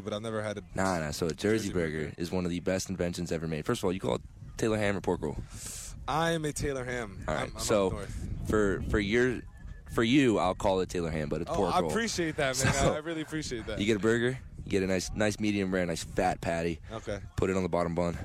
But 0.00 0.12
I've 0.12 0.22
never 0.22 0.42
had 0.42 0.58
a. 0.58 0.62
Nah, 0.74 0.98
nah. 0.98 1.10
So 1.10 1.26
a 1.26 1.30
Jersey, 1.32 1.68
Jersey 1.68 1.72
burger, 1.72 1.98
burger. 2.04 2.14
is 2.18 2.30
one 2.32 2.44
of 2.44 2.50
the 2.50 2.60
best 2.60 2.90
inventions 2.90 3.30
ever 3.32 3.46
made. 3.46 3.64
First 3.66 3.80
of 3.80 3.84
all, 3.84 3.92
you 3.92 4.00
call 4.00 4.16
it 4.16 4.22
Taylor 4.56 4.78
ham 4.78 4.96
or 4.96 5.00
pork 5.00 5.22
roll. 5.22 5.36
I 6.08 6.32
am 6.32 6.44
a 6.44 6.52
Taylor 6.52 6.84
ham. 6.84 7.22
All 7.28 7.34
right. 7.34 7.44
I'm, 7.44 7.52
I'm 7.54 7.60
so 7.60 7.98
for 8.48 8.82
for 8.90 8.98
your 8.98 9.40
for 9.92 10.02
you, 10.02 10.38
I'll 10.38 10.54
call 10.54 10.80
it 10.80 10.88
Taylor 10.88 11.10
ham, 11.10 11.28
but 11.28 11.40
it's 11.42 11.50
Oh, 11.50 11.54
pork 11.54 11.74
I 11.74 11.80
roll. 11.80 11.90
I 11.90 11.92
appreciate 11.92 12.36
that, 12.36 12.62
man. 12.64 12.72
So- 12.74 12.94
I 12.94 12.98
really 12.98 13.22
appreciate 13.22 13.66
that. 13.66 13.78
You 13.78 13.86
get 13.86 13.96
a 13.96 14.00
burger, 14.00 14.38
you 14.64 14.70
get 14.70 14.82
a 14.82 14.86
nice 14.86 15.10
nice 15.14 15.38
medium 15.40 15.72
rare, 15.72 15.84
nice 15.86 16.04
fat 16.04 16.40
patty. 16.40 16.80
okay. 16.92 17.18
Put 17.36 17.50
it 17.50 17.56
on 17.56 17.62
the 17.62 17.68
bottom 17.68 17.94
bun. 17.94 18.16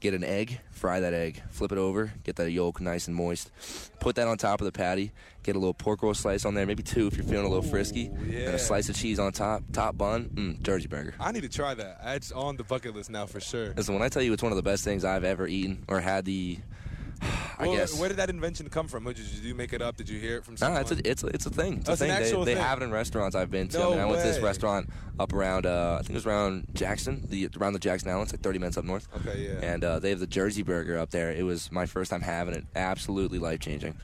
Get 0.00 0.14
an 0.14 0.22
egg, 0.22 0.60
fry 0.70 1.00
that 1.00 1.12
egg, 1.12 1.42
flip 1.50 1.72
it 1.72 1.78
over, 1.78 2.12
get 2.22 2.36
that 2.36 2.52
yolk 2.52 2.80
nice 2.80 3.08
and 3.08 3.16
moist. 3.16 3.50
Put 3.98 4.14
that 4.14 4.28
on 4.28 4.38
top 4.38 4.60
of 4.60 4.64
the 4.64 4.70
patty. 4.70 5.10
Get 5.42 5.56
a 5.56 5.58
little 5.58 5.74
pork 5.74 6.02
roll 6.04 6.14
slice 6.14 6.44
on 6.44 6.54
there, 6.54 6.66
maybe 6.66 6.84
two 6.84 7.08
if 7.08 7.16
you're 7.16 7.24
feeling 7.26 7.46
a 7.46 7.48
little 7.48 7.68
frisky. 7.68 8.06
Ooh, 8.08 8.20
And 8.20 8.54
a 8.54 8.58
slice 8.60 8.88
of 8.88 8.94
cheese 8.94 9.18
on 9.18 9.32
top, 9.32 9.64
top 9.72 9.98
bun, 9.98 10.30
mm, 10.34 10.62
Jersey 10.62 10.86
burger. 10.86 11.14
I 11.18 11.32
need 11.32 11.42
to 11.42 11.48
try 11.48 11.74
that. 11.74 11.98
It's 12.04 12.30
on 12.30 12.56
the 12.56 12.62
bucket 12.64 12.94
list 12.94 13.10
now 13.10 13.26
for 13.26 13.40
sure. 13.40 13.72
Listen, 13.76 13.94
when 13.94 14.02
I 14.04 14.08
tell 14.08 14.22
you 14.22 14.32
it's 14.32 14.42
one 14.42 14.52
of 14.52 14.56
the 14.56 14.62
best 14.62 14.84
things 14.84 15.04
I've 15.04 15.24
ever 15.24 15.48
eaten 15.48 15.84
or 15.88 16.00
had 16.00 16.24
the, 16.26 16.58
I 17.58 17.66
Well, 17.66 17.76
guess. 17.76 17.98
Where 17.98 18.08
did 18.08 18.18
that 18.18 18.30
invention 18.30 18.68
come 18.68 18.86
from? 18.88 19.04
Did 19.04 19.18
you, 19.18 19.24
did 19.24 19.44
you 19.44 19.54
make 19.54 19.72
it 19.72 19.82
up? 19.82 19.96
Did 19.96 20.08
you 20.08 20.18
hear 20.18 20.36
it 20.38 20.44
from 20.44 20.56
No, 20.60 20.74
it's 20.76 20.90
a, 20.92 21.08
it's 21.10 21.24
a, 21.24 21.26
it's 21.28 21.46
a 21.46 21.50
thing. 21.50 21.78
It's 21.78 21.88
Oh, 21.88 21.92
a 21.92 21.96
thing. 21.96 22.08
they, 22.08 22.30
they 22.30 22.54
thing. 22.54 22.56
have 22.62 22.80
it 22.80 22.84
in 22.84 22.90
restaurants 22.90 23.34
I've 23.34 23.50
been 23.50 23.68
to. 23.68 23.78
I 23.78 23.82
No 23.82 23.90
mean, 23.90 23.98
I 24.00 24.04
went 24.06 24.20
to 24.22 24.26
this 24.26 24.40
restaurant 24.40 24.90
up 25.18 25.32
around, 25.32 25.66
uh, 25.66 25.96
I 25.98 26.02
think 26.02 26.10
it 26.10 26.14
was 26.14 26.26
around 26.26 26.66
Jackson, 26.74 27.24
the 27.28 27.48
around 27.58 27.72
the 27.72 27.78
Jackson 27.78 28.10
Islands, 28.10 28.32
like 28.32 28.40
30 28.40 28.58
minutes 28.60 28.76
up 28.76 28.84
north. 28.84 29.08
okay, 29.16 29.44
yeah. 29.60 29.66
And 29.72 29.82
uh, 29.84 29.98
they 29.98 30.10
have 30.10 30.20
the 30.20 30.26
Jersey 30.26 30.62
Burger 30.62 30.98
up 30.98 31.10
there. 31.10 31.32
It 31.32 31.42
was 31.44 31.72
my 31.72 31.86
first 31.86 32.10
time 32.10 32.20
having 32.22 32.54
it. 32.54 32.64
Absolutely 32.76 33.38
life 33.38 33.60
changing, 33.60 33.96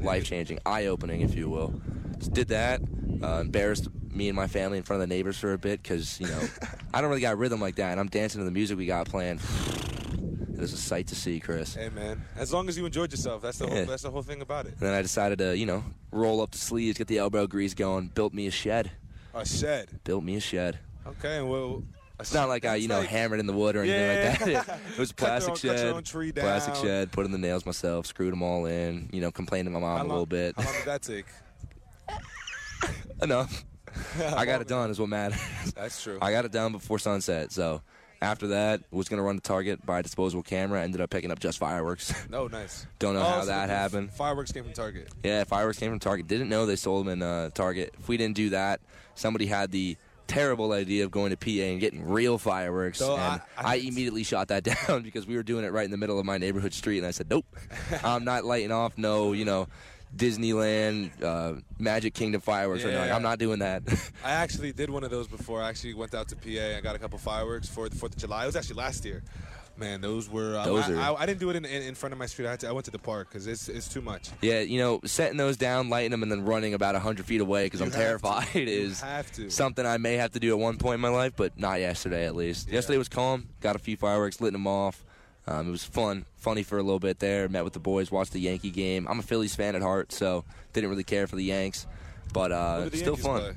life 0.00 0.24
changing, 0.24 0.58
eye 0.64 0.86
opening, 0.86 1.22
if 1.22 1.34
you 1.34 1.48
will. 1.48 1.80
Just 2.18 2.32
did 2.34 2.48
that. 2.48 2.80
Uh, 3.22 3.38
embarrassed 3.40 3.88
me 4.10 4.28
and 4.28 4.36
my 4.36 4.46
family 4.46 4.76
in 4.78 4.84
front 4.84 5.02
of 5.02 5.08
the 5.08 5.14
neighbors 5.14 5.38
for 5.38 5.52
a 5.54 5.58
bit 5.58 5.82
because 5.82 6.20
you 6.20 6.26
know 6.26 6.40
I 6.94 7.00
don't 7.00 7.08
really 7.08 7.22
got 7.22 7.38
rhythm 7.38 7.60
like 7.60 7.76
that, 7.76 7.90
and 7.92 7.98
I'm 8.00 8.08
dancing 8.08 8.40
to 8.40 8.44
the 8.44 8.50
music 8.50 8.76
we 8.78 8.86
got 8.86 9.08
playing. 9.08 9.40
It 10.62 10.70
was 10.70 10.74
a 10.74 10.76
sight 10.76 11.08
to 11.08 11.16
see, 11.16 11.40
Chris. 11.40 11.74
hey, 11.74 11.88
man. 11.88 12.24
As 12.36 12.52
long 12.52 12.68
as 12.68 12.78
you 12.78 12.86
enjoyed 12.86 13.10
yourself, 13.10 13.42
that's 13.42 13.58
the 13.58 13.66
Yeah. 13.66 13.74
whole, 13.78 13.84
that's 13.86 14.02
the 14.04 14.12
whole 14.12 14.22
thing 14.22 14.42
about 14.42 14.66
it. 14.66 14.74
And 14.74 14.80
then 14.82 14.94
I 14.94 15.02
decided 15.02 15.38
to, 15.38 15.56
you 15.58 15.66
know, 15.66 15.82
roll 16.12 16.40
up 16.40 16.52
the 16.52 16.58
sleeves, 16.58 16.96
get 16.98 17.08
the 17.08 17.18
elbow 17.18 17.48
grease 17.48 17.74
going, 17.74 18.12
built 18.14 18.32
me 18.32 18.46
a 18.46 18.52
shed. 18.52 18.92
A 19.34 19.44
shed. 19.44 19.88
Built 20.04 20.22
me 20.22 20.36
a 20.36 20.40
shed. 20.40 20.78
Okay, 21.04 21.42
well. 21.42 21.82
It's 22.20 22.32
not 22.32 22.48
like 22.48 22.64
I, 22.64 22.76
you 22.76 22.86
know, 22.86 23.02
hammered 23.02 23.40
in 23.40 23.48
the 23.48 23.52
wood 23.52 23.74
or 23.74 23.80
anything 23.82 24.52
Yeah. 24.52 24.56
like 24.58 24.66
that. 24.68 24.80
It, 24.92 24.98
was 25.00 25.10
a 25.10 25.14
plastic 25.14 25.50
own- 25.50 25.56
shed. 25.56 25.86
own 25.86 26.04
tree 26.04 26.30
Plastic 26.30 26.76
shed. 26.76 27.10
Put 27.10 27.26
in 27.26 27.32
the 27.32 27.38
nails 27.38 27.66
myself. 27.66 28.06
Screwed 28.06 28.30
them 28.30 28.42
all 28.42 28.66
in. 28.66 29.10
You 29.12 29.20
know, 29.20 29.32
complained 29.32 29.66
to 29.66 29.70
my 29.72 29.80
mom 29.80 29.96
How 29.96 29.96
a 29.96 30.04
long- 30.04 30.08
little 30.10 30.26
bit. 30.26 30.54
How 30.56 30.62
long 30.62 30.74
did 30.74 30.84
that 30.84 31.02
take? 31.02 31.26
Enough. 33.20 33.64
I 34.36 34.44
got 34.46 34.60
it 34.60 34.68
done. 34.68 34.90
Is 34.90 35.00
what 35.00 35.08
matters. 35.08 35.40
That's 35.74 36.00
true. 36.02 36.18
I 36.22 36.30
got 36.30 36.44
it 36.44 36.52
done 36.52 36.70
before 36.70 37.00
sunset. 37.00 37.50
So 37.50 37.82
after 38.22 38.46
that, 38.48 38.80
was 38.90 39.08
gonna 39.08 39.22
run 39.22 39.34
to 39.34 39.40
Target 39.42 39.84
buy 39.84 39.98
a 39.98 40.02
disposable 40.02 40.42
camera. 40.42 40.82
Ended 40.82 41.00
up 41.00 41.10
picking 41.10 41.30
up 41.30 41.38
just 41.38 41.58
fireworks. 41.58 42.14
No, 42.30 42.46
nice. 42.48 42.86
Don't 42.98 43.14
know 43.14 43.20
Oh, 43.20 43.24
how 43.24 43.40
so 43.40 43.46
that 43.48 43.68
happened. 43.68 44.12
Fireworks 44.12 44.52
came 44.52 44.64
from 44.64 44.72
Target. 44.72 45.08
Yeah, 45.22 45.44
fireworks 45.44 45.78
came 45.78 45.90
from 45.90 45.98
Target. 45.98 46.28
Didn't 46.28 46.48
know 46.48 46.64
they 46.64 46.76
sold 46.76 47.04
them 47.06 47.12
in 47.12 47.22
uh, 47.22 47.50
Target. 47.50 47.94
If 47.98 48.08
we 48.08 48.16
didn't 48.16 48.36
do 48.36 48.50
that, 48.50 48.80
somebody 49.14 49.46
had 49.46 49.70
the 49.72 49.96
terrible 50.28 50.72
idea 50.72 51.04
of 51.04 51.10
going 51.10 51.30
to 51.30 51.36
PA 51.36 51.50
and 51.64 51.78
getting 51.80 52.08
real 52.08 52.38
fireworks. 52.38 52.98
So 53.00 53.12
and 53.14 53.20
I- 53.22 53.40
I- 53.58 53.72
I, 53.72 53.74
immediately 53.74 54.22
shot 54.22 54.48
that 54.48 54.62
down 54.88 55.02
because 55.02 55.26
we 55.26 55.34
were 55.36 55.42
doing 55.42 55.64
it 55.64 55.72
right 55.72 55.84
in 55.84 55.90
the 55.90 55.96
middle 55.98 56.18
of 56.18 56.24
my 56.24 56.38
neighborhood 56.38 56.72
street. 56.72 56.98
And 56.98 57.06
I 57.06 57.10
said, 57.10 57.28
nope, 57.28 57.44
I'm 58.04 58.24
not 58.24 58.44
lighting 58.44 58.72
off 58.72 58.96
no, 58.96 59.32
you 59.32 59.44
know, 59.44 59.66
Disneyland, 60.14 61.10
uh, 61.22 61.60
Magic 61.78 62.14
Kingdom 62.14 62.40
fireworks. 62.40 62.84
Right 62.84 62.92
now. 62.92 63.00
Like, 63.00 63.08
Yeah. 63.08 63.16
I'm 63.16 63.22
not 63.22 63.38
doing 63.38 63.60
that. 63.60 63.82
I 64.24 64.30
actually 64.32 64.72
did 64.72 64.90
one 64.90 65.04
of 65.04 65.10
those 65.10 65.26
before. 65.28 65.62
I 65.62 65.68
actually 65.68 65.94
went 65.94 66.14
out 66.14 66.28
to 66.28 66.36
PA 66.36 66.48
and 66.48 66.82
got 66.82 66.94
a 66.96 66.98
couple 66.98 67.18
fireworks 67.18 67.68
for 67.68 67.88
the 67.88 67.96
Fourth 67.96 68.12
of 68.14 68.18
July. 68.18 68.44
It 68.44 68.46
was 68.46 68.56
actually 68.56 68.76
last 68.76 69.04
year. 69.04 69.22
Man, 69.74 70.02
those 70.02 70.28
were. 70.28 70.58
Um, 70.58 70.66
Those 70.66 70.84
I, 70.90 70.92
are- 70.92 71.16
I, 71.16 71.22
I 71.22 71.26
didn't 71.26 71.40
do 71.40 71.48
it 71.48 71.56
in, 71.56 71.64
in, 71.64 71.82
in 71.82 71.94
front 71.94 72.12
of 72.12 72.18
my 72.18 72.26
street. 72.26 72.46
I, 72.46 72.50
had 72.50 72.60
to, 72.60 72.68
I 72.68 72.72
went 72.72 72.84
to 72.84 72.90
the 72.90 72.98
park 72.98 73.30
because 73.30 73.46
it's 73.46 73.70
it's 73.70 73.88
too 73.88 74.02
much. 74.02 74.28
yeah, 74.42 74.60
you 74.60 74.78
know, 74.78 75.00
setting 75.06 75.38
those 75.38 75.56
down, 75.56 75.88
lighting 75.88 76.10
them, 76.10 76.22
and 76.22 76.30
then 76.30 76.44
running 76.44 76.74
about 76.74 76.94
100 76.94 77.24
feet 77.24 77.40
away 77.40 77.64
because 77.64 77.80
I'm 77.80 77.90
terrified 77.90 78.48
is 78.54 79.02
something 79.48 79.86
I 79.86 79.96
may 79.96 80.14
have 80.18 80.32
to 80.32 80.40
do 80.40 80.50
at 80.52 80.58
one 80.58 80.76
point 80.76 80.96
in 80.96 81.00
my 81.00 81.08
life, 81.08 81.32
but 81.36 81.58
not 81.58 81.80
yesterday 81.80 82.26
at 82.26 82.36
least. 82.36 82.68
Yeah. 82.68 82.74
Yesterday 82.74 82.98
was 82.98 83.08
calm. 83.08 83.48
Got 83.60 83.74
a 83.74 83.78
few 83.78 83.96
fireworks, 83.96 84.42
lit 84.42 84.52
them 84.52 84.66
off. 84.66 85.02
Um, 85.46 85.68
it 85.68 85.70
was 85.70 85.84
fun, 85.84 86.24
funny 86.36 86.62
for 86.62 86.78
a 86.78 86.82
little 86.82 87.00
bit 87.00 87.18
there. 87.18 87.48
Met 87.48 87.64
with 87.64 87.72
the 87.72 87.80
boys, 87.80 88.10
watched 88.10 88.32
the 88.32 88.40
Yankee 88.40 88.70
game. 88.70 89.06
I'm 89.08 89.18
a 89.18 89.22
Phillies 89.22 89.54
fan 89.54 89.74
at 89.74 89.82
heart, 89.82 90.12
so 90.12 90.44
didn't 90.72 90.90
really 90.90 91.04
care 91.04 91.26
for 91.26 91.36
the 91.36 91.44
Yanks, 91.44 91.86
but 92.32 92.52
uh, 92.52 92.88
the 92.88 92.96
still 92.96 93.14
Yankees 93.14 93.24
fun. 93.24 93.40
play? 93.40 93.56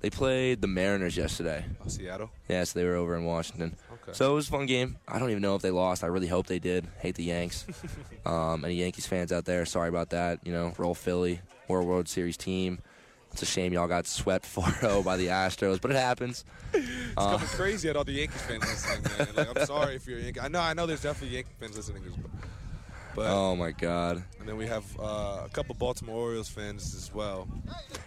They 0.00 0.10
played 0.10 0.60
the 0.60 0.66
Mariners 0.66 1.16
yesterday. 1.16 1.64
Oh, 1.84 1.88
Seattle. 1.88 2.30
Yeah, 2.48 2.64
so 2.64 2.78
they 2.78 2.84
were 2.84 2.96
over 2.96 3.16
in 3.16 3.24
Washington. 3.24 3.76
Okay. 4.02 4.12
So 4.12 4.32
it 4.32 4.34
was 4.34 4.48
a 4.48 4.50
fun 4.50 4.66
game. 4.66 4.98
I 5.06 5.20
don't 5.20 5.30
even 5.30 5.42
know 5.42 5.54
if 5.54 5.62
they 5.62 5.70
lost. 5.70 6.02
I 6.02 6.08
really 6.08 6.26
hope 6.26 6.48
they 6.48 6.58
did. 6.58 6.88
Hate 6.98 7.14
the 7.14 7.22
Yanks. 7.22 7.64
um, 8.26 8.64
any 8.64 8.74
Yankees 8.74 9.06
fans 9.06 9.30
out 9.30 9.44
there, 9.44 9.64
sorry 9.64 9.88
about 9.88 10.10
that. 10.10 10.40
You 10.44 10.52
know, 10.52 10.72
roll 10.76 10.94
Philly. 10.94 11.40
We're 11.68 11.80
a 11.80 11.84
World 11.84 12.08
Series 12.08 12.36
team. 12.36 12.80
It's 13.32 13.42
a 13.42 13.46
shame 13.46 13.72
y'all 13.72 13.88
got 13.88 14.06
swept 14.06 14.44
4-0 14.54 15.04
by 15.04 15.16
the 15.16 15.28
Astros, 15.28 15.80
but 15.80 15.90
it 15.90 15.96
happens. 15.96 16.44
It's 16.74 16.86
Uh, 17.16 17.32
coming 17.32 17.46
crazy 17.48 17.88
at 17.88 17.96
all 17.96 18.04
the 18.04 18.12
Yankees 18.12 18.42
fans 18.42 18.62
listening, 18.62 19.02
man. 19.18 19.28
Like, 19.34 19.56
I'm 19.58 19.66
sorry 19.66 19.96
if 19.96 20.06
you're 20.06 20.18
a 20.18 20.22
Yankee. 20.22 20.40
I 20.40 20.48
know, 20.48 20.60
I 20.60 20.74
know. 20.74 20.86
There's 20.86 21.02
definitely 21.02 21.34
Yankee 21.36 21.50
fans 21.58 21.76
listening, 21.76 22.02
as 22.06 22.12
well. 22.12 22.30
But 23.14 23.26
Oh 23.26 23.54
my 23.56 23.72
God. 23.72 24.22
and 24.40 24.48
then 24.48 24.56
we 24.56 24.66
have 24.66 24.84
uh, 24.98 25.42
a 25.44 25.48
couple 25.52 25.74
Baltimore 25.74 26.16
Orioles 26.16 26.48
fans 26.48 26.94
as 26.94 27.12
well. 27.12 27.46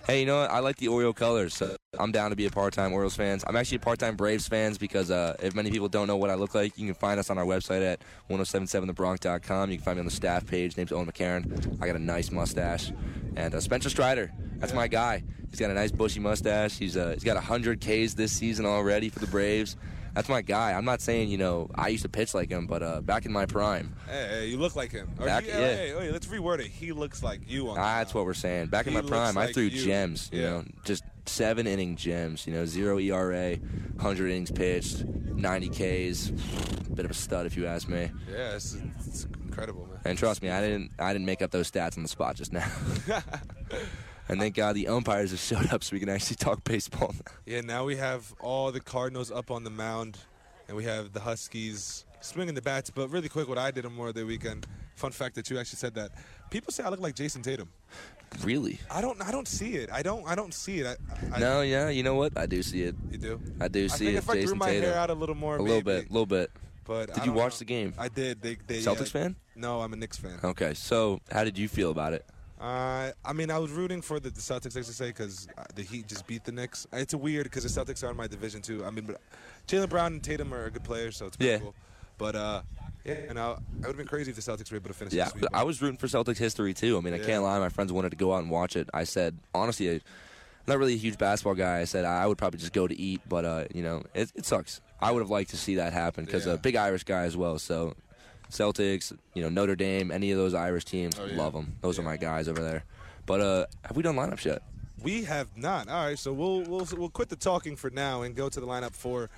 Hey, 0.07 0.19
you 0.19 0.25
know 0.25 0.41
what? 0.41 0.51
I 0.51 0.59
like 0.59 0.75
the 0.77 0.87
Oriole 0.87 1.13
colors, 1.13 1.53
so 1.55 1.75
I'm 1.99 2.11
down 2.11 2.29
to 2.29 2.35
be 2.35 2.45
a 2.45 2.51
part-time 2.51 2.93
Orioles 2.93 3.15
fans. 3.15 3.43
I'm 3.47 3.55
actually 3.55 3.77
a 3.77 3.79
part-time 3.81 4.15
Braves 4.15 4.47
fans 4.47 4.77
because 4.77 5.09
uh, 5.11 5.35
if 5.41 5.55
many 5.55 5.71
people 5.71 5.87
don't 5.89 6.07
know 6.07 6.17
what 6.17 6.29
I 6.29 6.35
look 6.35 6.53
like, 6.55 6.77
you 6.77 6.85
can 6.85 6.93
find 6.95 7.19
us 7.19 7.29
on 7.29 7.37
our 7.37 7.45
website 7.45 7.83
at 7.83 8.01
1077thebronx.com. 8.29 9.71
You 9.71 9.77
can 9.77 9.83
find 9.83 9.97
me 9.97 9.99
on 10.01 10.05
the 10.05 10.11
staff 10.11 10.45
page. 10.45 10.77
Name's 10.77 10.91
Owen 10.91 11.05
McCarron. 11.07 11.77
I 11.81 11.87
got 11.87 11.95
a 11.95 11.99
nice 11.99 12.31
mustache, 12.31 12.91
and 13.35 13.53
uh, 13.53 13.59
Spencer 13.59 13.89
Strider. 13.89 14.31
That's 14.57 14.73
my 14.73 14.87
guy. 14.87 15.23
He's 15.49 15.59
got 15.59 15.69
a 15.71 15.73
nice 15.73 15.91
bushy 15.91 16.19
mustache. 16.19 16.77
He's 16.77 16.97
uh, 16.97 17.11
he's 17.13 17.23
got 17.23 17.35
100 17.35 17.79
Ks 17.79 18.13
this 18.13 18.31
season 18.31 18.65
already 18.65 19.09
for 19.09 19.19
the 19.19 19.27
Braves. 19.27 19.77
That's 20.15 20.29
my 20.29 20.41
guy. 20.41 20.71
I'm 20.73 20.85
not 20.85 21.01
saying 21.01 21.29
you 21.29 21.37
know 21.37 21.69
I 21.75 21.89
used 21.89 22.03
to 22.03 22.09
pitch 22.09 22.33
like 22.33 22.49
him, 22.49 22.65
but 22.67 22.81
uh, 22.81 23.01
back 23.01 23.25
in 23.25 23.31
my 23.31 23.45
prime, 23.45 23.95
Hey, 24.07 24.27
hey, 24.29 24.45
you 24.47 24.57
look 24.57 24.75
like 24.75 24.91
him. 24.91 25.09
Or 25.19 25.25
Back- 25.25 25.43
he- 25.43 25.49
yeah. 25.49 25.75
hey, 25.75 26.11
let's 26.11 26.25
reword 26.27 26.59
it. 26.59 26.67
He 26.67 26.91
looks 26.93 27.21
like 27.21 27.41
you 27.47 27.67
on. 27.69 27.75
the 27.75 27.81
that's 27.81 28.13
what 28.13 28.25
we're 28.25 28.33
saying. 28.33 28.67
Back 28.67 28.87
in 28.87 28.93
my 28.93 29.01
prime, 29.01 29.35
looks 29.35 29.49
I 29.49 29.53
threw 29.53 29.63
you. 29.63 29.83
gems. 29.83 30.29
You 30.31 30.41
Yeah. 30.41 30.49
know, 30.49 30.63
just 30.85 31.03
seven 31.25 31.67
inning 31.67 31.95
gems. 31.97 32.47
You 32.47 32.53
know, 32.53 32.65
zero 32.65 32.97
ERA, 32.97 33.55
100 33.57 34.29
innings 34.31 34.51
pitched, 34.51 35.03
90 35.05 35.69
Ks. 35.69 36.27
Bit 36.93 37.03
of 37.03 37.11
a 37.11 37.13
stud, 37.13 37.45
if 37.45 37.57
you 37.57 37.65
ask 37.67 37.89
me. 37.89 38.09
Yeah, 38.31 38.55
it's, 38.55 38.77
it's 39.05 39.25
incredible, 39.43 39.85
man. 39.85 39.99
And 40.05 40.17
trust 40.17 40.41
me, 40.41 40.49
I 40.49 40.61
didn't 40.61 40.91
I 40.97 41.11
didn't 41.11 41.25
make 41.25 41.41
up 41.41 41.51
those 41.51 41.69
stats 41.69 41.97
on 41.97 42.03
the 42.03 42.09
spot 42.09 42.35
just 42.37 42.53
now. 42.53 42.65
and 44.27 44.39
thank 44.39 44.55
God 44.55 44.75
the 44.75 44.87
umpires 44.87 45.31
have 45.31 45.39
showed 45.39 45.71
up 45.73 45.83
so 45.83 45.93
we 45.93 45.99
can 45.99 46.09
actually 46.09 46.35
talk 46.37 46.63
baseball. 46.63 47.13
Now. 47.13 47.31
Yeah, 47.45 47.61
now 47.61 47.83
we 47.85 47.95
have 47.97 48.33
all 48.39 48.71
the 48.71 48.79
Cardinals 48.81 49.31
up 49.31 49.51
on 49.51 49.63
the 49.63 49.69
mound, 49.69 50.17
and 50.67 50.75
we 50.77 50.83
have 50.85 51.13
the 51.13 51.19
Huskies 51.21 52.05
swinging 52.21 52.55
the 52.55 52.61
bats. 52.61 52.89
But 52.89 53.09
really 53.09 53.29
quick, 53.29 53.47
what 53.47 53.57
I 53.57 53.71
did 53.71 53.85
on 53.85 53.91
Memorial 53.91 54.13
Day 54.13 54.23
weekend. 54.23 54.65
Fun 54.95 55.11
fact 55.11 55.35
that 55.35 55.49
you 55.49 55.59
actually 55.59 55.77
said 55.77 55.93
that. 55.95 56.11
People 56.49 56.71
say 56.71 56.83
I 56.83 56.89
look 56.89 57.01
like 57.01 57.15
Jayson 57.15 57.41
Tatum. 57.43 57.67
Really? 58.43 58.79
I 58.89 59.01
don't. 59.01 59.21
I 59.21 59.31
don't 59.31 59.47
see 59.47 59.75
it. 59.75 59.89
I 59.91 60.01
don't. 60.01 60.25
I 60.27 60.35
don't 60.35 60.53
see 60.53 60.79
it. 60.79 60.87
I, 60.87 61.35
I, 61.35 61.39
No, 61.39 61.61
yeah, 61.61 61.89
you 61.89 62.01
know 62.03 62.15
what? 62.15 62.37
I 62.37 62.45
do 62.45 62.63
see 62.63 62.83
it. 62.83 62.95
You 63.11 63.17
do. 63.17 63.41
I 63.59 63.67
do 63.67 63.83
I 63.85 63.87
see 63.87 64.05
think 64.05 64.15
it. 64.15 64.19
if 64.19 64.29
I 64.29 64.43
grew 64.43 64.55
my 64.55 64.67
Tatum. 64.67 64.89
hair 64.89 64.97
out 64.97 65.09
a 65.09 65.13
little 65.13 65.35
more, 65.35 65.57
a 65.57 65.61
little 65.61 65.81
bit, 65.81 66.09
a 66.09 66.13
little 66.13 66.25
bit. 66.25 66.51
But 66.85 67.13
Did 67.13 67.23
I 67.23 67.25
you 67.25 67.33
watch 67.33 67.53
know. 67.53 67.57
the 67.59 67.65
game? 67.65 67.93
I 67.97 68.09
did. 68.09 68.41
They, 68.41 68.57
they 68.67 68.77
Celtics 68.79 69.01
uh, 69.01 69.19
fan? 69.19 69.35
No, 69.55 69.81
I'm 69.81 69.91
a 69.93 69.95
Knicks 69.95 70.17
fan. 70.17 70.39
Okay, 70.43 70.73
so 70.75 71.19
how 71.31 71.43
did 71.43 71.57
you 71.57 71.67
feel 71.67 71.91
about 71.91 72.13
it? 72.13 72.25
Uh, 72.65 73.11
I 73.23 73.31
mean, 73.33 73.51
I 73.51 73.59
was 73.59 73.69
rooting 73.69 74.01
for 74.01 74.19
the, 74.19 74.31
the 74.31 74.41
Celtics, 74.41 74.75
like 74.75 74.85
to 74.85 74.93
say, 74.93 75.07
because 75.09 75.47
the 75.75 75.83
Heat 75.83 76.07
just 76.07 76.25
beat 76.25 76.43
the 76.43 76.51
Knicks. 76.51 76.87
It's 76.91 77.13
weird 77.13 77.43
because 77.43 77.61
the 77.63 77.69
Celtics 77.69 78.03
are 78.03 78.09
in 78.09 78.17
my 78.17 78.25
division 78.25 78.61
too. 78.63 78.83
I 78.83 78.89
mean, 78.89 79.05
but 79.05 79.21
Jaylen 79.67 79.87
Brown 79.87 80.13
and 80.13 80.23
Tatum 80.23 80.51
are 80.51 80.71
good 80.71 80.83
players, 80.83 81.15
so 81.15 81.27
it's 81.27 81.37
pretty 81.37 81.51
Yeah. 81.51 81.59
cool. 81.59 81.75
But 82.17 82.35
uh, 82.35 82.61
yeah, 83.03 83.13
and 83.29 83.37
I, 83.39 83.43
I 83.51 83.57
would 83.77 83.85
have 83.87 83.97
been 83.97 84.07
crazy 84.07 84.31
if 84.31 84.35
the 84.35 84.41
Celtics 84.41 84.71
were 84.71 84.77
able 84.77 84.87
to 84.87 84.95
finish. 84.95 85.13
Yeah, 85.13 85.27
sweep. 85.27 85.45
I 85.53 85.61
was 85.61 85.79
rooting 85.79 85.97
for 85.97 86.07
Celtics 86.07 86.37
history 86.39 86.73
too. 86.73 86.97
I 86.97 87.01
mean, 87.01 87.13
I 87.13 87.17
Yeah. 87.17 87.25
can't 87.25 87.43
lie. 87.43 87.59
My 87.59 87.69
friends 87.69 87.91
wanted 87.93 88.09
to 88.11 88.15
go 88.17 88.33
out 88.33 88.39
and 88.41 88.49
watch 88.49 88.75
it. 88.75 88.89
I 88.95 89.03
said, 89.03 89.37
honestly, 89.53 89.89
I, 89.89 89.93
am 89.93 90.01
not 90.65 90.79
really 90.79 90.95
a 90.95 90.97
huge 90.97 91.19
basketball 91.19 91.53
guy. 91.53 91.81
I 91.81 91.83
said 91.83 92.03
I 92.03 92.25
would 92.25 92.39
probably 92.39 92.57
just 92.59 92.73
go 92.73 92.87
to 92.87 92.99
eat, 92.99 93.21
but 93.29 93.45
uh, 93.45 93.65
you 93.75 93.83
know, 93.83 94.01
it, 94.15 94.31
it 94.33 94.45
sucks. 94.47 94.81
I 94.99 95.11
would 95.11 95.19
have 95.19 95.29
liked 95.29 95.51
to 95.51 95.57
see 95.57 95.75
that 95.75 95.93
happen 95.93 96.25
because 96.25 96.47
Yeah. 96.47 96.53
a 96.53 96.57
big 96.57 96.75
Irish 96.75 97.03
guy 97.03 97.25
as 97.25 97.37
well. 97.37 97.59
So, 97.59 97.93
Celtics, 98.55 99.15
you 99.33 99.41
know, 99.43 99.49
Notre 99.49 99.75
Dame, 99.75 100.11
any 100.11 100.31
of 100.31 100.37
those 100.37 100.53
Irish 100.53 100.85
teams, 100.85 101.19
Oh, 101.19 101.25
yeah. 101.25 101.35
love 101.37 101.53
them. 101.53 101.75
Those 101.81 101.99
are 101.99 102.03
my 102.03 102.17
guys 102.17 102.47
over 102.47 102.61
there. 102.63 102.83
But 103.25 103.41
uh, 103.41 103.65
have 103.83 103.95
we 103.97 104.03
done 104.03 104.15
lineups 104.15 104.45
yet? 104.45 104.61
We 105.01 105.23
have 105.25 105.47
not. 105.57 105.87
All 105.89 106.05
right, 106.05 106.17
so 106.17 106.31
we'll 106.33 106.61
we'll 106.61 106.87
we'll 106.97 107.09
quit 107.09 107.29
the 107.29 107.35
talking 107.35 107.75
for 107.75 107.89
now 107.89 108.21
and 108.23 108.35
go 108.35 108.49
to 108.49 108.59
the 108.59 108.65
lineup 108.65 108.95
for 108.95 109.29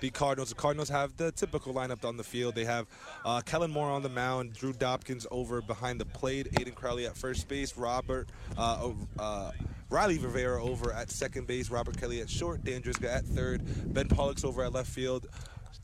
the 0.00 0.10
Cardinals. 0.10 0.50
The 0.50 0.54
Cardinals 0.56 0.88
have 0.90 1.16
the 1.16 1.32
typical 1.32 1.72
lineup 1.72 2.04
on 2.04 2.16
the 2.16 2.22
field. 2.22 2.54
They 2.54 2.64
have 2.66 2.86
uh, 3.24 3.40
Kellen 3.40 3.70
Moore 3.70 3.88
on 3.90 4.02
the 4.02 4.08
mound, 4.10 4.52
Drew 4.52 4.72
Dobkins 4.72 5.26
over 5.30 5.62
behind 5.62 6.00
the 6.00 6.04
plate, 6.04 6.52
Aiden 6.52 6.74
Crowley 6.74 7.06
at 7.06 7.16
first 7.16 7.48
base, 7.48 7.76
Robert. 7.76 8.28
Uh, 8.58 8.90
uh, 9.18 9.50
Riley 9.88 10.18
Rivera 10.18 10.62
over 10.62 10.92
at 10.92 11.10
second 11.10 11.46
base, 11.46 11.70
Robert 11.70 11.96
Kelly 11.96 12.20
at 12.20 12.28
short, 12.28 12.62
Dan 12.64 12.82
Driska 12.82 13.08
at 13.08 13.24
third, 13.24 13.62
Ben 13.94 14.08
Pollock's 14.08 14.44
over 14.44 14.62
at 14.64 14.72
left 14.72 14.90
field, 14.90 15.28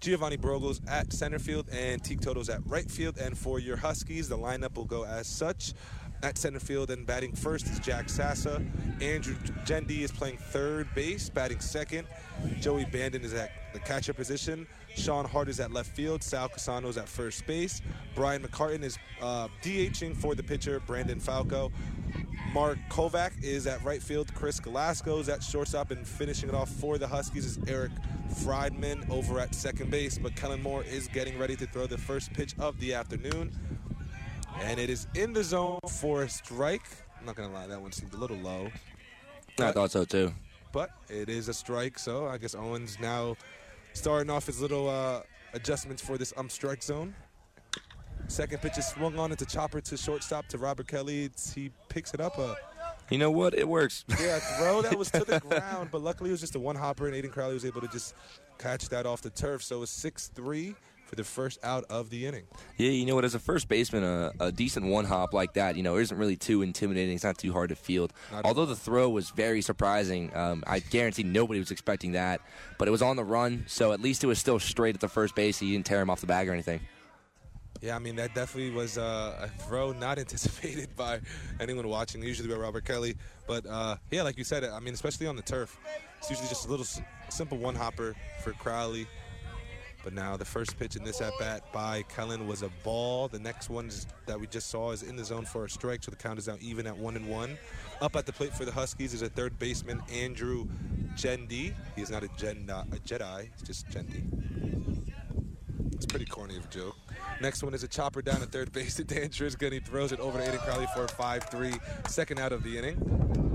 Giovanni 0.03 0.37
Brogos 0.37 0.81
at 0.89 1.13
center 1.13 1.39
field, 1.39 1.69
and 1.71 2.03
Teak 2.03 2.21
Toto's 2.21 2.49
at 2.49 2.61
right 2.67 2.91
field. 2.91 3.19
And 3.19 3.39
for 3.39 3.61
your 3.61 3.77
Huskies, 3.77 4.29
the 4.29 4.37
lineup 4.37 4.75
will 4.75 4.85
go 4.85 5.05
as 5.05 5.29
such. 5.29 5.75
At 6.25 6.39
center 6.39 6.59
field 6.59 6.91
and 6.91 7.07
batting 7.07 7.33
first 7.35 7.67
is 7.67 7.79
Jack 7.79 8.07
Sassa. 8.07 8.65
Andrew 9.01 9.35
Jendi 9.65 10.01
is 10.01 10.11
playing 10.11 10.39
third 10.39 10.93
base, 10.95 11.29
batting 11.29 11.61
second. 11.61 12.07
Joey 12.61 12.85
Bandon 12.85 13.23
is 13.23 13.33
at 13.33 13.53
the 13.73 13.79
catcher 13.79 14.13
position. 14.13 14.67
Sean 14.95 15.25
Hart 15.25 15.49
is 15.49 15.61
at 15.61 15.73
left 15.73 15.91
field. 15.91 16.23
Sal 16.23 16.49
Casano 16.49 16.87
is 16.87 16.97
at 16.97 17.09
first 17.09 17.47
base. 17.47 17.81
Brian 18.15 18.43
McCartan 18.43 18.83
is 18.83 18.99
uh, 19.21 19.49
DHing 19.63 20.17
for 20.17 20.35
the 20.35 20.43
pitcher, 20.43 20.81
Brandon 20.87 21.19
Falco. 21.19 21.73
Mark 22.53 22.79
Kovac 22.91 23.33
is 23.43 23.67
at 23.67 23.83
right 23.83 24.03
field. 24.03 24.33
Chris 24.35 24.61
Galasco 24.61 25.19
is 25.21 25.29
at 25.29 25.43
shortstop. 25.43 25.91
And 25.91 26.07
finishing 26.07 26.49
it 26.49 26.55
off 26.55 26.69
for 26.69 26.99
the 26.99 27.07
Huskies 27.09 27.47
is 27.47 27.59
Eric 27.67 27.93
Friedman 28.43 29.07
over 29.11 29.41
at 29.41 29.55
second 29.55 29.91
base. 29.91 30.19
But 30.19 30.37
Kellen 30.37 30.63
Moore 30.63 30.85
is 30.85 31.09
getting 31.09 31.39
ready 31.39 31.57
to 31.57 31.67
throw 31.67 31.87
the 31.87 31.99
first 31.99 32.33
pitch 32.33 32.55
of 32.59 32.79
the 32.79 32.93
afternoon. 32.93 33.59
And 34.61 34.79
it 34.79 34.91
is 34.91 35.07
in 35.15 35.33
the 35.33 35.43
zone 35.43 35.81
for 35.89 36.25
a 36.25 36.29
strike. 36.29 36.87
I'm 37.19 37.25
not 37.25 37.37
going 37.37 37.49
to 37.49 37.55
lie, 37.55 37.67
that 37.67 37.81
one 37.81 37.93
seemed 37.93 38.13
a 38.13 38.19
little 38.19 38.37
low. 38.37 38.71
I 39.59 39.73
thought 39.73 39.91
so 39.91 40.05
too. 40.05 40.35
But 40.73 40.91
it 41.09 41.29
is 41.29 41.49
a 41.49 41.55
strike, 41.55 41.99
so 41.99 42.27
I 42.27 42.39
guess 42.39 42.55
Owens 42.55 42.99
now 42.99 43.37
starting 43.95 44.31
off 44.31 44.47
his 44.47 44.61
little 44.61 44.89
uh, 44.89 45.23
adjustments 45.55 46.03
for 46.03 46.19
this 46.19 46.33
um 46.37 46.49
strike 46.49 46.83
zone. 46.83 47.15
Second 48.29 48.63
pitch 48.63 48.79
is 48.79 48.87
swung 48.87 49.19
on 49.19 49.31
into 49.31 49.45
chopper 49.45 49.81
to 49.81 49.97
shortstop 49.97 50.47
to 50.49 50.59
Robert 50.59 50.87
Kelly. 50.87 51.31
He 51.55 51.71
picks 51.89 52.15
it 52.15 52.21
up. 52.21 52.39
A 52.39 52.57
You 53.11 53.19
know 53.19 53.31
what? 53.31 53.53
It 53.55 53.69
works. 53.69 54.05
yeah 54.21 54.39
throw 54.39 54.81
that 54.83 54.97
was 54.97 55.11
to 55.11 55.25
the 55.25 55.41
ground, 55.41 55.91
but 55.91 56.03
luckily 56.03 56.31
it 56.31 56.33
was 56.33 56.41
just 56.41 56.55
a 56.55 56.61
one 56.61 56.77
hopper, 56.77 57.07
and 57.09 57.15
Aiden 57.15 57.31
Crowley 57.31 57.55
was 57.55 57.65
able 57.65 57.81
to 57.81 57.89
just 57.89 58.15
catch 58.59 58.89
that 58.89 59.07
off 59.07 59.21
the 59.23 59.31
turf. 59.31 59.63
So 59.63 59.83
it's 59.83 59.93
six 59.93 60.29
three 60.29 60.75
for 61.13 61.17
the 61.17 61.25
first 61.25 61.59
out 61.63 61.85
of 61.91 62.09
the 62.09 62.25
inning. 62.25 62.45
Yeah, 62.79 62.89
you 62.89 63.05
know 63.05 63.15
what? 63.15 63.27
As 63.27 63.35
a 63.35 63.39
first 63.39 63.69
baseman, 63.69 64.03
a, 64.03 64.33
a 64.41 64.51
decent 64.51 64.87
one 64.87 65.05
hop 65.05 65.35
like 65.35 65.53
that, 65.55 65.77
you 65.77 65.83
know, 65.83 65.99
isn't 65.99 66.17
really 66.17 66.37
too 66.37 66.63
intimidating. 66.63 67.15
It's 67.15 67.23
not 67.23 67.37
too 67.37 67.53
hard 67.53 67.69
to 67.69 67.77
field. 67.77 68.15
Not 68.33 68.47
Although 68.47 68.65
the 68.65 68.75
throw 68.75 69.11
was 69.11 69.29
very 69.29 69.61
surprising, 69.61 70.35
um, 70.35 70.65
I 70.67 70.79
guarantee 70.79 71.23
nobody 71.23 71.61
was 71.61 71.71
expecting 71.71 72.13
that. 72.13 72.41
But 72.79 72.89
it 72.89 72.93
was 72.93 73.03
on 73.03 73.17
the 73.17 73.25
run, 73.25 73.65
so 73.67 73.93
at 73.93 74.01
least 74.01 74.25
it 74.25 74.27
was 74.27 74.39
still 74.39 74.59
straight 74.59 74.95
at 74.95 75.03
the 75.03 75.09
first 75.09 75.35
base. 75.35 75.59
He 75.59 75.73
didn't 75.73 75.85
tear 75.85 76.01
him 76.01 76.09
off 76.09 76.23
the 76.23 76.27
bag 76.27 76.49
or 76.49 76.55
anything. 76.55 76.81
Yeah, 77.83 77.95
I 77.95 77.99
mean 77.99 78.17
that 78.17 78.35
definitely 78.35 78.71
was 78.71 78.97
uh, 78.97 79.37
a 79.43 79.49
throw 79.65 79.93
not 79.93 80.19
anticipated 80.19 80.97
by 80.97 81.21
anyone 81.61 81.87
watching. 81.89 82.23
Usually 82.23 82.49
by 82.49 82.55
Robert 82.55 82.87
Kelly, 82.87 83.17
but 83.47 83.67
uh, 83.67 83.97
yeah, 84.11 84.23
like 84.23 84.39
you 84.39 84.45
said, 84.45 84.65
I 84.65 84.81
mean 84.81 84.95
especially 84.95 85.27
on 85.27 85.37
the 85.37 85.43
turf, 85.43 85.79
it's 86.19 86.31
usually 86.31 86.49
just 86.49 86.67
a 86.67 86.71
little 86.71 86.87
s- 86.87 87.03
simple 87.29 87.59
one 87.59 87.75
hopper 87.75 88.15
for 88.43 88.53
Crowley. 88.53 89.07
But 90.05 90.15
now 90.15 90.37
the 90.37 90.45
first 90.45 90.79
pitch 90.79 90.97
in 90.97 91.05
this 91.05 91.21
at 91.21 91.33
bat 91.39 91.73
by 91.73 92.03
Kellen 92.03 92.47
was 92.47 92.63
a 92.63 92.71
ball. 92.83 93.29
The 93.29 93.39
next 93.39 93.71
one 93.71 93.91
that 94.27 94.39
we 94.39 94.47
just 94.47 94.69
saw 94.69 94.91
is 94.91 95.03
in 95.03 95.17
the 95.17 95.25
zone 95.25 95.45
for 95.45 95.65
a 95.65 95.71
strike, 95.71 96.03
so 96.03 96.11
the 96.11 96.17
count 96.17 96.39
is 96.39 96.49
now 96.49 96.57
even 96.61 96.87
at 96.87 96.97
one 96.97 97.17
and 97.17 97.29
one. 97.29 97.57
Up 98.01 98.17
at 98.17 98.27
the 98.27 98.33
plate 98.33 98.53
for 98.53 98.65
the 98.65 98.73
Huskies 98.73 99.15
is 99.15 99.23
a 99.23 99.29
third 99.29 99.59
baseman 99.59 100.03
Andrew 100.13 100.67
Jendi. 101.15 101.73
He 101.95 102.03
is 102.03 102.11
not 102.11 102.25
a, 102.25 102.29
Gen, 102.37 102.69
a 102.69 102.97
Jedi, 102.97 103.49
it's 103.53 103.63
just 103.63 103.89
Jendi. 103.91 104.25
It's 105.93 106.07
pretty 106.07 106.25
corny 106.25 106.57
of 106.57 106.65
a 106.65 106.69
joke. 106.69 106.97
Next 107.41 107.63
one 107.63 107.75
is 107.75 107.85
a 107.85 107.89
chopper 107.89 108.23
down 108.23 108.43
at 108.43 108.51
third 108.51 108.73
base 108.73 108.97
to 108.97 109.05
Dan 109.05 109.29
Trisca, 109.29 109.65
and 109.65 109.75
he 109.75 109.81
throws 109.81 110.11
it 110.11 110.19
over 110.19 110.39
to 110.39 110.45
Aiden 110.45 110.59
Crowley 110.65 110.87
for 110.95 111.05
a 111.05 111.09
5-3, 111.09 112.09
second 112.09 112.41
out 112.41 112.53
of 112.53 112.65
the 112.65 112.77
inning. 112.77 113.52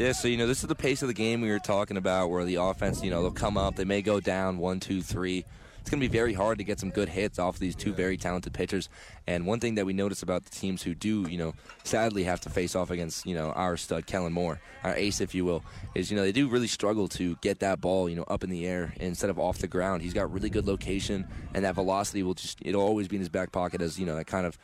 Yeah, 0.00 0.12
so 0.12 0.28
you 0.28 0.38
know 0.38 0.46
this 0.46 0.62
is 0.62 0.66
the 0.66 0.74
pace 0.74 1.02
of 1.02 1.08
the 1.08 1.14
game 1.14 1.42
we 1.42 1.50
were 1.50 1.58
talking 1.58 1.98
about, 1.98 2.30
where 2.30 2.42
the 2.46 2.54
offense, 2.54 3.02
you 3.02 3.10
know, 3.10 3.20
they'll 3.20 3.30
come 3.30 3.58
up, 3.58 3.76
they 3.76 3.84
may 3.84 4.00
go 4.00 4.18
down 4.18 4.56
one, 4.56 4.80
two, 4.80 5.02
three. 5.02 5.44
It's 5.78 5.90
going 5.90 6.00
to 6.00 6.08
be 6.08 6.10
very 6.10 6.32
hard 6.32 6.56
to 6.56 6.64
get 6.64 6.80
some 6.80 6.88
good 6.88 7.10
hits 7.10 7.38
off 7.38 7.58
these 7.58 7.76
two 7.76 7.92
very 7.92 8.16
talented 8.16 8.54
pitchers. 8.54 8.88
And 9.26 9.44
one 9.44 9.60
thing 9.60 9.74
that 9.74 9.84
we 9.84 9.92
notice 9.92 10.22
about 10.22 10.44
the 10.44 10.50
teams 10.50 10.82
who 10.82 10.94
do, 10.94 11.26
you 11.28 11.36
know, 11.36 11.52
sadly 11.84 12.24
have 12.24 12.40
to 12.40 12.48
face 12.48 12.74
off 12.74 12.90
against, 12.90 13.26
you 13.26 13.34
know, 13.34 13.52
our 13.52 13.76
stud 13.76 14.06
Kellen 14.06 14.32
Moore, 14.32 14.58
our 14.84 14.96
ace, 14.96 15.20
if 15.20 15.34
you 15.34 15.44
will, 15.44 15.62
is 15.94 16.10
you 16.10 16.16
know 16.16 16.22
they 16.22 16.32
do 16.32 16.48
really 16.48 16.66
struggle 16.66 17.06
to 17.08 17.36
get 17.42 17.58
that 17.58 17.82
ball, 17.82 18.08
you 18.08 18.16
know, 18.16 18.24
up 18.24 18.42
in 18.42 18.48
the 18.48 18.66
air 18.66 18.94
instead 19.00 19.28
of 19.28 19.38
off 19.38 19.58
the 19.58 19.68
ground. 19.68 20.00
He's 20.00 20.14
got 20.14 20.32
really 20.32 20.48
good 20.48 20.66
location, 20.66 21.26
and 21.52 21.62
that 21.66 21.74
velocity 21.74 22.22
will 22.22 22.32
just 22.32 22.58
it'll 22.62 22.80
always 22.80 23.06
be 23.06 23.16
in 23.16 23.20
his 23.20 23.28
back 23.28 23.52
pocket 23.52 23.82
as 23.82 24.00
you 24.00 24.06
know 24.06 24.16
that 24.16 24.26
kind 24.26 24.46
of, 24.46 24.56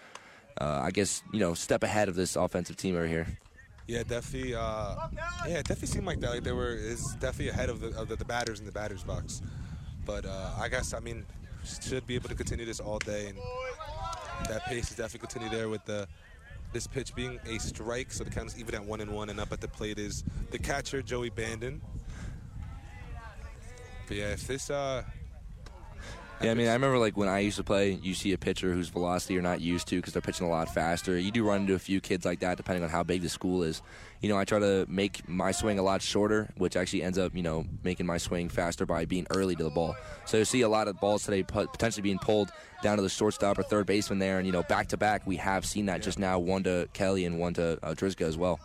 uh, 0.58 0.80
I 0.82 0.92
guess, 0.92 1.22
you 1.30 1.40
know, 1.40 1.52
step 1.52 1.82
ahead 1.82 2.08
of 2.08 2.14
this 2.14 2.36
offensive 2.36 2.78
team 2.78 2.94
over 2.94 3.06
here. 3.06 3.26
Yeah, 3.86 4.02
definitely. 4.02 4.54
Uh, 4.54 4.96
yeah, 5.46 5.58
it 5.58 5.66
definitely 5.66 5.88
seemed 5.88 6.06
like 6.06 6.20
that. 6.20 6.30
Like 6.30 6.42
they 6.42 6.52
were 6.52 6.74
is 6.74 7.14
definitely 7.14 7.50
ahead 7.50 7.70
of 7.70 7.80
the, 7.80 7.88
of 7.98 8.08
the, 8.08 8.16
the 8.16 8.24
batters 8.24 8.58
in 8.58 8.66
the 8.66 8.72
batters 8.72 9.04
box. 9.04 9.42
But 10.04 10.26
uh, 10.26 10.50
I 10.58 10.68
guess 10.68 10.92
I 10.92 11.00
mean 11.00 11.24
should 11.64 12.06
be 12.06 12.14
able 12.14 12.28
to 12.28 12.34
continue 12.34 12.64
this 12.64 12.80
all 12.80 12.98
day, 12.98 13.28
and 13.28 13.38
that 14.48 14.64
pace 14.66 14.90
is 14.90 14.96
definitely 14.96 15.20
continue 15.20 15.48
there 15.50 15.68
with 15.68 15.84
the 15.84 16.08
this 16.72 16.86
pitch 16.86 17.14
being 17.14 17.38
a 17.46 17.58
strike. 17.58 18.12
So 18.12 18.24
the 18.24 18.30
count 18.30 18.48
is 18.48 18.58
even 18.58 18.74
at 18.74 18.84
one 18.84 19.00
and 19.00 19.12
one, 19.12 19.30
and 19.30 19.38
up 19.38 19.52
at 19.52 19.60
the 19.60 19.68
plate 19.68 19.98
is 19.98 20.24
the 20.50 20.58
catcher 20.58 21.00
Joey 21.00 21.30
Bandon. 21.30 21.80
But 24.08 24.16
yeah, 24.16 24.32
if 24.32 24.46
this 24.46 24.68
uh, 24.68 25.04
Yeah, 26.42 26.50
I 26.50 26.54
mean, 26.54 26.68
I 26.68 26.74
remember 26.74 26.98
like 26.98 27.16
when 27.16 27.30
I 27.30 27.38
used 27.38 27.56
to 27.56 27.64
play, 27.64 27.92
you 27.92 28.12
see 28.12 28.34
a 28.34 28.38
pitcher 28.38 28.70
whose 28.70 28.90
velocity 28.90 29.32
you're 29.32 29.42
not 29.42 29.62
used 29.62 29.88
to 29.88 29.96
because 29.96 30.12
they're 30.12 30.20
pitching 30.20 30.46
a 30.46 30.50
lot 30.50 30.68
faster. 30.68 31.18
You 31.18 31.30
do 31.30 31.42
run 31.42 31.62
into 31.62 31.74
a 31.74 31.78
few 31.78 31.98
kids 31.98 32.26
like 32.26 32.40
that, 32.40 32.58
depending 32.58 32.84
on 32.84 32.90
how 32.90 33.02
big 33.02 33.22
the 33.22 33.30
school 33.30 33.62
is. 33.62 33.80
You 34.20 34.28
know, 34.28 34.36
I 34.36 34.44
try 34.44 34.58
to 34.58 34.84
make 34.86 35.26
my 35.26 35.50
swing 35.50 35.78
a 35.78 35.82
lot 35.82 36.02
shorter, 36.02 36.50
which 36.58 36.76
actually 36.76 37.02
ends 37.02 37.16
up, 37.16 37.34
you 37.34 37.42
know, 37.42 37.64
making 37.82 38.04
my 38.04 38.18
swing 38.18 38.50
faster 38.50 38.84
by 38.84 39.06
being 39.06 39.26
early 39.30 39.56
to 39.56 39.64
the 39.64 39.70
ball. 39.70 39.96
So 40.26 40.36
you 40.36 40.44
see 40.44 40.60
a 40.60 40.68
lot 40.68 40.88
of 40.88 41.00
balls 41.00 41.24
today 41.24 41.42
potentially 41.42 42.02
being 42.02 42.18
pulled 42.18 42.50
down 42.82 42.96
to 42.96 43.02
the 43.02 43.08
shortstop 43.08 43.58
or 43.58 43.62
third 43.62 43.86
baseman 43.86 44.18
there, 44.18 44.36
and 44.36 44.46
you 44.46 44.52
know, 44.52 44.62
back 44.64 44.88
to 44.88 44.98
back, 44.98 45.26
we 45.26 45.36
have 45.36 45.64
seen 45.64 45.86
that 45.86 46.02
just 46.02 46.18
now, 46.18 46.38
one 46.38 46.62
to 46.64 46.86
Kelly 46.92 47.24
and 47.24 47.38
one 47.38 47.54
to 47.54 47.78
uh, 47.82 47.94
Drizga 47.94 48.26
as 48.26 48.36
well. 48.36 48.60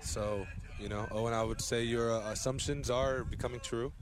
So, 0.00 0.44
you 0.80 0.88
know, 0.88 1.06
Owen, 1.12 1.32
I 1.32 1.44
would 1.44 1.60
say 1.60 1.84
your 1.84 2.10
uh, 2.10 2.32
assumptions 2.32 2.90
are 2.90 3.22
becoming 3.22 3.60
true. 3.60 3.92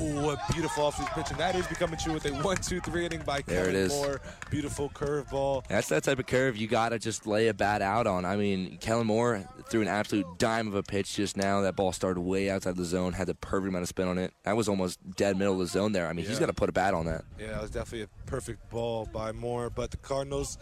Ooh, 0.00 0.20
what 0.22 0.38
beautiful 0.52 0.84
off-speed 0.86 1.06
pitch, 1.14 1.30
and 1.30 1.38
that 1.38 1.54
is 1.54 1.66
becoming 1.68 1.98
true 1.98 2.12
with 2.14 2.26
a 2.26 2.30
one-two-three 2.42 3.06
inning 3.06 3.22
by 3.24 3.40
There 3.42 3.64
Kellen 3.66 3.70
it 3.70 3.78
is. 3.78 3.90
Moore. 3.92 4.20
Beautiful 4.50 4.88
curveball. 4.90 5.64
That's 5.68 5.88
that 5.90 6.02
type 6.04 6.18
of 6.18 6.26
curve 6.26 6.56
you 6.56 6.66
got 6.66 6.88
to 6.88 6.98
just 6.98 7.26
lay 7.26 7.48
a 7.48 7.54
bat 7.54 7.80
out 7.80 8.06
on. 8.06 8.24
I 8.24 8.36
mean, 8.36 8.78
Kellen 8.78 9.06
Moore 9.06 9.44
threw 9.68 9.82
an 9.82 9.88
absolute 9.88 10.26
dime 10.38 10.66
of 10.66 10.74
a 10.74 10.82
pitch 10.82 11.14
just 11.14 11.36
now. 11.36 11.60
That 11.60 11.76
ball 11.76 11.92
started 11.92 12.20
way 12.20 12.50
outside 12.50 12.76
the 12.76 12.84
zone, 12.84 13.12
had 13.12 13.28
the 13.28 13.34
perfect 13.34 13.68
amount 13.68 13.82
of 13.82 13.88
spin 13.88 14.08
on 14.08 14.18
it. 14.18 14.32
That 14.42 14.56
was 14.56 14.68
almost 14.68 14.98
dead 15.16 15.36
middle 15.36 15.54
of 15.54 15.60
the 15.60 15.66
zone 15.66 15.92
there. 15.92 16.08
I 16.08 16.12
mean, 16.12 16.24
he's 16.26 16.34
Yeah. 16.34 16.40
got 16.40 16.46
to 16.46 16.52
put 16.54 16.68
a 16.68 16.72
bat 16.72 16.92
on 16.94 17.06
that. 17.06 17.24
Yeah, 17.38 17.48
that 17.52 17.62
was 17.62 17.70
definitely 17.70 18.02
a 18.02 18.26
perfect 18.26 18.68
ball 18.70 19.06
by 19.12 19.30
Moore, 19.32 19.70
but 19.70 19.90
the 19.92 19.98
Cardinals 19.98 20.58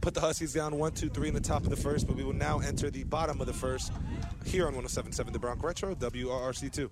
put 0.00 0.14
the 0.14 0.20
Huskies 0.20 0.52
down 0.52 0.76
one, 0.78 0.92
two, 0.92 1.08
three 1.08 1.28
in 1.28 1.34
the 1.34 1.40
top 1.40 1.62
of 1.62 1.70
the 1.70 1.76
first, 1.76 2.06
but 2.08 2.16
we 2.16 2.24
will 2.24 2.32
now 2.32 2.58
enter 2.58 2.90
the 2.90 3.04
bottom 3.04 3.40
of 3.40 3.46
the 3.46 3.52
first 3.52 3.92
here 4.44 4.66
on 4.66 4.74
107.7 4.74 5.32
The 5.32 5.38
Bronx 5.38 5.62
Retro, 5.62 5.94
WRRC2. 5.94 6.90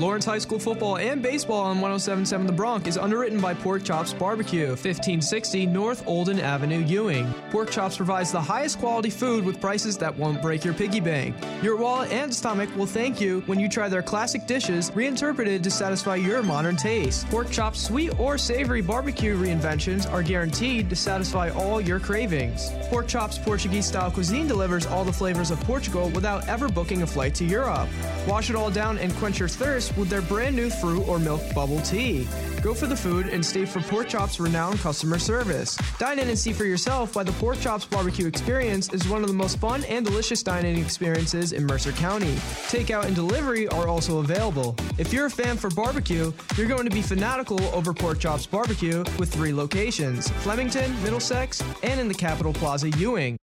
Lawrence 0.00 0.24
High 0.24 0.38
School 0.38 0.58
football 0.58 0.96
and 0.96 1.22
baseball 1.22 1.60
on 1.60 1.80
1077 1.80 2.46
The 2.46 2.52
Bronx 2.52 2.88
is 2.88 2.98
underwritten 2.98 3.38
by 3.38 3.52
Pork 3.52 3.84
Chops 3.84 4.14
Barbecue, 4.14 4.68
1560 4.68 5.66
North 5.66 6.02
Olden 6.06 6.40
Avenue, 6.40 6.84
Ewing. 6.84 7.32
Pork 7.50 7.70
Chops 7.70 7.98
provides 7.98 8.32
the 8.32 8.40
highest 8.40 8.78
quality 8.78 9.10
food 9.10 9.44
with 9.44 9.60
prices 9.60 9.96
that 9.98 10.16
won't 10.16 10.40
break 10.42 10.64
your 10.64 10.74
piggy 10.74 11.00
bank. 11.00 11.36
Your 11.62 11.76
wallet 11.76 12.10
and 12.12 12.34
stomach 12.34 12.74
will 12.76 12.86
thank 12.86 13.20
you 13.20 13.42
when 13.42 13.60
you 13.60 13.68
try 13.68 13.88
their 13.88 14.02
classic 14.02 14.46
dishes 14.46 14.90
reinterpreted 14.94 15.62
to 15.62 15.70
satisfy 15.70 16.16
your 16.16 16.42
modern 16.42 16.76
taste. 16.76 17.28
Pork 17.28 17.50
Chops 17.50 17.80
sweet 17.80 18.18
or 18.18 18.36
savory 18.36 18.80
barbecue 18.80 19.36
reinventions 19.36 20.10
are 20.10 20.22
guaranteed 20.22 20.90
to 20.90 20.96
satisfy 20.96 21.50
all 21.50 21.80
your 21.80 22.00
cravings. 22.00 22.70
Pork 22.88 23.06
Chops 23.06 23.38
Portuguese 23.38 23.86
style 23.86 24.10
cuisine 24.10 24.48
delivers 24.48 24.86
all 24.86 25.04
the 25.04 25.12
flavors 25.12 25.50
of 25.50 25.60
Portugal 25.60 26.08
without 26.10 26.48
ever 26.48 26.68
booking 26.68 27.02
a 27.02 27.06
flight 27.06 27.34
to 27.34 27.44
Europe. 27.44 27.88
Wash 28.26 28.50
it 28.50 28.56
all 28.56 28.70
down 28.70 28.98
and 28.98 29.14
quench 29.16 29.38
your 29.38 29.48
thirst 29.48 29.73
with 29.74 30.08
their 30.08 30.22
brand 30.22 30.54
new 30.54 30.70
fruit 30.70 31.06
or 31.08 31.18
milk 31.18 31.42
bubble 31.52 31.80
tea. 31.80 32.28
Go 32.62 32.74
for 32.74 32.86
the 32.86 32.94
food 32.96 33.26
and 33.26 33.44
stay 33.44 33.64
for 33.64 33.80
Pork 33.80 34.08
Chops' 34.08 34.38
renowned 34.38 34.78
customer 34.78 35.18
service. 35.18 35.76
Dine 35.98 36.20
in 36.20 36.28
and 36.28 36.38
see 36.38 36.52
for 36.52 36.64
yourself 36.64 37.16
why 37.16 37.24
the 37.24 37.32
Pork 37.32 37.58
Chops 37.58 37.84
barbecue 37.84 38.26
experience 38.26 38.92
is 38.92 39.08
one 39.08 39.22
of 39.22 39.28
the 39.28 39.34
most 39.34 39.58
fun 39.58 39.82
and 39.84 40.06
delicious 40.06 40.44
dining 40.44 40.78
experiences 40.78 41.52
in 41.52 41.66
Mercer 41.66 41.90
County. 41.92 42.34
Takeout 42.68 43.06
and 43.06 43.16
delivery 43.16 43.66
are 43.68 43.88
also 43.88 44.18
available. 44.18 44.76
If 44.96 45.12
you're 45.12 45.26
a 45.26 45.30
fan 45.30 45.56
for 45.56 45.70
barbecue, 45.70 46.32
you're 46.56 46.68
going 46.68 46.88
to 46.88 46.94
be 46.94 47.02
fanatical 47.02 47.60
over 47.74 47.92
Pork 47.92 48.20
Chops 48.20 48.46
Barbecue 48.46 49.02
with 49.18 49.34
three 49.34 49.52
locations 49.52 50.28
Flemington, 50.44 51.02
Middlesex, 51.02 51.62
and 51.82 51.98
in 52.00 52.06
the 52.06 52.14
Capitol 52.14 52.52
Plaza, 52.52 52.90
Ewing. 52.90 53.36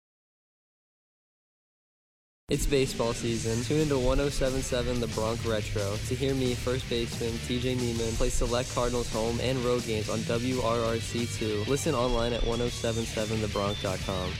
It's 2.49 2.65
baseball 2.65 3.13
season. 3.13 3.63
Tune 3.63 3.81
into 3.81 3.99
1077 3.99 4.99
The 4.99 5.07
Bronx 5.09 5.45
Retro 5.45 5.95
to 6.07 6.15
hear 6.15 6.33
me, 6.33 6.55
first 6.55 6.89
baseman 6.89 7.33
TJ 7.33 7.77
Neiman, 7.77 8.17
play 8.17 8.29
select 8.29 8.73
Cardinals 8.73 9.13
home 9.13 9.39
and 9.39 9.59
road 9.59 9.85
games 9.85 10.09
on 10.09 10.17
WRRC2. 10.21 11.67
Listen 11.67 11.93
online 11.93 12.33
at 12.33 12.41
1077thebronx.com. 12.41 14.31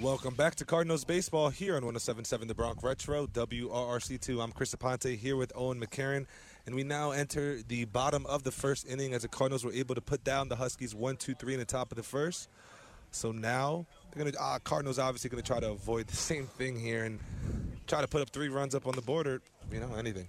Welcome 0.00 0.34
back 0.34 0.54
to 0.54 0.64
Cardinals 0.64 1.04
Baseball 1.04 1.50
here 1.50 1.76
on 1.76 1.82
1077 1.84 2.48
The 2.48 2.54
Bronx 2.54 2.82
Retro, 2.82 3.26
WRRC2. 3.26 4.42
I'm 4.42 4.52
Chris 4.52 4.74
Aponte 4.74 5.18
here 5.18 5.36
with 5.36 5.52
Owen 5.54 5.78
McCarron, 5.78 6.24
and 6.64 6.74
we 6.74 6.82
now 6.82 7.10
enter 7.10 7.60
the 7.60 7.84
bottom 7.84 8.24
of 8.24 8.42
the 8.42 8.50
first 8.50 8.86
inning 8.88 9.12
as 9.12 9.20
the 9.20 9.28
Cardinals 9.28 9.66
were 9.66 9.72
able 9.72 9.94
to 9.94 10.00
put 10.00 10.24
down 10.24 10.48
the 10.48 10.56
Huskies 10.56 10.94
1 10.94 11.16
2 11.16 11.34
3 11.34 11.52
in 11.52 11.60
the 11.60 11.66
top 11.66 11.92
of 11.92 11.96
the 11.96 12.02
first. 12.02 12.48
So 13.10 13.32
now 13.32 13.86
gonna 14.16 14.32
uh, 14.38 14.58
Cardinals 14.64 14.98
obviously 14.98 15.30
gonna 15.30 15.42
try 15.42 15.60
to 15.60 15.70
avoid 15.70 16.06
the 16.06 16.16
same 16.16 16.46
thing 16.46 16.78
here 16.78 17.04
and 17.04 17.18
try 17.86 18.00
to 18.00 18.08
put 18.08 18.22
up 18.22 18.30
three 18.30 18.48
runs 18.48 18.74
up 18.74 18.86
on 18.86 18.94
the 18.94 19.02
board 19.02 19.26
or 19.26 19.40
you 19.72 19.80
know 19.80 19.94
anything. 19.94 20.28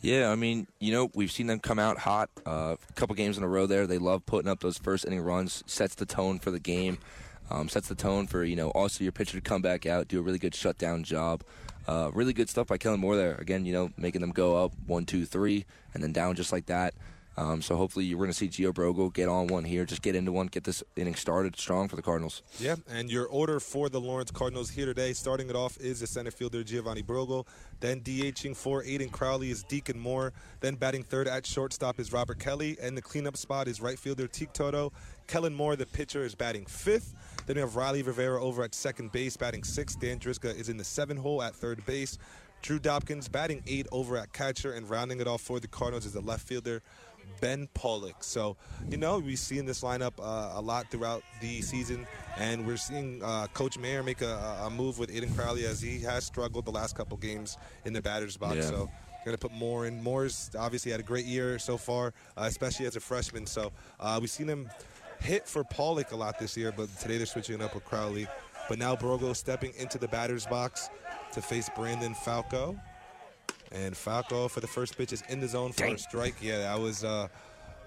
Yeah, 0.00 0.30
I 0.30 0.34
mean, 0.34 0.66
you 0.80 0.92
know, 0.92 1.10
we've 1.14 1.30
seen 1.30 1.46
them 1.46 1.60
come 1.60 1.78
out 1.78 1.98
hot 1.98 2.30
uh, 2.46 2.76
a 2.88 2.92
couple 2.94 3.14
games 3.14 3.38
in 3.38 3.44
a 3.44 3.48
row 3.48 3.66
there. 3.66 3.86
They 3.86 3.98
love 3.98 4.26
putting 4.26 4.50
up 4.50 4.60
those 4.60 4.78
first 4.78 5.04
inning 5.04 5.20
runs, 5.20 5.62
sets 5.66 5.94
the 5.94 6.06
tone 6.06 6.38
for 6.40 6.50
the 6.50 6.58
game, 6.58 6.98
um, 7.50 7.68
sets 7.68 7.88
the 7.88 7.94
tone 7.94 8.26
for, 8.26 8.44
you 8.44 8.56
know, 8.56 8.70
also 8.70 9.04
your 9.04 9.12
pitcher 9.12 9.36
to 9.36 9.40
come 9.40 9.62
back 9.62 9.86
out, 9.86 10.08
do 10.08 10.18
a 10.18 10.22
really 10.22 10.38
good 10.38 10.54
shutdown 10.54 11.04
job. 11.04 11.42
Uh, 11.86 12.10
really 12.12 12.34
good 12.34 12.50
stuff 12.50 12.66
by 12.66 12.76
Kellen 12.76 13.00
Moore 13.00 13.16
there. 13.16 13.34
Again, 13.36 13.64
you 13.64 13.72
know, 13.72 13.90
making 13.96 14.20
them 14.20 14.30
go 14.30 14.62
up 14.62 14.72
one, 14.86 15.06
two, 15.06 15.24
three, 15.24 15.64
and 15.94 16.02
then 16.02 16.12
down 16.12 16.34
just 16.34 16.52
like 16.52 16.66
that. 16.66 16.92
Um, 17.38 17.62
so 17.62 17.76
hopefully 17.76 18.04
you're 18.04 18.18
going 18.18 18.30
to 18.30 18.34
see 18.34 18.48
Gio 18.48 18.72
Brogle 18.72 19.14
get 19.14 19.28
on 19.28 19.46
one 19.46 19.62
here, 19.62 19.84
just 19.84 20.02
get 20.02 20.16
into 20.16 20.32
one, 20.32 20.48
get 20.48 20.64
this 20.64 20.82
inning 20.96 21.14
started 21.14 21.56
strong 21.56 21.86
for 21.86 21.94
the 21.94 22.02
Cardinals. 22.02 22.42
Yeah, 22.58 22.74
and 22.90 23.08
your 23.08 23.26
order 23.26 23.60
for 23.60 23.88
the 23.88 24.00
Lawrence 24.00 24.32
Cardinals 24.32 24.70
here 24.70 24.86
today, 24.86 25.12
starting 25.12 25.48
it 25.48 25.54
off 25.54 25.76
is 25.78 26.00
the 26.00 26.08
center 26.08 26.32
fielder 26.32 26.64
Giovanni 26.64 27.04
Brogle. 27.04 27.46
Then 27.78 28.00
DHing 28.00 28.56
for 28.56 28.82
Aiden 28.82 29.12
Crowley 29.12 29.52
is 29.52 29.62
Deacon 29.62 30.00
Moore. 30.00 30.32
Then 30.58 30.74
batting 30.74 31.04
third 31.04 31.28
at 31.28 31.46
shortstop 31.46 32.00
is 32.00 32.12
Robert 32.12 32.40
Kelly. 32.40 32.76
And 32.82 32.96
the 32.96 33.02
cleanup 33.02 33.36
spot 33.36 33.68
is 33.68 33.80
right 33.80 33.96
fielder 33.96 34.26
Teak 34.26 34.52
Toto. 34.52 34.92
Kellen 35.28 35.54
Moore, 35.54 35.76
the 35.76 35.86
pitcher, 35.86 36.24
is 36.24 36.34
batting 36.34 36.66
fifth. 36.66 37.14
Then 37.46 37.54
we 37.54 37.60
have 37.60 37.76
Riley 37.76 38.02
Rivera 38.02 38.42
over 38.42 38.64
at 38.64 38.74
second 38.74 39.12
base, 39.12 39.36
batting 39.36 39.62
sixth. 39.62 40.00
Dan 40.00 40.18
Driska 40.18 40.58
is 40.58 40.68
in 40.68 40.76
the 40.76 40.82
seven 40.82 41.16
hole 41.16 41.40
at 41.40 41.54
third 41.54 41.86
base. 41.86 42.18
Drew 42.62 42.80
Dobkins 42.80 43.30
batting 43.30 43.62
eight 43.68 43.86
over 43.92 44.16
at 44.16 44.32
catcher. 44.32 44.72
And 44.72 44.90
rounding 44.90 45.20
it 45.20 45.28
off 45.28 45.40
for 45.40 45.60
the 45.60 45.68
Cardinals 45.68 46.04
is 46.04 46.14
the 46.14 46.20
left 46.20 46.48
fielder 46.48 46.82
Ben 47.40 47.68
Pollock. 47.74 48.22
So, 48.22 48.56
you 48.90 48.96
know, 48.96 49.18
we've 49.18 49.38
seen 49.38 49.64
this 49.64 49.82
lineup 49.82 50.12
uh, 50.18 50.58
a 50.58 50.60
lot 50.60 50.90
throughout 50.90 51.22
the 51.40 51.62
season, 51.62 52.06
and 52.36 52.66
we're 52.66 52.76
seeing 52.76 53.22
uh, 53.22 53.46
Coach 53.54 53.78
Mayer 53.78 54.02
make 54.02 54.22
a, 54.22 54.60
a, 54.64 54.70
move 54.70 54.98
with 54.98 55.10
Aiden 55.10 55.34
Crowley 55.36 55.66
as 55.66 55.80
he 55.80 56.00
has 56.00 56.24
struggled 56.24 56.64
the 56.64 56.70
last 56.70 56.96
couple 56.96 57.16
games 57.16 57.56
in 57.84 57.92
the 57.92 58.02
batter's 58.02 58.36
box. 58.36 58.56
Yeah. 58.56 58.62
So, 58.62 58.90
going 59.24 59.36
to 59.36 59.48
put 59.48 59.52
more 59.52 59.86
in. 59.86 60.02
Moore's 60.02 60.50
obviously 60.58 60.90
had 60.90 61.00
a 61.00 61.04
great 61.04 61.26
year 61.26 61.58
so 61.58 61.76
far, 61.76 62.14
uh, 62.36 62.44
especially 62.44 62.86
as 62.86 62.96
a 62.96 63.00
freshman. 63.00 63.46
So, 63.46 63.72
uh, 64.00 64.18
we've 64.20 64.30
seen 64.30 64.48
him 64.48 64.70
hit 65.20 65.46
for 65.46 65.64
Pollock 65.64 66.12
a 66.12 66.16
lot 66.16 66.38
this 66.38 66.56
year, 66.56 66.72
but 66.76 66.88
today 66.98 67.16
they're 67.16 67.26
switching 67.26 67.56
it 67.56 67.62
up 67.62 67.74
with 67.74 67.84
Crowley. 67.84 68.26
But 68.68 68.78
now 68.78 68.94
Brogle 68.94 69.34
stepping 69.34 69.72
into 69.78 69.98
the 69.98 70.08
batter's 70.08 70.46
box 70.46 70.90
to 71.32 71.42
face 71.42 71.70
Brandon 71.74 72.14
Falco. 72.14 72.78
And 73.72 73.96
Falco 73.96 74.48
for 74.48 74.60
the 74.60 74.66
first 74.66 74.96
pitch 74.96 75.12
is 75.12 75.22
in 75.28 75.40
the 75.40 75.48
zone 75.48 75.72
for 75.72 75.84
Dang. 75.84 75.94
a 75.94 75.98
strike. 75.98 76.34
Yeah, 76.40 76.58
that 76.58 76.80
was 76.80 77.04
uh, 77.04 77.28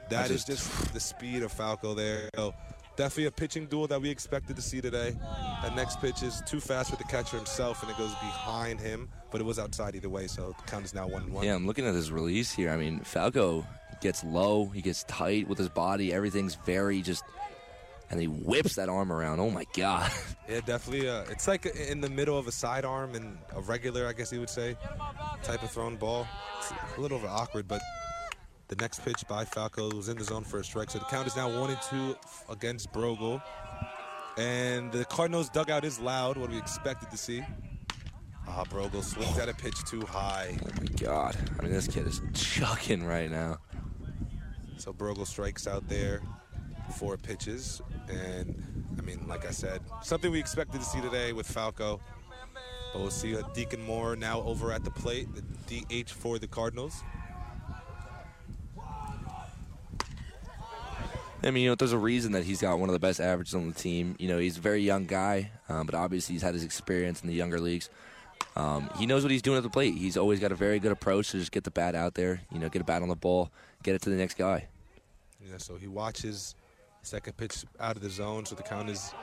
that 0.10 0.28
just, 0.28 0.50
is 0.50 0.60
just 0.60 0.94
the 0.94 1.00
speed 1.00 1.44
of 1.44 1.52
Falco 1.52 1.94
there. 1.94 2.30
So 2.36 2.54
definitely 2.96 3.26
a 3.26 3.32
pitching 3.32 3.66
duel 3.66 3.88
that 3.88 4.02
we 4.02 4.10
expected 4.10 4.56
to 4.56 4.62
see 4.62 4.82
today. 4.82 5.16
That 5.64 5.76
next 5.76 6.00
pitch 6.02 6.24
is 6.24 6.42
too 6.46 6.60
fast 6.60 6.92
for 6.92 6.98
the 6.98 7.04
catcher 7.06 7.38
himself, 7.38 7.82
and 7.82 7.92
it 7.92 7.98
goes 7.98 8.14
behind 8.16 8.80
him, 8.80 9.10
but 9.32 9.42
it 9.42 9.44
was 9.44 9.60
outside 9.60 9.96
either 9.96 10.10
way. 10.10 10.28
So 10.28 10.56
the 10.58 10.72
count 10.72 10.86
is 10.86 10.94
now 10.94 11.08
one 11.08 11.32
one. 11.32 11.46
Yeah, 11.46 11.56
I'm 11.56 11.66
looking 11.66 11.86
at 11.86 11.96
his 11.96 12.12
release 12.12 12.52
here. 12.52 12.70
I 12.70 12.78
mean, 12.78 13.00
Falco 13.00 13.66
gets 14.02 14.24
low, 14.24 14.66
he 14.66 14.82
gets 14.82 15.04
tight 15.06 15.48
with 15.48 15.58
his 15.58 15.70
body. 15.70 16.14
Everything's 16.14 16.56
very 16.56 17.02
just 17.02 17.24
and 18.12 18.20
he 18.20 18.28
whips 18.28 18.76
that 18.76 18.90
arm 18.90 19.12
around. 19.12 19.40
Oh 19.40 19.50
my 19.50 19.66
god! 19.74 20.12
Yeah, 20.50 20.60
definitely. 20.66 21.08
Uh, 21.08 21.24
it's 21.30 21.48
like 21.48 21.66
in 21.66 22.02
the 22.02 22.10
middle 22.10 22.38
of 22.38 22.46
a 22.46 22.52
sidearm 22.52 23.16
and 23.16 23.38
a 23.56 23.62
regular, 23.62 24.06
I 24.06 24.12
guess 24.12 24.34
you 24.34 24.42
would 24.42 24.50
say, 24.50 24.76
type 25.44 25.64
of 25.64 25.72
thrown 25.72 25.96
ball. 25.96 26.28
It's 26.60 26.74
a 26.98 27.00
little 27.00 27.20
bit 27.20 27.30
awkward, 27.30 27.70
but 27.70 27.82
the 28.68 28.76
next 28.76 29.06
pitch 29.06 29.24
by 29.30 29.46
Falco 29.46 29.96
was 29.96 30.10
in 30.10 30.18
the 30.18 30.26
zone 30.26 30.44
for 30.44 30.60
a 30.60 30.64
strike. 30.64 30.90
So 30.90 31.00
the 31.00 31.06
count 31.06 31.28
is 31.28 31.38
now 31.38 31.48
one 31.58 31.70
and 31.70 31.82
two 31.84 32.18
against 32.50 32.92
Brogle. 32.92 33.42
And 34.38 34.92
the 34.92 35.06
Cardinals 35.06 35.48
dugout 35.48 35.86
is 35.86 36.02
loud, 36.02 36.36
what 36.36 36.50
we 36.50 36.58
expected 36.58 37.10
to 37.12 37.18
see. 37.18 37.42
Ah, 38.46 38.66
Brogle 38.66 39.04
swings 39.04 39.38
at 39.38 39.48
a 39.48 39.54
pitch 39.54 39.78
too 39.86 40.02
high. 40.02 40.58
Oh 40.62 40.70
my 40.82 40.88
god. 40.98 41.38
I 41.58 41.64
mean, 41.64 41.72
this 41.72 41.88
kid 41.88 42.08
is 42.08 42.20
chucking 42.34 43.06
right 43.06 43.32
now. 43.32 43.60
So 44.76 44.92
Brogle 44.92 45.26
strikes 45.26 45.66
out 45.66 45.88
there 45.88 46.22
four 46.92 47.18
pitches. 47.18 47.82
And, 48.10 48.86
I 48.98 49.02
mean, 49.02 49.26
like 49.28 49.46
I 49.46 49.52
said, 49.52 49.82
something 50.02 50.32
we 50.32 50.40
expected 50.40 50.80
to 50.80 50.86
see 50.86 51.02
today 51.02 51.34
with 51.34 51.48
Falco. 51.48 52.00
But 52.94 53.02
we'll 53.02 53.12
see 53.12 53.36
Deacon 53.54 53.82
Moore 53.86 54.16
now 54.16 54.42
over 54.42 54.72
at 54.72 54.84
the 54.84 54.92
plate, 54.92 55.28
the 55.34 55.82
DH 55.82 56.10
for 56.10 56.40
the 56.40 56.48
Cardinals. 56.48 57.04
I 61.44 61.50
mean, 61.50 61.64
you 61.64 61.70
know, 61.70 61.76
there's 61.76 61.94
a 61.94 61.98
reason 61.98 62.34
that 62.34 62.44
he's 62.44 62.62
got 62.62 62.78
one 62.78 62.90
of 62.90 62.94
the 62.94 63.00
best 63.00 63.20
averages 63.20 63.56
on 63.56 63.68
the 63.68 63.74
team. 63.74 64.16
You 64.20 64.28
know, 64.28 64.38
he's 64.38 64.58
a 64.58 64.62
very 64.62 64.82
young 64.82 65.06
guy, 65.08 65.50
um, 65.70 65.88
but 65.88 65.96
obviously 65.96 66.34
he's 66.34 66.44
had 66.44 66.54
his 66.54 66.64
experience 66.64 67.22
in 67.22 67.28
the 67.28 67.34
younger 67.34 67.60
leagues. 67.60 67.90
Um, 68.56 68.90
he 68.98 69.06
knows 69.08 69.24
what 69.24 69.32
he's 69.32 69.42
doing 69.42 69.58
at 69.58 69.64
the 69.64 69.70
plate. 69.70 69.96
He's 69.96 70.18
always 70.18 70.40
got 70.40 70.52
a 70.52 70.56
very 70.56 70.78
good 70.78 70.92
approach 70.92 71.32
to 71.32 71.40
just 71.40 71.52
get 71.52 71.64
the 71.64 71.72
bat 71.72 71.96
out 71.96 72.14
there, 72.14 72.42
you 72.52 72.60
know, 72.60 72.70
get 72.70 72.82
a 72.82 72.86
bat 72.86 73.02
on 73.02 73.08
the 73.08 73.16
ball, 73.16 73.50
get 73.82 73.96
it 73.96 74.02
to 74.04 74.10
the 74.10 74.16
next 74.16 74.36
guy. 74.36 74.68
Yeah, 75.44 75.58
so 75.58 75.78
he 75.78 75.88
watches 75.88 76.54
Second 77.04 77.36
pitch 77.38 77.66
out 77.80 77.96
of 77.96 78.02
the 78.02 78.10
zone, 78.10 78.46
so 78.46 78.56
the 78.56 78.64
count 78.64 78.90
is 78.90 79.14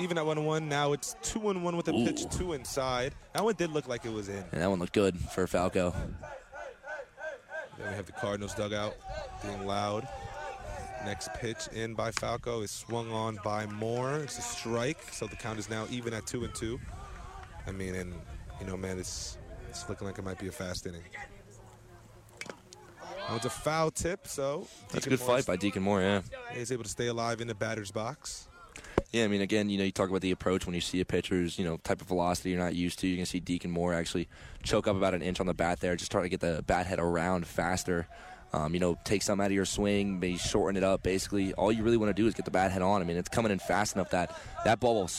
even 0.00 0.18
at 0.18 0.26
1 0.26 0.44
1. 0.44 0.68
Now 0.68 0.92
it's 0.92 1.16
2 1.22 1.40
1 1.40 1.62
1 1.62 1.76
with 1.76 1.88
a 1.88 1.94
Ooh. 1.94 2.04
pitch 2.04 2.28
two 2.30 2.52
inside. 2.52 3.14
That 3.32 3.44
one 3.44 3.54
did 3.54 3.70
look 3.70 3.88
like 3.88 4.04
it 4.04 4.12
was 4.12 4.28
in. 4.28 4.44
And 4.52 4.62
that 4.62 4.70
one 4.70 4.78
looked 4.78 4.92
good 4.92 5.18
for 5.18 5.46
Falco. 5.46 5.94
Then 7.78 7.88
we 7.90 7.94
have 7.96 8.06
the 8.06 8.12
Cardinals 8.12 8.54
dugout 8.54 8.94
being 9.42 9.66
loud. 9.66 10.06
Next 11.04 11.32
pitch 11.34 11.68
in 11.74 11.94
by 11.94 12.12
Falco 12.12 12.62
is 12.62 12.70
swung 12.70 13.10
on 13.10 13.38
by 13.44 13.66
Moore. 13.66 14.18
It's 14.18 14.38
a 14.38 14.42
strike, 14.42 15.02
so 15.12 15.26
the 15.26 15.36
count 15.36 15.58
is 15.58 15.68
now 15.68 15.86
even 15.90 16.14
at 16.14 16.26
2 16.26 16.44
and 16.44 16.54
2. 16.54 16.80
I 17.66 17.72
mean, 17.72 17.94
and, 17.94 18.14
you 18.60 18.66
know, 18.66 18.76
man, 18.76 18.98
it's, 18.98 19.38
it's 19.68 19.88
looking 19.88 20.06
like 20.06 20.18
it 20.18 20.24
might 20.24 20.38
be 20.38 20.48
a 20.48 20.52
fast 20.52 20.86
inning. 20.86 21.02
That 23.28 23.34
was 23.34 23.44
a 23.46 23.50
foul 23.50 23.90
tip, 23.90 24.26
so 24.26 24.60
Deacon 24.60 24.88
that's 24.92 25.06
a 25.06 25.10
good 25.10 25.20
Moore's, 25.20 25.44
fight 25.44 25.46
by 25.46 25.56
Deacon 25.56 25.82
Moore. 25.82 26.02
Yeah, 26.02 26.20
he's 26.52 26.70
able 26.70 26.84
to 26.84 26.90
stay 26.90 27.06
alive 27.06 27.40
in 27.40 27.48
the 27.48 27.54
batter's 27.54 27.90
box. 27.90 28.48
Yeah, 29.12 29.24
I 29.24 29.28
mean, 29.28 29.40
again, 29.40 29.70
you 29.70 29.78
know, 29.78 29.84
you 29.84 29.92
talk 29.92 30.10
about 30.10 30.22
the 30.22 30.32
approach 30.32 30.66
when 30.66 30.74
you 30.74 30.80
see 30.80 31.00
a 31.00 31.04
pitcher's, 31.04 31.58
you 31.58 31.64
know, 31.64 31.76
type 31.78 32.00
of 32.00 32.08
velocity 32.08 32.50
you're 32.50 32.58
not 32.58 32.74
used 32.74 32.98
to. 32.98 33.06
You 33.06 33.16
can 33.16 33.26
see 33.26 33.40
Deacon 33.40 33.70
Moore 33.70 33.94
actually 33.94 34.28
choke 34.62 34.88
up 34.88 34.96
about 34.96 35.14
an 35.14 35.22
inch 35.22 35.40
on 35.40 35.46
the 35.46 35.54
bat 35.54 35.80
there, 35.80 35.94
just 35.96 36.10
trying 36.10 36.24
to 36.24 36.28
get 36.28 36.40
the 36.40 36.64
bat 36.66 36.86
head 36.86 36.98
around 36.98 37.46
faster. 37.46 38.08
Um, 38.52 38.72
you 38.74 38.78
know, 38.78 38.96
take 39.04 39.22
some 39.22 39.40
out 39.40 39.46
of 39.46 39.52
your 39.52 39.64
swing, 39.64 40.20
maybe 40.20 40.36
shorten 40.36 40.76
it 40.76 40.84
up. 40.84 41.02
Basically, 41.02 41.52
all 41.54 41.72
you 41.72 41.82
really 41.82 41.96
want 41.96 42.10
to 42.10 42.22
do 42.22 42.28
is 42.28 42.34
get 42.34 42.44
the 42.44 42.52
bat 42.52 42.70
head 42.70 42.82
on. 42.82 43.00
I 43.00 43.04
mean, 43.04 43.16
it's 43.16 43.28
coming 43.28 43.50
in 43.50 43.58
fast 43.58 43.96
enough 43.96 44.10
that 44.10 44.38
that 44.64 44.78
ball 44.78 44.94
will 44.94 45.10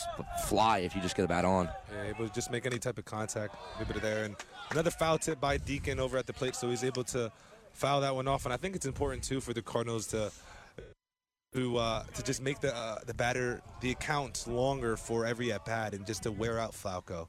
fly 0.45 0.79
if 0.79 0.95
you 0.95 1.01
just 1.01 1.17
get 1.17 1.23
the 1.23 1.27
bat 1.27 1.43
on. 1.43 1.69
Yeah, 1.91 2.09
able 2.09 2.27
to 2.27 2.33
just 2.33 2.49
make 2.49 2.65
any 2.65 2.79
type 2.79 2.97
of 2.97 3.03
contact, 3.03 3.55
a 3.79 3.85
bit 3.85 3.97
of 3.97 4.01
there, 4.01 4.23
and 4.23 4.35
another 4.71 4.91
foul 4.91 5.17
tip 5.17 5.41
by 5.41 5.57
Deacon 5.57 5.99
over 5.99 6.17
at 6.17 6.27
the 6.27 6.33
plate, 6.33 6.55
so 6.55 6.69
he's 6.69 6.83
able 6.85 7.03
to 7.05 7.29
foul 7.75 8.01
that 8.01 8.15
one 8.15 8.27
off. 8.27 8.45
And 8.45 8.53
I 8.53 8.57
think 8.57 8.75
it's 8.75 8.85
important 8.85 9.23
too 9.23 9.41
for 9.41 9.53
the 9.53 9.61
Cardinals 9.61 10.07
to 10.07 10.31
to 11.53 11.77
uh, 11.77 12.03
to 12.03 12.23
just 12.23 12.41
make 12.41 12.59
the 12.59 12.75
uh, 12.75 12.99
the 13.05 13.13
batter 13.13 13.61
the 13.81 13.91
accounts 13.91 14.47
longer 14.47 14.97
for 14.97 15.25
every 15.25 15.51
at 15.51 15.65
bat 15.65 15.93
and 15.93 16.05
just 16.05 16.23
to 16.23 16.31
wear 16.31 16.59
out 16.59 16.73
Falco. 16.73 17.27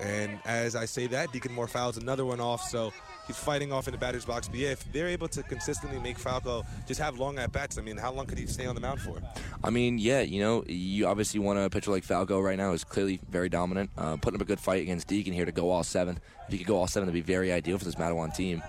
And 0.00 0.38
as 0.44 0.76
I 0.76 0.84
say 0.84 1.08
that, 1.08 1.32
Deacon 1.32 1.52
Moore 1.52 1.66
fouls 1.66 1.96
another 1.96 2.24
one 2.24 2.40
off, 2.40 2.62
so 2.62 2.92
he's 3.26 3.36
fighting 3.36 3.72
off 3.72 3.88
in 3.88 3.92
the 3.92 3.98
batter's 3.98 4.24
box. 4.24 4.46
But 4.46 4.58
yeah, 4.58 4.68
if 4.68 4.92
they're 4.92 5.08
able 5.08 5.26
to 5.28 5.42
consistently 5.42 5.98
make 5.98 6.18
Falco 6.18 6.64
just 6.86 7.00
have 7.00 7.18
long 7.18 7.38
at 7.38 7.50
bats, 7.50 7.78
I 7.78 7.82
mean, 7.82 7.96
how 7.96 8.12
long 8.12 8.26
could 8.26 8.38
he 8.38 8.46
stay 8.46 8.66
on 8.66 8.76
the 8.76 8.80
mound 8.80 9.00
for? 9.00 9.20
I 9.64 9.70
mean, 9.70 9.98
yeah, 9.98 10.20
you 10.20 10.40
know, 10.40 10.62
you 10.68 11.08
obviously 11.08 11.40
want 11.40 11.58
a 11.58 11.68
pitcher 11.68 11.90
like 11.90 12.04
Falco 12.04 12.38
right 12.38 12.56
now 12.56 12.72
is 12.72 12.84
clearly 12.84 13.20
very 13.28 13.48
dominant, 13.48 13.90
uh, 13.98 14.16
putting 14.16 14.38
up 14.38 14.42
a 14.42 14.48
good 14.48 14.60
fight 14.60 14.82
against 14.82 15.08
Deacon 15.08 15.32
here 15.32 15.46
to 15.46 15.52
go 15.52 15.70
all 15.70 15.82
seven. 15.82 16.20
If 16.46 16.52
he 16.52 16.58
could 16.58 16.68
go 16.68 16.76
all 16.76 16.86
seven, 16.86 17.08
that'd 17.08 17.26
be 17.26 17.32
very 17.32 17.50
ideal 17.50 17.76
for 17.76 17.84
this 17.84 17.96
Matawan 17.96 18.32
team. 18.32 18.62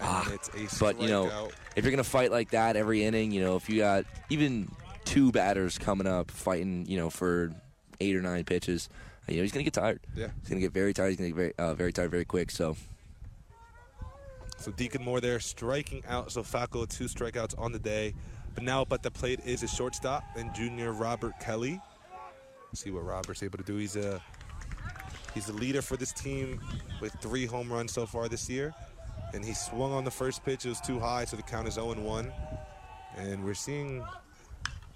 Ah, 0.00 0.30
but 0.78 1.00
you 1.00 1.08
know, 1.08 1.30
out. 1.30 1.52
if 1.76 1.84
you're 1.84 1.90
gonna 1.90 2.04
fight 2.04 2.30
like 2.30 2.50
that 2.50 2.76
every 2.76 3.04
inning, 3.04 3.32
you 3.32 3.40
know, 3.40 3.56
if 3.56 3.68
you 3.68 3.78
got 3.78 4.04
even 4.30 4.70
two 5.04 5.30
batters 5.32 5.78
coming 5.78 6.06
up 6.06 6.30
fighting, 6.30 6.86
you 6.86 6.96
know, 6.96 7.10
for 7.10 7.52
eight 8.00 8.16
or 8.16 8.22
nine 8.22 8.44
pitches, 8.44 8.88
you 9.28 9.36
know, 9.36 9.42
he's 9.42 9.52
gonna 9.52 9.64
get 9.64 9.74
tired. 9.74 10.00
Yeah, 10.16 10.28
he's 10.40 10.48
gonna 10.48 10.60
get 10.60 10.72
very 10.72 10.94
tired. 10.94 11.08
He's 11.08 11.16
gonna 11.18 11.28
get 11.28 11.36
very, 11.36 11.54
uh, 11.58 11.74
very 11.74 11.92
tired 11.92 12.10
very 12.10 12.24
quick. 12.24 12.50
So. 12.50 12.76
So 14.56 14.70
Deacon 14.72 15.02
Moore 15.02 15.22
there 15.22 15.40
striking 15.40 16.02
out. 16.06 16.30
So 16.32 16.42
Falco 16.42 16.84
two 16.84 17.04
strikeouts 17.04 17.58
on 17.58 17.72
the 17.72 17.78
day, 17.78 18.14
but 18.54 18.62
now 18.62 18.84
but 18.84 19.02
the 19.02 19.10
plate 19.10 19.40
is 19.44 19.62
a 19.62 19.68
shortstop 19.68 20.22
and 20.36 20.54
junior 20.54 20.92
Robert 20.92 21.38
Kelly. 21.40 21.80
Let's 22.68 22.80
see 22.80 22.90
what 22.90 23.04
Robert's 23.04 23.42
able 23.42 23.58
to 23.58 23.64
do. 23.64 23.76
He's 23.76 23.96
a 23.96 24.20
He's 25.34 25.46
the 25.46 25.52
leader 25.52 25.82
for 25.82 25.96
this 25.96 26.12
team 26.12 26.60
with 27.00 27.12
three 27.20 27.46
home 27.46 27.72
runs 27.72 27.92
so 27.92 28.06
far 28.06 28.28
this 28.28 28.48
year. 28.48 28.74
And 29.32 29.44
he 29.44 29.54
swung 29.54 29.92
on 29.92 30.04
the 30.04 30.10
first 30.10 30.44
pitch. 30.44 30.66
It 30.66 30.70
was 30.70 30.80
too 30.80 30.98
high, 30.98 31.24
so 31.24 31.36
the 31.36 31.42
count 31.42 31.68
is 31.68 31.74
0 31.74 31.94
1. 31.94 32.32
And 33.16 33.44
we're 33.44 33.54
seeing 33.54 34.04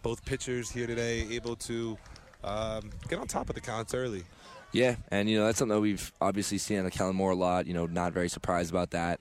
both 0.02 0.24
pitchers 0.24 0.70
here 0.70 0.86
today 0.86 1.26
able 1.30 1.56
to 1.56 1.96
um, 2.44 2.90
get 3.08 3.18
on 3.18 3.26
top 3.26 3.48
of 3.48 3.54
the 3.54 3.60
counts 3.60 3.94
early. 3.94 4.24
Yeah, 4.72 4.96
and 5.10 5.30
you 5.30 5.38
know 5.38 5.46
that's 5.46 5.58
something 5.58 5.76
that 5.76 5.80
we've 5.80 6.12
obviously 6.20 6.58
seen 6.58 6.80
on 6.80 6.90
Kellen 6.90 7.14
Moore 7.14 7.30
a 7.30 7.36
lot. 7.36 7.66
You 7.66 7.74
know, 7.74 7.86
not 7.86 8.12
very 8.12 8.28
surprised 8.28 8.70
about 8.70 8.90
that. 8.90 9.20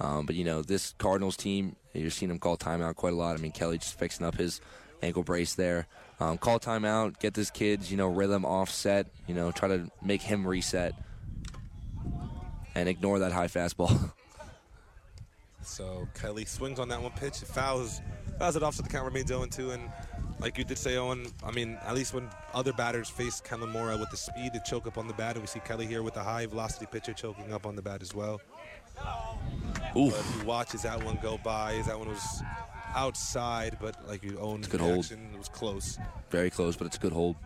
Um, 0.00 0.26
but 0.26 0.34
you 0.34 0.44
know, 0.44 0.62
this 0.62 0.94
Cardinals 0.98 1.36
team, 1.36 1.76
you're 1.92 2.10
seeing 2.10 2.30
him 2.30 2.38
call 2.38 2.56
timeout 2.56 2.96
quite 2.96 3.12
a 3.12 3.16
lot. 3.16 3.38
I 3.38 3.40
mean, 3.40 3.52
Kelly 3.52 3.78
just 3.78 3.98
fixing 3.98 4.26
up 4.26 4.36
his 4.36 4.60
ankle 5.02 5.22
brace 5.22 5.54
there. 5.54 5.86
Um, 6.20 6.38
call 6.38 6.58
timeout, 6.58 7.18
get 7.20 7.34
this 7.34 7.50
kid's 7.50 7.90
you 7.90 7.96
know 7.96 8.08
rhythm 8.08 8.44
offset. 8.44 9.06
You 9.26 9.34
know, 9.34 9.52
try 9.52 9.68
to 9.68 9.90
make 10.02 10.22
him 10.22 10.46
reset 10.46 10.94
and 12.74 12.88
ignore 12.88 13.20
that 13.20 13.32
high 13.32 13.48
fastball. 13.48 14.12
So 15.64 16.06
Kelly 16.14 16.44
swings 16.44 16.78
on 16.78 16.88
that 16.88 17.00
one 17.00 17.12
pitch, 17.12 17.36
fouls, 17.38 18.00
fouls 18.38 18.56
it 18.56 18.62
off, 18.62 18.74
so 18.74 18.82
the 18.82 18.88
count 18.88 19.04
remains 19.04 19.28
0 19.28 19.46
2. 19.46 19.70
And 19.70 19.90
like 20.40 20.58
you 20.58 20.64
did 20.64 20.78
say, 20.78 20.96
Owen, 20.96 21.26
I 21.44 21.50
mean, 21.50 21.78
at 21.84 21.94
least 21.94 22.14
when 22.14 22.28
other 22.52 22.72
batters 22.72 23.08
face 23.08 23.40
Kellen 23.40 23.70
Mora 23.70 23.96
with 23.96 24.10
the 24.10 24.16
speed 24.16 24.52
to 24.52 24.60
choke 24.64 24.86
up 24.86 24.98
on 24.98 25.06
the 25.06 25.14
bat, 25.14 25.32
and 25.36 25.42
we 25.42 25.46
see 25.46 25.60
Kelly 25.60 25.86
here 25.86 26.02
with 26.02 26.16
a 26.16 26.22
high 26.22 26.46
velocity 26.46 26.86
pitcher 26.86 27.12
choking 27.12 27.52
up 27.52 27.66
on 27.66 27.76
the 27.76 27.82
bat 27.82 28.02
as 28.02 28.14
well. 28.14 28.40
Ooh, 29.96 30.10
But 30.10 30.22
he 30.38 30.44
watches 30.44 30.82
that 30.82 31.02
one 31.02 31.18
go 31.22 31.38
by. 31.38 31.82
That 31.86 31.98
one 31.98 32.08
was 32.08 32.42
outside, 32.94 33.76
but 33.80 33.96
like 34.08 34.22
you 34.22 34.38
own 34.38 34.62
good 34.62 34.80
hold. 34.80 35.10
it 35.10 35.18
was 35.38 35.48
close. 35.48 35.98
very 36.30 36.50
close, 36.50 36.76
but 36.76 36.86
it's 36.86 36.96
a 36.96 37.00
good 37.00 37.12
hold. 37.12 37.36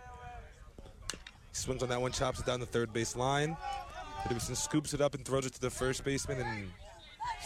He 1.13 1.17
Swings 1.53 1.83
on 1.83 1.89
that 1.89 2.01
one, 2.01 2.13
chops 2.13 2.41
it 2.41 2.47
down 2.47 2.61
the 2.61 2.67
third 2.67 2.93
base 2.93 3.17
line. 3.17 3.57
Peterson 4.27 4.55
scoops 4.55 4.95
it 4.95 5.01
up 5.01 5.15
and 5.15 5.25
throws 5.25 5.47
it 5.47 5.55
to 5.55 5.61
the 5.61 5.71
first 5.71 6.05
baseman, 6.05 6.41
and 6.41 6.69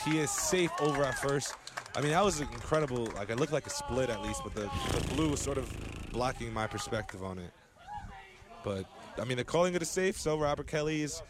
he 0.05 0.19
is 0.19 0.31
safe 0.31 0.71
over 0.81 1.05
at 1.05 1.19
first. 1.19 1.55
I 1.95 2.01
mean, 2.01 2.11
that 2.13 2.25
was 2.25 2.41
incredible. 2.41 3.07
Like, 3.17 3.31
it 3.31 3.39
looked 3.39 3.53
like 3.53 3.67
a 3.67 3.71
split 3.71 4.11
at 4.11 4.23
least, 4.23 4.43
but 4.43 4.55
the, 4.55 4.71
the 4.99 5.15
blue 5.15 5.31
was 5.31 5.41
sort 5.41 5.59
of 5.59 5.71
blocking 6.11 6.53
my 6.53 6.67
perspective 6.67 7.23
on 7.23 7.39
it. 7.39 7.51
But, 8.65 8.87
I 9.21 9.25
mean, 9.25 9.37
they're 9.37 9.45
calling 9.45 9.75
it 9.75 9.83
a 9.83 9.87
safe, 9.87 10.19
so 10.19 10.39
Robert 10.39 10.67
Kelly 10.67 11.03
is 11.03 11.23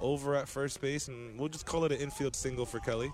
over 0.00 0.34
at 0.34 0.48
first 0.48 0.80
base, 0.80 1.08
and 1.08 1.38
we'll 1.38 1.48
just 1.48 1.64
call 1.64 1.84
it 1.84 1.92
an 1.92 1.98
infield 1.98 2.36
single 2.36 2.66
for 2.66 2.80
Kelly. 2.80 3.10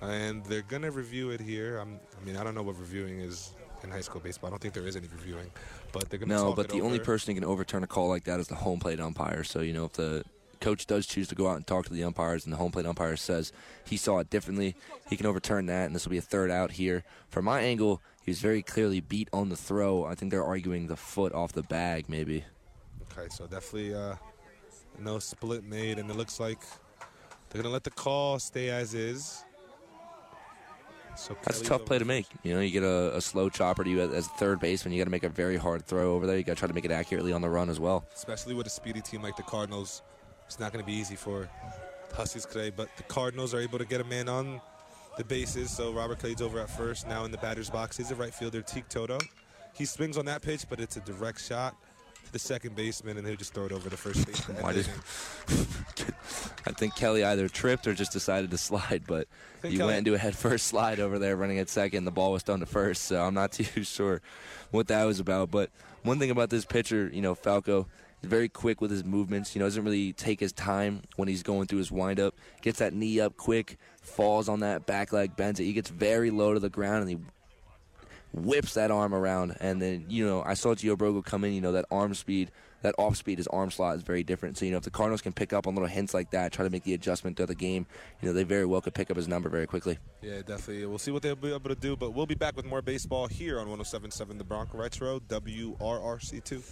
And 0.00 0.44
they're 0.46 0.62
going 0.62 0.82
to 0.82 0.90
review 0.90 1.30
it 1.30 1.40
here. 1.40 1.78
I'm, 1.78 2.00
I 2.20 2.24
mean, 2.24 2.36
I 2.36 2.42
don't 2.42 2.54
know 2.54 2.62
what 2.62 2.78
reviewing 2.78 3.20
is 3.20 3.52
in 3.84 3.90
high 3.90 4.00
school 4.00 4.20
baseball. 4.20 4.48
I 4.48 4.50
don't 4.50 4.60
think 4.60 4.74
there 4.74 4.86
is 4.86 4.96
any 4.96 5.08
reviewing, 5.08 5.50
but 5.92 6.10
they're 6.10 6.18
going 6.18 6.28
to 6.28 6.34
No, 6.34 6.52
but 6.54 6.68
the 6.68 6.80
only 6.80 6.98
person 6.98 7.34
who 7.34 7.40
can 7.40 7.48
overturn 7.48 7.84
a 7.84 7.86
call 7.86 8.08
like 8.08 8.24
that 8.24 8.40
is 8.40 8.48
the 8.48 8.54
home 8.54 8.80
plate 8.80 9.00
umpire. 9.00 9.44
So, 9.44 9.60
you 9.60 9.72
know, 9.72 9.84
if 9.84 9.92
the 9.92 10.24
coach 10.62 10.86
does 10.86 11.06
choose 11.06 11.28
to 11.28 11.34
go 11.34 11.48
out 11.48 11.56
and 11.56 11.66
talk 11.66 11.84
to 11.86 11.92
the 11.92 12.04
umpires 12.04 12.44
and 12.44 12.52
the 12.52 12.56
home 12.56 12.72
plate 12.72 12.86
umpire 12.86 13.16
says 13.16 13.52
he 13.84 13.96
saw 13.96 14.18
it 14.20 14.30
differently, 14.30 14.74
he 15.10 15.16
can 15.16 15.26
overturn 15.26 15.66
that, 15.66 15.86
and 15.86 15.94
this 15.94 16.06
will 16.06 16.12
be 16.12 16.18
a 16.18 16.22
third 16.22 16.50
out 16.50 16.72
here. 16.72 17.04
From 17.28 17.44
my 17.44 17.60
angle, 17.60 18.00
he 18.24 18.30
was 18.30 18.40
very 18.40 18.62
clearly 18.62 19.00
beat 19.00 19.28
on 19.32 19.48
the 19.48 19.56
throw. 19.56 20.04
I 20.04 20.14
think 20.14 20.30
they're 20.30 20.44
arguing 20.44 20.86
the 20.86 20.96
foot 20.96 21.34
off 21.34 21.52
the 21.52 21.64
bag, 21.64 22.08
maybe. 22.08 22.44
Okay, 23.12 23.28
so 23.28 23.46
definitely 23.46 23.94
uh, 23.94 24.14
no 24.98 25.18
split 25.18 25.64
made, 25.64 25.98
and 25.98 26.08
it 26.08 26.16
looks 26.16 26.40
like 26.40 26.60
they're 27.50 27.60
gonna 27.60 27.72
let 27.72 27.84
the 27.84 27.90
call 27.90 28.38
stay 28.38 28.70
as 28.70 28.94
is. 28.94 29.44
So 31.14 31.36
That's 31.44 31.60
a 31.60 31.64
tough 31.64 31.84
play 31.84 31.98
to 31.98 32.06
make. 32.06 32.26
You 32.42 32.54
know, 32.54 32.60
you 32.60 32.70
get 32.70 32.84
a, 32.84 33.16
a 33.16 33.20
slow 33.20 33.50
chopper 33.50 33.84
to 33.84 33.90
you 33.90 34.00
as, 34.00 34.12
as 34.12 34.28
third 34.28 34.60
baseman. 34.60 34.94
You 34.94 35.00
got 35.00 35.04
to 35.04 35.10
make 35.10 35.24
a 35.24 35.28
very 35.28 35.58
hard 35.58 35.84
throw 35.84 36.14
over 36.14 36.26
there. 36.26 36.38
You 36.38 36.42
got 36.42 36.54
to 36.54 36.58
try 36.58 36.68
to 36.68 36.74
make 36.74 36.86
it 36.86 36.90
accurately 36.90 37.34
on 37.34 37.42
the 37.42 37.50
run 37.50 37.68
as 37.68 37.78
well. 37.78 38.06
especially 38.14 38.54
with 38.54 38.66
a 38.66 38.70
speedy 38.70 39.02
team 39.02 39.20
like 39.20 39.36
the 39.36 39.42
Cardinals. 39.42 40.02
It's 40.46 40.58
not 40.60 40.72
going 40.72 40.84
to 40.84 40.86
be 40.90 40.96
easy 40.96 41.16
for 41.16 41.48
Huskies 42.14 42.44
today, 42.44 42.70
but 42.70 42.88
the 42.96 43.02
Cardinals 43.04 43.54
are 43.54 43.60
able 43.60 43.78
to 43.78 43.84
get 43.86 44.00
a 44.00 44.04
man 44.04 44.28
on 44.28 44.60
the 45.16 45.24
bases. 45.24 45.70
So 45.70 45.92
Robert 45.92 46.18
Kelly's 46.18 46.42
over 46.42 46.60
at 46.60 46.68
first. 46.70 47.08
Now 47.08 47.24
in 47.24 47.30
the 47.30 47.38
batter's 47.38 47.70
box 47.70 47.98
is 48.00 48.08
the 48.10 48.14
right 48.14 48.34
fielder 48.34 48.60
Teak 48.62 48.88
Toto. 48.88 49.18
He 49.74 49.84
swings 49.86 50.18
on 50.18 50.26
that 50.26 50.42
pitch, 50.42 50.66
but 50.68 50.78
it's 50.80 50.96
a 50.96 51.00
direct 51.00 51.40
shot 51.42 51.74
to 52.26 52.32
the 52.32 52.38
second 52.38 52.76
baseman, 52.76 53.16
and 53.16 53.26
he'll 53.26 53.36
just 53.36 53.54
throw 53.54 53.64
it 53.64 53.72
over 53.72 53.88
the 53.88 53.96
first 53.96 54.26
baseman. 54.26 54.56
Why 54.62 54.74
did- 54.74 54.88
I 56.66 56.70
think 56.72 56.94
Kelly 56.94 57.24
either 57.24 57.48
tripped 57.48 57.86
or 57.86 57.94
just 57.94 58.12
decided 58.12 58.50
to 58.52 58.58
slide, 58.58 59.04
but 59.06 59.26
he 59.62 59.76
Kelly- 59.76 59.86
went 59.86 59.98
into 59.98 60.14
a 60.14 60.18
head 60.18 60.36
first 60.36 60.66
slide 60.66 61.00
over 61.00 61.18
there 61.18 61.36
running 61.36 61.58
at 61.58 61.68
second. 61.68 62.04
The 62.04 62.10
ball 62.10 62.32
was 62.32 62.42
thrown 62.42 62.60
to 62.60 62.66
first, 62.66 63.04
so 63.04 63.22
I'm 63.22 63.34
not 63.34 63.52
too 63.52 63.82
sure 63.84 64.20
what 64.70 64.88
that 64.88 65.04
was 65.04 65.18
about. 65.18 65.50
But 65.50 65.70
one 66.02 66.18
thing 66.18 66.30
about 66.30 66.50
this 66.50 66.64
pitcher, 66.64 67.10
you 67.12 67.22
know, 67.22 67.34
Falco, 67.34 67.88
very 68.22 68.48
quick 68.48 68.80
with 68.80 68.90
his 68.90 69.04
movements. 69.04 69.54
You 69.54 69.60
know, 69.60 69.66
doesn't 69.66 69.84
really 69.84 70.12
take 70.12 70.40
his 70.40 70.52
time 70.52 71.02
when 71.16 71.28
he's 71.28 71.42
going 71.42 71.66
through 71.66 71.78
his 71.78 71.90
windup. 71.90 72.34
Gets 72.62 72.78
that 72.78 72.92
knee 72.92 73.20
up 73.20 73.36
quick, 73.36 73.78
falls 74.00 74.48
on 74.48 74.60
that 74.60 74.86
back 74.86 75.12
leg, 75.12 75.36
bends 75.36 75.60
it. 75.60 75.64
He 75.64 75.72
gets 75.72 75.90
very 75.90 76.30
low 76.30 76.54
to 76.54 76.60
the 76.60 76.70
ground 76.70 77.02
and 77.02 77.10
he 77.10 77.18
whips 78.32 78.74
that 78.74 78.90
arm 78.90 79.14
around. 79.14 79.56
And 79.60 79.80
then, 79.80 80.06
you 80.08 80.26
know, 80.26 80.42
I 80.42 80.54
saw 80.54 80.74
Gio 80.74 80.96
Brogo 80.96 81.24
come 81.24 81.44
in, 81.44 81.52
you 81.52 81.60
know, 81.60 81.72
that 81.72 81.86
arm 81.90 82.14
speed, 82.14 82.50
that 82.82 82.94
off 82.98 83.16
speed, 83.16 83.38
his 83.38 83.46
arm 83.48 83.70
slot 83.70 83.96
is 83.96 84.02
very 84.02 84.22
different. 84.22 84.58
So, 84.58 84.64
you 84.64 84.70
know, 84.70 84.76
if 84.76 84.84
the 84.84 84.90
Cardinals 84.90 85.22
can 85.22 85.32
pick 85.32 85.52
up 85.52 85.66
on 85.66 85.74
little 85.74 85.88
hints 85.88 86.14
like 86.14 86.30
that, 86.30 86.52
try 86.52 86.64
to 86.64 86.70
make 86.70 86.84
the 86.84 86.94
adjustment 86.94 87.36
throughout 87.36 87.48
the 87.48 87.54
game, 87.54 87.86
you 88.20 88.28
know, 88.28 88.32
they 88.32 88.44
very 88.44 88.66
well 88.66 88.80
could 88.80 88.94
pick 88.94 89.10
up 89.10 89.16
his 89.16 89.28
number 89.28 89.48
very 89.48 89.66
quickly. 89.66 89.98
Yeah, 90.20 90.42
definitely. 90.42 90.86
We'll 90.86 90.98
see 90.98 91.10
what 91.10 91.22
they'll 91.22 91.34
be 91.34 91.52
able 91.52 91.70
to 91.70 91.74
do, 91.74 91.96
but 91.96 92.12
we'll 92.12 92.26
be 92.26 92.34
back 92.34 92.56
with 92.56 92.64
more 92.64 92.82
baseball 92.82 93.26
here 93.26 93.58
on 93.58 93.68
1077 93.68 94.38
The 94.38 94.44
Bronx 94.44 94.74
Retro, 94.74 95.20
WRRC2. 95.20 96.62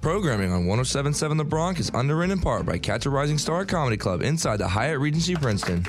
Programming 0.00 0.52
on 0.52 0.66
1077 0.66 1.36
The 1.36 1.44
Bronx 1.44 1.80
is 1.80 1.90
underwritten 1.92 2.32
in 2.32 2.40
part 2.40 2.64
by 2.64 2.78
Catch 2.78 3.06
a 3.06 3.10
Rising 3.10 3.38
Star 3.38 3.64
Comedy 3.64 3.96
Club 3.96 4.22
inside 4.22 4.58
the 4.58 4.68
Hyatt 4.68 5.00
Regency 5.00 5.34
Princeton. 5.34 5.84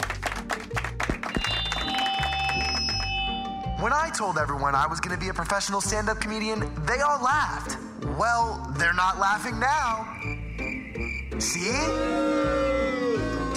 When 3.79 3.93
I 3.93 4.09
told 4.09 4.37
everyone 4.37 4.75
I 4.75 4.87
was 4.87 4.99
going 4.99 5.17
to 5.17 5.19
be 5.19 5.29
a 5.29 5.33
professional 5.33 5.79
stand 5.79 6.09
up 6.09 6.19
comedian, 6.19 6.59
they 6.85 6.99
all 6.99 7.23
laughed. 7.23 7.77
Well, 8.19 8.73
they're 8.77 8.93
not 8.93 9.19
laughing 9.19 9.57
now. 9.57 10.05
See? 11.39 13.08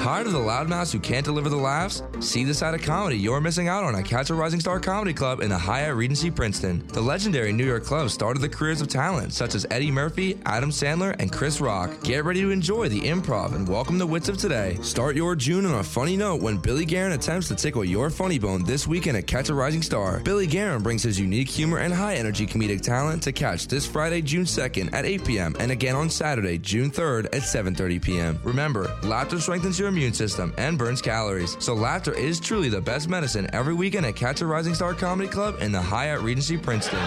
Tired 0.02 0.26
of 0.26 0.32
the 0.32 0.38
loudmouths 0.40 0.92
who 0.92 0.98
can't 0.98 1.24
deliver 1.24 1.48
the 1.48 1.54
laughs? 1.54 2.02
See 2.18 2.42
the 2.42 2.52
side 2.52 2.74
of 2.74 2.82
comedy 2.82 3.16
you're 3.16 3.40
missing 3.40 3.68
out 3.68 3.84
on 3.84 3.94
at 3.94 4.04
Catch 4.04 4.30
a 4.30 4.34
Rising 4.34 4.58
Star 4.58 4.80
Comedy 4.80 5.14
Club 5.14 5.40
in 5.40 5.48
the 5.48 5.56
Hyatt 5.56 5.94
Regency 5.94 6.28
Princeton. 6.28 6.84
The 6.88 7.00
legendary 7.00 7.52
New 7.52 7.64
York 7.64 7.84
club 7.84 8.10
started 8.10 8.40
the 8.40 8.48
careers 8.48 8.80
of 8.80 8.88
talent 8.88 9.32
such 9.32 9.54
as 9.54 9.64
Eddie 9.70 9.92
Murphy, 9.92 10.40
Adam 10.44 10.70
Sandler, 10.70 11.14
and 11.20 11.30
Chris 11.30 11.60
Rock. 11.60 12.02
Get 12.02 12.24
ready 12.24 12.40
to 12.40 12.50
enjoy 12.50 12.88
the 12.88 13.00
improv 13.02 13.54
and 13.54 13.68
welcome 13.68 13.96
the 13.96 14.04
wits 14.04 14.28
of 14.28 14.38
today. 14.38 14.76
Start 14.82 15.14
your 15.14 15.36
June 15.36 15.64
on 15.66 15.78
a 15.78 15.84
funny 15.84 16.16
note 16.16 16.42
when 16.42 16.56
Billy 16.56 16.84
Guerin 16.84 17.12
attempts 17.12 17.46
to 17.46 17.54
tickle 17.54 17.84
your 17.84 18.10
funny 18.10 18.40
bone 18.40 18.64
this 18.64 18.88
weekend 18.88 19.16
at 19.16 19.28
Catch 19.28 19.50
a 19.50 19.54
Rising 19.54 19.82
Star. 19.82 20.18
Billy 20.18 20.48
Guerin 20.48 20.82
brings 20.82 21.04
his 21.04 21.20
unique 21.20 21.48
humor 21.48 21.78
and 21.78 21.94
high 21.94 22.16
energy 22.16 22.44
comedic 22.44 22.80
talent 22.80 23.22
to 23.22 23.30
catch 23.30 23.68
this 23.68 23.86
Friday, 23.86 24.20
June 24.20 24.46
2nd 24.46 24.92
at 24.92 25.06
8 25.06 25.24
p.m. 25.24 25.56
and 25.60 25.70
again 25.70 25.94
on 25.94 26.10
Saturday, 26.10 26.58
June 26.58 26.90
3rd 26.90 27.26
at 27.26 27.42
7:30 27.42 28.02
p.m. 28.02 28.40
Remember, 28.42 28.92
laughter 29.04 29.38
strengthens 29.38 29.78
your 29.78 29.91
immune 29.92 30.14
system 30.14 30.54
and 30.56 30.78
burns 30.78 31.02
calories. 31.02 31.56
So 31.60 31.74
laughter 31.74 32.14
is 32.14 32.40
truly 32.40 32.68
the 32.68 32.80
best 32.80 33.08
medicine 33.08 33.48
every 33.52 33.74
weekend 33.74 34.06
at 34.06 34.16
Catch 34.16 34.40
a 34.40 34.46
Rising 34.46 34.74
Star 34.74 34.94
Comedy 34.94 35.28
Club 35.28 35.56
in 35.60 35.70
the 35.70 35.80
Hyatt 35.80 36.22
Regency 36.22 36.56
Princeton. 36.56 36.98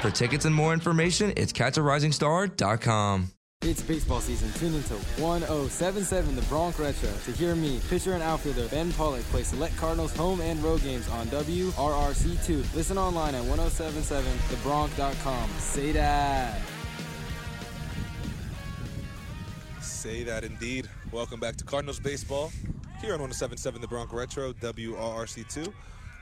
For 0.00 0.10
tickets 0.10 0.46
and 0.46 0.54
more 0.54 0.72
information, 0.72 1.32
it's 1.36 1.52
catcharisingstar.com. 1.52 3.30
It's 3.62 3.82
baseball 3.82 4.22
season. 4.22 4.50
Tune 4.54 4.74
into 4.74 4.94
1077 5.20 6.34
The 6.34 6.40
Bronx 6.42 6.78
Retro 6.78 7.10
to 7.26 7.32
hear 7.32 7.54
me, 7.54 7.78
pitcher 7.90 8.14
and 8.14 8.22
outfielder 8.22 8.66
Ben 8.68 8.90
Pollock, 8.94 9.20
play 9.24 9.42
select 9.42 9.76
Cardinals 9.76 10.16
home 10.16 10.40
and 10.40 10.64
road 10.64 10.82
games 10.82 11.06
on 11.10 11.26
WRRC2. 11.26 12.74
Listen 12.74 12.96
online 12.96 13.34
at 13.34 13.44
1077thebronx.com. 13.44 15.50
Say 15.58 15.92
that. 15.92 16.62
Say 19.82 20.24
that 20.24 20.44
indeed. 20.44 20.88
Welcome 21.12 21.40
back 21.40 21.56
to 21.56 21.64
Cardinals 21.64 21.98
Baseball 21.98 22.52
here 23.00 23.14
on 23.14 23.20
1077 23.20 23.80
The 23.80 23.88
Bronx 23.88 24.12
Retro, 24.12 24.52
WRRC2, 24.52 25.72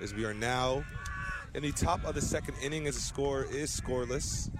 as 0.00 0.14
we 0.14 0.24
are 0.24 0.32
now 0.32 0.82
in 1.52 1.62
the 1.62 1.72
top 1.72 2.02
of 2.06 2.14
the 2.14 2.22
second 2.22 2.54
inning 2.62 2.86
as 2.86 2.94
the 2.94 3.02
score 3.02 3.44
is 3.44 3.70
scoreless. 3.70 4.50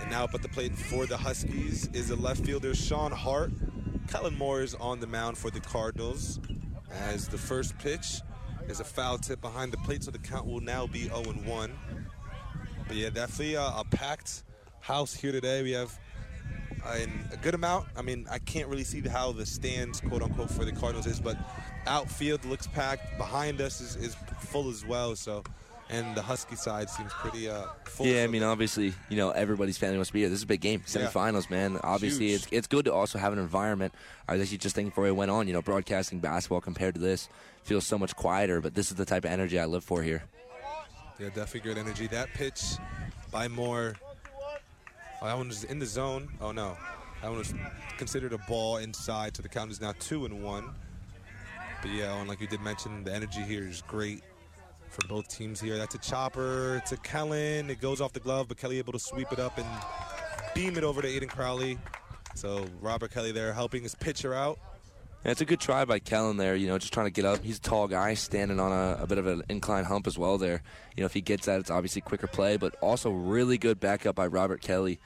And 0.00 0.08
now 0.12 0.22
up 0.22 0.34
at 0.34 0.42
the 0.42 0.48
plate 0.48 0.78
for 0.78 1.06
the 1.06 1.16
Huskies 1.16 1.88
is 1.92 2.06
the 2.06 2.14
left 2.14 2.46
fielder 2.46 2.72
Sean 2.72 3.10
Hart. 3.10 3.50
Kellen 4.06 4.38
Moore 4.38 4.62
is 4.62 4.76
on 4.76 5.00
the 5.00 5.08
mound 5.08 5.36
for 5.36 5.50
the 5.50 5.60
Cardinals 5.60 6.38
as 6.92 7.26
the 7.26 7.38
first 7.38 7.76
pitch 7.78 8.20
is 8.68 8.78
a 8.78 8.84
foul 8.84 9.18
tip 9.18 9.40
behind 9.40 9.72
the 9.72 9.78
plate, 9.78 10.04
so 10.04 10.12
the 10.12 10.18
count 10.18 10.46
will 10.46 10.60
now 10.60 10.86
be 10.86 11.08
0 11.08 11.22
1. 11.22 11.78
But 12.86 12.96
yeah, 12.96 13.10
definitely 13.10 13.54
a, 13.54 13.62
a 13.62 13.84
packed 13.90 14.44
house 14.78 15.14
here 15.14 15.32
today. 15.32 15.64
We 15.64 15.72
have 15.72 15.98
in 17.02 17.10
a 17.32 17.36
good 17.36 17.54
amount. 17.54 17.86
I 17.96 18.02
mean, 18.02 18.26
I 18.30 18.38
can't 18.38 18.68
really 18.68 18.84
see 18.84 19.00
how 19.00 19.32
the 19.32 19.46
stands, 19.46 20.00
quote 20.00 20.22
unquote, 20.22 20.50
for 20.50 20.64
the 20.64 20.72
Cardinals 20.72 21.06
is, 21.06 21.20
but 21.20 21.36
outfield 21.86 22.44
looks 22.44 22.66
packed. 22.66 23.16
Behind 23.18 23.60
us 23.60 23.80
is, 23.80 23.96
is 23.96 24.16
full 24.40 24.70
as 24.70 24.84
well. 24.84 25.16
So 25.16 25.42
and 25.90 26.14
the 26.14 26.22
Husky 26.22 26.56
side 26.56 26.90
seems 26.90 27.12
pretty 27.14 27.48
uh, 27.48 27.64
full. 27.84 28.06
Yeah, 28.06 28.24
I 28.24 28.26
mean, 28.26 28.42
obviously, 28.42 28.92
you 29.08 29.16
know, 29.16 29.30
everybody's 29.30 29.78
family 29.78 29.96
wants 29.96 30.10
to 30.10 30.12
be 30.12 30.20
here. 30.20 30.28
This 30.28 30.38
is 30.38 30.42
a 30.44 30.46
big 30.46 30.60
game, 30.60 30.82
Yeah. 30.86 31.06
semifinals, 31.06 31.48
man. 31.50 31.78
Obviously, 31.82 32.28
Huge. 32.28 32.42
it's 32.42 32.48
it's 32.52 32.66
good 32.66 32.84
to 32.84 32.92
also 32.92 33.18
have 33.18 33.32
an 33.32 33.38
environment. 33.38 33.94
I 34.28 34.34
was 34.34 34.42
actually 34.42 34.58
just 34.58 34.74
thinking 34.74 34.90
before 34.90 35.06
I 35.06 35.10
went 35.12 35.30
on, 35.30 35.46
you 35.46 35.52
know, 35.52 35.62
broadcasting 35.62 36.20
basketball 36.20 36.60
compared 36.60 36.94
to 36.94 37.00
this 37.00 37.28
feels 37.62 37.86
so 37.86 37.98
much 37.98 38.14
quieter. 38.16 38.60
But 38.60 38.74
this 38.74 38.90
is 38.90 38.96
the 38.96 39.04
type 39.04 39.24
of 39.24 39.30
energy 39.30 39.58
I 39.58 39.64
live 39.66 39.84
for 39.84 40.02
here. 40.02 40.24
Yeah, 41.18 41.30
definitely 41.30 41.60
good 41.60 41.78
energy. 41.78 42.06
That 42.06 42.28
pitch 42.34 42.62
by 43.30 43.48
Moore. 43.48 43.96
Oh, 45.20 45.26
that 45.26 45.36
one 45.36 45.48
was 45.48 45.64
in 45.64 45.78
the 45.78 45.86
zone. 45.86 46.28
Oh 46.40 46.52
no, 46.52 46.76
that 47.22 47.28
one 47.28 47.38
was 47.38 47.52
considered 47.96 48.32
a 48.32 48.38
ball 48.38 48.76
inside. 48.78 49.36
So 49.36 49.42
the 49.42 49.48
count 49.48 49.70
is 49.70 49.80
now 49.80 49.92
two 49.98 50.24
and 50.24 50.42
one. 50.42 50.70
But 51.82 51.90
yeah, 51.90 52.18
and 52.18 52.28
like 52.28 52.40
you 52.40 52.46
did 52.46 52.60
mention, 52.60 53.04
the 53.04 53.12
energy 53.12 53.42
here 53.42 53.66
is 53.66 53.82
great 53.82 54.22
for 54.88 55.06
both 55.08 55.28
teams 55.28 55.60
here. 55.60 55.76
That's 55.76 55.94
a 55.94 55.98
chopper. 55.98 56.82
A 56.90 56.96
Kellen. 56.98 57.70
It 57.70 57.80
goes 57.80 58.00
off 58.00 58.12
the 58.12 58.20
glove, 58.20 58.48
but 58.48 58.56
Kelly 58.56 58.78
able 58.78 58.92
to 58.92 58.98
sweep 58.98 59.32
it 59.32 59.38
up 59.38 59.58
and 59.58 59.66
beam 60.54 60.76
it 60.76 60.84
over 60.84 61.02
to 61.02 61.08
Aiden 61.08 61.28
Crowley. 61.28 61.78
So 62.34 62.66
Robert 62.80 63.10
Kelly 63.10 63.32
there 63.32 63.52
helping 63.52 63.82
his 63.82 63.94
pitcher 63.94 64.34
out. 64.34 64.58
Yeah, 65.24 65.32
it's 65.32 65.40
a 65.40 65.44
good 65.44 65.60
try 65.60 65.84
by 65.84 65.98
Kellen 65.98 66.36
there, 66.36 66.54
you 66.54 66.68
know, 66.68 66.78
just 66.78 66.92
trying 66.92 67.06
to 67.06 67.10
get 67.10 67.24
up. 67.24 67.42
He's 67.42 67.58
a 67.58 67.60
tall 67.60 67.88
guy, 67.88 68.14
standing 68.14 68.60
on 68.60 68.70
a, 68.70 69.02
a 69.02 69.06
bit 69.06 69.18
of 69.18 69.26
an 69.26 69.42
incline 69.48 69.84
hump 69.84 70.06
as 70.06 70.16
well 70.16 70.38
there. 70.38 70.62
You 70.96 71.02
know, 71.02 71.06
if 71.06 71.12
he 71.14 71.20
gets 71.20 71.46
that, 71.46 71.58
it's 71.58 71.70
obviously 71.70 72.02
quicker 72.02 72.28
play, 72.28 72.56
but 72.56 72.76
also 72.80 73.10
really 73.10 73.58
good 73.58 73.80
backup 73.80 74.14
by 74.14 74.28
Robert 74.28 74.60
Kelly, 74.60 75.00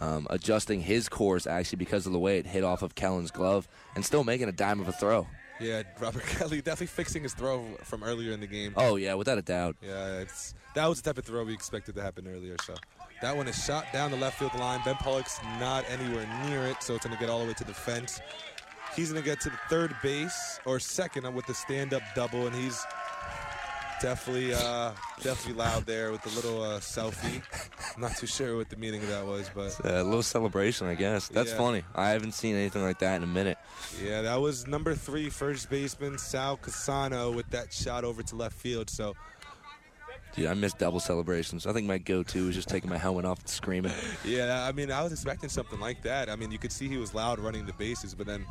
um, 0.00 0.26
adjusting 0.30 0.80
his 0.80 1.08
course 1.08 1.46
actually 1.46 1.76
because 1.76 2.06
of 2.06 2.12
the 2.12 2.18
way 2.18 2.38
it 2.38 2.46
hit 2.46 2.64
off 2.64 2.82
of 2.82 2.94
Kellen's 2.94 3.30
glove 3.30 3.68
and 3.94 4.04
still 4.04 4.24
making 4.24 4.48
a 4.48 4.52
dime 4.52 4.80
of 4.80 4.88
a 4.88 4.92
throw. 4.92 5.26
Yeah, 5.60 5.82
Robert 6.00 6.24
Kelly 6.24 6.58
definitely 6.58 6.86
fixing 6.86 7.22
his 7.22 7.34
throw 7.34 7.64
from 7.82 8.02
earlier 8.02 8.32
in 8.32 8.40
the 8.40 8.46
game. 8.46 8.72
Oh, 8.76 8.96
yeah, 8.96 9.14
without 9.14 9.38
a 9.38 9.42
doubt. 9.42 9.76
Yeah, 9.82 10.20
it's 10.20 10.54
that 10.74 10.86
was 10.86 11.02
the 11.02 11.10
type 11.10 11.18
of 11.18 11.24
throw 11.24 11.44
we 11.44 11.52
expected 11.52 11.94
to 11.96 12.02
happen 12.02 12.26
earlier. 12.26 12.56
So 12.64 12.74
that 13.20 13.36
one 13.36 13.48
is 13.48 13.62
shot 13.62 13.86
down 13.92 14.12
the 14.12 14.16
left 14.16 14.38
field 14.38 14.54
line. 14.54 14.80
Ben 14.84 14.94
Pollock's 14.96 15.40
not 15.58 15.84
anywhere 15.90 16.26
near 16.46 16.66
it, 16.66 16.82
so 16.82 16.94
it's 16.94 17.04
going 17.04 17.16
to 17.16 17.20
get 17.20 17.28
all 17.28 17.40
the 17.40 17.46
way 17.46 17.54
to 17.54 17.64
the 17.64 17.74
fence. 17.74 18.20
He's 18.98 19.12
going 19.12 19.22
to 19.22 19.30
get 19.30 19.38
to 19.42 19.50
the 19.50 19.56
third 19.68 19.94
base 20.02 20.58
or 20.64 20.80
second 20.80 21.32
with 21.32 21.46
the 21.46 21.54
stand-up 21.54 22.02
double, 22.16 22.48
and 22.48 22.56
he's 22.56 22.84
definitely 24.02 24.52
uh, 24.52 24.90
definitely 25.22 25.52
loud 25.54 25.86
there 25.86 26.10
with 26.10 26.20
the 26.22 26.30
little 26.30 26.60
uh, 26.60 26.80
selfie. 26.80 27.40
I'm 27.94 28.00
not 28.02 28.16
too 28.16 28.26
sure 28.26 28.56
what 28.56 28.70
the 28.70 28.76
meaning 28.76 29.00
of 29.02 29.08
that 29.10 29.24
was, 29.24 29.52
but 29.54 29.78
A 29.84 30.02
little 30.02 30.24
celebration, 30.24 30.88
I 30.88 30.96
guess. 30.96 31.28
That's 31.28 31.52
Yeah. 31.52 31.58
funny. 31.58 31.84
I 31.94 32.10
haven't 32.10 32.32
seen 32.32 32.56
anything 32.56 32.82
like 32.82 32.98
that 32.98 33.14
in 33.14 33.22
a 33.22 33.26
minute. 33.28 33.56
yeah, 34.04 34.22
that 34.22 34.40
was 34.40 34.66
number 34.66 34.96
three 34.96 35.30
first 35.30 35.70
baseman 35.70 36.18
Sal 36.18 36.56
Casano 36.56 37.32
with 37.32 37.48
that 37.50 37.72
shot 37.72 38.02
over 38.02 38.24
to 38.24 38.34
left 38.34 38.56
field. 38.56 38.90
So 38.90 39.14
Dude, 40.34 40.46
I 40.46 40.54
miss 40.54 40.72
double 40.72 40.98
celebrations. 40.98 41.66
I 41.68 41.72
think 41.72 41.86
my 41.86 41.98
go-to 41.98 42.48
is 42.48 42.54
just 42.56 42.68
taking 42.68 42.90
my 42.90 42.98
helmet 42.98 43.24
off 43.24 43.38
and 43.38 43.48
screaming. 43.48 43.92
Yeah, 44.24 44.64
I 44.68 44.72
mean, 44.72 44.90
I 44.90 45.02
was 45.04 45.12
expecting 45.12 45.48
something 45.48 45.78
like 45.78 46.02
that. 46.02 46.28
I 46.28 46.34
mean, 46.34 46.50
you 46.50 46.58
could 46.58 46.72
see 46.72 46.88
he 46.88 46.96
was 46.98 47.14
loud 47.14 47.38
running 47.38 47.64
the 47.64 47.72
bases, 47.74 48.14
but 48.14 48.26
then 48.26 48.44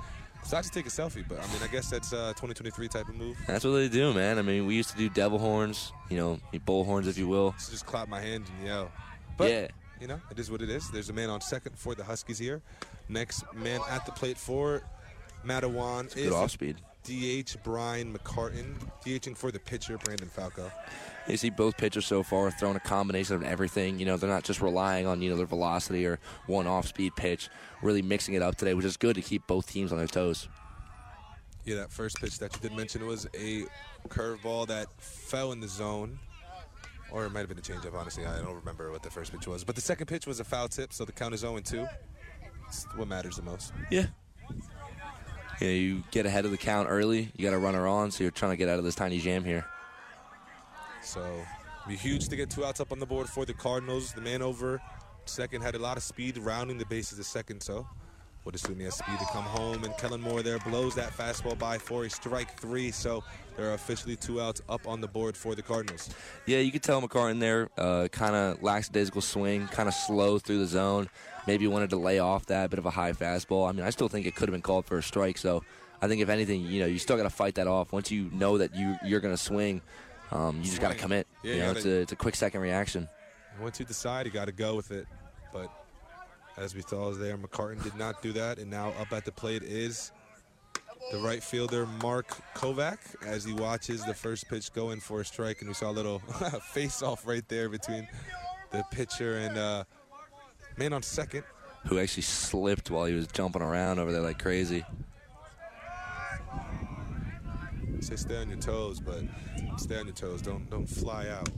decided 0.43 0.63
just 0.63 0.73
take 0.73 0.85
a 0.85 0.89
selfie. 0.89 1.23
But 1.27 1.39
I 1.39 1.47
mean, 1.53 1.61
I 1.63 1.67
guess 1.67 1.89
that's 1.89 2.13
uh, 2.13 2.31
a 2.31 2.39
2023 2.39 2.87
type 2.87 3.07
of 3.09 3.15
move. 3.15 3.37
That's 3.47 3.63
what 3.65 3.71
they 3.71 3.89
do, 3.89 4.13
man. 4.13 4.37
I 4.39 4.41
mean, 4.41 4.65
we 4.65 4.75
used 4.75 4.89
to 4.91 4.97
do 4.97 5.09
devil 5.09 5.39
horns, 5.39 5.91
you 6.09 6.17
know, 6.17 6.39
bull 6.65 6.83
horns, 6.83 7.07
if 7.07 7.17
you 7.17 7.27
will. 7.27 7.53
So 7.57 7.71
just 7.71 7.85
clap 7.85 8.07
my 8.07 8.21
hand 8.21 8.45
and 8.57 8.67
yell. 8.67 8.91
But 9.37 9.49
Yeah. 9.51 9.67
you 10.01 10.07
know, 10.07 10.19
it 10.31 10.39
is 10.39 10.49
what 10.49 10.61
it 10.61 10.69
is. 10.69 10.89
There's 10.91 11.09
a 11.09 11.13
man 11.13 11.29
on 11.29 11.41
second 11.41 11.77
for 11.77 11.95
the 11.95 12.03
Huskies 12.03 12.37
here. 12.39 12.61
Next 13.09 13.43
man 13.53 13.81
at 13.89 14.05
the 14.05 14.11
plate 14.11 14.37
for 14.37 14.81
Matawan 15.45 16.13
Good 16.13 16.25
is 16.27 16.33
off 16.33 16.51
speed. 16.51 16.77
DH 17.03 17.55
Brian 17.63 18.13
McCartan, 18.13 18.75
DHing 19.05 19.37
for 19.37 19.49
the 19.51 19.59
pitcher 19.59 19.97
Brandon 19.97 20.27
Falco. 20.27 20.69
You 21.27 21.37
see 21.37 21.49
both 21.49 21.77
pitchers 21.77 22.05
so 22.05 22.21
far 22.23 22.51
throwing 22.51 22.75
a 22.75 22.81
combination 22.81 23.35
of 23.35 23.43
everything. 23.43 23.99
You 23.99 24.05
know, 24.05 24.17
they're 24.17 24.29
not 24.29 24.43
just 24.43 24.61
relying 24.61 25.05
on, 25.07 25.21
you 25.21 25.29
know, 25.29 25.37
their 25.37 25.45
velocity 25.45 26.05
or 26.05 26.19
one 26.47 26.67
off 26.67 26.87
speed 26.87 27.15
pitch, 27.15 27.49
really 27.81 28.01
mixing 28.01 28.33
it 28.33 28.41
up 28.41 28.55
today, 28.55 28.73
which 28.73 28.85
is 28.85 28.97
good 28.97 29.15
to 29.15 29.21
keep 29.21 29.45
both 29.47 29.71
teams 29.71 29.91
on 29.91 29.97
their 29.97 30.07
toes. 30.07 30.47
Yeah, 31.65 31.75
that 31.75 31.91
first 31.91 32.19
pitch 32.21 32.39
that 32.39 32.53
you 32.55 32.69
did 32.69 32.77
mention 32.77 33.05
was 33.05 33.27
a 33.33 33.65
curveball 34.07 34.67
that 34.67 34.87
fell 34.99 35.51
in 35.51 35.59
the 35.59 35.67
zone. 35.67 36.19
Or 37.11 37.25
it 37.25 37.31
might 37.31 37.39
have 37.39 37.49
been 37.49 37.57
a 37.57 37.61
changeup, 37.61 37.93
honestly. 37.93 38.25
I 38.25 38.37
don't 38.41 38.55
remember 38.55 38.91
what 38.91 39.01
the 39.01 39.09
first 39.09 39.31
pitch 39.31 39.47
was. 39.47 39.63
But 39.63 39.75
the 39.75 39.81
second 39.81 40.07
pitch 40.07 40.27
was 40.27 40.39
a 40.39 40.43
foul 40.43 40.67
tip, 40.67 40.91
so 40.91 41.05
the 41.05 41.11
count 41.11 41.33
is 41.33 41.41
0 41.41 41.59
2. 41.59 41.87
It's 42.67 42.85
what 42.95 43.07
matters 43.07 43.37
the 43.37 43.43
most. 43.43 43.71
Yeah. 43.89 44.07
Yeah, 45.61 45.69
you 45.69 46.03
get 46.11 46.25
ahead 46.25 46.45
of 46.45 46.51
the 46.51 46.57
count 46.57 46.87
early. 46.89 47.31
You 47.35 47.45
got 47.45 47.53
a 47.53 47.57
runner 47.57 47.87
on, 47.87 48.11
so 48.11 48.23
you're 48.23 48.31
trying 48.31 48.51
to 48.51 48.57
get 48.57 48.69
out 48.69 48.77
of 48.77 48.83
this 48.83 48.95
tiny 48.95 49.19
jam 49.19 49.43
here. 49.43 49.65
So 51.01 51.25
be 51.87 51.95
huge 51.95 52.27
to 52.27 52.35
get 52.35 52.49
two 52.49 52.65
outs 52.65 52.79
up 52.79 52.91
on 52.91 52.99
the 52.99 53.05
board 53.05 53.27
for 53.27 53.45
the 53.45 53.53
Cardinals. 53.53 54.13
The 54.13 54.21
man 54.21 54.41
over 54.41 54.81
second 55.27 55.61
had 55.61 55.75
a 55.75 55.79
lot 55.79 55.97
of 55.97 56.03
speed, 56.03 56.37
rounding 56.37 56.77
the 56.77 56.85
bases 56.85 57.19
a 57.19 57.23
second, 57.23 57.61
so 57.61 57.87
would 58.45 58.55
assume 58.55 58.77
he 58.79 58.85
has 58.85 58.95
speed 58.95 59.19
to 59.19 59.25
come 59.25 59.43
home. 59.43 59.83
And 59.83 59.95
Kellen 59.97 60.21
Moore 60.21 60.41
there 60.41 60.57
blows 60.59 60.95
that 60.95 61.11
fastball 61.11 61.57
by 61.59 61.77
for 61.77 62.05
a 62.05 62.09
strike 62.09 62.57
three, 62.59 62.91
so 62.91 63.23
there 63.57 63.69
are 63.69 63.73
officially 63.73 64.15
two 64.15 64.39
outs 64.41 64.61
up 64.69 64.87
on 64.87 65.01
the 65.01 65.07
board 65.07 65.35
for 65.35 65.53
the 65.53 65.61
Cardinals. 65.61 66.09
Yeah, 66.45 66.59
you 66.59 66.71
could 66.71 66.81
tell 66.83 67.01
McCartan 67.01 67.39
there, 67.41 67.69
uh, 67.77 68.07
kind 68.09 68.35
of 68.35 68.63
lackadaisical 68.63 69.21
swing, 69.21 69.67
kind 69.67 69.89
of 69.89 69.93
slow 69.93 70.39
through 70.39 70.59
the 70.59 70.65
zone. 70.67 71.09
Maybe 71.45 71.67
wanted 71.67 71.89
to 71.91 71.97
lay 71.97 72.19
off 72.19 72.45
that 72.47 72.69
bit 72.69 72.79
of 72.79 72.85
a 72.85 72.89
high 72.89 73.11
fastball. 73.11 73.67
I 73.67 73.73
mean, 73.73 73.85
I 73.85 73.89
still 73.89 74.07
think 74.07 74.25
it 74.25 74.35
could 74.35 74.47
have 74.47 74.53
been 74.53 74.61
called 74.61 74.85
for 74.85 74.97
a 74.97 75.03
strike. 75.03 75.37
So 75.37 75.63
I 76.01 76.07
think 76.07 76.21
if 76.21 76.29
anything, 76.29 76.61
you 76.61 76.79
know, 76.79 76.85
you 76.87 76.99
still 76.99 77.17
got 77.17 77.23
to 77.23 77.29
fight 77.29 77.55
that 77.55 77.67
off. 77.67 77.91
Once 77.91 78.11
you 78.11 78.29
know 78.31 78.57
that 78.59 78.75
you 78.75 78.95
you're 79.03 79.19
going 79.21 79.33
to 79.33 79.41
swing, 79.41 79.81
um, 80.31 80.57
you 80.59 80.65
just 80.65 80.79
got 80.79 80.91
to 80.93 80.97
commit. 80.97 81.27
Yeah, 81.43 81.49
you 81.49 81.55
you 81.55 81.61
know, 81.63 81.67
gotta- 81.73 81.77
it's 81.79 81.85
a 81.85 81.99
it's 82.01 82.11
a 82.13 82.15
quick 82.17 82.35
second 82.35 82.61
reaction. 82.61 83.09
Once 83.61 83.79
you 83.79 83.85
decide, 83.85 84.25
you 84.25 84.31
got 84.31 84.45
to 84.45 84.51
go 84.51 84.75
with 84.75 84.91
it. 84.91 85.07
But 85.51 85.71
as 86.57 86.75
we 86.75 86.81
saw 86.81 87.11
there, 87.11 87.37
McCartan 87.37 87.83
did 87.83 87.95
not 87.95 88.21
do 88.21 88.33
that, 88.33 88.57
and 88.57 88.69
now 88.69 88.89
up 88.99 89.11
at 89.13 89.25
the 89.25 89.31
plate 89.31 89.63
is 89.63 90.11
the 91.11 91.19
right 91.19 91.41
fielder 91.41 91.85
Mark 92.01 92.27
Kovac 92.55 92.97
as 93.25 93.45
he 93.45 93.53
watches 93.53 94.03
the 94.05 94.13
first 94.13 94.49
pitch 94.49 94.73
go 94.73 94.89
in 94.89 94.99
for 94.99 95.21
a 95.21 95.25
strike, 95.25 95.61
and 95.61 95.69
we 95.69 95.73
saw 95.73 95.89
a 95.89 95.93
little 95.93 96.19
face-off 96.73 97.25
right 97.25 97.47
there 97.47 97.69
between 97.69 98.07
the 98.71 98.83
pitcher 98.91 99.37
and 99.37 99.57
uh, 99.57 99.83
man 100.77 100.93
on 100.93 101.03
second. 101.03 101.43
Who 101.87 101.99
actually 101.99 102.23
slipped 102.23 102.91
while 102.91 103.05
he 103.05 103.13
was 103.13 103.27
jumping 103.27 103.61
around 103.61 103.99
over 103.99 104.11
there 104.11 104.21
like 104.21 104.39
crazy. 104.39 104.83
Say 107.99 108.15
stay 108.15 108.37
on 108.37 108.49
your 108.49 108.59
toes, 108.59 108.99
but 108.99 109.23
stay 109.77 109.97
on 109.97 110.05
your 110.05 110.15
toes. 110.15 110.41
Don't 110.41 110.69
don't 110.69 110.87
fly 110.87 111.29
out. 111.29 111.49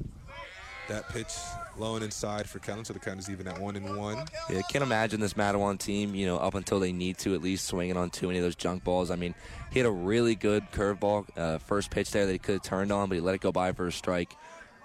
That 0.89 1.07
pitch 1.09 1.35
low 1.77 1.95
and 1.95 2.03
inside 2.03 2.49
for 2.49 2.57
Kellen, 2.57 2.83
so 2.83 2.93
the 2.93 2.99
count 2.99 3.19
is 3.19 3.29
even 3.29 3.47
at 3.47 3.59
one 3.59 3.75
and 3.75 3.95
one. 3.95 4.25
Yeah, 4.49 4.61
can't 4.69 4.83
imagine 4.83 5.19
this 5.19 5.35
Matawan 5.35 5.77
team, 5.77 6.15
you 6.15 6.25
know, 6.25 6.37
up 6.37 6.55
until 6.55 6.79
they 6.79 6.91
need 6.91 7.19
to 7.19 7.35
at 7.35 7.43
least 7.43 7.67
swinging 7.67 7.95
on 7.95 8.09
too 8.09 8.25
many 8.25 8.39
of 8.39 8.43
those 8.43 8.55
junk 8.55 8.83
balls. 8.83 9.11
I 9.11 9.15
mean, 9.15 9.35
he 9.71 9.77
had 9.77 9.85
a 9.85 9.91
really 9.91 10.33
good 10.33 10.63
curveball 10.71 11.27
uh, 11.37 11.59
first 11.59 11.91
pitch 11.91 12.09
there 12.09 12.25
that 12.25 12.31
he 12.31 12.39
could 12.39 12.53
have 12.53 12.63
turned 12.63 12.91
on, 12.91 13.07
but 13.07 13.15
he 13.15 13.21
let 13.21 13.35
it 13.35 13.41
go 13.41 13.51
by 13.51 13.71
for 13.71 13.85
a 13.85 13.91
strike. 13.91 14.35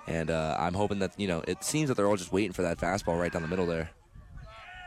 And 0.06 0.30
uh, 0.30 0.56
I'm 0.60 0.74
hoping 0.74 0.98
that, 0.98 1.18
you 1.18 1.26
know, 1.26 1.42
it 1.48 1.64
seems 1.64 1.88
that 1.88 1.94
they're 1.96 2.06
all 2.06 2.16
just 2.16 2.32
waiting 2.32 2.52
for 2.52 2.62
that 2.62 2.76
fastball 2.76 3.18
right 3.18 3.32
down 3.32 3.40
the 3.40 3.48
middle 3.48 3.64
there, 3.66 3.88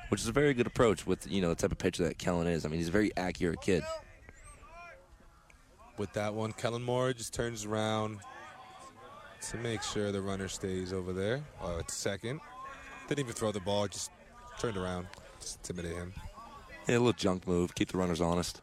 which 0.10 0.22
is 0.22 0.28
a 0.28 0.32
very 0.32 0.54
good 0.54 0.68
approach 0.68 1.08
with, 1.08 1.26
you 1.30 1.42
know, 1.42 1.50
the 1.50 1.56
type 1.56 1.72
of 1.72 1.80
pitcher 1.80 2.04
that 2.04 2.20
Kellen 2.20 2.46
is. 2.46 2.64
I 2.64 2.70
mean, 2.70 2.78
he's 2.78 2.90
a 2.90 2.92
very 2.92 3.12
accurate 3.18 3.62
kid. 3.62 3.84
with 5.98 6.14
that 6.14 6.36
one. 6.36 6.52
Kellen 6.52 6.84
Moore 6.84 7.12
just 7.14 7.34
turns 7.34 7.66
around 7.66 8.20
to 9.42 9.58
make 9.58 9.82
sure 9.82 10.12
the 10.12 10.22
runner 10.22 10.48
stays 10.48 10.94
over 10.94 11.14
there. 11.14 11.42
Oh, 11.62 11.78
it's 11.78 11.96
second. 11.96 12.40
Didn't 13.08 13.20
even 13.20 13.34
throw 13.34 13.52
the 13.52 13.60
ball, 13.60 13.88
just 13.88 14.12
turned 14.60 14.78
around. 14.78 15.08
Just 15.40 15.58
intimidate 15.58 15.98
him. 15.98 16.14
Yeah, 16.88 16.96
a 16.96 17.00
little 17.00 17.14
junk 17.14 17.48
move, 17.48 17.76
keep 17.76 17.92
the 17.92 17.98
runners 17.98 18.22
honest. 18.22 18.62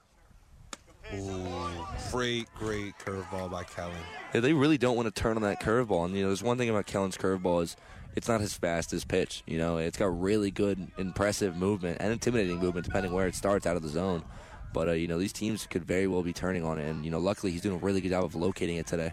Ooh, 1.15 1.87
great, 2.11 2.47
great 2.55 2.99
curveball 2.99 3.51
by 3.51 3.63
Kellen. 3.65 3.95
Yeah, 4.33 4.41
they 4.41 4.53
really 4.53 4.79
don't 4.79 4.97
want 4.97 5.15
to 5.15 5.23
turn 5.23 5.37
on 5.37 5.43
that 5.43 5.61
curveball. 5.61 6.07
And 6.07 6.15
you 6.15 6.23
know, 6.23 6.29
there's 6.29 6.43
one 6.43 6.59
thing 6.59 6.71
about 6.71 6.87
Kellen's 6.87 7.17
curveball 7.17 7.63
is 7.63 7.77
it's 8.17 8.29
not 8.29 8.41
his 8.41 8.55
fastest 8.55 9.09
pitch. 9.09 9.43
You 9.47 9.59
know, 9.59 9.77
it's 9.77 9.99
got 9.99 10.21
really 10.21 10.51
good, 10.51 10.89
impressive 10.97 11.57
movement 11.57 11.99
and 12.01 12.13
intimidating 12.13 12.59
movement 12.59 12.87
depending 12.87 13.13
where 13.13 13.27
it 13.27 13.35
starts 13.35 13.67
out 13.67 13.77
of 13.77 13.83
the 13.83 13.89
zone. 13.89 14.25
But 14.73 14.89
uh, 14.89 14.93
you 14.93 15.07
know, 15.07 15.19
these 15.19 15.33
teams 15.33 15.67
could 15.67 15.85
very 15.85 16.07
well 16.07 16.23
be 16.23 16.33
turning 16.33 16.65
on 16.65 16.79
it. 16.79 16.89
And 16.89 17.05
you 17.05 17.11
know, 17.11 17.19
luckily 17.19 17.53
he's 17.53 17.61
doing 17.61 17.77
a 17.77 17.85
really 17.85 18.01
good 18.01 18.11
job 18.11 18.25
of 18.25 18.35
locating 18.35 18.77
it 18.77 18.87
today. 18.87 19.13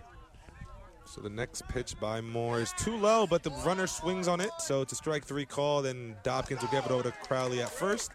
So 1.13 1.19
the 1.19 1.30
next 1.30 1.67
pitch 1.67 2.00
by 2.00 2.21
Moore 2.21 2.62
is 2.62 2.71
too 2.78 2.95
low, 2.95 3.28
but 3.28 3.43
the 3.43 3.50
runner 3.65 3.86
swings 3.86 4.30
on 4.30 4.39
it. 4.39 4.52
So 4.60 4.82
it's 4.82 4.93
a 4.93 4.95
strike 4.95 5.26
three 5.26 5.45
call. 5.45 5.82
Then 5.82 6.15
Dobkins 6.24 6.62
will 6.62 6.69
give 6.69 6.86
it 6.86 6.91
over 6.91 7.04
to 7.04 7.12
Crowley 7.12 7.62
at 7.62 7.69
first 7.69 8.12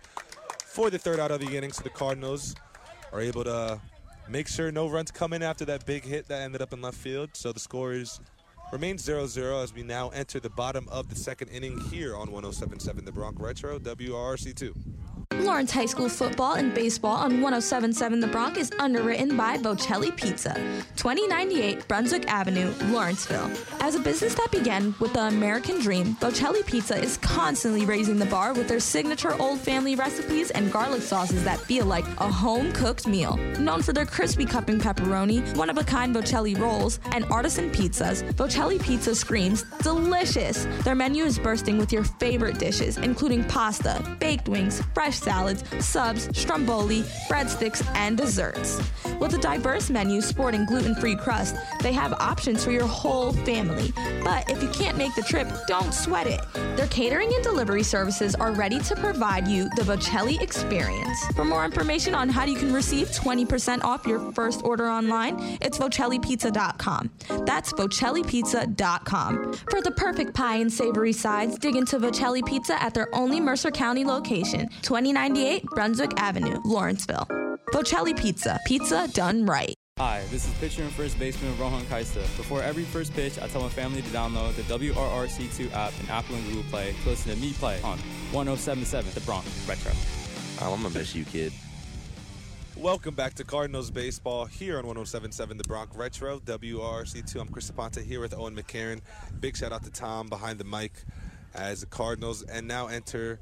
for 0.65 0.89
the 0.89 0.99
third 0.99 1.21
out 1.21 1.31
of 1.31 1.41
the 1.41 1.57
inning. 1.59 1.73
So 1.73 1.83
the 1.83 1.91
Cardinals 1.91 2.55
are 3.13 3.21
able 3.21 3.45
to 3.45 3.79
make 4.31 4.49
sure 4.49 4.73
no 4.73 4.89
runs 4.89 5.11
come 5.11 5.35
in 5.35 5.43
after 5.43 5.67
that 5.67 5.85
big 5.85 6.05
hit 6.05 6.27
that 6.29 6.41
ended 6.41 6.63
up 6.63 6.73
in 6.73 6.81
left 6.81 6.97
field. 6.97 7.29
So 7.35 7.53
the 7.53 7.61
score 7.61 7.93
is 7.93 8.19
remains 8.73 9.07
0-0 9.07 9.63
as 9.63 9.75
we 9.75 9.83
now 9.83 10.09
enter 10.09 10.41
the 10.41 10.49
bottom 10.49 10.89
of 10.91 11.11
the 11.11 11.17
second 11.17 11.49
inning 11.49 11.79
here 11.91 12.17
on 12.17 12.29
107.7 12.29 13.05
The 13.05 13.13
Bronx 13.13 13.39
Retro 13.39 13.79
WRC2. 13.79 14.75
Lawrence 15.35 15.71
High 15.73 15.87
School 15.87 16.09
football 16.09 16.55
and 16.55 16.75
baseball 16.75 17.17
on 17.17 17.41
1077 17.41 18.21
The 18.21 18.27
Bronx 18.27 18.59
is 18.59 18.73
underwritten 18.79 19.37
by 19.37 19.57
Vocelli 19.57 20.11
Pizza, 20.17 20.55
2098 20.97 21.87
Brunswick 21.89 22.27
Avenue, 22.29 22.73
Lawrenceville. 22.87 23.51
As 23.81 23.95
a 23.95 24.01
business 24.01 24.35
that 24.35 24.51
began 24.51 24.95
with 25.01 25.13
the 25.13 25.23
American 25.23 25.81
dream, 25.81 26.17
Vocelli 26.21 26.65
Pizza 26.65 26.97
is 26.97 27.17
constantly 27.19 27.85
raising 27.85 28.19
the 28.19 28.27
bar 28.27 28.55
with 28.55 28.69
their 28.69 28.81
signature 28.81 29.35
old 29.41 29.61
family 29.61 29.95
recipes 29.95 30.51
and 30.51 30.73
garlic 30.73 31.03
sauces 31.03 31.45
that 31.45 31.61
feel 31.61 31.87
like 31.87 32.07
a 32.19 32.31
home 32.31 32.73
cooked 32.73 33.07
meal. 33.07 33.37
Known 33.59 33.83
for 33.83 33.93
their 33.93 34.07
crispy 34.07 34.45
cupping 34.45 34.79
pepperoni, 34.79 35.57
one 35.57 35.71
of 35.71 35.79
a 35.79 35.85
kind 35.85 36.15
Vocelli 36.15 36.59
rolls, 36.59 36.99
and 37.13 37.25
artisan 37.27 37.71
pizzas, 37.71 38.23
Vocelli 38.35 38.81
Pizza 38.81 39.15
screams 39.15 39.65
delicious. 39.83 40.67
Their 40.85 40.95
menu 40.95 41.25
is 41.25 41.39
bursting 41.39 41.79
with 41.79 41.93
your 41.93 42.05
favorite 42.05 42.59
dishes, 42.59 42.99
including 42.99 43.45
pasta, 43.45 44.03
baked 44.19 44.49
wings, 44.49 44.83
fresh 44.95 45.16
salads, 45.17 45.65
subs, 45.85 46.29
stromboli, 46.39 47.03
breadsticks, 47.29 47.85
and 47.95 48.17
desserts. 48.17 48.81
With 49.21 49.35
a 49.35 49.39
diverse 49.39 49.91
menu 49.91 50.21
sporting 50.21 50.67
gluten 50.67 50.95
free 50.95 51.17
crust, 51.17 51.57
they 51.81 51.93
have 51.93 52.13
options 52.15 52.65
for 52.65 52.71
your 52.71 52.87
whole 52.87 53.33
family. 53.33 53.93
But 54.23 54.51
if 54.51 54.63
you 54.63 54.69
can't 54.71 54.99
make 54.99 55.15
the 55.15 55.23
trip, 55.23 55.49
don't 55.67 55.95
sweat 55.95 56.27
it. 56.27 56.41
Their 56.77 56.89
catering 56.89 57.33
and 57.35 57.43
delivery 57.43 57.83
services 57.83 58.35
are 58.35 58.53
ready 58.53 58.79
to 58.81 58.97
provide 58.97 59.49
you 59.49 59.69
the 59.77 59.83
Vocelli 59.83 60.41
experience. 60.41 61.25
For 61.35 61.45
more 61.45 61.65
information 61.65 62.15
on 62.15 62.29
how 62.29 62.45
you 62.45 62.57
can 62.57 62.73
receive 62.73 63.09
20% 63.09 63.83
off 63.85 64.07
your 64.07 64.33
first 64.33 64.63
order 64.65 64.89
online, 64.89 65.59
it's 65.61 65.79
vocellipizza.com. 65.79 67.11
That's 67.47 67.73
vocellipizza.com. 67.73 69.53
For 69.71 69.81
the 69.81 69.93
perfect 69.93 70.35
pie 70.35 70.57
and 70.57 70.73
savory 70.73 71.13
sides, 71.13 71.59
dig 71.59 71.77
into 71.77 71.99
Vocelli 71.99 72.43
Pizza 72.45 72.83
at 72.83 72.95
their 72.95 73.09
only 73.15 73.41
Mercer 73.41 73.71
County 73.71 74.05
location, 74.05 74.69
2098 75.07 75.67
Brunswick 75.67 76.11
Avenue, 76.17 76.61
Lawrenceville. 76.65 77.29
Vocelli 77.73 78.13
Pizza, 78.13 78.59
pizza 78.67 79.07
done 79.13 79.47
right. 79.47 79.73
Hi, 79.99 80.25
this 80.33 80.49
is 80.49 80.55
pitcher 80.55 80.83
and 80.83 80.93
first 80.93 81.17
baseman 81.17 81.57
Rohan 81.61 81.85
Kaista. 81.85 82.23
Before 82.37 82.61
every 82.61 82.83
first 82.83 83.15
pitch, 83.15 83.39
I 83.39 83.47
tell 83.47 83.63
my 83.63 83.69
family 83.69 84.03
to 84.03 84.09
download 84.09 84.57
the 84.57 84.63
WRRC2 84.63 85.73
app 85.75 85.93
in 86.01 86.11
Apple 86.11 86.35
and 86.35 86.45
Google 86.49 86.65
Play 86.65 86.93
to 87.05 87.09
listen 87.09 87.33
to 87.33 87.39
me 87.41 87.53
play 87.53 87.77
on 87.83 87.99
1077 88.33 89.13
The 89.15 89.21
Bronx 89.21 89.47
Retro. 89.69 89.93
Oh, 90.61 90.75
I'm 90.75 90.83
gonna 90.83 90.93
miss 90.93 91.15
you, 91.15 91.25
kid. 91.25 91.53
Welcome 92.77 93.15
back 93.15 93.35
to 93.35 93.45
Cardinals 93.45 93.93
baseball 93.93 94.47
here 94.47 94.77
on 94.77 94.87
1077 94.87 95.57
The 95.57 95.65
Bronx 95.69 95.97
Retro, 95.97 96.41
WRC2. 96.41 97.41
I'm 97.41 97.47
Chris 97.47 97.71
Aponte 97.71 98.05
here 98.05 98.21
with 98.21 98.35
Owen 98.35 98.57
McCarron. 98.57 99.03
Big 99.39 99.57
shout 99.57 99.71
out 99.71 99.85
to 99.85 99.91
Tom 99.91 100.27
behind 100.27 100.59
the 100.59 100.65
mic 100.65 101.05
as 101.55 101.83
the 101.83 101.87
Cardinals 101.87 102.43
and 102.43 102.67
now 102.67 102.89
enter 102.89 103.39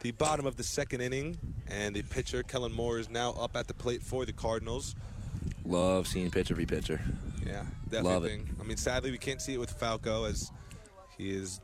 the 0.00 0.12
bottom 0.12 0.46
of 0.46 0.56
the 0.56 0.62
second 0.62 1.00
inning. 1.00 1.38
And 1.68 1.94
the 1.94 2.02
pitcher, 2.02 2.42
Kellen 2.42 2.72
Moore, 2.72 2.98
is 2.98 3.10
now 3.10 3.32
up 3.32 3.56
at 3.56 3.66
the 3.68 3.74
plate 3.74 4.02
for 4.02 4.24
the 4.24 4.32
Cardinals. 4.32 4.94
Love 5.64 6.06
seeing 6.06 6.30
pitcher 6.30 6.54
v 6.54 6.64
pitcher. 6.64 7.00
Yeah, 7.46 7.64
definitely. 7.90 8.12
Love 8.12 8.24
it. 8.24 8.40
I 8.60 8.64
mean, 8.64 8.76
sadly, 8.76 9.10
we 9.10 9.18
can't 9.18 9.40
see 9.40 9.54
it 9.54 9.58
with 9.58 9.70
Falco 9.70 10.24
as 10.24 10.50
he 11.16 11.30
is 11.30 11.60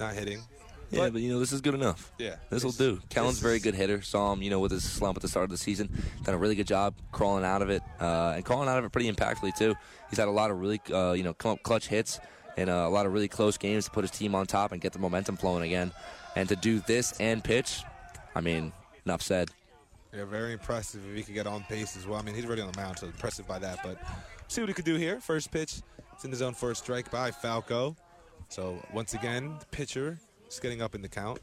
not 0.00 0.14
hitting. 0.14 0.42
Yeah, 0.90 1.10
but, 1.10 1.20
you 1.20 1.32
know 1.32 1.40
this 1.40 1.52
is 1.52 1.60
good 1.60 1.74
enough. 1.74 2.12
Yeah, 2.18 2.36
this 2.50 2.62
will 2.62 2.72
do. 2.72 3.00
Kellen's 3.08 3.40
a 3.40 3.42
very 3.42 3.58
good 3.58 3.74
hitter. 3.74 4.02
Saw 4.02 4.32
him, 4.32 4.42
you 4.42 4.50
know, 4.50 4.60
with 4.60 4.70
his 4.70 4.84
slump 4.84 5.16
at 5.16 5.22
the 5.22 5.28
start 5.28 5.44
of 5.44 5.50
the 5.50 5.56
season. 5.56 5.88
Done 6.22 6.34
a 6.34 6.38
really 6.38 6.54
good 6.54 6.66
job 6.66 6.94
crawling 7.10 7.44
out 7.44 7.62
of 7.62 7.70
it, 7.70 7.82
uh, 8.00 8.34
and 8.36 8.44
crawling 8.44 8.68
out 8.68 8.78
of 8.78 8.84
it 8.84 8.92
pretty 8.92 9.10
impactfully 9.10 9.56
too. 9.56 9.74
He's 10.10 10.18
had 10.18 10.28
a 10.28 10.32
lot 10.32 10.50
of 10.50 10.60
really, 10.60 10.80
uh, 10.92 11.12
you 11.12 11.22
know, 11.22 11.34
come 11.34 11.52
up 11.52 11.62
clutch 11.62 11.88
hits 11.88 12.20
and 12.56 12.70
uh, 12.70 12.84
a 12.86 12.90
lot 12.90 13.06
of 13.06 13.12
really 13.12 13.28
close 13.28 13.56
games 13.58 13.86
to 13.86 13.90
put 13.90 14.02
his 14.02 14.10
team 14.10 14.34
on 14.34 14.46
top 14.46 14.72
and 14.72 14.80
get 14.80 14.92
the 14.92 14.98
momentum 14.98 15.36
flowing 15.36 15.64
again. 15.64 15.92
And 16.36 16.48
to 16.48 16.56
do 16.56 16.80
this 16.80 17.14
and 17.20 17.42
pitch, 17.42 17.82
I 18.34 18.40
mean, 18.40 18.72
enough 19.04 19.22
said. 19.22 19.50
Yeah, 20.12 20.24
very 20.24 20.52
impressive 20.52 21.02
if 21.08 21.16
he 21.16 21.22
could 21.22 21.34
get 21.34 21.46
on 21.46 21.62
pace 21.64 21.96
as 21.96 22.06
well. 22.06 22.18
I 22.18 22.22
mean, 22.22 22.34
he's 22.34 22.44
already 22.44 22.62
on 22.62 22.70
the 22.70 22.80
mound, 22.80 22.98
so 22.98 23.06
impressive 23.06 23.46
by 23.46 23.58
that. 23.58 23.80
But 23.82 23.98
see 24.48 24.60
what 24.60 24.68
he 24.68 24.74
could 24.74 24.84
do 24.84 24.96
here. 24.96 25.20
First 25.20 25.50
pitch, 25.50 25.80
it's 26.12 26.24
in 26.24 26.30
the 26.30 26.36
zone 26.36 26.54
for 26.54 26.70
a 26.70 26.74
strike 26.74 27.10
by 27.10 27.30
Falco. 27.30 27.96
So 28.48 28.84
once 28.92 29.14
again, 29.14 29.56
the 29.58 29.66
pitcher 29.66 30.18
is 30.48 30.60
getting 30.60 30.82
up 30.82 30.94
in 30.94 31.02
the 31.02 31.08
count. 31.08 31.40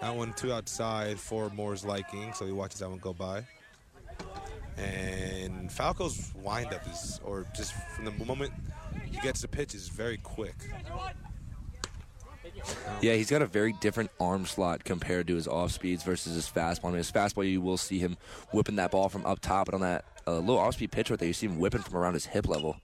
That 0.00 0.14
one 0.16 0.32
two 0.32 0.52
outside 0.52 1.20
for 1.20 1.50
Moore's 1.50 1.84
liking, 1.84 2.32
so 2.32 2.46
he 2.46 2.52
watches 2.52 2.80
that 2.80 2.88
one 2.88 2.98
go 2.98 3.12
by. 3.12 3.44
And 4.76 5.70
Falco's 5.70 6.32
windup 6.34 6.88
is, 6.88 7.20
or 7.22 7.46
just 7.54 7.74
from 7.94 8.06
the 8.06 8.24
moment 8.24 8.52
he 9.04 9.18
gets 9.20 9.42
the 9.42 9.48
pitch, 9.48 9.74
is 9.74 9.88
very 9.88 10.16
quick. 10.16 10.56
Yeah, 13.00 13.14
he's 13.14 13.30
got 13.30 13.42
a 13.42 13.46
very 13.46 13.72
different 13.72 14.10
arm 14.20 14.46
slot 14.46 14.84
compared 14.84 15.26
to 15.28 15.34
his 15.34 15.48
off 15.48 15.72
speeds 15.72 16.02
versus 16.02 16.34
his 16.34 16.48
fastball. 16.48 16.86
I 16.86 16.88
mean, 16.88 16.96
his 16.98 17.10
fastball, 17.10 17.50
you 17.50 17.60
will 17.60 17.76
see 17.76 17.98
him 17.98 18.16
whipping 18.52 18.76
that 18.76 18.90
ball 18.90 19.08
from 19.08 19.24
up 19.26 19.40
top, 19.40 19.66
but 19.66 19.74
on 19.74 19.80
that 19.80 20.04
uh, 20.26 20.38
little 20.38 20.58
off 20.58 20.74
speed 20.74 20.92
pitch 20.92 21.10
right 21.10 21.18
there, 21.18 21.28
you 21.28 21.34
see 21.34 21.46
him 21.46 21.58
whipping 21.58 21.82
from 21.82 21.96
around 21.96 22.14
his 22.14 22.26
hip 22.26 22.48
level. 22.48 22.76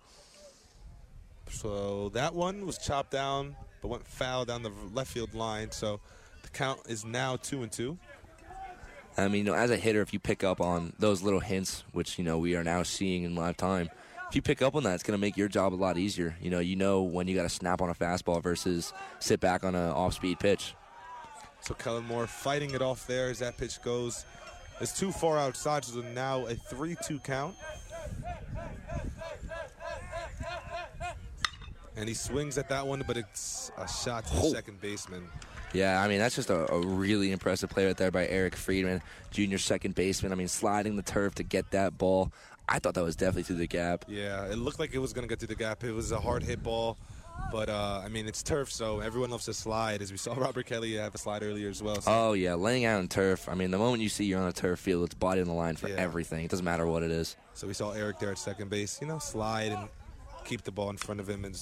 So 1.50 2.10
that 2.10 2.34
one 2.34 2.66
was 2.66 2.78
chopped 2.78 3.10
down, 3.10 3.56
but 3.82 3.88
went 3.88 4.06
foul 4.06 4.44
down 4.44 4.62
the 4.62 4.72
left 4.92 5.10
field 5.10 5.34
line. 5.34 5.70
So 5.70 6.00
the 6.42 6.48
count 6.48 6.80
is 6.88 7.04
now 7.04 7.36
two 7.36 7.62
and 7.62 7.70
two. 7.70 7.98
I 9.18 9.28
mean, 9.28 9.46
you 9.46 9.52
know, 9.52 9.54
as 9.54 9.70
a 9.70 9.76
hitter, 9.76 10.02
if 10.02 10.12
you 10.12 10.18
pick 10.18 10.44
up 10.44 10.60
on 10.60 10.92
those 10.98 11.22
little 11.22 11.40
hints, 11.40 11.84
which 11.92 12.18
you 12.18 12.24
know 12.24 12.38
we 12.38 12.54
are 12.54 12.64
now 12.64 12.82
seeing 12.82 13.22
in 13.22 13.34
live 13.34 13.56
time, 13.56 13.88
you 14.36 14.42
pick 14.42 14.62
up 14.62 14.74
on 14.76 14.84
that, 14.84 14.94
it's 14.94 15.02
going 15.02 15.18
to 15.18 15.20
make 15.20 15.36
your 15.36 15.48
job 15.48 15.74
a 15.74 15.76
lot 15.76 15.98
easier. 15.98 16.36
You 16.40 16.50
know, 16.50 16.60
you 16.60 16.76
know 16.76 17.02
when 17.02 17.26
you 17.26 17.34
got 17.34 17.42
to 17.42 17.48
snap 17.48 17.80
on 17.80 17.90
a 17.90 17.94
fastball 17.94 18.42
versus 18.42 18.92
sit 19.18 19.40
back 19.40 19.64
on 19.64 19.74
an 19.74 19.90
off-speed 19.90 20.38
pitch. 20.38 20.74
So 21.60 21.74
Kellen 21.74 22.04
Moore 22.06 22.26
fighting 22.26 22.72
it 22.74 22.82
off 22.82 23.06
there 23.06 23.30
as 23.30 23.40
that 23.40 23.56
pitch 23.56 23.82
goes. 23.82 24.24
It's 24.80 24.96
too 24.96 25.10
far 25.10 25.38
outside, 25.38 25.84
so 25.86 26.02
now 26.02 26.46
a 26.46 26.54
3 26.54 26.96
2 27.04 27.18
count. 27.20 27.56
And 31.96 32.06
he 32.06 32.14
swings 32.14 32.58
at 32.58 32.68
that 32.68 32.86
one, 32.86 33.02
but 33.06 33.16
it's 33.16 33.72
a 33.78 33.88
shot 33.88 34.26
to 34.26 34.34
the 34.34 34.40
Oh. 34.42 34.52
second 34.52 34.80
baseman. 34.82 35.26
Yeah, 35.72 36.00
I 36.00 36.08
mean 36.08 36.18
that's 36.18 36.36
just 36.36 36.50
a, 36.50 36.70
a 36.72 36.78
really 36.86 37.32
impressive 37.32 37.70
play 37.70 37.86
right 37.86 37.96
there 37.96 38.10
by 38.10 38.26
Eric 38.28 38.54
Friedman, 38.54 39.02
junior 39.30 39.58
second 39.58 39.94
baseman. 39.94 40.30
I 40.30 40.34
mean, 40.34 40.48
sliding 40.48 40.96
the 40.96 41.02
turf 41.02 41.34
to 41.36 41.42
get 41.42 41.70
that 41.70 41.96
ball. 41.98 42.32
I 42.68 42.78
thought 42.78 42.94
that 42.94 43.04
was 43.04 43.16
definitely 43.16 43.44
through 43.44 43.56
the 43.56 43.66
gap. 43.66 44.04
Yeah, 44.08 44.46
it 44.46 44.56
looked 44.58 44.78
like 44.78 44.92
it 44.94 44.98
was 44.98 45.12
going 45.12 45.26
to 45.26 45.28
get 45.28 45.38
through 45.38 45.48
the 45.48 45.54
gap. 45.54 45.84
It 45.84 45.92
was 45.92 46.10
a 46.12 46.18
hard 46.20 46.42
hit 46.42 46.62
ball, 46.62 46.96
but 47.52 47.68
uh, 47.68 48.02
I 48.04 48.08
mean, 48.08 48.26
it's 48.26 48.42
turf, 48.42 48.72
so 48.72 49.00
everyone 49.00 49.30
loves 49.30 49.44
to 49.44 49.54
slide. 49.54 50.02
As 50.02 50.10
we 50.10 50.18
saw 50.18 50.34
Robert 50.36 50.66
Kelly 50.66 50.94
have 50.96 51.14
a 51.14 51.18
slide 51.18 51.42
earlier 51.44 51.68
as 51.68 51.82
well. 51.82 52.00
So 52.00 52.10
Oh 52.12 52.32
yeah, 52.32 52.54
laying 52.54 52.84
out 52.84 53.00
in 53.00 53.08
turf. 53.08 53.48
I 53.48 53.54
mean, 53.54 53.70
the 53.70 53.78
moment 53.78 54.02
you 54.02 54.08
see 54.08 54.24
you're 54.24 54.40
on 54.40 54.48
a 54.48 54.52
turf 54.52 54.80
field, 54.80 55.04
it's 55.04 55.14
body 55.14 55.40
on 55.40 55.46
the 55.46 55.54
line 55.54 55.76
for 55.76 55.88
Yeah. 55.88 55.94
everything. 55.96 56.44
It 56.44 56.50
doesn't 56.50 56.64
matter 56.64 56.86
what 56.86 57.02
it 57.04 57.10
is. 57.12 57.36
So 57.54 57.66
we 57.68 57.72
saw 57.74 57.92
Eric 57.92 58.18
there 58.18 58.30
at 58.32 58.38
second 58.38 58.68
base, 58.70 58.98
you 59.00 59.06
know, 59.06 59.18
slide 59.20 59.70
and 59.72 59.88
keep 60.44 60.62
the 60.62 60.72
ball 60.72 60.90
in 60.90 60.96
front 60.96 61.20
of 61.20 61.28
him. 61.28 61.44
And 61.44 61.56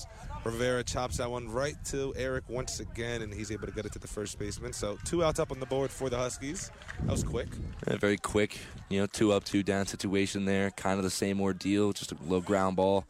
Rivera 0.45 0.85
chops 0.85 1.17
that 1.17 1.31
one 1.31 1.49
right 1.49 1.77
to 1.87 2.13
Eric 2.17 2.45
once 2.49 2.81
again, 2.81 3.23
and 3.23 3.33
he's 3.33 3.51
able 3.51 3.67
to 3.67 3.73
get 3.73 3.87
it 3.87 3.93
to 3.93 3.99
the 3.99 4.07
first 4.07 4.39
baseman. 4.39 4.73
So 4.73 4.99
two 5.05 5.25
outs 5.25 5.41
up 5.41 5.51
on 5.51 5.59
the 5.59 5.67
board 5.67 5.91
for 5.91 6.11
the 6.11 6.19
Huskies. 6.19 6.71
That 7.01 7.13
was 7.13 7.25
quick. 7.25 7.49
A 7.87 7.97
very 7.97 8.19
quick, 8.19 8.59
you 8.91 9.01
know, 9.01 9.07
two 9.07 9.33
up, 9.33 9.45
two 9.45 9.63
down 9.63 9.87
situation 9.87 10.45
there. 10.45 10.71
Kind 10.71 10.99
of 10.99 11.05
the 11.05 11.11
same 11.11 11.41
ordeal, 11.41 11.93
just 11.93 12.13
a 12.13 12.17
low 12.27 12.41
ground 12.41 12.77
ball 12.77 13.07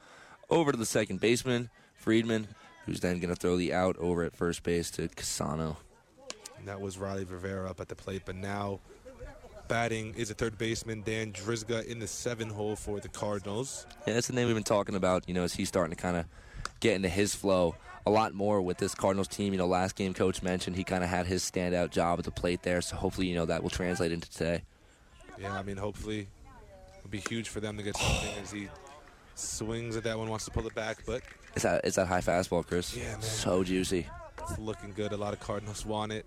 over 0.49 0.70
to 0.70 0.79
the 0.79 0.87
second 0.87 1.20
baseman, 1.20 1.70
Friedman, 1.97 2.47
who's 2.87 3.01
then 3.01 3.18
going 3.18 3.35
to 3.35 3.40
throw 3.40 3.57
the 3.57 3.73
out 3.73 3.97
over 3.99 4.23
at 4.23 4.37
first 4.37 4.62
base 4.62 4.90
to 4.92 5.09
Casano. 5.09 5.77
And 6.59 6.68
that 6.68 6.81
was 6.81 6.99
Riley 6.99 7.25
Rivera 7.25 7.68
up 7.68 7.81
at 7.81 7.88
the 7.88 7.97
plate, 7.97 8.23
but 8.25 8.37
now 8.37 8.81
batting 9.68 10.14
is 10.14 10.31
a 10.31 10.35
third 10.35 10.57
baseman, 10.59 11.03
Dan 11.03 11.33
Drizga, 11.33 11.85
in 11.87 11.99
the 11.99 12.07
seven 12.07 12.49
hole 12.49 12.77
for 12.77 13.01
the 13.01 13.09
Cardinals. 13.09 13.87
Yeah, 14.07 14.14
that's 14.14 14.29
the 14.29 14.35
name 14.35 14.47
we've 14.47 14.57
been 14.57 14.62
talking 14.62 14.94
about. 14.94 15.29
You 15.29 15.35
know, 15.35 15.42
as 15.42 15.55
he's 15.55 15.68
starting 15.68 15.97
to 15.97 16.01
kind 16.01 16.16
of 16.16 16.27
get 16.85 16.97
into 16.97 17.09
his 17.09 17.35
flow 17.35 17.75
a 18.07 18.11
lot 18.11 18.35
more 18.35 18.61
with 18.61 18.77
this 18.77 18.94
Cardinals 18.94 19.29
team. 19.29 19.55
You 19.55 19.59
know, 19.59 19.66
last 19.66 19.97
game, 19.97 20.12
coach 20.12 20.42
mentioned 20.42 20.77
he 20.77 20.85
kind 20.85 21.03
of 21.03 21.09
had 21.09 21.27
his 21.27 21.42
standout 21.42 21.90
job 21.90 22.18
at 22.18 22.27
the 22.27 22.31
plate 22.31 22.62
there. 22.62 22.83
So 22.83 22.97
hopefully, 22.97 23.27
you 23.27 23.35
know, 23.35 23.47
that 23.47 23.62
will 23.62 23.70
translate 23.70 24.12
into 24.12 24.31
today. 24.31 24.62
Yeah, 25.40 25.59
I 25.59 25.62
mean, 25.62 25.79
hopefully 25.79 26.29
it'll 26.99 27.11
be 27.11 27.23
huge 27.27 27.49
for 27.49 27.61
them 27.61 27.79
to 27.79 27.83
get 27.83 27.97
something 27.97 28.35
as 28.42 28.53
he 28.53 28.68
swings 29.35 29.97
at 29.97 30.05
that 30.05 30.18
one, 30.18 30.29
wants 30.29 30.44
to 30.44 30.51
pull 30.51 30.66
it 30.66 30.75
back, 30.75 30.99
but 31.07 31.23
Is 31.57 31.62
that 31.62 31.85
is 31.85 31.94
that 31.94 32.07
high 32.07 32.20
fastball, 32.20 32.66
Chris? 32.66 32.94
Yeah, 32.94 33.12
man. 33.12 33.23
So 33.23 33.64
juicy. 33.64 34.07
It's 34.42 34.59
looking 34.59 34.92
good. 34.92 35.12
A 35.12 35.16
lot 35.16 35.33
of 35.33 35.40
Cardinals 35.40 35.87
want 35.87 36.12
it, 36.12 36.27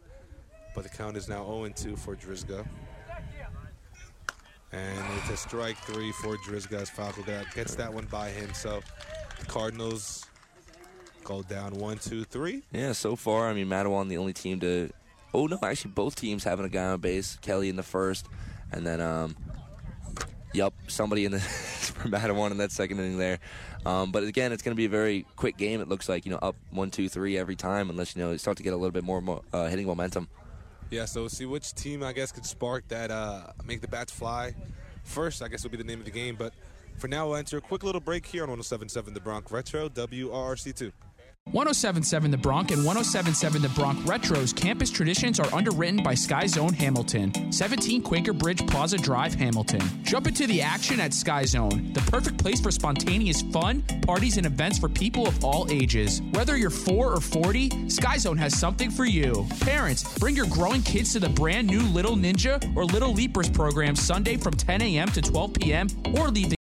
but 0.74 0.84
the 0.84 0.90
count 0.90 1.16
is 1.16 1.30
now 1.30 1.44
0-2 1.44 1.98
for 2.00 2.16
Drizga. 2.16 2.68
And 4.72 5.06
it's 5.20 5.30
a 5.30 5.38
strike 5.38 5.78
three 5.78 6.12
for 6.14 6.36
Drizga 6.38 6.82
as 6.82 6.90
Falco 6.90 7.22
that 7.22 7.54
gets 7.54 7.76
that 7.76 7.94
one 7.94 8.06
by 8.06 8.30
him. 8.30 8.54
So 8.54 8.82
the 9.40 9.46
Cardinals 9.46 10.26
go 11.28 11.44
down 11.44 11.74
one, 11.74 11.98
two, 11.98 12.24
three. 12.24 12.64
Yeah, 12.72 12.94
so 12.94 13.16
far, 13.18 13.50
I 13.50 13.54
mean, 13.54 13.68
Matawan 13.68 14.08
the 14.08 14.18
only 14.18 14.34
team 14.34 14.60
to. 14.62 14.90
Oh 15.34 15.46
no, 15.46 15.60
actually, 15.62 15.92
both 15.92 16.16
teams 16.16 16.44
having 16.44 16.66
a 16.66 16.70
guy 16.70 16.86
on 16.86 17.00
base. 17.02 17.38
Kelly 17.42 17.68
in 17.70 17.76
the 17.76 17.84
first, 17.84 18.26
and 18.72 18.88
then 18.88 19.02
um, 19.02 19.36
yep, 20.54 20.74
somebody 20.88 21.26
in 21.26 21.34
the 21.34 21.40
for 21.40 22.08
Matawan 22.08 22.52
in 22.52 22.58
that 22.58 22.72
second 22.72 23.00
inning 23.00 23.18
there. 23.18 23.40
Um, 23.86 24.12
but 24.12 24.24
again, 24.24 24.52
it's 24.54 24.64
going 24.64 24.74
to 24.74 24.78
be 24.78 24.86
a 24.86 24.90
very 24.90 25.26
quick 25.36 25.58
game. 25.58 25.82
It 25.82 25.90
looks 25.90 26.08
like 26.08 26.26
you 26.26 26.32
know 26.32 26.40
up 26.42 26.56
one, 26.72 26.90
two, 26.90 27.10
three 27.10 27.38
every 27.38 27.58
time, 27.58 27.90
unless 27.90 28.16
you 28.16 28.24
know 28.24 28.32
you 28.32 28.38
start 28.38 28.58
to 28.58 28.64
get 28.64 28.72
a 28.72 28.78
little 28.78 28.92
bit 28.92 29.04
more 29.04 29.42
uh, 29.52 29.68
hitting 29.68 29.86
momentum. 29.86 30.30
Yeah, 30.90 31.04
so 31.04 31.28
see 31.28 31.46
which 31.46 31.74
team 31.74 32.02
I 32.04 32.14
guess 32.14 32.32
could 32.32 32.46
spark 32.46 32.88
that, 32.88 33.12
uh, 33.12 33.48
make 33.66 33.82
the 33.82 33.90
bats 33.90 34.14
fly. 34.14 34.56
First, 35.04 35.44
I 35.44 35.50
guess 35.50 35.64
will 35.64 35.72
be 35.72 35.78
the 35.78 35.84
name 35.84 36.00
of 36.00 36.06
the 36.06 36.12
game. 36.12 36.38
But 36.38 36.54
for 36.98 37.10
now, 37.10 37.28
we'll 37.28 37.36
enter 37.36 37.58
a 37.58 37.62
quick 37.62 37.84
little 37.84 38.00
break 38.00 38.26
here 38.26 38.44
on 38.44 38.50
107.7 38.50 39.14
The 39.14 39.20
Bronx 39.20 39.52
Retro, 39.52 39.90
WRRC2. 39.90 40.92
1077 41.52 42.32
The 42.32 42.38
Bronx 42.38 42.74
and 42.74 42.84
1077 42.86 43.62
The 43.62 43.70
Bronx 43.70 44.02
Retro's 44.02 44.52
campus 44.52 44.90
traditions 44.90 45.40
are 45.40 45.54
underwritten 45.54 46.04
by 46.04 46.14
Sky 46.14 46.46
Zone 46.46 46.74
Hamilton, 46.74 47.52
17 47.52 48.02
Quaker 48.02 48.34
Bridge 48.34 48.66
Plaza 48.68 48.98
Drive, 48.98 49.34
Hamilton. 49.34 49.82
Jump 50.04 50.28
into 50.28 50.46
the 50.46 50.62
action 50.62 51.00
at 51.00 51.14
Sky 51.14 51.46
Zone, 51.46 51.94
the 51.94 52.02
perfect 52.12 52.38
place 52.38 52.60
for 52.60 52.70
spontaneous 52.70 53.42
fun, 53.44 53.82
parties, 54.02 54.36
and 54.38 54.46
events 54.46 54.78
for 54.78 54.90
people 54.90 55.26
of 55.26 55.44
all 55.44 55.66
ages. 55.72 56.22
Whether 56.34 56.58
you're 56.58 56.70
4 56.70 57.14
or 57.14 57.22
40, 57.22 57.90
Sky 57.90 58.18
Zone 58.18 58.38
has 58.38 58.60
something 58.60 58.92
for 58.92 59.06
you. 59.06 59.48
Parents, 59.62 60.18
bring 60.20 60.36
your 60.36 60.48
growing 60.48 60.82
kids 60.82 61.14
to 61.14 61.20
the 61.20 61.30
brand 61.30 61.68
new 61.68 61.82
Little 61.82 62.18
Ninja 62.18 62.62
or 62.76 62.84
Little 62.84 63.14
Leapers 63.14 63.50
program 63.50 63.96
Sunday 63.96 64.36
from 64.36 64.54
10 64.54 64.82
a.m. 64.82 65.08
to 65.10 65.22
12 65.22 65.54
p.m. 65.54 65.88
or 66.18 66.28
leave 66.28 66.50
the 66.50 66.57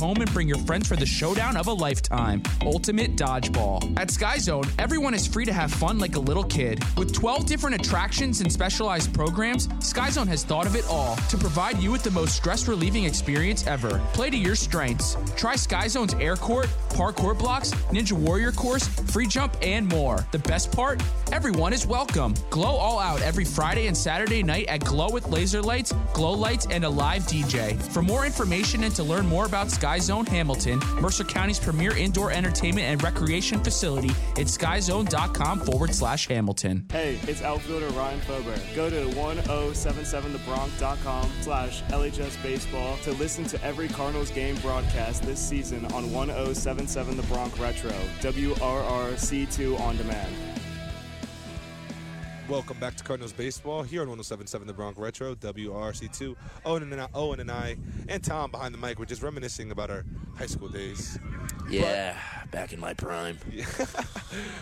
home 0.00 0.20
and 0.20 0.32
bring 0.34 0.48
your 0.48 0.58
friends 0.58 0.88
for 0.88 0.96
the 0.96 1.06
showdown 1.06 1.56
of 1.56 1.68
a 1.68 1.72
lifetime. 1.72 2.42
Ultimate 2.62 3.14
dodgeball. 3.16 3.96
At 3.96 4.10
sky 4.10 4.38
zone 4.38 4.64
everyone 4.78 5.14
is 5.14 5.24
free 5.24 5.44
to 5.44 5.52
have 5.52 5.72
fun 5.72 6.00
like 6.00 6.16
a 6.16 6.18
little 6.18 6.42
kid. 6.42 6.82
With 6.96 7.14
12 7.14 7.46
different 7.46 7.76
attractions 7.76 8.40
and 8.40 8.52
specialized 8.52 9.14
programs 9.14 9.68
sky 9.78 10.10
zone 10.10 10.26
has 10.26 10.42
thought 10.42 10.66
of 10.66 10.74
it 10.74 10.84
all 10.90 11.14
to 11.30 11.38
provide 11.38 11.78
you 11.78 11.92
with 11.92 12.02
the 12.02 12.10
most 12.10 12.34
stress 12.34 12.66
relieving 12.66 13.04
experience 13.04 13.68
ever. 13.68 14.02
Play 14.14 14.30
to 14.30 14.36
your 14.36 14.56
strengths. 14.56 15.16
Try 15.36 15.54
sky 15.54 15.86
zone's 15.86 16.14
air 16.14 16.36
court 16.36 16.66
parkour 16.88 17.38
blocks 17.38 17.70
ninja 17.92 18.12
warrior 18.12 18.50
course 18.50 18.88
free 19.12 19.28
jump 19.28 19.56
and 19.62 19.88
more. 19.88 20.26
The 20.32 20.40
best 20.40 20.72
part? 20.72 21.02
Everyone 21.32 21.72
is 21.72 21.86
welcome. 21.86 22.34
Glow 22.50 22.76
all 22.76 22.98
out 22.98 23.22
every 23.22 23.44
friday 23.44 23.86
and 23.86 23.96
saturday 23.96 24.42
night 24.42 24.66
at 24.66 24.84
glow 24.84 25.08
with 25.08 25.28
laser 25.28 25.62
lights 25.62 25.94
glow 26.12 26.32
lights 26.32 26.66
and 26.68 26.84
a 26.84 26.88
live 26.88 27.22
dj 27.22 27.80
for 27.92 28.02
more 28.02 28.26
information 28.26 28.82
and 28.82 28.94
to 28.96 29.04
learn 29.04 29.26
more 29.26 29.46
about 29.46 29.70
sky 29.70 29.83
Zone 30.00 30.26
Hamilton, 30.26 30.80
Mercer 31.00 31.24
County's 31.24 31.58
premier 31.58 31.96
indoor 31.96 32.30
entertainment 32.32 32.86
and 32.86 33.02
recreation 33.02 33.62
facility. 33.62 34.10
It's 34.36 34.56
skyzone.com 34.56 35.60
forward 35.60 35.94
slash 35.94 36.26
Hamilton. 36.26 36.86
Hey, 36.90 37.18
it's 37.28 37.42
outfielder 37.42 37.88
Ryan 37.88 38.20
Fober. 38.20 38.58
Go 38.74 38.88
to 38.90 39.04
1077thebronx.com 39.16 41.30
slash 41.42 41.82
LHS 41.84 42.42
Baseball 42.42 42.96
to 42.98 43.12
listen 43.12 43.44
to 43.44 43.62
every 43.62 43.88
Cardinals 43.88 44.30
game 44.30 44.56
broadcast 44.56 45.22
this 45.22 45.38
season 45.38 45.84
on 45.92 46.12
1077 46.12 47.16
The 47.16 47.22
Bronx 47.24 47.58
Retro, 47.58 47.92
WRRC2 48.20 49.78
On 49.80 49.96
Demand. 49.96 50.53
Welcome 52.46 52.78
back 52.78 52.94
to 52.96 53.04
Cardinals 53.04 53.32
Baseball 53.32 53.82
here 53.82 54.02
on 54.02 54.08
1077 54.08 54.66
The 54.66 54.74
Bronx 54.74 54.98
Retro, 54.98 55.34
WRRC2. 55.34 56.36
Owen 56.66 56.82
and, 56.92 57.00
I, 57.00 57.08
Owen 57.14 57.40
and 57.40 57.50
I 57.50 57.78
and 58.06 58.22
Tom 58.22 58.50
behind 58.50 58.74
the 58.74 58.78
mic 58.78 58.98
were 58.98 59.06
just 59.06 59.22
reminiscing 59.22 59.70
about 59.70 59.90
our 59.90 60.04
high 60.36 60.44
school 60.44 60.68
days. 60.68 61.18
Yeah, 61.70 62.18
back 62.50 62.74
in 62.74 62.80
my 62.80 62.92
prime. 62.92 63.38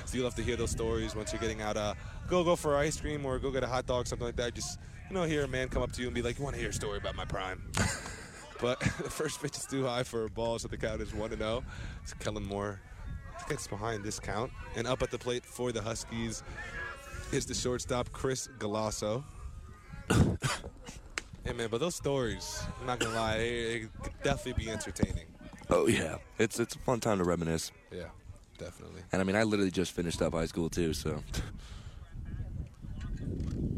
so 0.04 0.16
you'll 0.16 0.26
have 0.26 0.36
to 0.36 0.44
hear 0.44 0.54
those 0.54 0.70
stories 0.70 1.16
once 1.16 1.32
you're 1.32 1.40
getting 1.40 1.60
out. 1.60 1.76
Uh, 1.76 1.94
go 2.28 2.44
go 2.44 2.54
for 2.54 2.76
ice 2.76 3.00
cream 3.00 3.26
or 3.26 3.40
go 3.40 3.50
get 3.50 3.64
a 3.64 3.66
hot 3.66 3.86
dog, 3.86 4.06
something 4.06 4.26
like 4.26 4.36
that. 4.36 4.54
Just 4.54 4.78
you 5.08 5.14
know, 5.14 5.24
hear 5.24 5.42
a 5.42 5.48
man 5.48 5.68
come 5.68 5.82
up 5.82 5.90
to 5.92 6.02
you 6.02 6.06
and 6.06 6.14
be 6.14 6.22
like, 6.22 6.38
"You 6.38 6.44
want 6.44 6.54
to 6.54 6.60
hear 6.60 6.70
a 6.70 6.72
story 6.72 6.98
about 6.98 7.16
my 7.16 7.24
prime?" 7.24 7.68
but 8.60 8.78
the 8.80 9.10
first 9.10 9.42
pitch 9.42 9.56
is 9.56 9.66
too 9.66 9.86
high 9.86 10.04
for 10.04 10.26
a 10.26 10.30
ball, 10.30 10.60
so 10.60 10.68
the 10.68 10.76
count 10.76 11.00
is 11.00 11.12
one 11.12 11.30
to 11.30 11.36
zero. 11.36 11.64
It's 12.04 12.14
Kellen 12.14 12.46
Moore 12.46 12.80
gets 13.48 13.66
behind 13.66 14.04
this 14.04 14.20
count 14.20 14.52
and 14.76 14.86
up 14.86 15.02
at 15.02 15.10
the 15.10 15.18
plate 15.18 15.44
for 15.44 15.72
the 15.72 15.82
Huskies 15.82 16.44
is 17.32 17.46
the 17.46 17.54
shortstop 17.54 18.12
Chris 18.12 18.48
Galasso. 18.58 19.24
hey 21.44 21.52
man, 21.54 21.68
but 21.70 21.80
those 21.80 21.94
stories, 21.94 22.62
I'm 22.78 22.86
not 22.86 22.98
gonna 22.98 23.14
lie, 23.14 23.36
it, 23.36 23.82
it 23.82 24.02
could 24.02 24.12
definitely 24.22 24.64
be 24.64 24.70
entertaining. 24.70 25.26
Oh 25.70 25.86
yeah, 25.86 26.16
it's 26.38 26.60
it's 26.60 26.74
a 26.74 26.78
fun 26.80 27.00
time 27.00 27.18
to 27.18 27.24
reminisce. 27.24 27.72
Yeah, 27.90 28.04
definitely. 28.58 29.00
And 29.12 29.22
I 29.22 29.24
mean, 29.24 29.36
I 29.36 29.44
literally 29.44 29.70
just 29.70 29.92
finished 29.92 30.20
up 30.20 30.34
high 30.34 30.46
school 30.46 30.68
too, 30.68 30.92
so. 30.92 31.22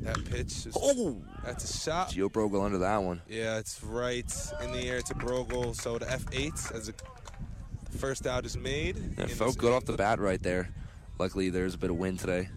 That 0.01 0.23
pitch 0.27 0.67
is. 0.67 0.77
Oh, 0.77 1.23
that's 1.45 1.65
a 1.65 1.79
shot. 1.79 2.11
Gio 2.11 2.31
Brogel 2.31 2.63
under 2.63 2.79
that 2.79 3.03
one. 3.03 3.23
Yeah, 3.29 3.59
it's 3.59 3.83
right 3.83 4.53
in 4.63 4.73
the 4.73 4.81
air 4.81 5.01
to 5.01 5.15
Brogel. 5.15 5.75
So 5.75 5.99
the 5.99 6.05
F8 6.05 6.75
as 6.75 6.91
a 6.91 6.95
first 7.97 8.27
out 8.27 8.45
is 8.45 8.57
made. 8.57 8.99
It 9.17 9.31
felt 9.31 9.57
good 9.57 9.73
off 9.73 9.87
the 9.87 9.95
bat 9.95 10.19
right 10.19 10.43
there. 10.43 10.69
Luckily, 11.19 11.49
there's 11.49 11.75
a 11.75 11.79
bit 11.79 11.89
of 11.91 11.97
wind 11.97 12.19
today 12.19 12.49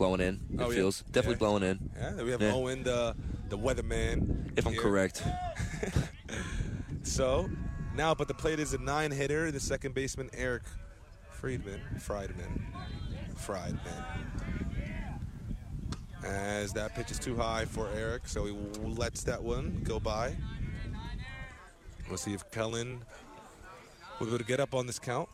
blowing 0.00 0.20
in. 0.22 0.40
It 0.54 0.62
oh, 0.62 0.70
feels 0.70 1.04
yeah. 1.06 1.12
definitely 1.12 1.34
yeah. 1.34 1.38
blowing 1.38 1.62
in. 1.62 1.90
Yeah, 1.94 2.22
we 2.22 2.30
have 2.30 2.40
yeah. 2.40 2.52
Owen, 2.54 2.82
the 2.82 3.14
the 3.50 3.58
weatherman. 3.58 4.50
If 4.56 4.66
I'm 4.66 4.72
here. 4.72 4.82
correct. 4.82 5.22
so 7.02 7.48
now, 7.94 8.14
but 8.14 8.26
the 8.26 8.34
plate 8.34 8.58
is 8.58 8.72
a 8.72 8.78
nine 8.78 9.10
hitter. 9.10 9.50
The 9.50 9.60
second 9.60 9.94
baseman 9.94 10.30
Eric 10.32 10.62
Friedman, 11.30 11.80
Friedman, 11.98 12.66
Friedman. 13.36 14.04
As 16.24 16.72
that 16.72 16.94
pitch 16.94 17.10
is 17.10 17.18
too 17.18 17.36
high 17.36 17.66
for 17.66 17.88
Eric, 17.94 18.22
so 18.26 18.46
he 18.46 18.52
lets 18.82 19.22
that 19.24 19.42
one 19.42 19.82
go 19.84 20.00
by. 20.00 20.34
We'll 22.08 22.18
see 22.18 22.32
if 22.32 22.50
Kellen 22.50 23.02
will 24.18 24.26
be 24.26 24.30
able 24.30 24.38
to 24.38 24.44
get 24.44 24.60
up 24.60 24.74
on 24.74 24.86
this 24.86 24.98
count. 24.98 25.28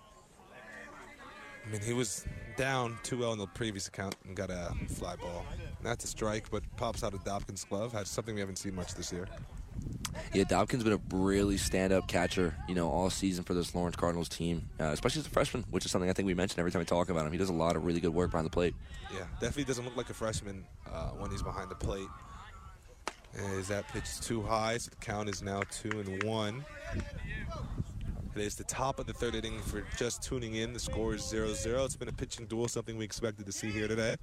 I 1.66 1.72
mean, 1.72 1.81
he 1.81 1.92
was 1.92 2.24
down 2.57 2.96
2-0 3.02 3.33
in 3.33 3.38
the 3.38 3.46
previous 3.48 3.88
account 3.88 4.14
and 4.24 4.37
got 4.37 4.50
a 4.50 4.72
fly 4.88 5.16
ball. 5.16 5.44
That's 5.83 6.05
a 6.05 6.09
strike, 6.09 6.50
but 6.50 6.62
pops 6.76 7.02
out 7.02 7.12
of 7.12 7.24
Dobkins' 7.24 7.68
glove. 7.68 7.92
Has 7.92 8.09
something 8.09 8.35
we 8.35 8.40
haven't 8.40 8.57
seen 8.57 8.74
much 8.74 8.94
this 8.94 9.12
year. 9.12 9.26
Yeah, 10.33 10.44
Dobkins 10.44 10.85
been 10.85 10.94
a 10.94 11.16
really 11.16 11.57
stand-up 11.57 12.09
catcher, 12.09 12.55
you 12.68 12.74
know, 12.74 12.88
all 12.88 13.11
season 13.11 13.44
for 13.44 13.52
this 13.52 13.74
Lawrence 13.74 13.96
Cardinals 13.96 14.29
team, 14.29 14.68
uh, 14.81 14.85
especially 14.85 15.20
as 15.20 15.26
a 15.26 15.31
freshman, 15.31 15.64
which 15.70 15.85
is 15.85 15.90
something 15.90 16.09
I 16.09 16.12
think 16.12 16.26
we 16.26 16.35
mention 16.35 16.59
every 16.61 16.70
time 16.70 16.81
we 16.81 16.87
talk 16.87 17.11
about 17.11 17.26
him. 17.26 17.33
He 17.33 17.38
does 17.38 17.50
a 17.50 17.55
lot 17.55 17.76
of 17.76 17.85
really 17.85 18.00
good 18.00 18.14
work 18.14 18.31
behind 18.31 18.46
the 18.46 18.50
plate. 18.50 18.74
Yeah, 19.12 19.24
definitely 19.35 19.64
doesn't 19.64 19.85
look 19.85 19.96
like 19.96 20.09
a 20.09 20.14
freshman 20.14 20.64
uh, 20.90 21.09
when 21.11 21.31
he's 21.31 21.42
behind 21.42 21.70
the 21.70 21.74
plate. 21.74 22.09
Is 23.52 23.68
that 23.68 23.87
pitch 23.88 24.20
too 24.20 24.42
high, 24.42 24.79
so 24.79 24.90
the 24.90 24.96
count 24.96 25.29
is 25.29 25.42
now 25.42 25.61
two 25.70 25.90
and 25.90 26.22
one. 26.22 26.64
It 28.37 28.42
is 28.42 28.55
the 28.55 28.64
top 28.64 29.01
of 29.01 29.07
the 29.07 29.14
third 29.14 29.35
inning 29.35 29.59
for 29.62 29.83
just 29.96 30.22
tuning 30.22 30.57
in. 30.57 30.75
The 30.75 30.79
score 30.79 31.14
is 31.14 31.22
0-0. 31.22 31.87
It's 31.87 31.96
been 31.96 32.09
a 32.09 32.12
pitching 32.12 32.44
duel, 32.44 32.68
something 32.68 32.99
we 32.99 33.05
expected 33.05 33.46
to 33.46 33.53
see 33.53 33.70
here 33.70 33.88
today. 33.88 34.16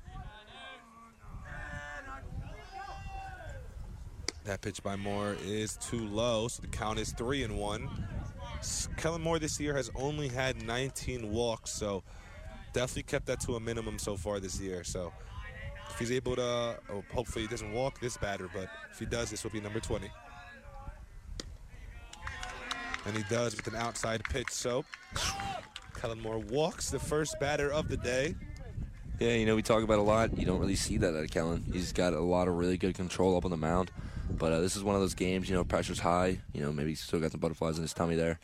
That 4.43 4.62
pitch 4.62 4.84
by 4.84 4.97
Moore 4.97 5.36
is 5.43 5.78
too 5.78 6.06
low, 6.08 6.47
so 6.47 6.62
the 6.62 6.67
count 6.67 6.99
is 6.99 7.12
three 7.13 7.41
and 7.41 7.58
one. 7.58 7.89
Kellen 8.97 9.21
Moore 9.21 9.39
this 9.39 9.60
year 9.60 9.76
has 9.76 9.89
only 9.95 10.28
had 10.28 10.62
19 10.62 11.32
walks, 11.32 11.71
so 11.71 12.04
definitely 12.71 13.04
kept 13.04 13.26
that 13.26 13.39
to 13.41 13.56
a 13.56 13.60
minimum 13.60 13.97
so 13.97 14.15
far 14.15 14.39
this 14.39 14.60
year. 14.62 14.84
So 14.84 15.12
if 15.89 15.97
he's 15.97 16.12
able 16.12 16.36
to, 16.36 16.78
oh, 16.91 17.04
hopefully 17.12 17.45
he 17.45 17.47
doesn't 17.47 17.73
walk 17.73 17.99
this 17.99 18.15
batter, 18.17 18.47
but 18.54 18.69
if 18.91 18.99
he 18.99 19.08
does, 19.08 19.32
this 19.32 19.43
will 19.43 19.52
be 19.52 19.60
number 19.60 19.80
20. 19.80 20.08
And 23.05 23.17
he 23.17 23.23
does 23.29 23.55
with 23.55 23.67
an 23.67 23.75
outside 23.75 24.23
pitch. 24.23 24.49
So 24.49 24.85
Kellen 25.99 26.21
Moore 26.21 26.39
walks 26.39 26.89
the 26.89 26.99
first 26.99 27.39
batter 27.39 27.71
of 27.71 27.87
the 27.87 27.97
day. 27.97 28.35
Yeah, 29.19 29.33
you 29.33 29.45
know, 29.45 29.55
we 29.55 29.61
talk 29.61 29.83
about 29.83 29.99
a 29.99 30.03
lot. 30.03 30.37
You 30.37 30.45
don't 30.45 30.59
really 30.59 30.75
see 30.75 30.97
that 30.97 31.15
out 31.15 31.23
of 31.23 31.29
Kellen. 31.29 31.63
He's 31.71 31.93
got 31.93 32.13
a 32.13 32.19
lot 32.19 32.47
of 32.47 32.55
really 32.55 32.77
good 32.77 32.95
control 32.95 33.37
up 33.37 33.45
on 33.45 33.51
the 33.51 33.57
mound. 33.57 33.91
But 34.29 34.51
uh, 34.51 34.59
this 34.61 34.75
is 34.75 34.83
one 34.83 34.95
of 34.95 35.01
those 35.01 35.13
games, 35.13 35.49
you 35.49 35.55
know, 35.55 35.63
pressure's 35.63 35.99
high. 35.99 36.39
You 36.53 36.61
know, 36.61 36.71
maybe 36.71 36.89
he's 36.89 37.01
still 37.01 37.19
got 37.19 37.31
some 37.31 37.39
butterflies 37.39 37.77
in 37.77 37.83
his 37.83 37.93
tummy 37.93 38.15
there. 38.15 38.39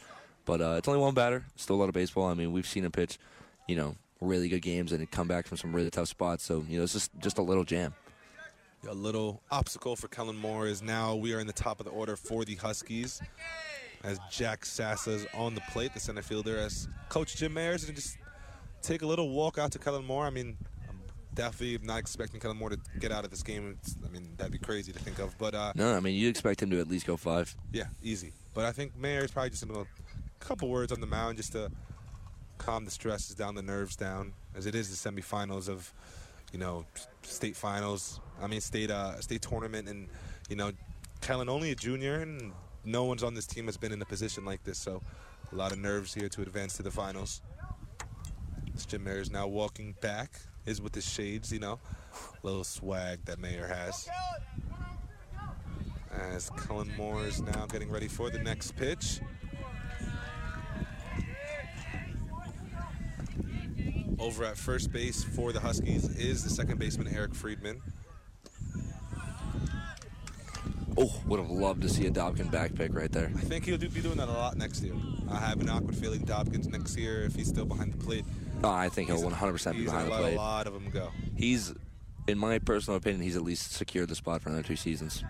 But 0.45 0.61
uh, 0.61 0.75
it's 0.77 0.87
only 0.87 1.01
one 1.01 1.13
batter. 1.13 1.45
Still 1.55 1.75
a 1.75 1.77
lot 1.77 1.89
of 1.89 1.93
baseball. 1.93 2.27
I 2.27 2.33
mean, 2.33 2.51
we've 2.51 2.67
seen 2.67 2.85
him 2.85 2.91
pitch, 2.91 3.17
you 3.67 3.75
know, 3.75 3.95
really 4.21 4.49
good 4.49 4.61
games 4.61 4.91
and 4.91 5.09
come 5.09 5.27
back 5.27 5.47
from 5.47 5.57
some 5.57 5.75
really 5.75 5.89
tough 5.89 6.07
spots. 6.07 6.43
So, 6.43 6.65
you 6.69 6.77
know, 6.77 6.83
it's 6.83 6.93
just, 6.93 7.11
just 7.19 7.37
a 7.39 7.41
little 7.41 7.63
jam. 7.63 7.93
A 8.87 8.93
little 8.93 9.41
obstacle 9.51 9.95
for 9.95 10.07
Kellen 10.07 10.37
Moore 10.37 10.67
is 10.67 10.81
now 10.81 11.15
we 11.15 11.33
are 11.33 11.39
in 11.39 11.47
the 11.47 11.53
top 11.53 11.79
of 11.79 11.85
the 11.85 11.91
order 11.91 12.15
for 12.15 12.45
the 12.45 12.55
Huskies 12.55 13.21
as 14.03 14.19
Jack 14.31 14.65
Sassa's 14.65 15.25
on 15.33 15.55
the 15.55 15.61
plate, 15.71 15.93
the 15.93 15.99
center 15.99 16.21
fielder, 16.21 16.57
as 16.57 16.87
Coach 17.09 17.35
Jim 17.35 17.53
Mayers, 17.53 17.85
and 17.87 17.95
just 17.95 18.17
take 18.81 19.01
a 19.01 19.05
little 19.05 19.29
walk 19.29 19.57
out 19.57 19.71
to 19.73 19.79
Kellen 19.79 20.05
Moore. 20.05 20.25
I 20.25 20.29
mean, 20.29 20.57
I'm 20.87 20.99
definitely 21.33 21.85
not 21.85 21.99
expecting 21.99 22.39
Kellen 22.39 22.57
Moore 22.57 22.69
to 22.69 22.79
get 22.99 23.11
out 23.11 23.25
of 23.25 23.31
this 23.31 23.43
game. 23.43 23.77
It's, 23.81 23.97
I 24.05 24.09
mean, 24.09 24.29
that'd 24.37 24.51
be 24.51 24.57
crazy 24.57 24.91
to 24.91 24.99
think 24.99 25.19
of. 25.19 25.37
But 25.37 25.55
uh, 25.55 25.73
no, 25.75 25.95
I 25.95 25.99
mean, 25.99 26.15
you 26.15 26.29
expect 26.29 26.61
him 26.61 26.69
to 26.71 26.79
at 26.79 26.87
least 26.87 27.05
go 27.05 27.17
five. 27.17 27.53
Yeah, 27.71 27.85
easy. 28.01 28.33
But 28.53 28.65
I 28.65 28.71
think 28.71 28.97
Mayers 28.99 29.31
probably 29.31 29.51
just 29.51 29.63
a 29.63 29.85
couple 30.39 30.69
words 30.69 30.91
on 30.91 31.01
the 31.01 31.07
mound 31.07 31.37
just 31.37 31.51
to 31.53 31.71
calm 32.57 32.85
the 32.85 32.91
stresses 32.91 33.35
down, 33.35 33.55
the 33.55 33.61
nerves 33.61 33.95
down, 33.95 34.33
as 34.55 34.65
it 34.65 34.75
is 34.75 34.89
the 34.89 35.09
semifinals 35.09 35.69
of, 35.69 35.93
you 36.51 36.59
know, 36.59 36.85
state 37.23 37.55
finals. 37.55 38.19
I 38.41 38.47
mean, 38.47 38.61
state 38.61 38.91
uh, 38.91 39.19
state 39.19 39.41
tournament, 39.41 39.87
and 39.89 40.07
you 40.49 40.55
know, 40.55 40.71
Kellen 41.21 41.49
only 41.49 41.71
a 41.71 41.75
junior 41.75 42.21
and 42.21 42.53
no 42.89 43.03
one's 43.03 43.23
on 43.23 43.35
this 43.35 43.45
team 43.45 43.65
has 43.67 43.77
been 43.77 43.91
in 43.91 44.01
a 44.01 44.05
position 44.05 44.45
like 44.45 44.63
this, 44.63 44.77
so 44.77 45.01
a 45.51 45.55
lot 45.55 45.71
of 45.71 45.77
nerves 45.77 46.13
here 46.13 46.29
to 46.29 46.41
advance 46.41 46.75
to 46.77 46.83
the 46.83 46.91
finals. 46.91 47.41
This 48.73 48.85
Jim 48.85 49.03
Mayer 49.03 49.19
is 49.19 49.31
now 49.31 49.47
walking 49.47 49.95
back 50.01 50.39
is 50.65 50.81
with 50.81 50.93
the 50.93 51.01
shades, 51.01 51.51
you 51.51 51.59
know, 51.59 51.79
little 52.43 52.63
swag 52.63 53.23
that 53.25 53.39
Mayer 53.39 53.67
has. 53.67 54.09
As 56.11 56.49
Kellen 56.49 56.91
Moore 56.97 57.25
is 57.25 57.41
now 57.41 57.65
getting 57.67 57.91
ready 57.91 58.07
for 58.07 58.29
the 58.29 58.39
next 58.39 58.75
pitch. 58.75 59.21
Over 64.17 64.43
at 64.43 64.57
first 64.57 64.91
base 64.91 65.23
for 65.23 65.53
the 65.53 65.59
Huskies 65.59 66.09
is 66.17 66.43
the 66.43 66.49
second 66.49 66.77
baseman 66.77 67.07
Eric 67.07 67.33
Friedman. 67.33 67.81
Oh, 71.01 71.21
would 71.27 71.39
have 71.39 71.49
loved 71.49 71.81
to 71.83 71.89
see 71.89 72.07
a 72.07 72.11
Dobkin 72.11 72.51
back 72.51 72.75
pick 72.75 72.93
right 72.93 73.09
there. 73.11 73.31
I 73.33 73.39
think 73.39 73.63
he'll 73.63 73.77
do, 73.77 73.87
be 73.87 74.01
doing 74.01 74.17
that 74.17 74.27
a 74.27 74.33
lot 74.33 74.57
next 74.57 74.83
year. 74.83 74.93
I 75.31 75.37
have 75.37 75.61
an 75.61 75.69
awkward 75.69 75.95
feeling 75.95 76.25
Dobkins 76.25 76.67
next 76.67 76.97
year 76.97 77.23
if 77.23 77.35
he's 77.35 77.47
still 77.47 77.65
behind 77.65 77.93
the 77.93 78.03
plate. 78.03 78.25
Oh, 78.63 78.69
I 78.69 78.89
think 78.89 79.07
he'll 79.07 79.17
He's- 79.17 79.33
100% 79.33 79.77
be 79.77 79.85
behind 79.85 80.07
the 80.11 80.17
plate. 80.17 80.33
A 80.33 80.37
lot 80.37 80.67
of 80.67 80.73
them 80.73 80.89
go. 80.89 81.11
He's, 81.37 81.73
in 82.27 82.37
my 82.37 82.59
personal 82.59 82.97
opinion, 82.97 83.21
he's 83.21 83.37
at 83.37 83.43
least 83.43 83.71
secured 83.71 84.09
the 84.09 84.15
spot 84.15 84.41
for 84.41 84.49
another 84.49 84.67
two 84.67 84.75
seasons. 84.75 85.23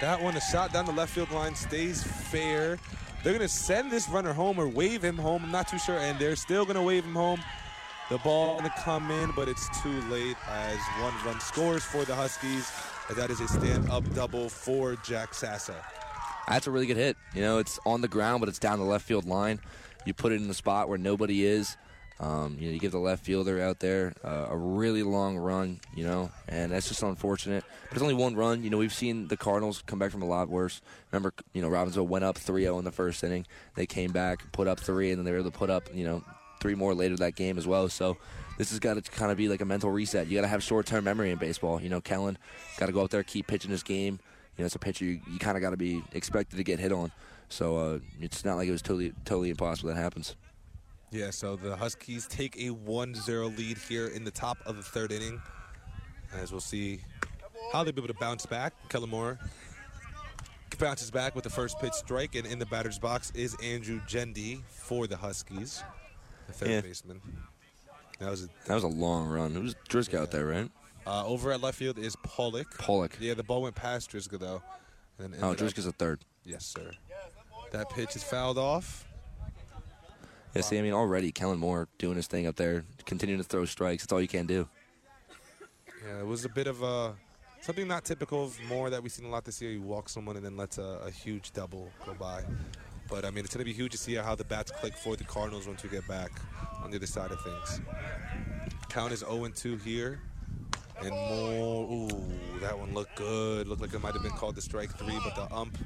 That 0.00 0.20
one, 0.20 0.36
a 0.36 0.40
shot 0.40 0.72
down 0.72 0.86
the 0.86 0.92
left 0.92 1.14
field 1.14 1.30
line, 1.30 1.54
stays 1.54 2.02
fair. 2.02 2.78
They're 3.22 3.32
going 3.32 3.46
to 3.46 3.48
send 3.48 3.92
this 3.92 4.08
runner 4.08 4.32
home 4.32 4.58
or 4.58 4.66
wave 4.66 5.04
him 5.04 5.16
home. 5.16 5.44
I'm 5.44 5.52
not 5.52 5.68
too 5.68 5.78
sure. 5.78 5.98
And 5.98 6.18
they're 6.18 6.34
still 6.34 6.64
going 6.64 6.74
to 6.74 6.82
wave 6.82 7.04
him 7.04 7.14
home. 7.14 7.40
The 8.10 8.18
ball 8.18 8.58
going 8.58 8.68
to 8.68 8.76
come 8.82 9.12
in, 9.12 9.30
but 9.36 9.48
it's 9.48 9.68
too 9.80 10.00
late 10.10 10.36
as 10.50 10.76
one 11.00 11.14
run 11.24 11.38
scores 11.38 11.84
for 11.84 12.04
the 12.04 12.16
Huskies. 12.16 12.68
That 13.16 13.30
is 13.30 13.40
a 13.40 13.48
stand-up 13.48 14.14
double 14.14 14.48
for 14.48 14.96
Jack 14.96 15.32
Sassa. 15.32 15.74
That's 16.48 16.66
a 16.66 16.70
really 16.70 16.86
good 16.86 16.96
hit. 16.96 17.16
You 17.34 17.42
know, 17.42 17.58
it's 17.58 17.78
on 17.84 18.00
the 18.00 18.08
ground, 18.08 18.40
but 18.40 18.48
it's 18.48 18.58
down 18.58 18.78
the 18.78 18.86
left 18.86 19.04
field 19.04 19.26
line. 19.26 19.60
You 20.06 20.14
put 20.14 20.32
it 20.32 20.36
in 20.36 20.48
the 20.48 20.54
spot 20.54 20.88
where 20.88 20.96
nobody 20.96 21.44
is. 21.44 21.76
Um, 22.20 22.56
you 22.58 22.68
know, 22.68 22.72
you 22.72 22.80
give 22.80 22.92
the 22.92 22.98
left 22.98 23.24
fielder 23.24 23.60
out 23.60 23.80
there 23.80 24.14
uh, 24.24 24.46
a 24.48 24.56
really 24.56 25.02
long 25.02 25.36
run. 25.36 25.80
You 25.94 26.04
know, 26.04 26.30
and 26.48 26.72
that's 26.72 26.88
just 26.88 27.02
unfortunate. 27.02 27.64
But 27.88 27.96
it's 27.96 28.02
only 28.02 28.14
one 28.14 28.34
run. 28.34 28.62
You 28.64 28.70
know, 28.70 28.78
we've 28.78 28.94
seen 28.94 29.28
the 29.28 29.36
Cardinals 29.36 29.82
come 29.86 29.98
back 29.98 30.10
from 30.10 30.22
a 30.22 30.26
lot 30.26 30.48
worse. 30.48 30.80
Remember, 31.10 31.34
you 31.52 31.60
know, 31.60 31.68
Robbinsville 31.68 32.06
went 32.06 32.24
up 32.24 32.38
3-0 32.38 32.78
in 32.78 32.84
the 32.84 32.92
first 32.92 33.22
inning. 33.22 33.46
They 33.74 33.86
came 33.86 34.10
back, 34.12 34.50
put 34.52 34.68
up 34.68 34.80
three, 34.80 35.10
and 35.10 35.18
then 35.18 35.26
they 35.26 35.32
were 35.32 35.38
able 35.40 35.50
to 35.50 35.58
put 35.58 35.68
up, 35.68 35.88
you 35.92 36.04
know, 36.04 36.24
three 36.60 36.74
more 36.74 36.94
later 36.94 37.16
that 37.16 37.36
game 37.36 37.58
as 37.58 37.66
well. 37.66 37.88
So 37.88 38.16
this 38.62 38.70
has 38.70 38.78
got 38.78 38.94
to 38.94 39.10
kind 39.10 39.32
of 39.32 39.36
be 39.36 39.48
like 39.48 39.60
a 39.60 39.64
mental 39.64 39.90
reset. 39.90 40.28
You 40.28 40.36
got 40.38 40.42
to 40.42 40.46
have 40.48 40.62
short-term 40.62 41.02
memory 41.02 41.32
in 41.32 41.38
baseball. 41.38 41.82
You 41.82 41.88
know, 41.88 42.00
Kellen 42.00 42.38
got 42.78 42.86
to 42.86 42.92
go 42.92 43.02
out 43.02 43.10
there, 43.10 43.24
keep 43.24 43.48
pitching 43.48 43.72
his 43.72 43.82
game. 43.82 44.20
You 44.56 44.62
know, 44.62 44.66
it's 44.66 44.76
a 44.76 44.78
pitcher 44.78 45.04
you, 45.04 45.20
you 45.28 45.40
kind 45.40 45.56
of 45.56 45.62
got 45.62 45.70
to 45.70 45.76
be 45.76 46.00
expected 46.12 46.58
to 46.58 46.62
get 46.62 46.78
hit 46.78 46.92
on. 46.92 47.10
So 47.48 47.76
uh, 47.76 47.98
it's 48.20 48.44
not 48.44 48.54
like 48.58 48.68
it 48.68 48.70
was 48.70 48.80
totally 48.80 49.14
totally 49.24 49.50
impossible 49.50 49.88
that 49.88 49.96
happens. 49.96 50.36
Yeah, 51.10 51.30
so 51.30 51.56
the 51.56 51.74
Huskies 51.74 52.28
take 52.28 52.54
a 52.56 52.68
1-0 52.70 53.58
lead 53.58 53.78
here 53.78 54.06
in 54.06 54.22
the 54.22 54.30
top 54.30 54.58
of 54.64 54.76
the 54.76 54.82
third 54.84 55.10
inning. 55.10 55.42
As 56.32 56.52
we'll 56.52 56.60
see 56.60 57.00
how 57.72 57.82
they'll 57.82 57.92
be 57.92 58.00
able 58.00 58.14
to 58.14 58.20
bounce 58.20 58.46
back. 58.46 58.74
Kellen 58.88 59.10
Moore 59.10 59.40
bounces 60.78 61.10
back 61.10 61.34
with 61.34 61.42
the 61.42 61.50
first 61.50 61.80
pitch 61.80 61.94
strike, 61.94 62.36
and 62.36 62.46
in 62.46 62.60
the 62.60 62.66
batter's 62.66 62.98
box 63.00 63.32
is 63.34 63.56
Andrew 63.60 64.00
Gendy 64.06 64.62
for 64.68 65.08
the 65.08 65.16
Huskies, 65.16 65.82
the 66.46 66.52
third 66.52 66.70
Yeah. 66.70 66.80
baseman. 66.80 67.20
That 68.22 68.30
was 68.30 68.44
a, 68.44 68.48
That 68.66 68.74
was 68.74 68.84
a 68.84 68.88
long 68.88 69.28
run. 69.28 69.56
It 69.56 69.62
was 69.62 69.74
Driska 69.88 70.18
out 70.20 70.30
there, 70.30 70.46
right? 70.46 70.70
uh, 71.06 71.26
over 71.26 71.50
at 71.50 71.60
left 71.60 71.76
field 71.78 71.98
is 71.98 72.14
Pollock. 72.22 72.78
Pollock. 72.78 73.16
Yeah, 73.20 73.34
the 73.34 73.42
ball 73.42 73.62
went 73.62 73.74
past 73.74 74.10
Driska 74.10 74.38
though. 74.38 74.62
And 75.18 75.34
Oh, 75.34 75.34
ended 75.34 75.42
up- 75.44 75.56
Driska's 75.58 75.86
a 75.86 75.92
third. 75.92 76.20
Yes, 76.44 76.64
sir. 76.64 76.92
That 77.72 77.90
pitch 77.90 78.14
is 78.16 78.22
fouled 78.22 78.58
off. 78.58 79.04
Yeah, 80.54 80.62
see, 80.62 80.78
I 80.78 80.82
mean, 80.82 80.92
already 80.92 81.32
Kellen 81.32 81.58
Moore 81.58 81.88
doing 81.98 82.16
his 82.16 82.26
thing 82.26 82.46
up 82.46 82.56
there, 82.56 82.84
continuing 83.06 83.42
to 83.42 83.48
throw 83.48 83.64
strikes. 83.64 84.02
That's 84.02 84.12
all 84.12 84.20
you 84.20 84.28
can 84.28 84.46
do. 84.46 84.68
Yeah, 86.06 86.20
it 86.20 86.26
was 86.26 86.44
a 86.44 86.48
bit 86.50 86.66
of 86.66 86.82
a 86.82 87.14
something 87.62 87.88
not 87.88 88.04
typical 88.04 88.44
of 88.44 88.60
Moore 88.68 88.90
that 88.90 89.02
we've 89.02 89.10
seen 89.12 89.24
a 89.24 89.30
lot 89.30 89.44
this 89.44 89.60
year. 89.62 89.70
He 89.72 89.78
walks 89.78 90.12
someone 90.12 90.36
and 90.36 90.44
then 90.44 90.56
lets 90.56 90.78
a, 90.78 91.00
a 91.06 91.10
huge 91.10 91.52
double 91.52 91.90
go 92.04 92.12
by. 92.14 92.44
But 93.12 93.26
I 93.26 93.30
mean, 93.30 93.44
it's 93.44 93.54
going 93.54 93.62
to 93.62 93.70
be 93.70 93.74
huge 93.74 93.92
to 93.92 93.98
see 93.98 94.14
how 94.14 94.34
the 94.34 94.44
bats 94.44 94.70
click 94.70 94.96
for 94.96 95.16
the 95.16 95.24
Cardinals 95.24 95.66
once 95.66 95.82
we 95.82 95.90
get 95.90 96.08
back 96.08 96.30
on 96.82 96.90
the 96.90 96.96
other 96.96 97.04
side 97.04 97.30
of 97.30 97.38
things. 97.42 97.82
Count 98.88 99.12
is 99.12 99.22
0-2 99.22 99.82
here. 99.82 100.18
And 101.02 101.10
more. 101.10 101.84
ooh, 101.92 102.08
that 102.62 102.78
one 102.78 102.94
looked 102.94 103.14
good. 103.16 103.68
Looked 103.68 103.82
like 103.82 103.92
it 103.92 104.02
might 104.02 104.14
have 104.14 104.22
been 104.22 104.32
called 104.32 104.54
the 104.54 104.62
strike 104.62 104.96
three, 104.96 105.18
but 105.22 105.34
the 105.34 105.54
ump 105.54 105.76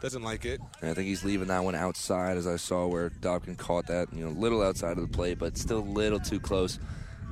doesn't 0.00 0.22
like 0.22 0.46
it. 0.46 0.60
And 0.80 0.90
I 0.90 0.94
think 0.94 1.06
he's 1.06 1.22
leaving 1.22 1.46
that 1.46 1.62
one 1.62 1.76
outside, 1.76 2.36
as 2.36 2.48
I 2.48 2.56
saw 2.56 2.88
where 2.88 3.08
Dobkin 3.08 3.56
caught 3.56 3.86
that, 3.86 4.12
you 4.12 4.24
know, 4.24 4.30
a 4.30 4.36
little 4.36 4.60
outside 4.60 4.98
of 4.98 5.08
the 5.08 5.16
plate, 5.16 5.38
but 5.38 5.56
still 5.56 5.78
a 5.78 5.80
little 5.80 6.18
too 6.18 6.40
close. 6.40 6.80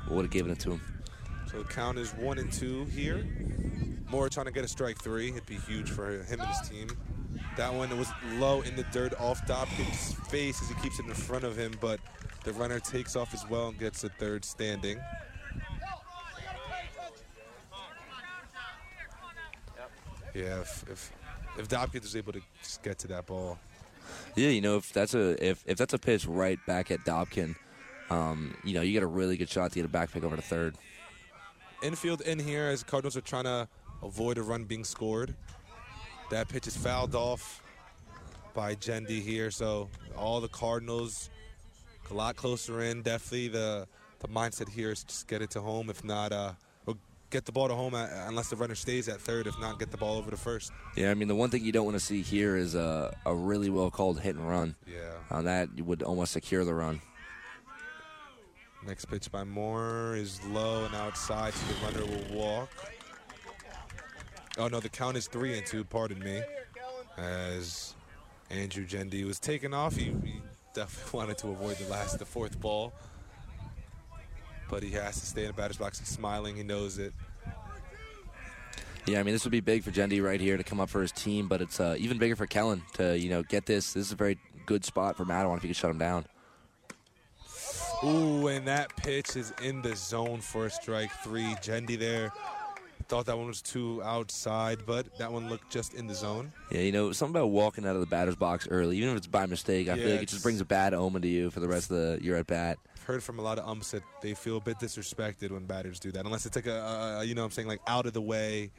Would 0.08 0.26
have 0.26 0.30
given 0.30 0.52
it 0.52 0.60
to 0.60 0.72
him. 0.72 1.02
So 1.50 1.64
the 1.64 1.68
count 1.68 1.98
is 1.98 2.12
one 2.14 2.38
and 2.38 2.52
two 2.52 2.84
here. 2.84 3.26
Moore 4.08 4.28
trying 4.28 4.46
to 4.46 4.52
get 4.52 4.64
a 4.64 4.68
strike 4.68 5.02
three. 5.02 5.30
It'd 5.30 5.46
be 5.46 5.56
huge 5.56 5.90
for 5.90 6.22
him 6.22 6.40
and 6.40 6.48
his 6.48 6.68
team. 6.68 6.88
That 7.56 7.72
one 7.74 7.96
was 7.98 8.08
low 8.34 8.62
in 8.62 8.74
the 8.76 8.84
dirt 8.84 9.12
off 9.20 9.46
Dobkins' 9.46 10.14
face 10.28 10.60
as 10.62 10.68
he 10.68 10.74
keeps 10.76 10.98
it 10.98 11.04
in 11.06 11.12
front 11.12 11.44
of 11.44 11.56
him, 11.56 11.72
but 11.80 12.00
the 12.44 12.52
runner 12.54 12.80
takes 12.80 13.14
off 13.14 13.34
as 13.34 13.46
well 13.48 13.68
and 13.68 13.78
gets 13.78 14.02
a 14.04 14.08
third 14.08 14.44
standing. 14.44 14.98
Yeah, 20.34 20.60
if 20.60 20.84
if, 20.90 21.12
if 21.58 21.68
Dobkins 21.68 22.04
is 22.04 22.16
able 22.16 22.32
to 22.32 22.40
just 22.62 22.82
get 22.82 22.98
to 23.00 23.08
that 23.08 23.26
ball, 23.26 23.58
Yeah, 24.34 24.48
you 24.48 24.60
know, 24.62 24.76
if 24.78 24.92
that's 24.92 25.14
a 25.14 25.46
if, 25.46 25.62
if 25.66 25.76
that's 25.76 25.92
a 25.92 25.98
pitch 25.98 26.26
right 26.26 26.58
back 26.66 26.90
at 26.90 27.00
Dobkin, 27.00 27.54
um, 28.08 28.56
you 28.64 28.72
know, 28.74 28.80
you 28.80 28.92
get 28.92 29.02
a 29.02 29.06
really 29.06 29.36
good 29.36 29.50
shot 29.50 29.70
to 29.72 29.74
get 29.74 29.84
a 29.84 29.88
back 29.88 30.10
pick 30.10 30.24
over 30.24 30.36
to 30.36 30.42
third. 30.42 30.76
infield 31.82 32.22
in 32.22 32.38
here 32.38 32.68
as 32.68 32.82
Cardinals 32.82 33.16
are 33.16 33.20
trying 33.22 33.44
to 33.44 33.68
avoid 34.02 34.38
a 34.38 34.42
run 34.42 34.64
being 34.64 34.84
scored. 34.84 35.34
That 36.32 36.48
pitch 36.48 36.66
is 36.66 36.74
fouled 36.74 37.14
off 37.14 37.62
by 38.54 38.74
Gendy 38.74 39.20
here, 39.20 39.50
so 39.50 39.90
all 40.16 40.40
the 40.40 40.48
Cardinals 40.48 41.28
a 42.10 42.14
lot 42.14 42.36
closer 42.36 42.80
in. 42.80 43.02
Definitely 43.02 43.48
the 43.48 43.86
the 44.20 44.28
mindset 44.28 44.70
here 44.70 44.92
is 44.92 45.04
just 45.04 45.28
get 45.28 45.42
it 45.42 45.50
to 45.50 45.60
home. 45.60 45.90
If 45.90 46.02
not, 46.02 46.32
uh, 46.32 46.52
get 47.28 47.44
the 47.44 47.52
ball 47.52 47.68
to 47.68 47.74
home 47.74 47.92
uh, 47.92 48.06
unless 48.28 48.48
the 48.48 48.56
runner 48.56 48.74
stays 48.74 49.10
at 49.10 49.20
third. 49.20 49.46
If 49.46 49.60
not, 49.60 49.78
get 49.78 49.90
the 49.90 49.98
ball 49.98 50.16
over 50.16 50.30
to 50.30 50.36
first. 50.38 50.72
Yeah, 50.96 51.10
I 51.10 51.14
mean, 51.14 51.28
the 51.28 51.34
one 51.34 51.50
thing 51.50 51.62
you 51.62 51.70
don't 51.70 51.84
want 51.84 51.98
to 51.98 52.04
see 52.04 52.22
here 52.22 52.56
is 52.56 52.74
a, 52.74 53.14
a 53.26 53.34
really 53.34 53.68
well 53.68 53.90
called 53.90 54.18
hit 54.18 54.34
and 54.34 54.48
run. 54.48 54.74
Yeah. 54.86 55.10
Uh, 55.30 55.42
that 55.42 55.68
would 55.82 56.02
almost 56.02 56.32
secure 56.32 56.64
the 56.64 56.72
run. 56.72 57.02
Next 58.86 59.04
pitch 59.04 59.30
by 59.30 59.44
Moore 59.44 60.16
is 60.16 60.42
low 60.46 60.86
and 60.86 60.94
outside, 60.94 61.52
so 61.52 61.66
the 61.74 62.00
runner 62.00 62.10
will 62.10 62.38
walk. 62.38 62.70
Oh 64.58 64.68
no, 64.68 64.80
the 64.80 64.88
count 64.88 65.16
is 65.16 65.26
three 65.26 65.56
and 65.56 65.66
two. 65.66 65.84
Pardon 65.84 66.18
me. 66.18 66.42
As 67.16 67.94
Andrew 68.50 68.86
Gendy 68.86 69.24
was 69.24 69.38
taken 69.38 69.72
off, 69.72 69.96
he, 69.96 70.04
he 70.24 70.40
definitely 70.74 71.18
wanted 71.18 71.38
to 71.38 71.48
avoid 71.48 71.76
the 71.76 71.88
last, 71.88 72.18
the 72.18 72.24
fourth 72.24 72.60
ball, 72.60 72.92
but 74.68 74.82
he 74.82 74.90
has 74.90 75.18
to 75.20 75.26
stay 75.26 75.42
in 75.42 75.46
the 75.48 75.52
batter's 75.52 75.76
box. 75.76 75.98
He's 75.98 76.08
smiling. 76.08 76.56
He 76.56 76.62
knows 76.62 76.98
it. 76.98 77.12
Yeah, 79.06 79.18
I 79.18 79.24
mean, 79.24 79.34
this 79.34 79.44
would 79.44 79.50
be 79.50 79.60
big 79.60 79.82
for 79.82 79.90
Gendy 79.90 80.22
right 80.22 80.40
here 80.40 80.56
to 80.56 80.62
come 80.62 80.80
up 80.80 80.88
for 80.88 81.02
his 81.02 81.10
team, 81.10 81.48
but 81.48 81.60
it's 81.60 81.80
uh, 81.80 81.96
even 81.98 82.18
bigger 82.18 82.36
for 82.36 82.46
Kellen 82.46 82.82
to, 82.94 83.18
you 83.18 83.30
know, 83.30 83.42
get 83.42 83.66
this. 83.66 83.94
This 83.94 84.06
is 84.06 84.12
a 84.12 84.16
very 84.16 84.38
good 84.64 84.84
spot 84.84 85.16
for 85.16 85.24
Matawan 85.24 85.56
if 85.56 85.62
he 85.62 85.68
could 85.68 85.76
shut 85.76 85.90
him 85.90 85.98
down. 85.98 86.24
Ooh, 88.04 88.46
and 88.46 88.66
that 88.68 88.96
pitch 88.96 89.36
is 89.36 89.52
in 89.62 89.82
the 89.82 89.96
zone 89.96 90.40
for 90.40 90.66
a 90.66 90.70
strike 90.70 91.10
three. 91.24 91.54
Gendy 91.56 91.98
there 91.98 92.32
thought 93.02 93.26
that 93.26 93.36
one 93.36 93.46
was 93.46 93.62
too 93.62 94.02
outside, 94.04 94.80
but 94.86 95.06
that 95.18 95.30
one 95.32 95.48
looked 95.48 95.70
just 95.70 95.94
in 95.94 96.06
the 96.06 96.14
zone. 96.14 96.52
Yeah, 96.70 96.80
you 96.80 96.92
know, 96.92 97.12
something 97.12 97.36
about 97.36 97.48
walking 97.50 97.86
out 97.86 97.94
of 97.94 98.00
the 98.00 98.06
batter's 98.06 98.36
box 98.36 98.66
early, 98.70 98.96
even 98.98 99.10
if 99.10 99.16
it's 99.18 99.26
by 99.26 99.46
mistake, 99.46 99.88
I 99.88 99.96
Yeah, 99.96 100.02
feel 100.04 100.12
like 100.12 100.22
it 100.22 100.28
just 100.28 100.42
brings 100.42 100.60
a 100.60 100.64
bad 100.64 100.94
omen 100.94 101.22
to 101.22 101.28
you 101.28 101.50
for 101.50 101.60
the 101.60 101.68
rest 101.68 101.90
of 101.90 101.96
the 101.98 102.18
you're 102.22 102.36
at 102.36 102.46
bat. 102.46 102.78
I've 102.96 103.02
heard 103.02 103.22
from 103.22 103.38
a 103.38 103.42
lot 103.42 103.58
of 103.58 103.68
umps 103.68 103.90
that 103.90 104.02
they 104.22 104.34
feel 104.34 104.56
a 104.56 104.60
bit 104.60 104.78
disrespected 104.78 105.50
when 105.50 105.66
batters 105.66 105.98
do 106.00 106.10
that, 106.12 106.24
unless 106.24 106.46
it's 106.46 106.56
like 106.56 106.66
a, 106.66 107.18
a, 107.20 107.24
you 107.24 107.34
know, 107.34 107.42
what 107.42 107.46
I'm 107.46 107.50
saying 107.52 107.68
like 107.68 107.80
out 107.86 108.06
of 108.06 108.12
the 108.12 108.22
way. 108.22 108.70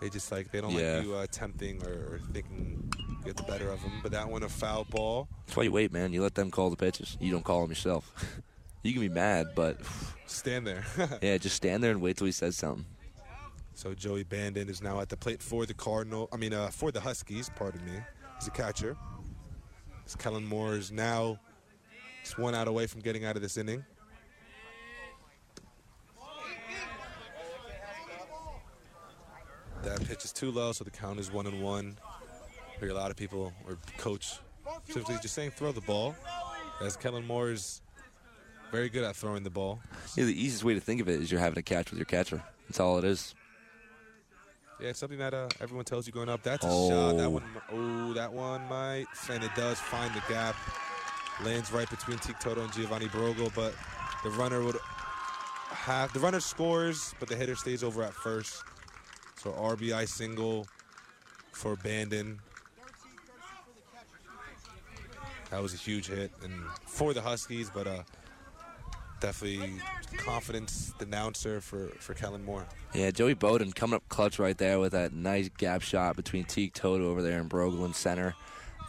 They 0.00 0.08
just 0.08 0.30
like 0.30 0.52
they 0.52 0.60
don't 0.60 0.72
Yeah. 0.74 0.98
like 0.98 1.04
you 1.04 1.16
uh, 1.16 1.22
attempting 1.22 1.82
or, 1.84 1.90
or 1.90 2.20
thinking 2.32 2.92
get 3.24 3.36
the 3.36 3.42
better 3.42 3.68
of 3.70 3.82
them. 3.82 3.98
But 4.00 4.12
that 4.12 4.28
one 4.28 4.44
a 4.44 4.48
foul 4.48 4.84
ball. 4.84 5.28
That's 5.46 5.56
why 5.56 5.64
you 5.64 5.72
wait, 5.72 5.92
man. 5.92 6.12
You 6.12 6.22
let 6.22 6.36
them 6.36 6.52
call 6.52 6.70
the 6.70 6.76
pitches. 6.76 7.16
You 7.20 7.32
don't 7.32 7.42
call 7.44 7.62
them 7.62 7.70
yourself. 7.72 8.12
you 8.84 8.92
can 8.92 9.00
be 9.02 9.08
mad, 9.08 9.48
but 9.56 9.76
Stand 10.26 10.68
there. 10.68 10.84
yeah, 11.20 11.36
just 11.38 11.56
stand 11.56 11.82
there 11.82 11.90
and 11.90 12.00
wait 12.00 12.16
till 12.16 12.26
he 12.26 12.32
says 12.32 12.54
something. 12.56 12.86
So 13.78 13.94
Joey 13.94 14.24
Bandon 14.24 14.68
is 14.68 14.82
now 14.82 14.98
at 15.00 15.08
the 15.08 15.16
plate 15.16 15.40
for 15.40 15.64
the 15.64 15.72
Cardinal. 15.72 16.28
I 16.32 16.36
mean, 16.36 16.52
uh, 16.52 16.66
for 16.66 16.90
the 16.90 16.98
Huskies. 16.98 17.48
Pardon 17.54 17.84
me. 17.84 17.92
He's 18.36 18.48
a 18.48 18.50
catcher. 18.50 18.96
As 20.04 20.16
Kellen 20.16 20.44
Moore 20.44 20.74
is 20.74 20.90
now 20.90 21.38
just 22.24 22.40
one 22.40 22.56
out 22.56 22.66
away 22.66 22.88
from 22.88 23.02
getting 23.02 23.24
out 23.24 23.36
of 23.36 23.42
this 23.42 23.56
inning. 23.56 23.84
That 29.84 30.04
pitch 30.04 30.24
is 30.24 30.32
too 30.32 30.50
low, 30.50 30.72
so 30.72 30.82
the 30.82 30.90
count 30.90 31.20
is 31.20 31.30
one 31.30 31.46
and 31.46 31.62
one. 31.62 31.98
I 32.04 32.80
hear 32.80 32.90
a 32.90 32.94
lot 32.94 33.12
of 33.12 33.16
people 33.16 33.52
or 33.64 33.78
coach 33.96 34.40
simply 34.88 35.14
just 35.22 35.34
saying 35.36 35.52
throw 35.52 35.70
the 35.70 35.82
ball. 35.82 36.16
As 36.82 36.96
Kellen 36.96 37.24
Moore 37.24 37.52
is 37.52 37.80
very 38.72 38.88
good 38.88 39.04
at 39.04 39.14
throwing 39.14 39.44
the 39.44 39.50
ball. 39.50 39.78
Yeah, 40.16 40.24
the 40.24 40.34
easiest 40.34 40.64
way 40.64 40.74
to 40.74 40.80
think 40.80 41.00
of 41.00 41.08
it 41.08 41.20
is 41.20 41.30
you're 41.30 41.40
having 41.40 41.60
a 41.60 41.62
catch 41.62 41.92
with 41.92 41.98
your 42.00 42.06
catcher. 42.06 42.42
That's 42.66 42.80
all 42.80 42.98
it 42.98 43.04
is. 43.04 43.36
Yeah, 44.80 44.90
it's 44.90 44.98
something 45.00 45.18
that 45.18 45.34
uh, 45.34 45.48
everyone 45.60 45.84
tells 45.84 46.06
you 46.06 46.12
going 46.12 46.28
up. 46.28 46.42
That's 46.42 46.64
a 46.64 46.68
Oh. 46.70 46.88
shot. 46.88 47.16
That 47.18 47.30
one, 47.30 47.42
oh, 47.72 48.12
that 48.14 48.32
one 48.32 48.66
might, 48.68 49.06
and 49.28 49.42
it 49.42 49.54
does 49.56 49.78
find 49.80 50.12
the 50.14 50.22
gap. 50.28 50.54
Lands 51.44 51.72
right 51.72 51.88
between 51.88 52.18
Teak 52.18 52.38
Toto 52.40 52.62
and 52.62 52.72
Giovanni 52.72 53.06
Brogo, 53.06 53.52
but 53.54 53.74
the 54.24 54.30
runner 54.30 54.62
would 54.62 54.76
have 55.70 56.12
the 56.12 56.18
runner 56.20 56.40
scores, 56.40 57.14
but 57.20 57.28
the 57.28 57.36
hitter 57.36 57.54
stays 57.54 57.82
over 57.84 58.02
at 58.02 58.12
first. 58.14 58.62
So 59.36 59.52
RBI 59.52 60.06
single 60.08 60.66
for 61.52 61.76
Bandon. 61.76 62.40
That 65.50 65.62
was 65.62 65.74
a 65.74 65.76
huge 65.76 66.08
hit, 66.08 66.30
and 66.42 66.52
for 66.86 67.14
the 67.14 67.22
Huskies, 67.22 67.70
but 67.72 67.86
uh, 67.86 68.02
definitely 69.20 69.80
confidence 70.16 70.92
announcer 71.00 71.60
for 71.60 71.88
for 71.98 72.14
Kellen 72.14 72.44
Moore. 72.44 72.66
Yeah, 72.94 73.10
Joey 73.10 73.34
Bowden 73.34 73.72
coming 73.72 73.96
up 73.96 74.08
clutch 74.08 74.38
right 74.38 74.56
there 74.56 74.78
with 74.78 74.92
that 74.92 75.12
nice 75.12 75.48
gap 75.48 75.82
shot 75.82 76.16
between 76.16 76.44
Teak 76.44 76.74
Toto 76.74 77.10
over 77.10 77.22
there 77.22 77.40
and 77.40 77.50
Brogel 77.50 77.84
in 77.84 77.92
center. 77.92 78.34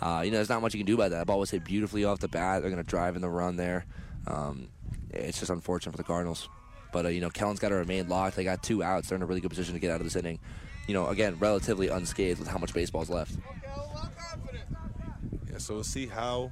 Uh, 0.01 0.21
you 0.23 0.31
know, 0.31 0.37
there's 0.37 0.49
not 0.49 0.61
much 0.61 0.73
you 0.73 0.79
can 0.79 0.85
do 0.87 0.93
about 0.93 1.11
that. 1.11 1.19
The 1.19 1.25
ball 1.25 1.39
was 1.39 1.51
hit 1.51 1.65
beautifully 1.65 2.05
off 2.05 2.19
the 2.19 2.29
bat. 2.29 2.61
They're 2.61 2.71
going 2.71 2.81
to 2.81 2.89
drive 2.89 3.15
in 3.15 3.21
the 3.21 3.29
run 3.29 3.57
there. 3.57 3.85
Um, 4.27 4.69
it's 5.09 5.39
just 5.39 5.51
unfortunate 5.51 5.91
for 5.91 5.97
the 5.97 6.03
Cardinals. 6.03 6.47
But, 6.93 7.05
uh, 7.05 7.09
you 7.09 7.19
know, 7.19 7.29
Kellen's 7.29 7.59
got 7.59 7.69
to 7.69 7.75
remain 7.75 8.07
locked. 8.07 8.35
They 8.35 8.43
got 8.43 8.63
two 8.63 8.81
outs. 8.81 9.09
They're 9.09 9.17
in 9.17 9.21
a 9.21 9.25
really 9.25 9.41
good 9.41 9.49
position 9.49 9.73
to 9.73 9.79
get 9.79 9.91
out 9.91 9.99
of 9.99 10.05
this 10.05 10.15
inning. 10.15 10.39
You 10.87 10.93
know, 10.93 11.07
again, 11.07 11.37
relatively 11.37 11.89
unscathed 11.89 12.39
with 12.39 12.47
how 12.47 12.57
much 12.57 12.73
baseball's 12.73 13.09
left. 13.09 13.33
Yeah, 15.51 15.57
so 15.57 15.75
we'll 15.75 15.83
see 15.83 16.07
how 16.07 16.51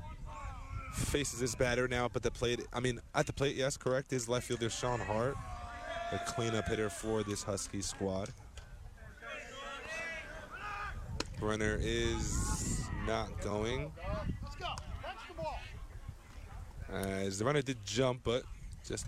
faces 0.98 1.40
this 1.40 1.56
batter 1.56 1.88
now. 1.88 2.10
But 2.12 2.24
the 2.24 2.32
plate, 2.32 2.66
I 2.74 2.80
mean, 2.80 3.00
at 3.16 3.26
the 3.28 3.34
plate, 3.34 3.56
yes, 3.56 3.78
correct, 3.78 4.12
is 4.14 4.28
left 4.28 4.48
fielder 4.48 4.70
Sean 4.70 5.00
Hart, 5.00 5.36
the 6.12 6.20
cleanup 6.20 6.68
hitter 6.68 6.90
for 6.90 7.24
this 7.24 7.44
Husky 7.44 7.82
squad. 7.82 8.30
Runner 11.40 11.78
is 11.80 12.82
not 13.06 13.42
going. 13.42 13.92
As 16.90 17.40
the 17.40 17.46
runner 17.46 17.62
did 17.62 17.84
jump, 17.86 18.22
but 18.24 18.44
just 18.88 19.06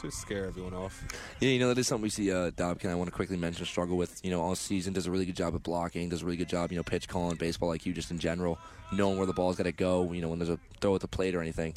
to 0.00 0.10
scare 0.10 0.46
everyone 0.46 0.74
off. 0.74 1.04
Yeah, 1.40 1.50
you 1.50 1.58
know, 1.58 1.68
that 1.68 1.78
is 1.78 1.86
something 1.86 2.02
we 2.02 2.10
see 2.10 2.30
uh, 2.30 2.50
Dobkin, 2.50 2.90
I 2.90 2.94
want 2.94 3.08
to 3.08 3.14
quickly 3.14 3.36
mention, 3.36 3.64
struggle 3.66 3.96
with, 3.96 4.20
you 4.24 4.30
know, 4.30 4.40
all 4.40 4.54
season. 4.54 4.92
Does 4.92 5.06
a 5.06 5.10
really 5.10 5.26
good 5.26 5.36
job 5.36 5.54
of 5.54 5.62
blocking, 5.62 6.08
does 6.08 6.22
a 6.22 6.24
really 6.24 6.36
good 6.36 6.48
job, 6.48 6.72
you 6.72 6.76
know, 6.76 6.82
pitch 6.82 7.08
calling, 7.08 7.36
baseball 7.36 7.70
IQ 7.70 7.94
just 7.94 8.10
in 8.10 8.18
general, 8.18 8.58
knowing 8.92 9.16
where 9.16 9.26
the 9.26 9.32
ball's 9.32 9.56
got 9.56 9.64
to 9.64 9.72
go, 9.72 10.12
you 10.12 10.20
know, 10.20 10.28
when 10.28 10.38
there's 10.38 10.50
a 10.50 10.58
throw 10.80 10.94
at 10.94 11.00
the 11.00 11.08
plate 11.08 11.34
or 11.34 11.40
anything. 11.40 11.74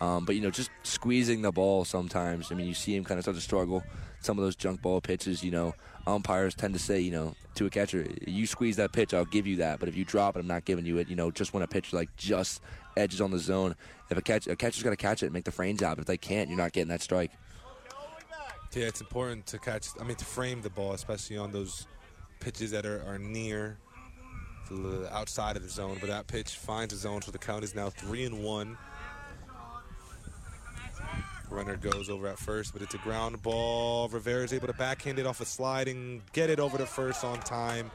Um, 0.00 0.24
but, 0.24 0.34
you 0.34 0.40
know, 0.40 0.50
just 0.50 0.70
squeezing 0.82 1.42
the 1.42 1.52
ball 1.52 1.84
sometimes. 1.84 2.50
I 2.50 2.56
mean, 2.56 2.66
you 2.66 2.74
see 2.74 2.96
him 2.96 3.04
kind 3.04 3.18
of 3.18 3.24
start 3.24 3.36
to 3.36 3.40
struggle. 3.40 3.84
Some 4.20 4.38
of 4.38 4.44
those 4.44 4.56
junk 4.56 4.82
ball 4.82 5.00
pitches, 5.00 5.44
you 5.44 5.52
know, 5.52 5.74
umpires 6.06 6.54
tend 6.54 6.74
to 6.74 6.80
say, 6.80 7.00
you 7.00 7.12
know, 7.12 7.34
to 7.54 7.66
a 7.66 7.70
catcher, 7.70 8.06
you 8.26 8.46
squeeze 8.46 8.76
that 8.76 8.92
pitch, 8.92 9.14
I'll 9.14 9.24
give 9.24 9.46
you 9.46 9.56
that. 9.56 9.78
But 9.78 9.88
if 9.88 9.96
you 9.96 10.04
drop 10.04 10.36
it, 10.36 10.40
I'm 10.40 10.46
not 10.46 10.64
giving 10.64 10.86
you 10.86 10.98
it. 10.98 11.08
You 11.08 11.16
know, 11.16 11.30
just 11.30 11.52
when 11.52 11.62
a 11.62 11.66
pitch 11.66 11.92
like 11.92 12.14
just 12.16 12.62
edges 12.96 13.20
on 13.20 13.30
the 13.30 13.38
zone, 13.38 13.74
if 14.10 14.18
a 14.18 14.22
catch 14.22 14.46
a 14.46 14.56
catcher's 14.56 14.82
got 14.82 14.90
to 14.90 14.96
catch 14.96 15.22
it 15.22 15.26
and 15.26 15.32
make 15.32 15.44
the 15.44 15.52
frame 15.52 15.76
job. 15.76 15.98
If 15.98 16.06
they 16.06 16.16
can't, 16.16 16.48
you're 16.48 16.58
not 16.58 16.72
getting 16.72 16.88
that 16.88 17.02
strike. 17.02 17.30
Yeah, 18.74 18.86
it's 18.86 19.00
important 19.00 19.46
to 19.48 19.58
catch. 19.58 19.88
I 20.00 20.04
mean, 20.04 20.16
to 20.16 20.24
frame 20.24 20.62
the 20.62 20.70
ball, 20.70 20.92
especially 20.92 21.36
on 21.36 21.52
those 21.52 21.86
pitches 22.40 22.70
that 22.70 22.86
are, 22.86 23.02
are 23.06 23.18
near 23.18 23.76
the 24.70 25.08
outside 25.12 25.56
of 25.56 25.62
the 25.62 25.68
zone. 25.68 25.98
But 26.00 26.08
that 26.08 26.26
pitch 26.26 26.56
finds 26.56 26.94
the 26.94 27.00
zone, 27.00 27.20
so 27.22 27.30
the 27.30 27.38
count 27.38 27.64
is 27.64 27.74
now 27.74 27.90
three 27.90 28.24
and 28.24 28.42
one. 28.42 28.78
Runner 31.50 31.76
goes 31.76 32.08
over 32.08 32.28
at 32.28 32.38
first, 32.38 32.72
but 32.72 32.80
it's 32.80 32.94
a 32.94 32.98
ground 32.98 33.42
ball. 33.42 34.08
Rivera 34.08 34.42
is 34.42 34.54
able 34.54 34.68
to 34.68 34.72
backhand 34.72 35.18
it 35.18 35.26
off 35.26 35.42
a 35.42 35.44
sliding, 35.44 36.22
get 36.32 36.48
it 36.48 36.58
over 36.58 36.78
to 36.78 36.86
first 36.86 37.24
on 37.24 37.40
time. 37.40 37.90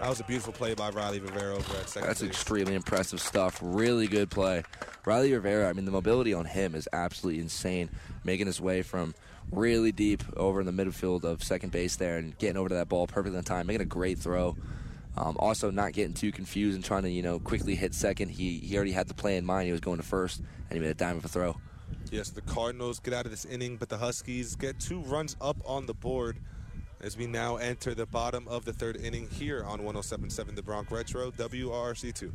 That 0.00 0.08
was 0.08 0.20
a 0.20 0.24
beautiful 0.24 0.52
play 0.52 0.74
by 0.74 0.90
Riley 0.90 1.18
Rivera 1.18 1.56
over 1.56 1.76
at 1.76 1.88
second 1.88 2.08
That's 2.08 2.20
base. 2.20 2.30
extremely 2.30 2.74
impressive 2.74 3.20
stuff. 3.20 3.58
Really 3.60 4.06
good 4.06 4.30
play. 4.30 4.62
Riley 5.04 5.32
Rivera, 5.32 5.68
I 5.68 5.72
mean, 5.72 5.84
the 5.84 5.90
mobility 5.90 6.32
on 6.34 6.44
him 6.44 6.76
is 6.76 6.88
absolutely 6.92 7.40
insane. 7.40 7.88
Making 8.22 8.46
his 8.46 8.60
way 8.60 8.82
from 8.82 9.14
really 9.52 9.92
deep 9.92 10.24
over 10.36 10.60
in 10.60 10.66
the 10.66 10.84
midfield 10.84 11.24
of 11.24 11.44
second 11.44 11.70
base 11.70 11.96
there 11.96 12.16
and 12.16 12.36
getting 12.38 12.56
over 12.56 12.70
to 12.70 12.74
that 12.76 12.88
ball 12.88 13.06
perfectly 13.06 13.38
on 13.38 13.44
time, 13.44 13.66
making 13.66 13.82
a 13.82 13.86
great 13.86 14.18
throw. 14.18 14.56
Um, 15.16 15.36
also, 15.38 15.70
not 15.70 15.92
getting 15.92 16.14
too 16.14 16.32
confused 16.32 16.74
and 16.74 16.82
trying 16.82 17.02
to, 17.02 17.10
you 17.10 17.22
know, 17.22 17.38
quickly 17.38 17.74
hit 17.74 17.94
second. 17.94 18.30
He, 18.30 18.58
he 18.58 18.76
already 18.76 18.92
had 18.92 19.08
the 19.08 19.14
play 19.14 19.36
in 19.36 19.44
mind. 19.44 19.66
He 19.66 19.72
was 19.72 19.82
going 19.82 19.98
to 19.98 20.02
first, 20.02 20.38
and 20.38 20.72
he 20.72 20.80
made 20.80 20.90
a 20.90 20.94
dime 20.94 21.18
of 21.18 21.24
a 21.24 21.28
throw. 21.28 21.56
Yes, 22.10 22.30
the 22.30 22.40
Cardinals 22.40 22.98
get 22.98 23.12
out 23.12 23.26
of 23.26 23.30
this 23.30 23.44
inning, 23.44 23.76
but 23.76 23.90
the 23.90 23.98
Huskies 23.98 24.56
get 24.56 24.80
two 24.80 25.00
runs 25.00 25.36
up 25.40 25.56
on 25.66 25.84
the 25.84 25.94
board 25.94 26.38
as 27.02 27.16
we 27.16 27.26
now 27.26 27.56
enter 27.56 27.94
the 27.94 28.06
bottom 28.06 28.46
of 28.48 28.64
the 28.64 28.72
third 28.72 28.96
inning 28.96 29.28
here 29.28 29.64
on 29.64 29.82
1077 29.82 30.54
The 30.54 30.62
Bronx 30.62 30.90
Retro, 30.90 31.30
WRRC2. 31.32 32.32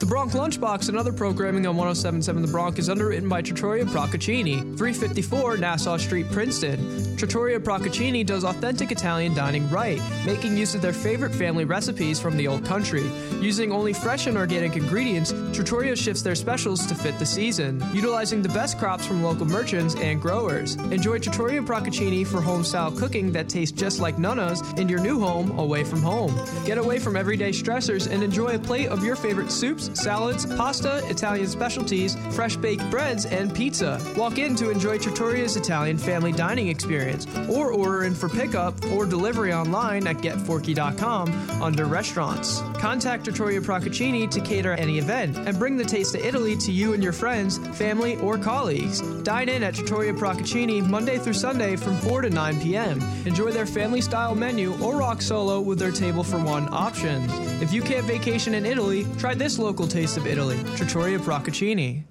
The 0.00 0.06
Bronx 0.06 0.34
Lunchbox 0.34 0.88
and 0.88 0.96
other 0.96 1.12
programming 1.12 1.66
on 1.66 1.76
1077 1.76 2.40
The 2.40 2.48
Bronx 2.48 2.78
is 2.78 2.88
underwritten 2.88 3.28
by 3.28 3.42
Trattoria 3.42 3.84
Procaccini, 3.84 4.60
354 4.78 5.58
Nassau 5.58 5.98
Street, 5.98 6.26
Princeton. 6.30 7.18
Trattoria 7.18 7.60
Procaccini 7.60 8.24
does 8.24 8.44
authentic 8.44 8.92
Italian 8.92 9.34
dining 9.34 9.68
right, 9.68 10.00
making 10.24 10.56
use 10.56 10.74
of 10.74 10.80
their 10.80 10.94
favorite 10.94 11.34
family 11.34 11.66
recipes 11.66 12.18
from 12.18 12.38
the 12.38 12.48
old 12.48 12.64
country. 12.64 13.02
Using 13.42 13.72
only 13.72 13.92
fresh 13.92 14.26
and 14.26 14.38
organic 14.38 14.74
ingredients, 14.74 15.34
Trattoria 15.52 15.94
shifts 15.94 16.22
their 16.22 16.34
specials 16.34 16.86
to 16.86 16.94
fit 16.94 17.18
the 17.18 17.26
season, 17.26 17.84
utilizing 17.92 18.40
the 18.40 18.48
best 18.48 18.78
crops 18.78 19.04
from 19.04 19.22
local 19.22 19.44
merchants 19.44 19.96
and 19.96 20.18
growers. 20.18 20.76
Enjoy 20.76 21.18
Trattoria 21.18 21.60
Procaccini 21.60 22.26
for 22.26 22.40
home-style 22.40 22.92
cooking 22.92 23.32
that 23.32 23.50
tastes 23.50 23.78
just 23.78 24.00
like 24.00 24.18
Nana's 24.18 24.62
in 24.78 24.88
your 24.88 25.00
new 25.00 25.20
home 25.20 25.58
away 25.58 25.84
from 25.84 26.00
home. 26.00 26.34
Get 26.64 26.78
away 26.78 26.98
from 26.98 27.16
everyday 27.16 27.50
stressors 27.50 28.10
and 28.10 28.22
enjoy 28.22 28.54
a 28.54 28.58
plate 28.58 28.88
of 28.88 29.04
your 29.04 29.14
favorite 29.14 29.52
soups, 29.52 29.89
salads, 29.94 30.46
pasta, 30.46 31.02
Italian 31.08 31.46
specialties, 31.46 32.16
fresh 32.30 32.56
baked 32.56 32.88
breads, 32.90 33.26
and 33.26 33.54
pizza. 33.54 34.00
Walk 34.16 34.38
in 34.38 34.54
to 34.56 34.70
enjoy 34.70 34.98
Trattoria's 34.98 35.56
Italian 35.56 35.98
family 35.98 36.32
dining 36.32 36.68
experience, 36.68 37.26
or 37.48 37.72
order 37.72 38.04
in 38.04 38.14
for 38.14 38.28
pickup 38.28 38.74
or 38.92 39.06
delivery 39.06 39.52
online 39.52 40.06
at 40.06 40.16
getforky.com 40.18 41.30
under 41.62 41.84
restaurants. 41.84 42.60
Contact 42.78 43.24
Trattoria 43.24 43.60
Procaccini 43.60 44.30
to 44.30 44.40
cater 44.40 44.72
any 44.72 44.98
event 44.98 45.36
and 45.36 45.58
bring 45.58 45.76
the 45.76 45.84
taste 45.84 46.14
of 46.14 46.24
Italy 46.24 46.56
to 46.56 46.72
you 46.72 46.94
and 46.94 47.02
your 47.02 47.12
friends, 47.12 47.58
family, 47.76 48.16
or 48.16 48.38
colleagues. 48.38 49.00
Dine 49.22 49.48
in 49.48 49.62
at 49.62 49.74
Trattoria 49.74 50.14
Procaccini 50.14 50.86
Monday 50.86 51.18
through 51.18 51.34
Sunday 51.34 51.76
from 51.76 51.96
4 51.98 52.22
to 52.22 52.30
9 52.30 52.60
p.m. 52.60 53.00
Enjoy 53.26 53.50
their 53.50 53.66
family 53.66 54.00
style 54.00 54.34
menu 54.34 54.80
or 54.82 54.96
rock 54.96 55.20
solo 55.20 55.60
with 55.60 55.78
their 55.78 55.92
table 55.92 56.24
for 56.24 56.38
one 56.38 56.68
options. 56.72 57.30
If 57.62 57.72
you 57.72 57.82
can't 57.82 58.06
vacation 58.06 58.54
in 58.54 58.64
Italy, 58.64 59.06
try 59.18 59.34
this 59.34 59.58
local 59.58 59.79
taste 59.86 60.16
of 60.16 60.26
Italy, 60.26 60.58
Trattoria 60.76 61.18
Procaccini. 61.18 62.04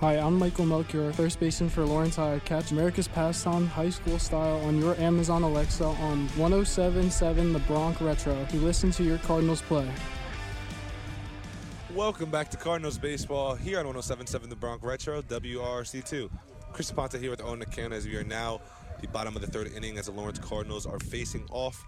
Hi, 0.00 0.14
I'm 0.14 0.38
Michael 0.38 0.64
Melchior, 0.64 1.12
first 1.12 1.40
baseman 1.40 1.68
for 1.70 1.84
Lawrence 1.84 2.14
High. 2.14 2.38
Catch 2.44 2.70
America's 2.70 3.08
Pastime 3.08 3.66
High 3.66 3.90
School 3.90 4.20
Style 4.20 4.60
on 4.64 4.78
your 4.78 4.94
Amazon 5.00 5.42
Alexa 5.42 5.84
on 5.84 6.28
1077 6.36 7.52
The 7.52 7.58
Bronx 7.60 8.00
Retro 8.00 8.46
to 8.50 8.56
listen 8.58 8.92
to 8.92 9.02
your 9.02 9.18
Cardinals 9.18 9.60
play. 9.62 9.90
Welcome 11.94 12.30
back 12.30 12.48
to 12.52 12.56
Cardinals 12.56 12.96
Baseball 12.96 13.56
here 13.56 13.80
on 13.80 13.86
1077 13.86 14.48
The 14.48 14.54
Bronx 14.54 14.84
Retro, 14.84 15.20
WRRC2. 15.22 16.30
Chris 16.72 16.92
Ponte 16.92 17.14
here 17.14 17.30
with 17.30 17.42
Owen 17.42 17.58
McCann 17.58 17.90
as 17.90 18.06
we 18.06 18.14
are 18.14 18.22
now 18.22 18.60
the 19.00 19.08
bottom 19.08 19.34
of 19.34 19.42
the 19.42 19.48
third 19.48 19.72
inning 19.72 19.98
as 19.98 20.06
the 20.06 20.12
Lawrence 20.12 20.38
Cardinals 20.38 20.86
are 20.86 21.00
facing 21.00 21.44
off 21.50 21.84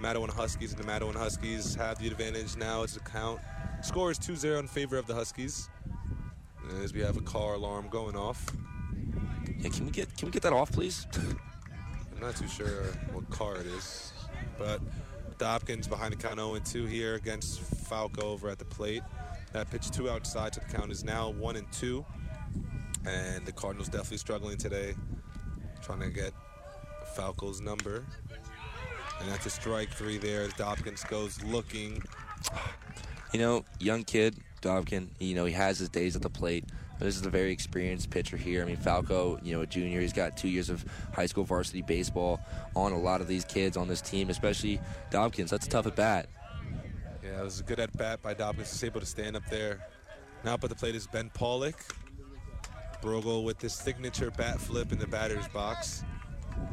Matawan 0.00 0.30
Huskies, 0.30 0.72
and 0.72 0.82
the 0.82 0.86
Matawan 0.86 1.14
Huskies 1.14 1.74
have 1.74 1.98
the 1.98 2.06
advantage 2.06 2.56
now 2.56 2.82
as 2.82 2.94
the 2.94 3.00
count. 3.00 3.40
Score 3.82 4.10
is 4.10 4.18
2-0 4.18 4.60
in 4.60 4.68
favor 4.68 4.96
of 4.96 5.06
the 5.06 5.14
Huskies. 5.14 5.68
As 6.82 6.92
we 6.94 7.00
have 7.00 7.16
a 7.16 7.20
car 7.20 7.54
alarm 7.54 7.88
going 7.88 8.16
off. 8.16 8.46
Yeah, 9.58 9.68
can 9.70 9.86
we 9.86 9.90
get 9.92 10.16
can 10.16 10.26
we 10.26 10.32
get 10.32 10.42
that 10.42 10.52
off, 10.52 10.72
please? 10.72 11.06
I'm 11.16 12.20
not 12.20 12.36
too 12.36 12.48
sure 12.48 12.84
what 13.12 13.28
car 13.30 13.56
it 13.56 13.66
is, 13.66 14.12
but 14.58 14.80
Dobkins 15.38 15.88
behind 15.88 16.12
the 16.12 16.16
count 16.16 16.36
0 16.36 16.58
2 16.64 16.86
here 16.86 17.14
against 17.14 17.60
Falco 17.60 18.22
over 18.22 18.48
at 18.48 18.58
the 18.58 18.64
plate. 18.64 19.02
That 19.52 19.70
pitch 19.70 19.90
two 19.90 20.10
outside, 20.10 20.54
so 20.54 20.60
the 20.66 20.76
count 20.76 20.90
is 20.90 21.04
now 21.04 21.30
one 21.30 21.56
and 21.56 21.70
two. 21.70 22.04
And 23.06 23.46
the 23.46 23.52
Cardinals 23.52 23.88
definitely 23.88 24.18
struggling 24.18 24.58
today, 24.58 24.94
trying 25.82 26.00
to 26.00 26.10
get 26.10 26.32
Falco's 27.14 27.60
number. 27.60 28.04
And 29.20 29.30
that's 29.30 29.46
a 29.46 29.50
strike 29.50 29.90
three 29.90 30.18
there. 30.18 30.42
As 30.42 30.52
Dobkins 30.54 31.08
goes 31.08 31.42
looking. 31.44 32.02
You 33.32 33.40
know, 33.40 33.64
young 33.80 34.04
kid, 34.04 34.36
Dobkin, 34.62 35.08
you 35.18 35.34
know, 35.34 35.44
he 35.44 35.52
has 35.52 35.78
his 35.78 35.88
days 35.88 36.14
at 36.14 36.22
the 36.22 36.30
plate. 36.30 36.64
This 37.00 37.16
is 37.16 37.26
a 37.26 37.30
very 37.30 37.52
experienced 37.52 38.10
pitcher 38.10 38.36
here. 38.36 38.62
I 38.62 38.64
mean, 38.64 38.76
Falco, 38.76 39.38
you 39.42 39.54
know, 39.54 39.62
a 39.62 39.66
junior, 39.66 40.00
he's 40.00 40.12
got 40.12 40.36
two 40.36 40.48
years 40.48 40.70
of 40.70 40.84
high 41.12 41.26
school 41.26 41.44
varsity 41.44 41.82
baseball 41.82 42.40
on 42.76 42.92
a 42.92 42.98
lot 42.98 43.20
of 43.20 43.26
these 43.26 43.44
kids 43.44 43.76
on 43.76 43.88
this 43.88 44.00
team, 44.00 44.30
especially 44.30 44.80
Dobkins. 45.10 45.48
That's 45.48 45.66
a 45.66 45.70
tough 45.70 45.86
at 45.86 45.96
bat. 45.96 46.28
Yeah, 47.22 47.40
it 47.40 47.44
was 47.44 47.60
a 47.60 47.64
good 47.64 47.80
at 47.80 47.96
bat 47.96 48.22
by 48.22 48.34
Dobkins. 48.34 48.70
He's 48.70 48.84
able 48.84 49.00
to 49.00 49.06
stand 49.06 49.36
up 49.36 49.42
there. 49.50 49.80
Now 50.44 50.54
up 50.54 50.64
at 50.64 50.70
the 50.70 50.76
plate 50.76 50.94
is 50.94 51.06
Ben 51.06 51.30
Pollock. 51.34 51.82
Brogel 53.02 53.44
with 53.44 53.60
his 53.60 53.74
signature 53.74 54.30
bat 54.30 54.60
flip 54.60 54.92
in 54.92 54.98
the 54.98 55.06
batter's 55.06 55.48
box. 55.48 56.04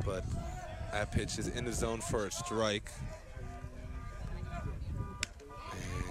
But 0.05 0.23
that 0.91 1.11
pitch 1.11 1.39
is 1.39 1.47
in 1.47 1.65
the 1.65 1.73
zone 1.73 2.01
for 2.01 2.25
a 2.25 2.31
strike. 2.31 2.89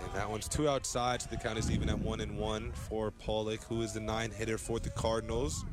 And 0.04 0.14
that 0.14 0.30
one's 0.30 0.48
two 0.48 0.68
outside, 0.68 1.22
so 1.22 1.28
the 1.30 1.36
count 1.36 1.58
is 1.58 1.70
even 1.70 1.88
at 1.88 1.98
one 1.98 2.20
and 2.20 2.38
one 2.38 2.72
for 2.72 3.10
Pollock, 3.10 3.62
who 3.64 3.82
is 3.82 3.92
the 3.92 4.00
nine 4.00 4.30
hitter 4.30 4.58
for 4.58 4.80
the 4.80 4.90
Cardinals. 4.90 5.64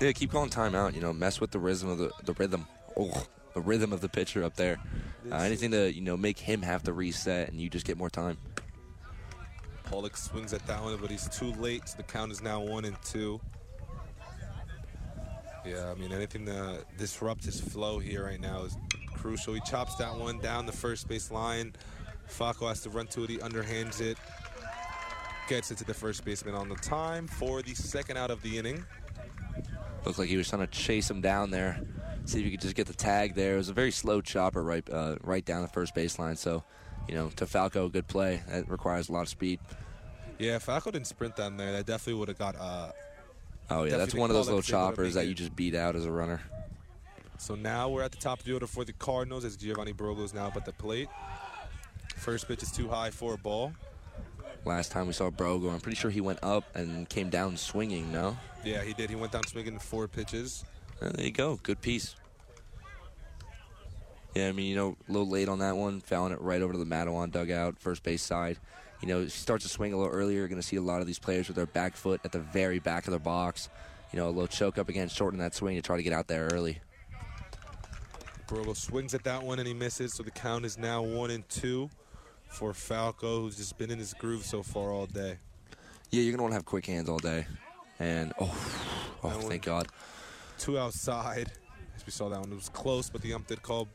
Yeah, 0.00 0.12
keep 0.12 0.30
calling 0.30 0.50
timeout. 0.50 0.94
You 0.94 1.00
know, 1.00 1.12
mess 1.12 1.40
with 1.40 1.50
the 1.50 1.58
rhythm 1.58 1.88
of 1.88 1.98
the 1.98 2.12
the 2.24 2.34
rhythm. 2.34 2.66
Oh, 2.96 3.26
the 3.54 3.60
rhythm 3.60 3.92
of 3.92 4.00
the 4.00 4.08
pitcher 4.08 4.44
up 4.44 4.54
there. 4.54 4.78
Uh, 5.30 5.36
anything 5.36 5.72
to 5.72 5.92
you 5.92 6.00
know 6.00 6.16
make 6.16 6.38
him 6.38 6.62
have 6.62 6.84
to 6.84 6.92
reset, 6.92 7.48
and 7.48 7.60
you 7.60 7.68
just 7.68 7.84
get 7.84 7.96
more 7.96 8.10
time. 8.10 8.38
Pollock 9.84 10.16
swings 10.16 10.52
at 10.52 10.64
that 10.66 10.82
one, 10.82 10.96
but 11.00 11.10
he's 11.10 11.28
too 11.28 11.52
late. 11.54 11.88
So 11.88 11.96
the 11.96 12.02
count 12.02 12.30
is 12.30 12.42
now 12.42 12.60
one 12.60 12.84
and 12.84 12.96
two. 13.02 13.40
Yeah, 15.68 15.90
I 15.90 15.94
mean, 15.94 16.12
anything 16.12 16.46
to 16.46 16.84
disrupt 16.96 17.44
his 17.44 17.60
flow 17.60 17.98
here 17.98 18.24
right 18.24 18.40
now 18.40 18.62
is 18.62 18.76
crucial. 19.14 19.54
He 19.54 19.60
chops 19.60 19.96
that 19.96 20.16
one 20.16 20.38
down 20.38 20.66
the 20.66 20.72
first 20.72 21.08
base 21.08 21.30
line. 21.30 21.74
Falco 22.26 22.68
has 22.68 22.80
to 22.82 22.90
run 22.90 23.06
to 23.08 23.24
it. 23.24 23.30
He 23.30 23.38
underhands 23.38 24.00
it. 24.00 24.16
Gets 25.48 25.70
it 25.70 25.78
to 25.78 25.84
the 25.84 25.94
first 25.94 26.24
baseman 26.24 26.54
on 26.54 26.68
the 26.68 26.76
time 26.76 27.26
for 27.26 27.62
the 27.62 27.74
second 27.74 28.16
out 28.16 28.30
of 28.30 28.42
the 28.42 28.58
inning. 28.58 28.84
Looked 30.04 30.18
like 30.18 30.28
he 30.28 30.36
was 30.36 30.48
trying 30.48 30.60
to 30.60 30.66
chase 30.66 31.10
him 31.10 31.20
down 31.20 31.50
there, 31.50 31.80
see 32.24 32.38
if 32.38 32.44
he 32.44 32.50
could 32.50 32.60
just 32.60 32.74
get 32.74 32.86
the 32.86 32.94
tag 32.94 33.34
there. 33.34 33.54
It 33.54 33.58
was 33.58 33.68
a 33.68 33.74
very 33.74 33.90
slow 33.90 34.20
chopper 34.20 34.62
right, 34.62 34.88
uh, 34.90 35.16
right 35.22 35.44
down 35.44 35.62
the 35.62 35.68
first 35.68 35.94
baseline. 35.94 36.36
So, 36.36 36.64
you 37.08 37.14
know, 37.14 37.30
to 37.36 37.46
Falco, 37.46 37.88
good 37.88 38.06
play. 38.06 38.42
That 38.48 38.70
requires 38.70 39.08
a 39.08 39.12
lot 39.12 39.22
of 39.22 39.28
speed. 39.28 39.58
Yeah, 40.38 40.56
if 40.56 40.62
Falco 40.62 40.90
didn't 40.90 41.08
sprint 41.08 41.34
down 41.34 41.56
there, 41.56 41.72
that 41.72 41.86
definitely 41.86 42.20
would 42.20 42.28
have 42.28 42.38
got. 42.38 42.54
Uh, 42.56 42.92
oh 43.70 43.84
yeah, 43.84 43.96
that's 43.96 44.14
one 44.14 44.30
of 44.30 44.34
those 44.34 44.46
little 44.46 44.58
up 44.58 44.64
if 44.64 44.68
they 44.68 44.74
would've 44.74 44.94
choppers 44.96 45.14
that 45.14 45.26
you 45.26 45.34
just 45.34 45.54
beat 45.54 45.74
out 45.74 45.96
as 45.96 46.04
a 46.04 46.10
runner. 46.10 46.40
So 47.38 47.54
now 47.54 47.88
we're 47.88 48.02
at 48.02 48.10
the 48.10 48.18
top 48.18 48.40
of 48.40 48.44
the 48.44 48.52
order 48.52 48.66
for 48.66 48.84
the 48.84 48.92
Cardinals 48.92 49.44
as 49.44 49.56
Giovanni 49.56 49.92
Brogel 49.92 50.24
is 50.24 50.34
now 50.34 50.48
up 50.48 50.56
at 50.56 50.64
the 50.64 50.72
plate. 50.72 51.08
First 52.16 52.48
pitch 52.48 52.62
is 52.62 52.72
too 52.72 52.88
high 52.88 53.10
for 53.10 53.34
a 53.34 53.38
ball. 53.38 53.72
Last 54.64 54.90
time 54.90 55.06
we 55.06 55.12
saw 55.12 55.30
Brogo, 55.30 55.72
I'm 55.72 55.80
pretty 55.80 55.96
sure 55.96 56.10
he 56.10 56.20
went 56.20 56.40
up 56.42 56.64
and 56.74 57.08
came 57.08 57.30
down 57.30 57.56
swinging. 57.56 58.12
No, 58.12 58.36
Yeah, 58.64 58.82
he 58.82 58.92
did. 58.92 59.08
He 59.08 59.16
went 59.16 59.32
down 59.32 59.46
swinging 59.46 59.78
four 59.78 60.08
pitches. 60.08 60.64
Uh, 61.00 61.10
there 61.10 61.26
you 61.26 61.30
go. 61.30 61.60
Good 61.62 61.80
piece. 61.80 62.16
Yeah, 64.34 64.48
I 64.48 64.52
mean, 64.52 64.66
you 64.66 64.76
know, 64.76 64.96
a 65.08 65.12
little 65.12 65.28
late 65.28 65.48
on 65.48 65.60
that 65.60 65.76
one, 65.76 66.00
fouling 66.00 66.32
it 66.32 66.40
right 66.40 66.60
over 66.60 66.72
to 66.72 66.78
the 66.78 66.84
Matawan 66.84 67.30
dugout, 67.30 67.78
first 67.78 68.02
base 68.02 68.22
side. 68.22 68.58
You 69.00 69.08
know, 69.08 69.26
starts 69.28 69.64
to 69.64 69.70
swing 69.70 69.92
a 69.92 69.96
little 69.96 70.12
earlier, 70.12 70.38
you're 70.38 70.48
going 70.48 70.60
to 70.60 70.66
see 70.66 70.76
a 70.76 70.82
lot 70.82 71.00
of 71.00 71.06
these 71.06 71.18
players 71.18 71.46
with 71.46 71.56
their 71.56 71.66
back 71.66 71.94
foot 71.94 72.20
at 72.24 72.32
the 72.32 72.40
very 72.40 72.78
back 72.78 73.06
of 73.06 73.12
their 73.12 73.20
box. 73.20 73.68
You 74.12 74.18
know, 74.18 74.26
a 74.26 74.30
little 74.30 74.48
choke 74.48 74.78
up 74.78 74.88
again, 74.88 75.08
shorten 75.08 75.38
that 75.38 75.54
swing 75.54 75.76
to 75.76 75.82
try 75.82 75.96
to 75.96 76.02
get 76.02 76.12
out 76.12 76.26
there 76.26 76.48
early. 76.52 76.80
Brogel 78.48 78.74
swings 78.74 79.14
at 79.14 79.24
that 79.24 79.42
one 79.42 79.58
and 79.58 79.68
he 79.68 79.74
misses, 79.74 80.14
so 80.14 80.22
the 80.22 80.30
count 80.30 80.64
is 80.64 80.78
now 80.78 81.02
one 81.02 81.30
and 81.30 81.46
two 81.48 81.90
for 82.48 82.72
Falco, 82.72 83.42
who's 83.42 83.56
just 83.56 83.76
been 83.76 83.90
in 83.90 83.98
his 83.98 84.14
groove 84.14 84.44
so 84.44 84.62
far 84.62 84.90
all 84.90 85.06
day. 85.06 85.38
Yeah, 86.10 86.22
you're 86.22 86.32
going 86.32 86.38
to 86.38 86.42
want 86.42 86.52
to 86.52 86.56
have 86.56 86.64
quick 86.64 86.86
hands 86.86 87.08
all 87.08 87.18
day. 87.18 87.46
And, 87.98 88.32
oh, 88.40 88.46
oh 89.22 89.28
That 89.28 89.42
thank 89.42 89.62
God. 89.62 89.88
Two 90.58 90.78
outside. 90.78 91.52
As 91.94 92.06
we 92.06 92.10
saw 92.10 92.30
that 92.30 92.40
one, 92.40 92.50
it 92.50 92.54
was 92.54 92.70
close, 92.70 93.10
but 93.10 93.20
the 93.20 93.34
ump 93.34 93.46
did 93.46 93.62
call 93.62 93.86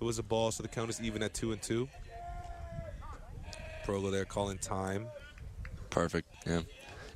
it 0.00 0.04
was 0.04 0.18
a 0.18 0.22
ball, 0.22 0.50
so 0.50 0.62
the 0.62 0.68
count 0.68 0.88
is 0.88 1.00
even 1.02 1.22
at 1.22 1.34
two 1.34 1.52
and 1.52 1.60
two. 1.60 1.86
Brogel 3.90 4.12
there 4.12 4.24
calling 4.24 4.58
time. 4.58 5.08
Perfect. 5.90 6.28
Yeah. 6.46 6.60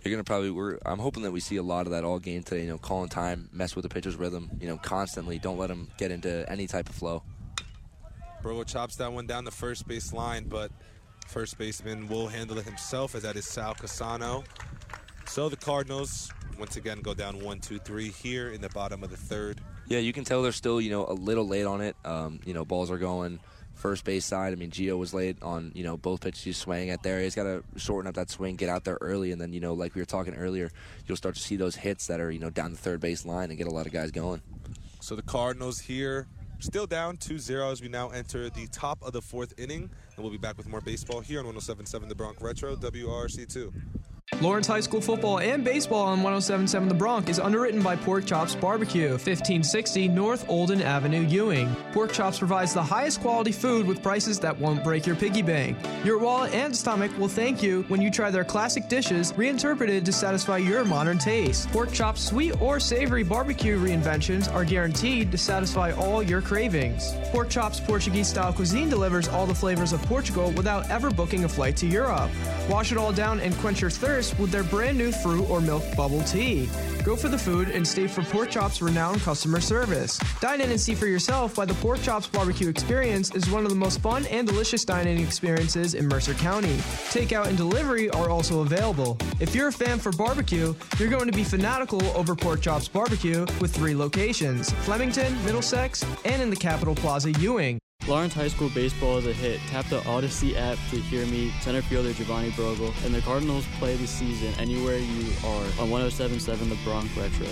You're 0.03 0.13
gonna 0.13 0.25
probably. 0.25 0.51
We're. 0.51 0.79
I'm 0.85 0.99
hoping 0.99 1.23
that 1.23 1.31
we 1.31 1.41
see 1.41 1.57
a 1.57 1.63
lot 1.63 1.87
of 1.87 1.93
that 1.93 2.05
all 2.05 2.19
game 2.19 2.43
today. 2.43 2.63
You 2.63 2.69
know, 2.69 2.79
calling 2.79 3.09
time, 3.09 3.49
mess 3.53 3.75
with 3.75 3.85
the 3.85 3.89
pitcher's 3.89 4.17
rhythm. 4.17 4.51
You 4.61 4.69
know, 4.69 4.77
constantly. 4.77 5.39
Don't 5.39 5.57
let 5.57 5.71
him 5.71 5.89
get 5.97 6.11
into 6.11 6.45
any 6.51 6.67
type 6.67 6.89
of 6.89 6.95
flow. 6.95 7.23
Brogel 8.43 8.67
chops 8.67 8.97
that 8.97 9.13
one 9.13 9.27
down 9.27 9.45
the 9.45 9.51
first 9.51 9.87
base 9.87 10.13
line, 10.13 10.45
but 10.49 10.71
first 11.27 11.57
baseman 11.57 12.09
will 12.09 12.27
handle 12.27 12.59
it 12.59 12.65
himself, 12.65 13.15
as 13.15 13.23
that 13.23 13.37
is 13.37 13.47
Sal 13.47 13.75
Casano. 13.75 14.45
So 15.27 15.49
the 15.49 15.57
Cardinals 15.57 16.31
once 16.59 16.77
again 16.77 17.01
go 17.01 17.15
down 17.15 17.43
one, 17.43 17.61
two, 17.61 17.79
three 17.79 18.11
here 18.11 18.51
in 18.51 18.61
the 18.61 18.69
bottom 18.71 19.03
of 19.03 19.11
the 19.11 19.17
third. 19.17 19.61
Yeah, 19.87 20.01
you 20.01 20.13
can 20.13 20.25
tell 20.25 20.43
they're 20.43 20.53
still, 20.53 20.81
you 20.81 20.91
know, 20.91 21.07
a 21.07 21.15
little 21.15 21.47
late 21.47 21.65
on 21.65 21.81
it. 21.81 21.97
Um, 22.05 22.41
you 22.45 22.53
know, 22.53 22.65
balls 22.65 22.91
are 22.91 22.99
going 22.99 23.41
first 23.85 24.03
base 24.07 24.25
side. 24.25 24.55
I 24.55 24.57
mean, 24.57 24.71
Gio 24.71 24.97
was 24.97 25.13
late 25.13 25.37
on, 25.43 25.71
you 25.75 25.85
know, 25.85 25.99
both 25.99 26.23
pitches 26.23 26.43
he's 26.43 26.57
swinging 26.57 26.89
at 26.89 27.03
there. 27.03 27.21
He's 27.21 27.35
got 27.35 27.43
to 27.43 27.63
shorten 27.77 28.09
up 28.09 28.15
that 28.15 28.31
swing, 28.31 28.57
get 28.57 28.71
out 28.71 28.85
there 28.85 28.97
early, 29.03 29.31
and 29.31 29.39
then, 29.39 29.53
you 29.53 29.61
know, 29.61 29.75
like 29.75 29.95
we 29.95 30.01
were 30.01 30.07
talking 30.07 30.35
earlier, 30.35 30.71
you'll 31.07 31.19
start 31.19 31.35
to 31.35 31.41
see 31.43 31.57
those 31.57 31.77
hits 31.77 32.07
that 32.07 32.19
are, 32.19 32.31
you 32.31 32.39
know, 32.39 32.49
down 32.49 32.71
the 32.71 32.79
third 32.79 33.03
base 33.03 33.27
line 33.27 33.51
and 33.51 33.59
get 33.59 33.67
a 33.67 33.71
lot 33.71 33.85
of 33.85 33.93
guys 33.93 34.11
going. 34.11 34.41
So 35.01 35.15
the 35.15 35.23
Cardinals 35.23 35.81
here 35.81 36.27
still 36.61 36.87
down 36.87 37.19
2-0 37.19 37.73
as 37.73 37.83
we 37.83 37.89
now 37.89 38.09
enter 38.09 38.49
the 38.49 38.67
top 38.69 39.03
of 39.03 39.13
the 39.13 39.21
fourth 39.21 39.53
inning. 39.59 39.91
And 40.17 40.25
we'll 40.25 40.33
be 40.33 40.39
back 40.39 40.57
with 40.57 40.67
more 40.67 40.81
baseball 40.81 41.21
here 41.21 41.41
on 41.41 41.45
107.7 41.45 42.09
The 42.09 42.15
Bronx 42.15 42.41
Retro, 42.41 42.77
WRRC2. 42.77 43.71
Lawrence 44.41 44.67
High 44.67 44.81
School 44.81 45.01
football 45.01 45.39
and 45.39 45.63
baseball 45.63 46.03
on 46.03 46.23
1077 46.23 46.89
The 46.89 46.95
Bronx 46.95 47.29
is 47.29 47.39
underwritten 47.39 47.83
by 47.83 47.95
Pork 47.95 48.27
Chops 48.27 48.55
Barbecue, 48.55 49.11
1560 49.11 50.09
North 50.09 50.49
Olden 50.49 50.83
Avenue, 50.83 51.27
Ewing. 51.27 51.75
Pork 51.93 52.13
Chops 52.13 52.39
provides 52.39 52.75
the 52.75 52.83
highest 52.83 53.21
quality 53.21 53.53
food 53.53 53.87
with 53.87 54.03
prices 54.03 54.41
that 54.41 54.59
won't 54.59 54.83
break 54.83 55.07
your 55.07 55.15
piggy 55.15 55.43
bank. 55.43 55.79
Your 56.05 56.19
wallet 56.19 56.53
and 56.55 56.75
stomach 56.75 57.17
will 57.19 57.29
thank 57.29 57.63
you 57.63 57.83
when 57.89 58.01
you 58.01 58.11
try 58.11 58.31
their 58.31 58.45
classic 58.45 58.89
dishes 58.89 59.33
reinterpreted 59.37 60.05
to 60.05 60.13
satisfy 60.13 60.57
your 60.57 60.85
modern 60.85 61.19
taste. 61.19 61.71
Pork 61.71 61.93
Chops 61.93 62.25
sweet 62.25 62.61
or 62.61 62.81
savory 62.81 63.23
barbecue 63.23 63.79
reinventions 63.79 64.53
are 64.53 64.65
guaranteed 64.65 65.31
to 65.33 65.39
satisfy 65.39 65.93
all 65.93 66.23
your 66.23 66.41
cravings. 66.41 67.13
Pork 67.31 67.51
Chops 67.51 67.79
Portuguese 67.79 68.29
style 68.29 68.53
cuisine 68.53 68.89
delivers 68.89 69.29
all 69.29 69.47
the 69.47 69.55
flavors 69.55 69.93
of 69.93 70.03
Portugal 70.03 70.51
without 70.53 70.91
ever 70.91 71.11
booking 71.11 71.45
a 71.45 71.49
flight 71.49 71.77
to 71.77 71.87
Europe. 71.87 72.31
Wash 72.69 72.91
it 72.91 72.99
all 72.99 73.13
down 73.13 73.39
and 73.41 73.55
quench 73.57 73.81
your 73.81 73.91
thirst 73.91 74.14
with 74.15 74.53
their 74.53 74.63
brand 74.63 74.97
new 74.97 75.11
fruit 75.11 75.51
or 75.51 75.61
milk 75.61 75.83
bubble 75.97 76.23
tea. 76.23 76.69
Go 77.03 77.17
for 77.17 77.29
the 77.29 77.37
food 77.37 77.69
and 77.69 77.87
stay 77.87 78.07
for 78.07 78.23
Pork 78.23 78.49
Chop's 78.49 78.81
renowned 78.81 79.21
customer 79.23 79.61
service. 79.61 80.21
Dine 80.41 80.61
in 80.61 80.71
and 80.71 80.81
see 80.81 80.95
for 80.95 81.07
yourself 81.07 81.59
why 81.59 81.65
the 81.65 81.75
Pork 81.75 82.01
Chops 82.01 82.29
barbecue 82.29 82.69
experience 82.69 83.35
is 83.35 83.51
one 83.51 83.65
of 83.65 83.71
the 83.71 83.77
most 83.77 84.01
fun 84.01 84.25
and 84.27 84.47
delicious 84.47 84.85
dining 84.85 85.19
experiences 85.19 85.95
in 85.95 86.07
Mercer 86.07 86.35
County. 86.35 86.77
Takeout 87.11 87.47
and 87.47 87.57
delivery 87.57 88.09
are 88.11 88.31
also 88.31 88.61
available. 88.61 89.19
If 89.41 89.53
you're 89.53 89.69
a 89.69 89.73
fan 89.73 89.99
for 89.99 90.13
barbecue, 90.13 90.75
you're 90.99 91.11
going 91.11 91.27
to 91.27 91.37
be 91.37 91.45
fanatical 91.45 92.03
over 92.17 92.37
Pork 92.37 92.61
Chops 92.61 92.87
barbecue 92.87 93.45
with 93.61 93.75
three 93.75 93.97
locations 93.97 94.71
Flemington, 94.85 95.35
Middlesex, 95.45 96.05
and 96.25 96.41
in 96.41 96.51
the 96.51 96.57
Capitol 96.57 96.95
Plaza, 96.95 97.33
Ewing. 97.33 97.81
Lawrence 98.07 98.35
High 98.35 98.49
School 98.49 98.69
baseball 98.75 99.17
is 99.17 99.27
a 99.27 99.33
hit. 99.33 99.59
Tap 99.69 99.87
the 99.87 100.05
Odyssey 100.07 100.55
app 100.59 100.77
to 100.91 100.97
hear 100.97 101.25
me, 101.25 101.51
center 101.63 101.81
fielder 101.81 102.13
Giovanni 102.13 102.51
Brogel, 102.51 102.93
and 103.07 103.15
the 103.15 103.23
Cardinals 103.23 103.65
play 103.79 103.97
the 103.97 104.07
season 104.07 104.53
anywhere 104.59 104.99
you 104.99 105.33
are 105.43 105.65
on 105.81 105.89
1077 105.89 106.69
The 106.69 106.77
Bronx 106.85 107.09
Retro. 107.17 107.47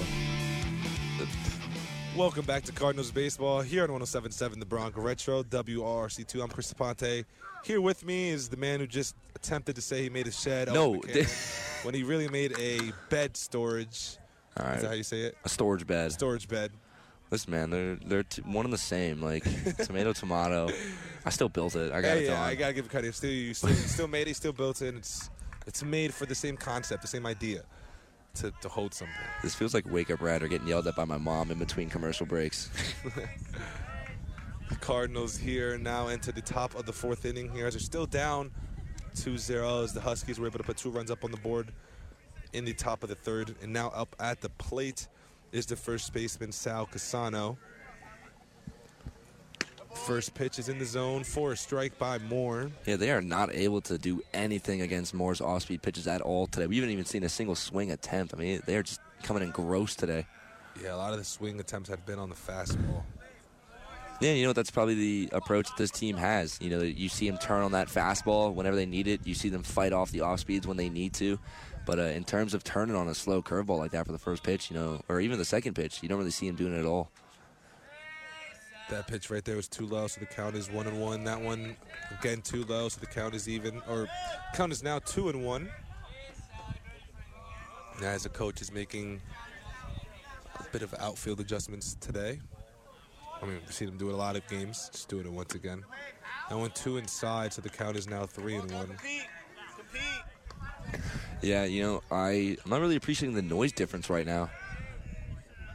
Welcome 2.14 2.44
back 2.44 2.64
to 2.64 2.72
Cardinals 2.72 3.10
Baseball 3.10 3.62
here 3.62 3.84
on 3.84 3.88
107.7 3.88 4.58
The 4.58 4.66
Bronx 4.66 4.94
Retro, 4.98 5.42
WRRC2. 5.42 6.42
I'm 6.42 6.48
Chris 6.50 6.70
Ponte. 6.74 7.24
Here 7.64 7.80
with 7.80 8.04
me 8.04 8.28
is 8.28 8.50
the 8.50 8.58
man 8.58 8.80
who 8.80 8.86
just 8.86 9.16
attempted 9.34 9.76
to 9.76 9.80
say 9.80 10.02
he 10.02 10.10
made 10.10 10.26
a 10.26 10.32
shed. 10.32 10.68
No. 10.68 10.96
McCann, 10.96 11.84
when 11.86 11.94
he 11.94 12.02
really 12.02 12.28
made 12.28 12.52
a 12.58 12.92
bed 13.08 13.38
storage. 13.38 14.18
All 14.60 14.66
right. 14.66 14.76
Is 14.76 14.82
that 14.82 14.88
how 14.88 14.94
you 14.94 15.02
say 15.02 15.20
it? 15.22 15.36
A 15.46 15.48
storage 15.48 15.86
bed. 15.86 16.12
Storage 16.12 16.46
bed. 16.46 16.72
Listen, 17.32 17.50
man, 17.50 17.70
they're 17.70 17.96
they're 17.96 18.22
t- 18.22 18.42
one 18.42 18.64
and 18.66 18.72
the 18.72 18.78
same. 18.78 19.20
Like 19.22 19.42
tomato, 19.78 20.12
tomato. 20.12 20.68
I 21.24 21.30
still 21.30 21.48
built 21.48 21.74
it. 21.74 21.90
I 21.90 22.00
got 22.02 22.08
Hey, 22.08 22.18
it 22.18 22.24
yeah, 22.26 22.34
done. 22.34 22.42
I 22.42 22.54
gotta 22.54 22.72
give 22.74 22.88
credit. 22.88 23.14
Still, 23.14 23.30
you 23.30 23.54
still, 23.54 23.70
you 23.70 23.76
still 23.76 24.06
made 24.08 24.28
it. 24.28 24.36
Still 24.36 24.52
built 24.52 24.82
it. 24.82 24.94
It's 24.94 25.30
it's 25.66 25.82
made 25.82 26.12
for 26.12 26.26
the 26.26 26.34
same 26.34 26.56
concept, 26.56 27.00
the 27.02 27.08
same 27.08 27.24
idea, 27.24 27.62
to, 28.34 28.52
to 28.60 28.68
hold 28.68 28.92
something. 28.92 29.16
This 29.42 29.54
feels 29.54 29.72
like 29.74 29.90
Wake 29.90 30.10
Up 30.10 30.20
Red 30.20 30.42
or 30.42 30.48
getting 30.48 30.66
yelled 30.68 30.86
at 30.88 30.94
by 30.96 31.04
my 31.04 31.18
mom 31.18 31.50
in 31.50 31.58
between 31.58 31.88
commercial 31.88 32.26
breaks. 32.26 32.70
The 34.68 34.76
Cardinals 34.78 35.36
here 35.36 35.76
now 35.76 36.08
enter 36.08 36.32
the 36.32 36.40
top 36.40 36.74
of 36.76 36.86
the 36.86 36.92
fourth 36.94 37.26
inning 37.26 37.50
here 37.50 37.66
as 37.66 37.74
they're 37.74 37.80
still 37.80 38.06
down 38.06 38.50
2-0 39.16 39.84
as 39.84 39.92
the 39.92 40.00
Huskies 40.00 40.40
were 40.40 40.46
able 40.46 40.56
to 40.58 40.64
put 40.64 40.78
two 40.78 40.88
runs 40.88 41.10
up 41.10 41.24
on 41.24 41.30
the 41.30 41.36
board 41.36 41.72
in 42.54 42.64
the 42.64 42.72
top 42.72 43.02
of 43.02 43.10
the 43.10 43.14
third. 43.14 43.54
And 43.62 43.70
now 43.70 43.88
up 43.88 44.16
at 44.18 44.40
the 44.40 44.48
plate 44.48 45.08
is 45.52 45.66
the 45.66 45.76
first 45.76 46.12
baseman, 46.12 46.50
Sal 46.50 46.86
Casano. 46.86 47.56
First 49.94 50.34
pitch 50.34 50.58
is 50.58 50.68
in 50.68 50.78
the 50.78 50.86
zone 50.86 51.22
for 51.22 51.52
a 51.52 51.56
strike 51.56 51.96
by 51.98 52.18
Moore. 52.18 52.70
Yeah, 52.86 52.96
they 52.96 53.10
are 53.10 53.20
not 53.20 53.54
able 53.54 53.82
to 53.82 53.98
do 53.98 54.22
anything 54.32 54.80
against 54.80 55.12
Moore's 55.12 55.40
off-speed 55.40 55.82
pitches 55.82 56.08
at 56.08 56.22
all 56.22 56.46
today. 56.46 56.66
We 56.66 56.76
haven't 56.76 56.90
even 56.90 57.04
seen 57.04 57.22
a 57.24 57.28
single 57.28 57.54
swing 57.54 57.92
attempt. 57.92 58.34
I 58.34 58.38
mean, 58.38 58.62
they 58.66 58.76
are 58.76 58.82
just 58.82 59.00
coming 59.22 59.42
in 59.42 59.50
gross 59.50 59.94
today. 59.94 60.26
Yeah, 60.82 60.94
a 60.94 60.96
lot 60.96 61.12
of 61.12 61.18
the 61.18 61.24
swing 61.24 61.60
attempts 61.60 61.90
have 61.90 62.04
been 62.06 62.18
on 62.18 62.30
the 62.30 62.34
fastball. 62.34 63.02
Yeah, 64.20 64.32
you 64.32 64.46
know 64.46 64.52
that's 64.52 64.70
probably 64.70 64.94
the 64.94 65.28
approach 65.32 65.68
that 65.68 65.76
this 65.76 65.90
team 65.90 66.16
has. 66.16 66.56
You 66.60 66.70
know, 66.70 66.80
you 66.80 67.08
see 67.08 67.28
them 67.28 67.38
turn 67.38 67.62
on 67.62 67.72
that 67.72 67.88
fastball 67.88 68.54
whenever 68.54 68.76
they 68.76 68.86
need 68.86 69.08
it. 69.08 69.26
You 69.26 69.34
see 69.34 69.48
them 69.48 69.64
fight 69.64 69.92
off 69.92 70.12
the 70.12 70.20
off 70.20 70.40
speeds 70.40 70.66
when 70.66 70.76
they 70.76 70.88
need 70.88 71.12
to. 71.14 71.38
But 71.84 71.98
uh, 71.98 72.02
in 72.02 72.24
terms 72.24 72.54
of 72.54 72.62
turning 72.62 72.94
on 72.94 73.08
a 73.08 73.14
slow 73.14 73.42
curveball 73.42 73.78
like 73.78 73.90
that 73.90 74.06
for 74.06 74.12
the 74.12 74.18
first 74.18 74.42
pitch, 74.42 74.70
you 74.70 74.76
know, 74.76 75.02
or 75.08 75.20
even 75.20 75.38
the 75.38 75.44
second 75.44 75.74
pitch, 75.74 76.02
you 76.02 76.08
don't 76.08 76.18
really 76.18 76.30
see 76.30 76.46
him 76.46 76.54
doing 76.54 76.74
it 76.74 76.78
at 76.78 76.86
all. 76.86 77.10
That 78.90 79.06
pitch 79.08 79.30
right 79.30 79.44
there 79.44 79.56
was 79.56 79.68
too 79.68 79.86
low, 79.86 80.06
so 80.06 80.20
the 80.20 80.26
count 80.26 80.54
is 80.54 80.70
one 80.70 80.86
and 80.86 81.00
one. 81.00 81.24
That 81.24 81.40
one 81.40 81.76
again 82.18 82.42
too 82.42 82.64
low, 82.64 82.88
so 82.88 83.00
the 83.00 83.06
count 83.06 83.34
is 83.34 83.48
even, 83.48 83.80
or 83.88 84.06
count 84.54 84.70
is 84.70 84.82
now 84.82 84.98
two 85.00 85.28
and 85.28 85.44
one. 85.44 85.70
Now, 88.00 88.08
as 88.08 88.26
a 88.26 88.28
coach 88.28 88.60
is 88.60 88.72
making 88.72 89.20
a 90.58 90.64
bit 90.72 90.82
of 90.82 90.94
outfield 90.98 91.40
adjustments 91.40 91.96
today. 92.00 92.40
I 93.40 93.46
mean, 93.46 93.54
we've 93.54 93.72
seen 93.72 93.88
him 93.88 93.96
do 93.96 94.08
it 94.10 94.12
a 94.12 94.16
lot 94.16 94.36
of 94.36 94.46
games. 94.46 94.88
Just 94.92 95.08
doing 95.08 95.26
it 95.26 95.32
once 95.32 95.54
again. 95.54 95.84
That 96.48 96.58
one 96.58 96.70
two 96.70 96.96
inside, 96.98 97.52
so 97.52 97.62
the 97.62 97.70
count 97.70 97.96
is 97.96 98.08
now 98.08 98.26
three 98.26 98.56
and 98.56 98.70
one. 98.70 98.96
Yeah, 101.42 101.64
you 101.64 101.82
know, 101.82 102.02
I, 102.10 102.56
I'm 102.64 102.70
not 102.70 102.80
really 102.80 102.96
appreciating 102.96 103.34
the 103.34 103.42
noise 103.42 103.72
difference 103.72 104.08
right 104.08 104.26
now 104.26 104.48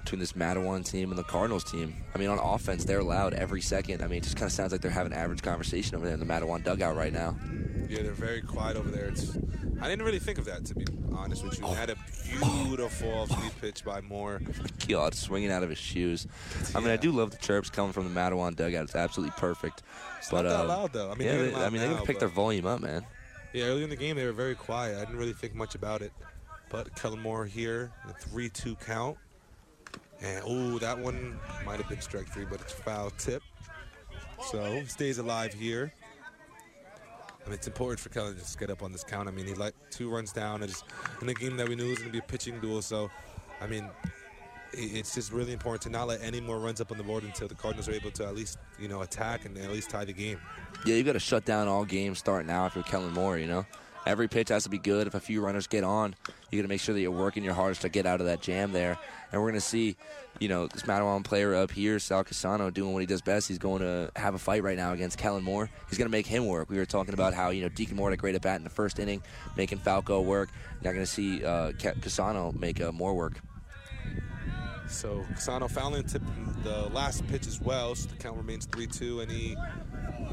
between 0.03 0.19
this 0.21 0.31
Matawan 0.33 0.89
team 0.89 1.09
and 1.09 1.19
the 1.19 1.23
Cardinals 1.23 1.65
team. 1.65 1.93
I 2.15 2.17
mean, 2.17 2.29
on 2.29 2.39
offense, 2.39 2.85
they're 2.85 3.03
loud 3.03 3.33
every 3.33 3.59
second. 3.59 4.01
I 4.01 4.07
mean, 4.07 4.19
it 4.19 4.23
just 4.23 4.37
kind 4.37 4.47
of 4.47 4.53
sounds 4.53 4.71
like 4.71 4.79
they're 4.79 4.89
having 4.89 5.11
average 5.11 5.41
conversation 5.41 5.97
over 5.97 6.05
there 6.05 6.13
in 6.13 6.21
the 6.21 6.25
Matawan 6.25 6.63
dugout 6.63 6.95
right 6.95 7.11
now. 7.11 7.37
Yeah, 7.89 8.03
they're 8.03 8.13
very 8.13 8.41
quiet 8.41 8.77
over 8.77 8.89
there. 8.89 9.07
It's, 9.07 9.37
I 9.81 9.89
didn't 9.89 10.05
really 10.05 10.19
think 10.19 10.37
of 10.37 10.45
that, 10.45 10.63
to 10.65 10.75
be 10.75 10.85
honest 11.13 11.43
with 11.43 11.59
you. 11.59 11.65
Oh. 11.65 11.71
They 11.71 11.75
had 11.75 11.89
a 11.89 11.97
beautiful 12.39 13.11
off-speed 13.13 13.51
pitch 13.59 13.83
by 13.83 13.99
Moore. 13.99 14.39
God, 14.87 15.13
swinging 15.13 15.51
out 15.51 15.63
of 15.63 15.69
his 15.69 15.77
shoes. 15.77 16.25
I 16.73 16.79
mean, 16.79 16.89
I 16.89 16.95
do 16.97 17.11
love 17.11 17.31
the 17.31 17.37
chirps 17.37 17.69
coming 17.69 17.91
from 17.91 18.05
the 18.05 18.17
Matawan 18.17 18.55
dugout. 18.55 18.85
It's 18.85 18.95
absolutely 18.95 19.33
perfect. 19.37 19.83
It's 20.19 20.29
but 20.29 20.43
not 20.43 20.49
that 20.49 20.59
uh, 20.59 20.67
loud, 20.67 20.93
though. 20.93 21.11
I 21.11 21.15
mean, 21.15 21.27
yeah, 21.27 21.35
they're 21.35 21.51
they, 21.51 21.55
I 21.55 21.69
mean, 21.69 21.81
they 21.81 21.87
now, 21.87 21.95
gotta 21.95 22.05
pick 22.05 22.19
their 22.19 22.29
volume 22.29 22.65
up, 22.65 22.79
man. 22.79 23.05
Yeah, 23.57 23.69
early 23.69 23.83
in 23.83 23.89
the 23.89 23.95
game 23.95 24.15
they 24.15 24.23
were 24.23 24.33
very 24.33 24.53
quiet. 24.53 24.97
I 24.97 24.99
didn't 24.99 25.17
really 25.17 25.33
think 25.33 25.55
much 25.55 25.73
about 25.73 26.03
it. 26.03 26.13
But 26.69 26.95
Kellen 26.95 27.19
Moore 27.19 27.43
here, 27.43 27.91
the 28.05 28.13
three-two 28.13 28.75
count, 28.75 29.17
and 30.21 30.43
oh, 30.45 30.77
that 30.77 30.99
one 30.99 31.39
might 31.65 31.79
have 31.79 31.89
been 31.89 31.99
strike 31.99 32.27
three, 32.27 32.45
but 32.45 32.61
it's 32.61 32.71
foul 32.71 33.09
tip. 33.17 33.41
So 34.51 34.83
stays 34.85 35.17
alive 35.17 35.55
here. 35.55 35.91
I 37.43 37.49
mean, 37.49 37.55
it's 37.55 37.65
important 37.65 37.99
for 37.99 38.09
Kellen 38.09 38.35
to 38.35 38.39
just 38.39 38.59
get 38.59 38.69
up 38.69 38.83
on 38.83 38.91
this 38.91 39.03
count. 39.03 39.27
I 39.27 39.31
mean, 39.31 39.47
he 39.47 39.55
let 39.55 39.73
two 39.89 40.07
runs 40.07 40.31
down. 40.31 40.61
It's 40.61 40.83
in 41.23 41.29
a 41.29 41.33
game 41.33 41.57
that 41.57 41.67
we 41.67 41.75
knew 41.75 41.89
was 41.89 41.97
going 41.97 42.09
to 42.09 42.13
be 42.13 42.19
a 42.19 42.21
pitching 42.21 42.59
duel. 42.59 42.83
So, 42.83 43.09
I 43.59 43.65
mean, 43.65 43.89
it's 44.73 45.15
just 45.15 45.31
really 45.31 45.53
important 45.53 45.81
to 45.83 45.89
not 45.89 46.07
let 46.07 46.21
any 46.21 46.41
more 46.41 46.59
runs 46.59 46.81
up 46.81 46.91
on 46.91 46.97
the 46.97 47.03
board 47.03 47.23
until 47.23 47.47
the 47.47 47.55
Cardinals 47.55 47.87
are 47.87 47.93
able 47.93 48.11
to 48.11 48.25
at 48.25 48.35
least, 48.35 48.57
you 48.79 48.87
know, 48.87 49.01
attack 49.01 49.45
and 49.45 49.57
at 49.57 49.71
least 49.71 49.89
tie 49.89 50.05
the 50.05 50.13
game. 50.13 50.39
Yeah, 50.85 50.95
you've 50.95 51.05
got 51.05 51.13
to 51.13 51.19
shut 51.19 51.45
down 51.45 51.67
all 51.67 51.85
games 51.85 52.19
starting 52.19 52.47
now 52.47 52.65
if 52.65 52.75
you're 52.75 52.83
Kellen 52.83 53.13
Moore, 53.13 53.37
you 53.37 53.47
know? 53.47 53.65
Every 54.05 54.29
pitch 54.29 54.47
has 54.49 54.63
to 54.63 54.69
be 54.69 54.77
good. 54.77 55.05
If 55.05 55.15
a 55.15 55.19
few 55.19 55.41
runners 55.41 55.67
get 55.67 55.83
on, 55.83 56.15
you 56.49 56.59
got 56.59 56.63
to 56.63 56.69
make 56.69 56.79
sure 56.79 56.95
that 56.95 57.01
you're 57.01 57.11
working 57.11 57.43
your 57.43 57.53
hardest 57.53 57.81
to 57.81 57.89
get 57.89 58.05
out 58.05 58.21
of 58.21 58.27
that 58.27 58.41
jam 58.41 58.71
there. 58.71 58.97
And 59.31 59.41
we're 59.41 59.49
going 59.49 59.59
to 59.59 59.65
see, 59.65 59.97
you 60.39 60.47
know, 60.47 60.67
this 60.67 60.83
Matawan 60.83 61.25
player 61.25 61.53
up 61.53 61.71
here, 61.71 61.99
Sal 61.99 62.23
Casano, 62.23 62.73
doing 62.73 62.93
what 62.93 63.01
he 63.01 63.05
does 63.05 63.21
best. 63.21 63.49
He's 63.49 63.57
going 63.57 63.81
to 63.81 64.09
have 64.15 64.33
a 64.33 64.37
fight 64.37 64.63
right 64.63 64.77
now 64.77 64.93
against 64.93 65.17
Kellen 65.17 65.43
Moore. 65.43 65.69
He's 65.89 65.97
going 65.97 66.05
to 66.05 66.11
make 66.11 66.25
him 66.25 66.45
work. 66.45 66.69
We 66.69 66.77
were 66.77 66.85
talking 66.85 67.13
about 67.13 67.33
how, 67.33 67.49
you 67.49 67.63
know, 67.63 67.69
Deacon 67.69 67.97
Moore 67.97 68.09
had 68.09 68.17
a 68.17 68.21
great 68.21 68.35
at 68.35 68.41
bat 68.41 68.55
in 68.55 68.63
the 68.63 68.69
first 68.69 68.97
inning, 68.97 69.21
making 69.57 69.79
Falco 69.79 70.21
work. 70.21 70.47
Now 70.83 70.91
going 70.91 71.03
to 71.03 71.05
see 71.05 71.43
uh, 71.43 71.73
Ca- 71.73 71.95
Casano 71.99 72.57
make 72.57 72.79
uh, 72.79 72.93
more 72.93 73.13
work. 73.13 73.41
So 74.89 75.25
Casano 75.33 75.69
fouling 75.69 76.03
tipped 76.03 76.25
the 76.63 76.89
last 76.93 77.27
pitch 77.27 77.47
as 77.47 77.61
well, 77.61 77.95
so 77.95 78.09
the 78.09 78.15
count 78.15 78.37
remains 78.37 78.67
3-2, 78.67 79.21
and 79.21 79.31
he 79.31 79.55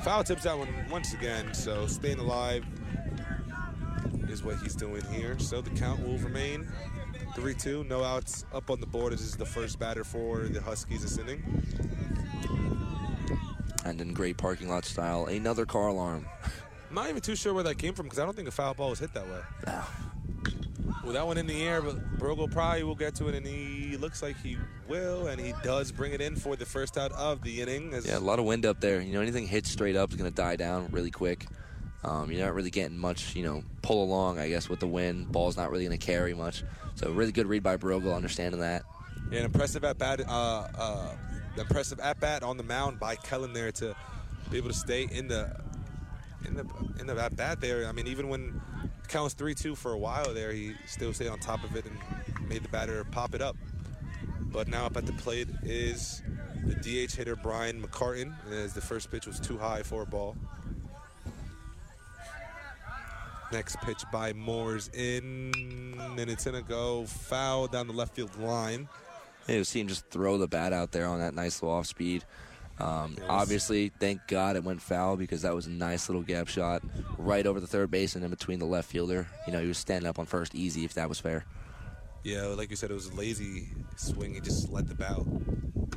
foul 0.03 0.25
tips 0.25 0.45
that 0.45 0.59
one 0.59 0.69
once 0.91 1.13
again. 1.13 1.53
So 1.55 1.87
staying 1.87 2.19
alive 2.19 2.65
is 4.29 4.43
what 4.43 4.59
he's 4.59 4.75
doing 4.75 5.03
here. 5.13 5.39
So 5.39 5.61
the 5.61 5.71
count 5.71 6.07
will 6.07 6.19
remain 6.19 6.69
3-2. 7.35 7.89
No 7.89 8.05
outs 8.05 8.45
up 8.53 8.71
on 8.71 8.81
the 8.81 8.87
board. 8.87 9.13
This 9.13 9.23
is 9.23 9.37
the 9.37 9.47
first 9.47 9.79
batter 9.79 10.05
for 10.05 10.41
the 10.41 10.61
Huskies 10.61 11.03
this 11.03 11.19
inning. 11.19 11.43
And 13.85 14.01
in 14.01 14.15
great 14.15 14.37
parking 14.37 14.69
lot 14.69 14.85
style, 14.85 15.27
another 15.27 15.67
car 15.67 15.89
alarm. 15.89 16.27
I'm 16.89 16.95
not 16.95 17.11
even 17.11 17.21
too 17.21 17.37
sure 17.37 17.53
where 17.53 17.65
that 17.65 17.77
came 17.77 17.95
from 17.95 18.07
because 18.07 18.19
I 18.19 18.25
don't 18.25 18.35
think 18.35 18.49
a 18.49 18.53
foul 18.53 18.75
ball 18.75 18.91
was 18.91 18.99
hit 18.99 19.13
that 19.15 19.27
way. 19.27 19.41
Well, 21.03 21.13
that 21.13 21.27
one 21.27 21.39
in 21.39 21.47
the 21.47 21.63
air, 21.63 21.81
but 21.81 22.19
Brogel 22.19 22.51
probably 22.51 22.83
will 22.83 22.95
get 22.95 23.15
to 23.17 23.29
it, 23.29 23.35
and 23.35 23.47
he 23.47 23.97
looks 23.97 24.23
like 24.23 24.37
he 24.43 24.57
will, 24.89 25.29
and 25.29 25.41
he 25.41 25.55
does 25.63 25.91
bring 25.93 26.13
it 26.13 26.21
in 26.21 26.37
for 26.37 26.57
the 26.57 26.67
first 26.67 26.99
out 26.99 27.13
of 27.13 27.43
the 27.43 27.63
inning. 27.63 27.95
Yeah, 28.05 28.19
a 28.19 28.21
lot 28.21 28.39
of 28.39 28.45
wind 28.45 28.67
up 28.67 28.81
there. 28.81 29.01
You 29.01 29.13
know, 29.13 29.21
anything 29.21 29.47
hit 29.47 29.67
straight 29.67 29.97
up 29.97 30.11
is 30.11 30.17
going 30.17 30.31
to 30.31 30.35
die 30.35 30.57
down 30.57 30.89
really 30.91 31.11
quick. 31.11 31.47
Um, 32.03 32.31
you're 32.31 32.45
not 32.45 32.55
really 32.55 32.71
getting 32.71 32.99
much, 32.99 33.35
you 33.35 33.43
know, 33.45 33.65
pull 33.81 34.05
along, 34.05 34.39
I 34.39 34.49
guess, 34.49 34.69
with 34.69 34.81
the 34.81 34.87
wind. 34.87 35.33
Ball's 35.33 35.57
not 35.57 35.71
really 35.71 35.87
going 35.87 35.99
to 35.99 36.07
carry 36.07 36.35
much. 36.35 36.63
So, 36.97 37.11
really 37.11 37.33
good 37.33 37.47
read 37.47 37.63
by 37.63 37.77
Brogel, 37.77 38.15
understanding 38.15 38.61
that. 38.61 38.83
Yeah, 39.31 39.41
an 39.41 39.45
impressive 39.47 39.85
at 39.85 39.99
bat, 39.99 40.21
uh, 40.29 40.69
uh, 40.77 41.17
impressive 41.57 41.99
at 42.01 42.21
bat 42.21 42.43
on 42.43 42.59
the 42.59 42.63
mound 42.63 43.01
by 43.01 43.17
Kellen 43.17 43.55
there 43.55 43.73
to 43.73 43.97
be 44.51 44.59
able 44.59 44.69
to 44.69 44.75
stay 44.75 45.09
in 45.11 45.29
the 45.29 45.57
in 46.47 46.55
the 46.55 46.67
in 47.01 47.07
the 47.07 47.21
at 47.21 47.37
bat 47.37 47.61
there. 47.61 47.87
I 47.87 47.93
mean, 47.93 48.07
even 48.07 48.29
when 48.29 48.61
counts 49.09 49.35
three 49.35 49.55
two 49.55 49.75
for 49.75 49.93
a 49.93 49.99
while 49.99 50.33
there, 50.35 50.53
he 50.53 50.75
still 50.87 51.13
stayed 51.13 51.29
on 51.29 51.39
top 51.39 51.65
of 51.65 51.77
it 51.77 51.85
and 51.85 52.49
made 52.49 52.63
the 52.63 52.69
batter 52.69 53.05
pop 53.05 53.35
it 53.35 53.43
up. 53.43 53.57
But 54.41 54.69
now 54.69 54.87
up 54.87 54.97
at 54.97 55.07
the 55.07 55.13
plate 55.15 55.49
is 55.63 56.23
the 56.65 56.75
DH 56.75 57.13
hitter 57.13 57.37
Brian 57.37 57.83
McCartan, 57.83 58.35
as 58.51 58.73
the 58.73 58.81
first 58.81 59.11
pitch 59.11 59.27
was 59.27 59.41
too 59.41 59.59
high 59.59 59.83
for 59.83 60.03
a 60.03 60.07
ball. 60.07 60.37
Next 63.53 63.77
pitch 63.83 64.03
by 64.13 64.33
Moore's 64.33 64.89
in, 64.89 65.53
and 65.99 66.31
it's 66.31 66.45
gonna 66.45 66.63
go 66.63 67.05
foul 67.07 67.67
down 67.67 67.87
the 67.87 67.93
left 67.93 68.15
field 68.15 68.37
line. 68.39 68.89
Yeah, 69.49 69.57
you 69.57 69.65
see 69.65 69.81
him 69.81 69.89
just 69.89 70.07
throw 70.09 70.39
the 70.39 70.49
bat 70.49 70.73
out 70.73 70.93
there 70.93 71.07
on 71.07 71.21
that 71.21 71.35
nice 71.35 71.63
little 71.63 71.77
off 71.77 71.87
speed. 71.87 72.25
Um, 72.79 73.17
obviously, 73.29 73.91
thank 74.01 74.27
God 74.27 74.57
it 74.57 74.65
went 74.65 74.83
foul 74.83 75.17
because 75.17 75.43
that 75.43 75.55
was 75.55 75.67
a 75.67 75.71
nice 75.71 76.09
little 76.09 76.23
gap 76.23 76.49
shot 76.49 76.83
right 77.19 77.47
over 77.47 77.61
the 77.61 77.67
third 77.67 77.91
base 77.91 78.17
and 78.17 78.25
in 78.25 78.31
between 78.31 78.59
the 78.59 78.65
left 78.65 78.91
fielder. 78.91 79.29
You 79.47 79.53
know, 79.53 79.61
he 79.61 79.69
was 79.69 79.79
standing 79.79 80.09
up 80.09 80.19
on 80.19 80.27
first 80.27 80.55
easy 80.55 80.85
if 80.85 80.95
that 80.95 81.09
was 81.09 81.21
fair. 81.21 81.45
Yeah, 82.25 82.47
like 82.47 82.71
you 82.71 82.77
said, 82.77 82.91
it 82.91 82.95
was 82.95 83.09
a 83.09 83.15
lazy 83.15 83.69
swing. 83.97 84.35
He 84.35 84.41
just 84.41 84.73
let 84.73 84.89
the 84.89 84.95
bat, 84.95 85.19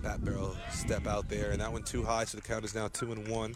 bat 0.03 0.23
barrel 0.23 0.55
step 0.71 1.07
out 1.07 1.29
there, 1.29 1.51
and 1.51 1.61
that 1.61 1.71
went 1.71 1.85
too 1.85 2.03
high, 2.03 2.25
so 2.25 2.37
the 2.37 2.43
count 2.43 2.65
is 2.65 2.75
now 2.75 2.89
two 2.89 3.11
and 3.13 3.27
one. 3.29 3.53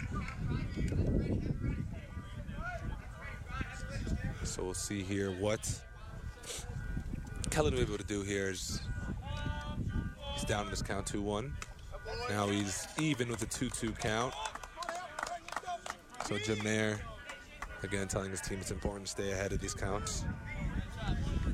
So 4.43 4.63
we'll 4.63 4.73
see 4.73 5.03
here 5.03 5.31
what 5.31 5.81
Kellen 7.51 7.73
will 7.73 7.81
be 7.81 7.87
able 7.87 7.97
to 7.97 8.03
do 8.03 8.21
here. 8.23 8.49
Is 8.49 8.81
he's 10.33 10.45
down 10.45 10.65
in 10.65 10.71
this 10.71 10.81
count 10.81 11.05
two 11.05 11.21
one. 11.21 11.53
Now 12.29 12.47
he's 12.47 12.87
even 12.99 13.29
with 13.29 13.41
a 13.43 13.47
two 13.47 13.69
two 13.69 13.91
count. 13.91 14.33
So 16.25 16.37
Jim 16.37 16.59
Nair, 16.63 16.99
again, 17.83 18.07
telling 18.07 18.31
his 18.31 18.41
team 18.41 18.59
it's 18.61 18.71
important 18.71 19.05
to 19.05 19.11
stay 19.11 19.31
ahead 19.31 19.51
of 19.51 19.59
these 19.59 19.73
counts. 19.73 20.23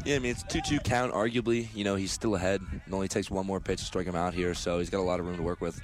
Yeah, 0.05 0.15
I 0.15 0.19
mean, 0.19 0.31
it's 0.31 0.43
2 0.43 0.61
2 0.61 0.79
count, 0.79 1.13
arguably. 1.13 1.67
You 1.73 1.83
know, 1.83 1.95
he's 1.95 2.11
still 2.11 2.35
ahead. 2.35 2.61
It 2.71 2.93
only 2.93 3.07
takes 3.09 3.29
one 3.29 3.45
more 3.45 3.59
pitch 3.59 3.79
to 3.79 3.85
strike 3.85 4.05
him 4.05 4.15
out 4.15 4.33
here, 4.33 4.53
so 4.53 4.79
he's 4.79 4.89
got 4.89 4.99
a 4.99 5.03
lot 5.03 5.19
of 5.19 5.25
room 5.25 5.35
to 5.35 5.43
work 5.43 5.59
with. 5.59 5.81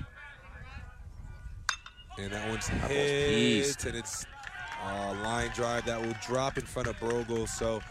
And 2.18 2.32
that 2.32 2.48
one's 2.48 2.68
That 2.68 2.92
hit, 2.92 3.86
and 3.86 3.96
it's 3.96 4.26
a 4.86 5.14
line 5.24 5.50
drive 5.54 5.86
that 5.88 6.02
will 6.02 6.16
drop 6.26 6.58
in 6.58 6.64
front 6.64 6.88
of 6.88 6.98
Brogel. 7.00 7.50
So 7.50 7.82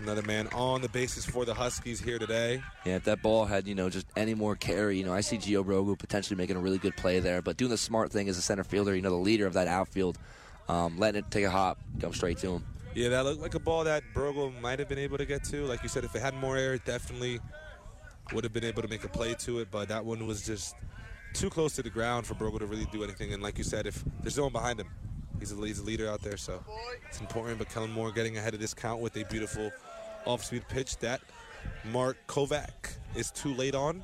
another 0.00 0.22
man 0.22 0.48
on 0.48 0.82
the 0.82 0.88
bases 0.88 1.24
for 1.24 1.44
the 1.44 1.54
Huskies 1.54 2.00
here 2.00 2.18
today. 2.18 2.62
Yeah, 2.84 2.96
if 2.96 3.04
that 3.04 3.22
ball 3.22 3.44
had, 3.44 3.66
you 3.66 3.74
know, 3.74 3.88
just 3.88 4.06
any 4.16 4.34
more 4.34 4.56
carry, 4.56 4.98
you 4.98 5.04
know, 5.04 5.12
I 5.12 5.20
see 5.20 5.38
Gio 5.38 5.64
Brogu 5.64 5.98
potentially 5.98 6.36
making 6.36 6.56
a 6.56 6.60
really 6.60 6.78
good 6.78 6.96
play 6.96 7.20
there. 7.20 7.42
But 7.42 7.56
doing 7.56 7.70
the 7.70 7.78
smart 7.78 8.12
thing 8.12 8.28
as 8.28 8.38
a 8.38 8.42
center 8.42 8.64
fielder, 8.64 8.94
you 8.94 9.02
know, 9.02 9.10
the 9.10 9.16
leader 9.16 9.46
of 9.46 9.54
that 9.54 9.68
outfield, 9.68 10.18
um, 10.68 10.98
letting 10.98 11.20
it 11.20 11.30
take 11.30 11.44
a 11.44 11.50
hop, 11.50 11.78
come 12.00 12.12
straight 12.12 12.38
to 12.38 12.54
him. 12.54 12.64
Yeah, 12.94 13.10
that 13.10 13.24
looked 13.24 13.42
like 13.42 13.54
a 13.54 13.60
ball 13.60 13.84
that 13.84 14.02
Brogel 14.14 14.58
might 14.60 14.78
have 14.78 14.88
been 14.88 14.98
able 14.98 15.18
to 15.18 15.26
get 15.26 15.44
to. 15.44 15.64
Like 15.66 15.82
you 15.82 15.88
said, 15.88 16.04
if 16.04 16.14
it 16.14 16.22
had 16.22 16.34
more 16.34 16.56
air, 16.56 16.74
it 16.74 16.84
definitely 16.84 17.40
would 18.32 18.42
have 18.44 18.52
been 18.52 18.64
able 18.64 18.82
to 18.82 18.88
make 18.88 19.04
a 19.04 19.08
play 19.08 19.34
to 19.34 19.58
it. 19.60 19.68
But 19.70 19.88
that 19.88 20.04
one 20.04 20.26
was 20.26 20.44
just 20.46 20.74
too 21.34 21.50
close 21.50 21.74
to 21.74 21.82
the 21.82 21.90
ground 21.90 22.26
for 22.26 22.34
Brogel 22.34 22.60
to 22.60 22.66
really 22.66 22.86
do 22.86 23.04
anything. 23.04 23.34
And 23.34 23.42
like 23.42 23.58
you 23.58 23.64
said, 23.64 23.86
if 23.86 24.02
there's 24.22 24.38
no 24.38 24.44
one 24.44 24.52
behind 24.52 24.80
him, 24.80 24.88
he's 25.38 25.52
a, 25.52 25.56
he's 25.56 25.78
a 25.78 25.84
leader 25.84 26.08
out 26.08 26.22
there, 26.22 26.36
so 26.36 26.62
it's 27.08 27.20
important. 27.20 27.58
But 27.58 27.68
Kellen 27.68 27.90
Moore 27.90 28.12
getting 28.12 28.36
ahead 28.36 28.54
of 28.54 28.60
this 28.60 28.74
count 28.74 29.00
with 29.00 29.16
a 29.16 29.24
beautiful 29.24 29.70
off-speed 30.24 30.66
pitch 30.68 30.98
that 30.98 31.20
Mark 31.92 32.16
Kovac 32.26 32.96
is 33.14 33.30
too 33.30 33.54
late 33.54 33.74
on. 33.74 34.02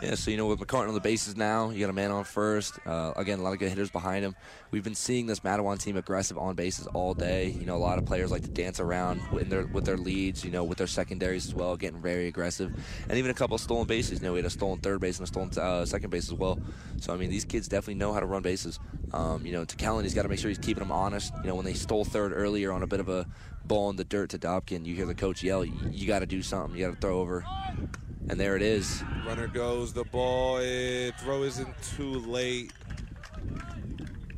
Yeah, 0.00 0.14
so 0.14 0.30
you 0.30 0.36
know 0.36 0.46
with 0.46 0.60
McCartan 0.60 0.88
on 0.88 0.94
the 0.94 1.00
bases 1.00 1.36
now, 1.36 1.70
you 1.70 1.80
got 1.80 1.90
a 1.90 1.92
man 1.92 2.12
on 2.12 2.22
first. 2.22 2.78
Uh, 2.86 3.12
again, 3.16 3.40
a 3.40 3.42
lot 3.42 3.52
of 3.52 3.58
good 3.58 3.68
hitters 3.68 3.90
behind 3.90 4.24
him. 4.24 4.36
We've 4.70 4.84
been 4.84 4.94
seeing 4.94 5.26
this 5.26 5.40
Matawan 5.40 5.80
team 5.80 5.96
aggressive 5.96 6.38
on 6.38 6.54
bases 6.54 6.86
all 6.86 7.14
day. 7.14 7.48
You 7.48 7.66
know, 7.66 7.74
a 7.74 7.78
lot 7.78 7.98
of 7.98 8.06
players 8.06 8.30
like 8.30 8.42
to 8.42 8.48
dance 8.48 8.78
around 8.78 9.20
with 9.32 9.50
their 9.50 9.66
with 9.66 9.84
their 9.84 9.96
leads. 9.96 10.44
You 10.44 10.52
know, 10.52 10.62
with 10.62 10.78
their 10.78 10.86
secondaries 10.86 11.46
as 11.48 11.54
well, 11.54 11.76
getting 11.76 12.00
very 12.00 12.28
aggressive, 12.28 12.72
and 13.08 13.18
even 13.18 13.32
a 13.32 13.34
couple 13.34 13.56
of 13.56 13.60
stolen 13.60 13.88
bases. 13.88 14.20
You 14.20 14.26
know, 14.26 14.34
we 14.34 14.38
had 14.38 14.46
a 14.46 14.50
stolen 14.50 14.78
third 14.78 15.00
base 15.00 15.18
and 15.18 15.24
a 15.24 15.26
stolen 15.26 15.50
uh, 15.58 15.84
second 15.84 16.10
base 16.10 16.28
as 16.28 16.34
well. 16.34 16.60
So 17.00 17.12
I 17.12 17.16
mean, 17.16 17.30
these 17.30 17.44
kids 17.44 17.66
definitely 17.66 17.96
know 17.96 18.12
how 18.12 18.20
to 18.20 18.26
run 18.26 18.42
bases. 18.42 18.78
Um, 19.12 19.44
you 19.44 19.50
know, 19.50 19.64
to 19.64 19.76
Kellen, 19.76 20.04
he's 20.04 20.14
got 20.14 20.22
to 20.22 20.28
make 20.28 20.38
sure 20.38 20.48
he's 20.48 20.58
keeping 20.58 20.82
them 20.82 20.92
honest. 20.92 21.32
You 21.42 21.48
know, 21.48 21.56
when 21.56 21.64
they 21.64 21.74
stole 21.74 22.04
third 22.04 22.32
earlier 22.32 22.70
on 22.70 22.84
a 22.84 22.86
bit 22.86 23.00
of 23.00 23.08
a 23.08 23.26
ball 23.64 23.90
in 23.90 23.96
the 23.96 24.04
dirt 24.04 24.30
to 24.30 24.38
Dobkin, 24.38 24.86
you 24.86 24.94
hear 24.94 25.06
the 25.06 25.14
coach 25.14 25.42
yell, 25.42 25.64
"You, 25.64 25.74
you 25.90 26.06
got 26.06 26.20
to 26.20 26.26
do 26.26 26.40
something. 26.40 26.78
You 26.78 26.86
got 26.86 26.94
to 26.94 27.00
throw 27.00 27.18
over." 27.18 27.44
And 28.30 28.38
there 28.38 28.56
it 28.56 28.62
is. 28.62 29.02
Runner 29.26 29.46
goes. 29.46 29.92
The 29.92 30.04
ball. 30.04 30.58
It 30.58 31.14
throw 31.20 31.42
isn't 31.44 31.74
too 31.96 32.20
late. 32.20 32.72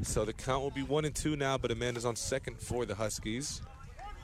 So 0.03 0.25
the 0.25 0.33
count 0.33 0.63
will 0.63 0.71
be 0.71 0.83
one 0.83 1.05
and 1.05 1.15
two 1.15 1.37
now, 1.37 1.59
but 1.59 1.71
Amanda's 1.71 2.05
on 2.05 2.17
second 2.17 2.59
for 2.61 2.87
the 2.87 2.95
Huskies. 2.95 3.61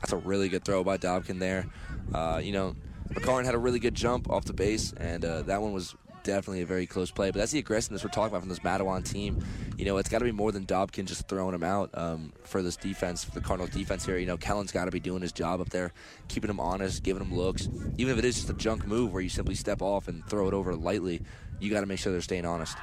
That's 0.01 0.13
a 0.13 0.17
really 0.17 0.49
good 0.49 0.65
throw 0.65 0.85
by 0.85 0.99
Dobkin 0.99 1.39
there. 1.39 1.67
Uh, 2.15 2.41
you 2.43 2.53
know, 2.53 2.77
McCartan 3.13 3.45
had 3.45 3.55
a 3.55 3.59
really 3.59 3.79
good 3.79 3.95
jump 3.95 4.31
off 4.31 4.45
the 4.45 4.53
base, 4.53 4.93
and 4.97 5.25
uh, 5.25 5.43
that 5.43 5.61
one 5.61 5.73
was 5.73 5.95
definitely 6.27 6.61
a 6.63 6.67
very 6.67 6.87
close 6.87 7.11
play. 7.11 7.31
But 7.31 7.39
that's 7.39 7.53
the 7.53 7.59
aggressiveness 7.61 8.03
we're 8.05 8.11
talking 8.11 8.29
about 8.29 8.41
from 8.41 8.49
this 8.49 8.59
Matawan 8.59 9.09
team. 9.09 9.43
You 9.79 9.85
know, 9.85 9.97
it's 9.97 10.09
got 10.09 10.19
to 10.19 10.25
be 10.25 10.33
more 10.33 10.53
than 10.53 10.67
Dobkin 10.67 11.07
just 11.07 11.29
throwing 11.29 11.55
him 11.55 11.63
out 11.63 11.91
um, 11.95 12.33
for 12.43 12.63
this 12.63 12.77
defense, 12.77 13.25
for 13.25 13.31
the 13.31 13.41
Cardinals 13.41 13.71
defense 13.71 14.05
here. 14.05 14.19
You 14.19 14.27
know, 14.27 14.37
Kellen's 14.37 14.73
got 14.73 14.87
to 14.87 14.91
be 14.91 15.01
doing 15.01 15.23
his 15.23 15.33
job 15.33 15.61
up 15.61 15.71
there, 15.71 15.93
keeping 16.29 16.51
him 16.51 16.61
honest, 16.61 17.03
giving 17.03 17.23
him 17.23 17.35
looks. 17.35 17.69
Even 17.97 18.13
if 18.13 18.19
it 18.19 18.25
is 18.25 18.35
just 18.35 18.51
a 18.51 18.55
junk 18.55 18.87
move 18.87 19.13
where 19.13 19.23
you 19.23 19.29
simply 19.29 19.55
step 19.55 19.81
off 19.81 20.09
and 20.09 20.27
throw 20.27 20.49
it 20.49 20.55
over 20.55 20.75
lightly, 20.75 21.23
you 21.61 21.71
got 21.71 21.81
to 21.81 21.87
make 21.87 21.99
sure 21.99 22.13
they're 22.13 22.21
staying 22.21 22.45
honest. 22.45 22.77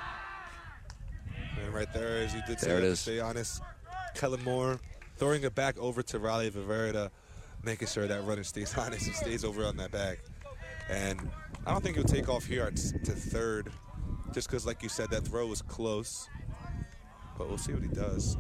And 1.61 1.73
right 1.73 1.91
there, 1.93 2.19
as 2.19 2.33
you 2.33 2.41
did 2.47 2.59
There 2.59 2.77
say, 2.77 2.77
it 2.77 2.83
is. 2.83 2.99
stay 2.99 3.19
honest. 3.19 3.61
Kellen 4.15 4.43
Moore 4.43 4.79
throwing 5.17 5.43
it 5.43 5.53
back 5.53 5.77
over 5.77 6.01
to 6.03 6.19
Riley 6.19 6.49
Rivera, 6.49 7.11
making 7.63 7.87
sure 7.87 8.07
that 8.07 8.23
runner 8.25 8.43
stays 8.43 8.73
honest 8.77 9.07
and 9.07 9.15
stays 9.15 9.43
over 9.43 9.65
on 9.65 9.77
that 9.77 9.91
bag. 9.91 10.19
And 10.89 11.29
I 11.65 11.71
don't 11.71 11.81
think 11.81 11.95
he'll 11.95 12.03
take 12.03 12.27
off 12.27 12.45
here 12.45 12.65
at, 12.65 12.75
to 12.75 13.11
third, 13.11 13.71
just 14.33 14.49
because, 14.49 14.65
like 14.65 14.83
you 14.83 14.89
said, 14.89 15.09
that 15.11 15.25
throw 15.25 15.47
was 15.47 15.61
close. 15.61 16.27
But 17.37 17.47
we'll 17.47 17.57
see 17.57 17.73
what 17.73 17.83
he 17.83 17.89
does. 17.89 18.37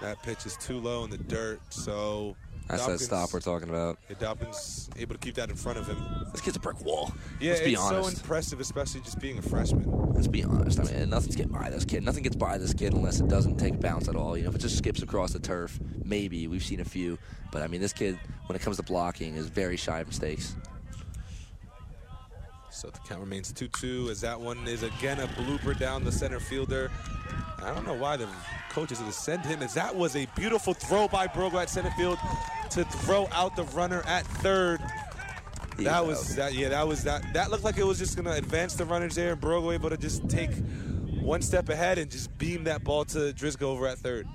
That 0.00 0.22
pitch 0.22 0.46
is 0.46 0.56
too 0.56 0.80
low 0.80 1.04
in 1.04 1.10
the 1.10 1.18
dirt, 1.18 1.60
so 1.72 2.36
That's 2.68 2.86
that 2.86 2.98
stop 3.00 3.32
we're 3.32 3.40
talking 3.40 3.68
about. 3.68 3.98
Yeah, 4.08 4.16
Dobkins 4.16 4.88
able 4.98 5.14
to 5.14 5.20
keep 5.20 5.34
that 5.34 5.50
in 5.50 5.56
front 5.56 5.78
of 5.78 5.86
him. 5.86 5.98
This 6.32 6.40
kid's 6.40 6.56
a 6.56 6.60
brick 6.60 6.82
wall. 6.84 7.12
Yeah, 7.40 7.52
Let's 7.52 7.62
be 7.62 7.72
it's 7.74 7.88
so 7.88 8.06
impressive, 8.06 8.60
especially 8.60 9.02
just 9.02 9.18
being 9.18 9.38
a 9.38 9.42
freshman. 9.42 9.84
Let's 10.14 10.28
be 10.28 10.44
honest. 10.44 10.80
I 10.80 10.84
mean, 10.84 11.10
nothing's 11.10 11.36
getting 11.36 11.52
by 11.52 11.68
this 11.68 11.84
kid. 11.84 12.02
Nothing 12.04 12.22
gets 12.22 12.36
by 12.36 12.56
this 12.56 12.72
kid 12.72 12.94
unless 12.94 13.20
it 13.20 13.28
doesn't 13.28 13.58
take 13.58 13.74
a 13.74 13.78
bounce 13.78 14.08
at 14.08 14.16
all. 14.16 14.36
You 14.36 14.44
know, 14.44 14.48
if 14.50 14.54
it 14.54 14.60
just 14.60 14.78
skips 14.78 15.02
across 15.02 15.32
the 15.32 15.40
turf, 15.40 15.78
maybe 16.04 16.46
we've 16.46 16.64
seen 16.64 16.80
a 16.80 16.84
few. 16.84 17.18
But 17.52 17.62
I 17.62 17.66
mean, 17.66 17.80
this 17.80 17.92
kid, 17.92 18.18
when 18.46 18.56
it 18.56 18.62
comes 18.62 18.78
to 18.78 18.82
blocking, 18.82 19.36
is 19.36 19.46
very 19.46 19.76
shy 19.76 20.00
of 20.00 20.06
mistakes. 20.06 20.56
So 22.74 22.90
the 22.90 22.98
count 23.08 23.20
remains 23.20 23.52
2-2 23.52 24.10
as 24.10 24.20
that 24.22 24.38
one 24.38 24.66
is 24.66 24.82
again 24.82 25.20
a 25.20 25.28
blooper 25.28 25.78
down 25.78 26.02
the 26.02 26.10
center 26.10 26.40
fielder. 26.40 26.90
I 27.62 27.72
don't 27.72 27.86
know 27.86 27.94
why 27.94 28.16
the 28.16 28.28
coaches 28.68 29.00
would 29.00 29.14
send 29.14 29.46
him 29.46 29.62
as 29.62 29.74
that 29.74 29.94
was 29.94 30.16
a 30.16 30.26
beautiful 30.34 30.74
throw 30.74 31.06
by 31.06 31.28
Brogo 31.28 31.62
at 31.62 31.70
center 31.70 31.92
field 31.92 32.18
to 32.70 32.84
throw 32.84 33.28
out 33.30 33.54
the 33.54 33.62
runner 33.66 34.02
at 34.06 34.26
third. 34.26 34.80
That 35.78 36.04
was 36.04 36.34
that 36.34 36.54
yeah, 36.54 36.68
that 36.70 36.86
was 36.86 37.04
that 37.04 37.22
that 37.32 37.52
looked 37.52 37.62
like 37.62 37.78
it 37.78 37.86
was 37.86 37.98
just 37.98 38.16
gonna 38.16 38.32
advance 38.32 38.74
the 38.74 38.84
runners 38.84 39.14
there 39.14 39.32
and 39.32 39.40
Brogo 39.40 39.72
able 39.72 39.90
to 39.90 39.96
just 39.96 40.28
take 40.28 40.50
one 41.20 41.42
step 41.42 41.68
ahead 41.68 41.98
and 41.98 42.10
just 42.10 42.36
beam 42.38 42.64
that 42.64 42.82
ball 42.82 43.04
to 43.06 43.32
Driscoll 43.32 43.70
over 43.70 43.86
at 43.86 43.98
third. 43.98 44.26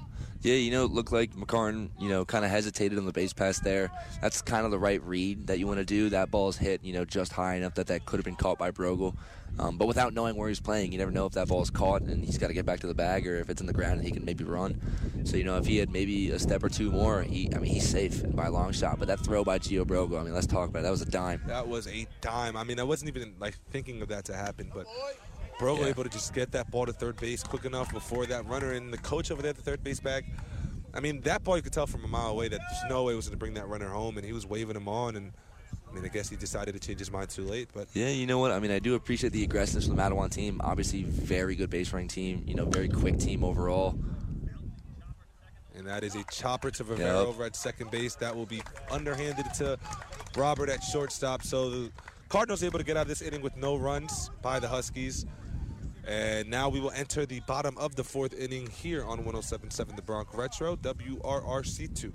Yeah, 0.41 0.55
you 0.55 0.71
know, 0.71 0.85
it 0.85 0.91
looked 0.91 1.11
like 1.11 1.35
McCartan, 1.35 1.89
you 1.99 2.07
know, 2.07 2.23
kind 2.23 2.45
of 2.45 2.51
hesitated 2.51 2.97
on 2.97 3.05
the 3.05 3.11
base 3.11 3.33
pass 3.33 3.59
there. 3.59 3.91
That's 4.21 4.41
kind 4.41 4.63
of 4.63 4.71
the 4.71 4.79
right 4.79 5.03
read 5.03 5.47
that 5.47 5.59
you 5.59 5.67
want 5.67 5.79
to 5.79 5.85
do. 5.85 6.09
That 6.09 6.31
ball's 6.31 6.55
hit, 6.55 6.81
you 6.81 6.93
know, 6.93 7.03
just 7.03 7.33
high 7.33 7.55
enough 7.55 7.73
that 7.75 7.87
that 7.87 8.05
could 8.05 8.19
have 8.19 8.25
been 8.25 8.37
caught 8.37 8.57
by 8.57 8.71
Brogel. 8.71 9.15
Um, 9.57 9.77
but 9.77 9.87
without 9.87 10.13
knowing 10.13 10.37
where 10.37 10.47
he's 10.47 10.61
playing, 10.61 10.93
you 10.93 10.97
never 10.97 11.11
know 11.11 11.25
if 11.25 11.33
that 11.33 11.49
ball's 11.49 11.69
caught 11.69 12.03
and 12.03 12.23
he's 12.23 12.37
got 12.37 12.47
to 12.47 12.53
get 12.53 12.65
back 12.65 12.79
to 12.81 12.87
the 12.87 12.93
bag 12.93 13.27
or 13.27 13.37
if 13.39 13.49
it's 13.49 13.59
in 13.59 13.67
the 13.67 13.73
ground 13.73 13.95
and 13.95 14.05
he 14.05 14.11
can 14.11 14.23
maybe 14.23 14.45
run. 14.45 14.79
So, 15.25 15.35
you 15.35 15.43
know, 15.43 15.57
if 15.57 15.65
he 15.65 15.75
had 15.75 15.89
maybe 15.89 16.31
a 16.31 16.39
step 16.39 16.63
or 16.63 16.69
two 16.69 16.89
more, 16.89 17.21
he, 17.23 17.53
I 17.53 17.57
mean, 17.57 17.73
he's 17.73 17.89
safe 17.89 18.23
by 18.33 18.45
a 18.45 18.51
long 18.51 18.71
shot. 18.71 18.97
But 18.99 19.09
that 19.09 19.19
throw 19.19 19.43
by 19.43 19.59
Gio 19.59 19.83
Brogel, 19.85 20.21
I 20.21 20.23
mean, 20.23 20.33
let's 20.33 20.47
talk 20.47 20.69
about 20.69 20.79
it. 20.79 20.83
That 20.83 20.91
was 20.91 21.01
a 21.01 21.09
dime. 21.09 21.41
That 21.47 21.67
was 21.67 21.87
a 21.87 22.07
dime. 22.21 22.55
I 22.55 22.63
mean, 22.63 22.79
I 22.79 22.83
wasn't 22.83 23.13
even 23.13 23.35
like 23.39 23.57
thinking 23.71 24.01
of 24.01 24.07
that 24.07 24.23
to 24.25 24.35
happen, 24.35 24.71
but 24.73 24.85
Brogo 25.59 25.81
Yeah. 25.81 25.87
able 25.87 26.03
to 26.03 26.09
just 26.09 26.33
get 26.33 26.51
that 26.53 26.71
ball 26.71 26.85
to 26.85 26.93
third 26.93 27.17
base 27.17 27.43
quick 27.43 27.65
enough 27.65 27.91
before 27.91 28.25
that 28.27 28.45
runner 28.47 28.71
and 28.71 28.93
the 28.93 28.97
coach 28.97 29.29
over 29.29 29.41
there 29.41 29.49
at 29.49 29.57
the 29.57 29.61
third 29.61 29.83
base 29.83 29.99
bag. 29.99 30.25
I 30.93 31.01
mean, 31.01 31.21
that 31.21 31.43
ball 31.43 31.57
you 31.57 31.61
could 31.63 31.73
tell 31.73 31.85
from 31.85 32.03
a 32.05 32.07
mile 32.07 32.29
away 32.29 32.47
that 32.47 32.59
there's 32.59 32.89
no 32.89 33.03
way 33.03 33.13
it 33.13 33.15
was 33.17 33.25
going 33.27 33.33
to 33.33 33.37
bring 33.37 33.53
that 33.55 33.67
runner 33.67 33.89
home, 33.89 34.17
and 34.17 34.25
he 34.25 34.33
was 34.33 34.47
waving 34.47 34.75
him 34.75 34.87
on. 34.87 35.15
And 35.17 35.33
I 35.87 35.93
mean, 35.93 36.03
I 36.05 36.07
guess 36.07 36.29
he 36.29 36.35
decided 36.35 36.73
to 36.73 36.79
change 36.79 36.99
his 36.99 37.11
mind 37.11 37.29
too 37.29 37.43
late. 37.43 37.69
But 37.73 37.87
Yeah, 37.93 38.07
you 38.09 38.25
know 38.25 38.39
what? 38.39 38.51
I 38.51 38.59
mean, 38.59 38.71
I 38.71 38.79
do 38.79 38.95
appreciate 38.95 39.33
the 39.33 39.43
aggressiveness 39.43 39.87
of 39.87 39.95
the 39.95 40.01
Matawan 40.01 40.31
team. 40.31 40.61
Obviously, 40.63 41.03
very 41.03 41.55
good 41.55 41.69
base 41.69 41.91
running 41.93 42.07
team. 42.07 42.43
You 42.47 42.55
know, 42.55 42.65
very 42.65 42.89
quick 42.89 43.19
team 43.19 43.43
overall. 43.43 43.99
and 45.75 45.87
that 45.87 46.03
is 46.03 46.13
a 46.13 46.23
chopper 46.25 46.69
to 46.69 46.83
Rivera 46.83 47.19
Yep. 47.19 47.27
over 47.27 47.43
at 47.45 47.55
second 47.55 47.89
base. 47.89 48.13
That 48.15 48.35
will 48.35 48.45
be 48.45 48.61
underhanded 48.91 49.45
to 49.59 49.77
Robert 50.35 50.67
at 50.67 50.83
shortstop. 50.83 51.41
So 51.41 51.69
the 51.69 51.91
Cardinals 52.27 52.63
able 52.63 52.79
to 52.79 52.83
get 52.83 52.97
out 52.97 53.03
of 53.03 53.07
this 53.07 53.21
inning 53.21 53.41
with 53.41 53.55
no 53.55 53.77
runs 53.77 54.29
by 54.41 54.59
the 54.59 54.67
Huskies. 54.67 55.25
And 56.09 56.49
now 56.49 56.69
we 56.69 56.79
will 56.79 56.89
enter 56.89 57.27
the 57.27 57.39
bottom 57.41 57.77
of 57.77 57.95
the 57.95 58.03
fourth 58.03 58.33
inning 58.33 58.65
here 58.65 59.03
on 59.03 59.23
1077 59.23 59.95
The 59.95 60.01
Bronx 60.01 60.33
Retro, 60.33 60.75
WRRC2. 60.75 62.11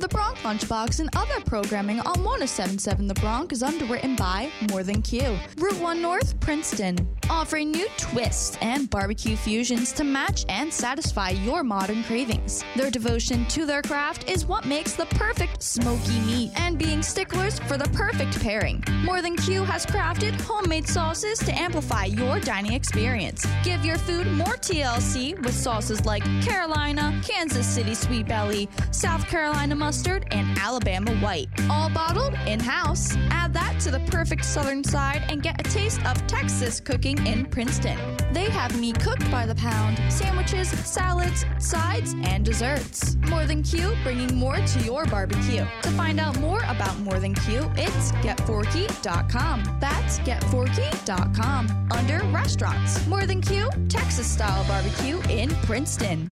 The 0.00 0.08
Bronx 0.08 0.40
Lunchbox 0.40 1.00
and 1.00 1.14
other 1.14 1.40
programming 1.44 2.00
on 2.00 2.24
1077 2.24 3.06
The 3.06 3.12
Bronx 3.14 3.52
is 3.52 3.62
underwritten 3.62 4.16
by 4.16 4.50
More 4.70 4.82
Than 4.82 5.02
Q, 5.02 5.36
Route 5.58 5.78
1 5.78 6.00
North, 6.00 6.40
Princeton, 6.40 6.96
offering 7.28 7.70
new 7.70 7.86
twists 7.98 8.56
and 8.62 8.88
barbecue 8.88 9.36
fusions 9.36 9.92
to 9.92 10.02
match 10.02 10.46
and 10.48 10.72
satisfy 10.72 11.30
your 11.30 11.62
modern 11.62 12.02
cravings. 12.04 12.64
Their 12.76 12.90
devotion 12.90 13.44
to 13.48 13.66
their 13.66 13.82
craft 13.82 14.28
is 14.28 14.46
what 14.46 14.64
makes 14.64 14.94
the 14.94 15.04
perfect 15.06 15.62
smoky 15.62 16.18
meat 16.20 16.52
and 16.56 16.78
being 16.78 17.02
sticklers 17.02 17.58
for 17.58 17.76
the 17.76 17.88
perfect 17.90 18.40
pairing. 18.40 18.82
More 19.04 19.20
Than 19.20 19.36
Q 19.36 19.64
has 19.64 19.84
crafted 19.84 20.40
homemade 20.40 20.88
sauces 20.88 21.38
to 21.40 21.52
amplify 21.52 22.06
your 22.06 22.40
dining 22.40 22.72
experience. 22.72 23.46
Give 23.62 23.84
your 23.84 23.98
food 23.98 24.26
more 24.28 24.56
TLC 24.56 25.38
with 25.44 25.54
sauces 25.54 26.06
like 26.06 26.24
Carolina, 26.42 27.20
Kansas 27.22 27.66
City 27.66 27.94
Sweet 27.94 28.26
Belly, 28.26 28.66
South 28.92 29.26
Carolina 29.26 29.76
Mustard, 29.90 30.24
and 30.30 30.56
Alabama 30.56 31.10
White. 31.16 31.48
All 31.68 31.90
bottled 31.90 32.34
in 32.46 32.60
house. 32.60 33.16
Add 33.30 33.52
that 33.54 33.80
to 33.80 33.90
the 33.90 33.98
perfect 34.06 34.44
southern 34.44 34.84
side 34.84 35.24
and 35.28 35.42
get 35.42 35.58
a 35.58 35.68
taste 35.68 36.00
of 36.06 36.24
Texas 36.28 36.78
cooking 36.78 37.26
in 37.26 37.44
Princeton. 37.44 37.98
They 38.32 38.48
have 38.50 38.80
meat 38.80 39.00
cooked 39.00 39.28
by 39.32 39.46
the 39.46 39.56
pound, 39.56 40.00
sandwiches, 40.08 40.68
salads, 40.68 41.44
sides, 41.58 42.14
and 42.22 42.44
desserts. 42.44 43.16
More 43.28 43.46
Than 43.46 43.64
Q, 43.64 43.96
bringing 44.04 44.32
more 44.36 44.58
to 44.58 44.80
your 44.84 45.06
barbecue. 45.06 45.66
To 45.82 45.90
find 45.90 46.20
out 46.20 46.38
more 46.38 46.62
about 46.68 46.96
More 47.00 47.18
Than 47.18 47.34
Q, 47.34 47.68
it's 47.74 48.12
getforky.com. 48.22 49.78
That's 49.80 50.20
getforky.com. 50.20 51.88
Under 51.90 52.24
restaurants. 52.28 53.04
More 53.08 53.26
Than 53.26 53.40
Q, 53.40 53.68
Texas 53.88 54.28
style 54.28 54.64
barbecue 54.68 55.20
in 55.28 55.50
Princeton. 55.66 56.28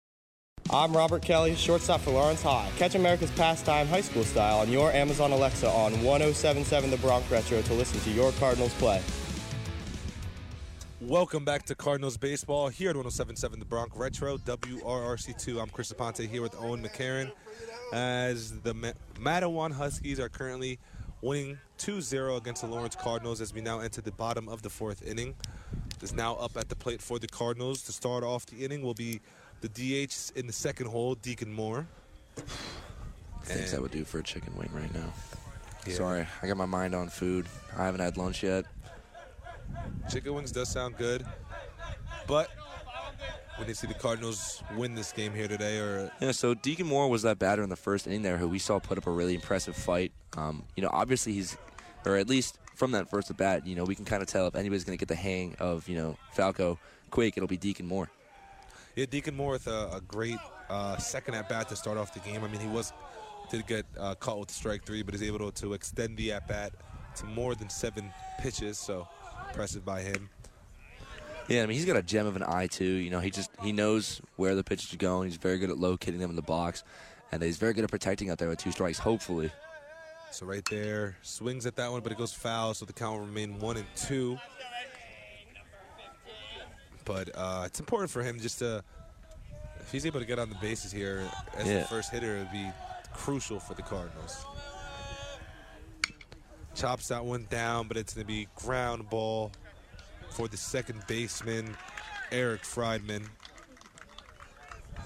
I'm 0.71 0.97
Robert 0.97 1.23
Kelly, 1.23 1.55
shortstop 1.55 2.01
for 2.01 2.11
Lawrence 2.11 2.43
High. 2.43 2.69
Catch 2.79 2.95
America's 2.95 3.31
pastime 3.33 3.87
high 3.87 4.01
school 4.01 4.25
style 4.25 4.59
on 4.59 4.71
your 4.71 4.91
Amazon 4.93 5.31
Alexa 5.31 5.69
on 5.69 5.93
1077 6.03 6.91
The 6.91 6.97
Bronx 6.97 7.31
Retro 7.31 7.61
to 7.61 7.75
listen 7.75 8.01
to 8.01 8.11
your 8.11 8.33
Cardinals 8.33 8.73
play. 8.75 9.01
Welcome 11.01 11.45
back 11.45 11.65
to 11.67 11.75
Cardinals 11.75 12.17
Baseball 12.17 12.69
here 12.69 12.91
at 12.91 12.97
1077 12.97 13.59
The 13.59 13.65
Bronx 13.67 13.95
Retro, 13.95 14.39
WRRC2. 14.39 15.61
I'm 15.61 15.69
Chris 15.69 15.93
Aponte 15.93 16.29
here 16.29 16.41
with 16.41 16.57
Owen 16.59 16.83
McCarron 16.83 17.31
as 17.93 18.59
the 18.61 18.73
Ma- 18.73 18.93
Matawan 19.21 19.73
Huskies 19.73 20.19
are 20.19 20.31
currently 20.31 20.79
winning 21.21 21.59
2-0 21.79 22.39
against 22.39 22.63
the 22.63 22.69
Lawrence 22.69 22.97
Cardinals 22.97 23.43
as 23.43 23.53
we 23.53 23.61
now 23.61 23.81
enter 23.81 24.01
the 24.01 24.13
bottom 24.13 24.49
of 24.49 24.63
the 24.63 24.71
fourth 24.71 25.07
inning. 25.07 25.35
Is 26.03 26.13
now 26.13 26.35
up 26.35 26.57
at 26.59 26.69
the 26.69 26.77
plate 26.77 27.01
for 27.01 27.19
the 27.19 27.27
Cardinals. 27.29 27.81
To 27.83 27.93
start 27.93 28.25
off 28.25 28.45
the 28.45 28.63
inning 28.63 28.83
will 28.83 28.93
be 28.93 29.21
the 29.65 30.07
DH 30.07 30.37
in 30.37 30.47
the 30.47 30.53
second 30.53 30.87
hole, 30.87 31.15
Deacon 31.15 31.53
Moore. 31.53 31.87
Things 33.45 33.75
I 33.75 33.79
would 33.79 33.91
do 33.91 34.05
for 34.05 34.19
a 34.19 34.23
chicken 34.23 34.55
wing 34.57 34.69
right 34.73 34.93
now. 34.95 35.13
Yeah. 35.87 35.95
Sorry, 35.95 36.27
I 36.43 36.47
got 36.47 36.57
my 36.57 36.67
mind 36.67 36.95
on 36.95 37.09
food. 37.09 37.47
I 37.77 37.85
haven't 37.85 38.01
had 38.01 38.17
lunch 38.17 38.43
yet. 38.43 38.65
Chicken 40.11 40.35
wings 40.35 40.53
does 40.53 40.69
sound 40.69 40.97
good, 40.97 41.27
but 42.27 42.51
we 43.59 43.65
need 43.65 43.73
to 43.73 43.75
see 43.75 43.87
the 43.87 43.95
Cardinals 43.95 44.63
win 44.77 44.95
this 44.95 45.13
game 45.13 45.33
here 45.33 45.49
today, 45.49 45.79
or 45.79 46.11
Yeah, 46.21 46.33
so 46.33 46.55
Deacon 46.55 46.87
Moore 46.87 47.09
was 47.09 47.23
that 47.23 47.39
batter 47.39 47.63
in 47.63 47.69
the 47.69 47.77
first 47.77 48.07
inning 48.07 48.23
there 48.23 48.39
who 48.39 48.49
we 48.49 48.59
saw 48.59 48.79
put 48.79 48.99
up 48.99 49.07
a 49.07 49.11
really 49.11 49.35
impressive 49.35 49.77
fight. 49.77 50.13
Um, 50.37 50.65
you 50.77 50.83
know, 50.83 50.91
obviously 50.93 51.33
he's, 51.33 51.57
or 52.07 52.17
at 52.17 52.29
least 52.29 52.59
from 52.75 52.93
that 52.93 53.09
first 53.09 53.31
at 53.31 53.37
bat, 53.37 53.67
you 53.67 53.77
know, 53.77 53.85
we 53.85 53.95
can 53.95 54.05
kind 54.05 54.23
of 54.23 54.29
tell 54.29 54.47
if 54.47 54.55
anybody's 54.55 54.85
going 54.85 54.97
to 54.97 55.01
get 55.01 55.09
the 55.09 55.21
hang 55.21 55.55
of 55.59 55.89
you 55.89 55.97
know 55.97 56.17
Falco 56.33 56.79
quick, 57.11 57.37
it'll 57.37 57.47
be 57.47 57.59
Deacon 57.59 57.87
Moore. 57.87 58.11
Yeah, 58.97 59.07
Deacon 59.07 59.37
Moore 59.37 59.53
with 59.53 59.67
a, 59.67 59.91
a 59.95 60.01
great 60.07 60.39
uh, 60.71 60.97
second 60.99 61.35
at 61.35 61.49
bat 61.49 61.69
to 61.69 61.77
start 61.77 61.99
off 61.99 62.15
the 62.15 62.21
game. 62.21 62.45
I 62.45 62.49
mean, 62.49 62.61
he 62.61 62.69
was 62.69 62.93
did 63.51 63.67
get 63.67 63.85
uh, 63.99 64.15
caught 64.15 64.39
with 64.39 64.51
strike 64.51 64.85
three, 64.85 65.03
but 65.03 65.15
is 65.15 65.23
able 65.23 65.51
to, 65.51 65.63
to 65.63 65.75
extend 65.75 66.17
the 66.17 66.33
at 66.33 66.49
bat 66.49 66.73
to 67.17 67.27
more 67.27 67.55
than 67.55 67.69
seven 67.69 68.13
pitches. 68.41 68.79
So 68.79 69.07
impressive 69.49 69.85
by 69.85 70.01
him. 70.01 70.31
Yeah, 71.49 71.63
I 71.63 71.67
mean 71.67 71.77
he's 71.77 71.85
got 71.85 71.97
a 71.97 72.03
gem 72.03 72.27
of 72.27 72.37
an 72.37 72.43
eye 72.43 72.69
too. 72.69 72.85
You 72.85 73.11
know, 73.11 73.21
he 73.21 73.31
just 73.31 73.51
he 73.63 73.73
knows 73.73 74.23
where 74.37 74.55
the 74.55 74.65
pitches 74.65 74.95
are 74.95 74.99
going. 74.99 75.29
He's 75.29 75.37
very 75.37 75.59
good 75.59 75.71
at 75.71 75.79
locating 75.79 76.21
them 76.21 76.31
in 76.31 76.37
the 76.37 76.43
box, 76.43 76.85
and 77.33 77.43
he's 77.43 77.59
very 77.59 77.75
good 77.75 77.85
at 77.85 77.91
protecting 77.91 78.31
out 78.31 78.39
there 78.39 78.49
with 78.49 78.59
two 78.59 78.73
strikes. 78.73 78.99
Hopefully. 78.99 79.51
So 80.31 80.47
right 80.47 80.65
there, 80.65 81.17
swings 81.23 81.65
at 81.65 81.77
that 81.77 81.93
one, 81.93 82.01
but 82.01 82.11
it 82.11 82.19
goes 82.19 82.33
foul. 82.33 82.75
So 82.75 82.85
the 82.87 82.93
count 82.93 83.21
will 83.21 83.27
remain 83.27 83.59
one 83.59 83.77
and 83.77 83.87
two. 83.95 84.39
But 87.05 87.31
uh, 87.35 87.63
it's 87.67 87.81
important 87.81 88.11
for 88.11 88.23
him 88.23 88.39
just 88.41 88.59
to, 88.61 88.83
if 89.81 89.93
he's 89.93 90.07
able 90.07 90.21
to 90.21 90.27
get 90.27 90.39
on 90.39 90.49
the 90.49 90.57
bases 90.57 90.91
here 90.93 91.29
as 91.57 91.67
Yeah. 91.67 91.81
the 91.81 91.85
first 91.87 92.11
hitter, 92.11 92.37
it 92.37 92.39
would 92.41 92.53
be 92.53 92.71
crucial 93.13 93.61
for 93.61 93.75
the 93.75 93.83
Cardinals. 93.83 94.45
Chops 96.75 97.09
that 97.09 97.25
one 97.25 97.47
down, 97.51 97.87
but 97.87 97.97
it's 97.97 98.15
going 98.15 98.27
to 98.27 98.33
be 98.33 98.49
ground 98.57 99.09
ball 99.09 99.53
for 100.31 100.49
the 100.49 100.57
second 100.57 101.03
baseman, 101.07 101.77
Eric 102.33 102.65
Friedman. 102.65 103.29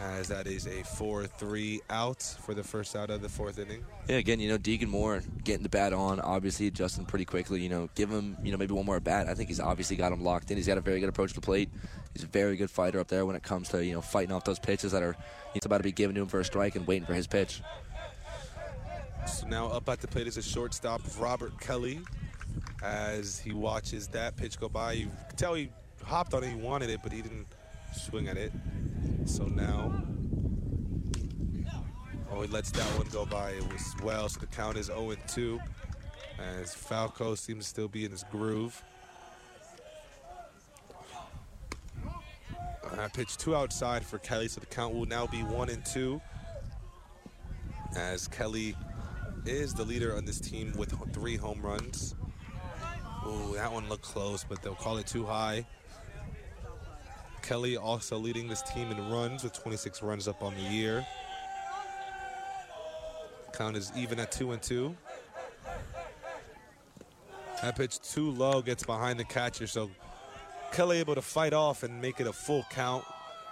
As 0.01 0.29
that 0.29 0.47
is 0.47 0.67
a 0.67 0.83
4-3 0.83 1.81
out 1.91 2.23
for 2.23 2.55
the 2.55 2.63
first 2.63 2.95
out 2.95 3.11
of 3.11 3.21
the 3.21 3.29
fourth 3.29 3.59
inning. 3.59 3.85
Yeah, 4.09 4.17
again, 4.17 4.39
you 4.39 4.49
know, 4.49 4.57
Deacon 4.57 4.89
Moore 4.89 5.23
getting 5.43 5.65
the 5.65 5.69
bat 5.69 5.93
on, 5.93 6.21
obviously 6.21 6.69
adjusting 6.69 7.05
pretty 7.05 7.25
quickly. 7.25 7.61
You 7.61 7.69
know, 7.69 7.89
give 7.97 8.09
him, 8.09 8.37
you 8.45 8.53
know, 8.53 8.59
maybe 8.59 8.75
one 8.75 8.87
more 8.87 9.01
bat. 9.01 9.29
I 9.29 9.35
think 9.35 9.49
he's 9.49 9.59
obviously 9.59 9.97
got 9.97 10.13
him 10.13 10.23
locked 10.23 10.53
in. 10.53 10.57
He's 10.57 10.69
got 10.69 10.79
a 10.79 10.81
very 10.81 11.01
good 11.01 11.09
approach 11.09 11.31
to 11.31 11.35
the 11.35 11.41
plate. 11.41 11.69
He's 12.15 12.23
a 12.23 12.29
very 12.29 12.57
good 12.57 12.71
fighter 12.71 13.01
up 13.01 13.09
there 13.09 13.27
when 13.27 13.35
it 13.35 13.43
comes 13.43 13.71
to, 13.71 13.85
you 13.85 13.93
know, 13.93 14.01
fighting 14.01 14.33
off 14.33 14.45
those 14.45 14.61
pitches 14.61 14.93
that 14.93 15.03
are 15.03 15.17
he's 15.53 15.65
about 15.67 15.79
to 15.79 15.83
be 15.83 15.91
given 15.91 16.15
to 16.15 16.23
him 16.23 16.29
for 16.29 16.39
a 16.39 16.45
strike 16.45 16.77
and 16.77 16.87
waiting 16.87 17.07
for 17.07 17.15
his 17.15 17.27
pitch. 17.27 17.61
So 19.27 19.49
now 19.49 19.67
up 19.67 19.89
at 19.89 20.01
the 20.01 20.07
plate 20.07 20.29
is 20.29 20.37
a 20.37 20.43
shortstop, 20.43 21.01
Robert 21.19 21.61
Kelly, 21.61 22.01
as 22.85 23.41
he 23.41 23.53
watches 23.53 24.07
that 24.09 24.37
pitch 24.37 24.61
go 24.61 24.69
by. 24.69 24.93
You 24.93 25.11
can 25.29 25.37
tell 25.37 25.55
he 25.55 25.71
hopped 26.05 26.35
on 26.35 26.45
it, 26.45 26.51
he 26.51 26.57
wanted 26.57 26.89
it, 26.89 27.01
but 27.03 27.11
he 27.11 27.21
didn't 27.21 27.47
swing 27.99 28.29
at 28.29 28.37
it. 28.37 28.53
So 29.25 29.45
now, 29.45 30.03
oh, 32.31 32.43
he 32.43 32.49
lets 32.49 32.71
that 32.71 32.87
one 32.99 33.07
go 33.09 33.27
by 33.27 33.53
as 33.53 33.95
well. 34.03 34.29
So 34.29 34.41
the 34.41 34.47
count 34.47 34.77
is 34.77 34.89
0-2, 34.89 35.59
as 36.39 36.75
Falco 36.75 37.35
seems 37.35 37.65
to 37.65 37.71
still 37.71 37.89
be 37.89 38.05
in 38.05 38.11
his 38.11 38.25
groove. 38.31 38.83
Uh, 42.05 43.03
I 43.03 43.09
pitched 43.09 43.41
two 43.41 43.55
outside 43.55 44.05
for 44.05 44.19
Kelly, 44.19 44.49
so 44.49 44.61
the 44.61 44.67
count 44.67 44.95
will 44.95 45.07
now 45.07 45.27
be 45.27 45.43
one 45.43 45.69
and 45.69 45.85
two. 45.85 46.21
As 47.97 48.29
Kelly 48.29 48.75
is 49.47 49.75
the 49.75 49.85
leader 49.85 50.17
on 50.17 50.25
this 50.25 50.41
team 50.41 50.73
with 50.77 50.93
three 51.13 51.37
home 51.37 51.61
runs. 51.63 52.15
Ooh, 53.27 53.55
that 53.55 53.73
one 53.73 53.89
looked 53.89 54.05
close, 54.05 54.45
but 54.45 54.63
they'll 54.63 54.75
call 54.75 54.99
it 54.99 55.07
too 55.07 55.25
high. 55.25 55.67
Kelly 57.49 57.79
also 57.79 58.19
leading 58.19 58.47
this 58.47 58.61
team 58.61 58.91
in 58.91 59.11
runs 59.11 59.43
with 59.43 59.55
26 59.55 60.03
runs 60.03 60.29
up 60.29 60.43
on 60.43 60.55
the 60.55 60.61
year. 60.61 61.07
Count 63.55 63.75
is 63.75 63.91
even 63.97 64.21
at 64.21 64.31
two 64.31 64.53
and 64.53 64.61
two. 64.61 64.95
That 67.63 67.75
pitch 67.75 68.01
too 68.01 68.33
low 68.33 68.61
gets 68.61 68.85
behind 68.85 69.19
the 69.19 69.25
catcher, 69.25 69.67
so 69.67 69.91
Kelly 70.73 70.99
able 70.99 71.15
to 71.15 71.23
fight 71.23 71.55
off 71.55 71.85
and 71.85 72.03
make 72.03 72.21
it 72.21 72.27
a 72.27 72.35
full 72.35 72.67
count, 72.69 73.03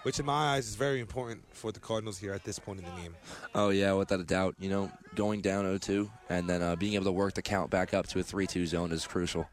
which 0.03 0.21
in 0.21 0.27
my 0.27 0.55
eyes 0.55 0.69
is 0.69 0.75
very 0.75 1.01
important 1.01 1.43
for 1.55 1.73
the 1.73 1.81
Cardinals 1.81 2.19
here 2.19 2.35
at 2.35 2.45
this 2.45 2.59
point 2.59 2.81
in 2.81 2.85
the 2.85 3.01
game. 3.01 3.17
Oh 3.55 3.71
yeah, 3.71 3.95
without 3.95 4.21
a 4.21 4.25
doubt. 4.25 4.57
You 4.61 4.69
know, 4.69 4.93
going 5.15 5.41
down 5.41 5.65
0-2 5.65 6.11
and 6.29 6.47
then 6.47 6.61
uh, 6.61 6.77
being 6.77 6.93
able 6.93 7.07
to 7.07 7.13
work 7.13 7.33
the 7.33 7.41
count 7.41 7.71
back 7.71 7.95
up 7.95 8.07
to 8.09 8.19
a 8.19 8.23
3-2 8.23 8.67
zone 8.67 8.93
is 8.93 9.07
crucial. 9.07 9.49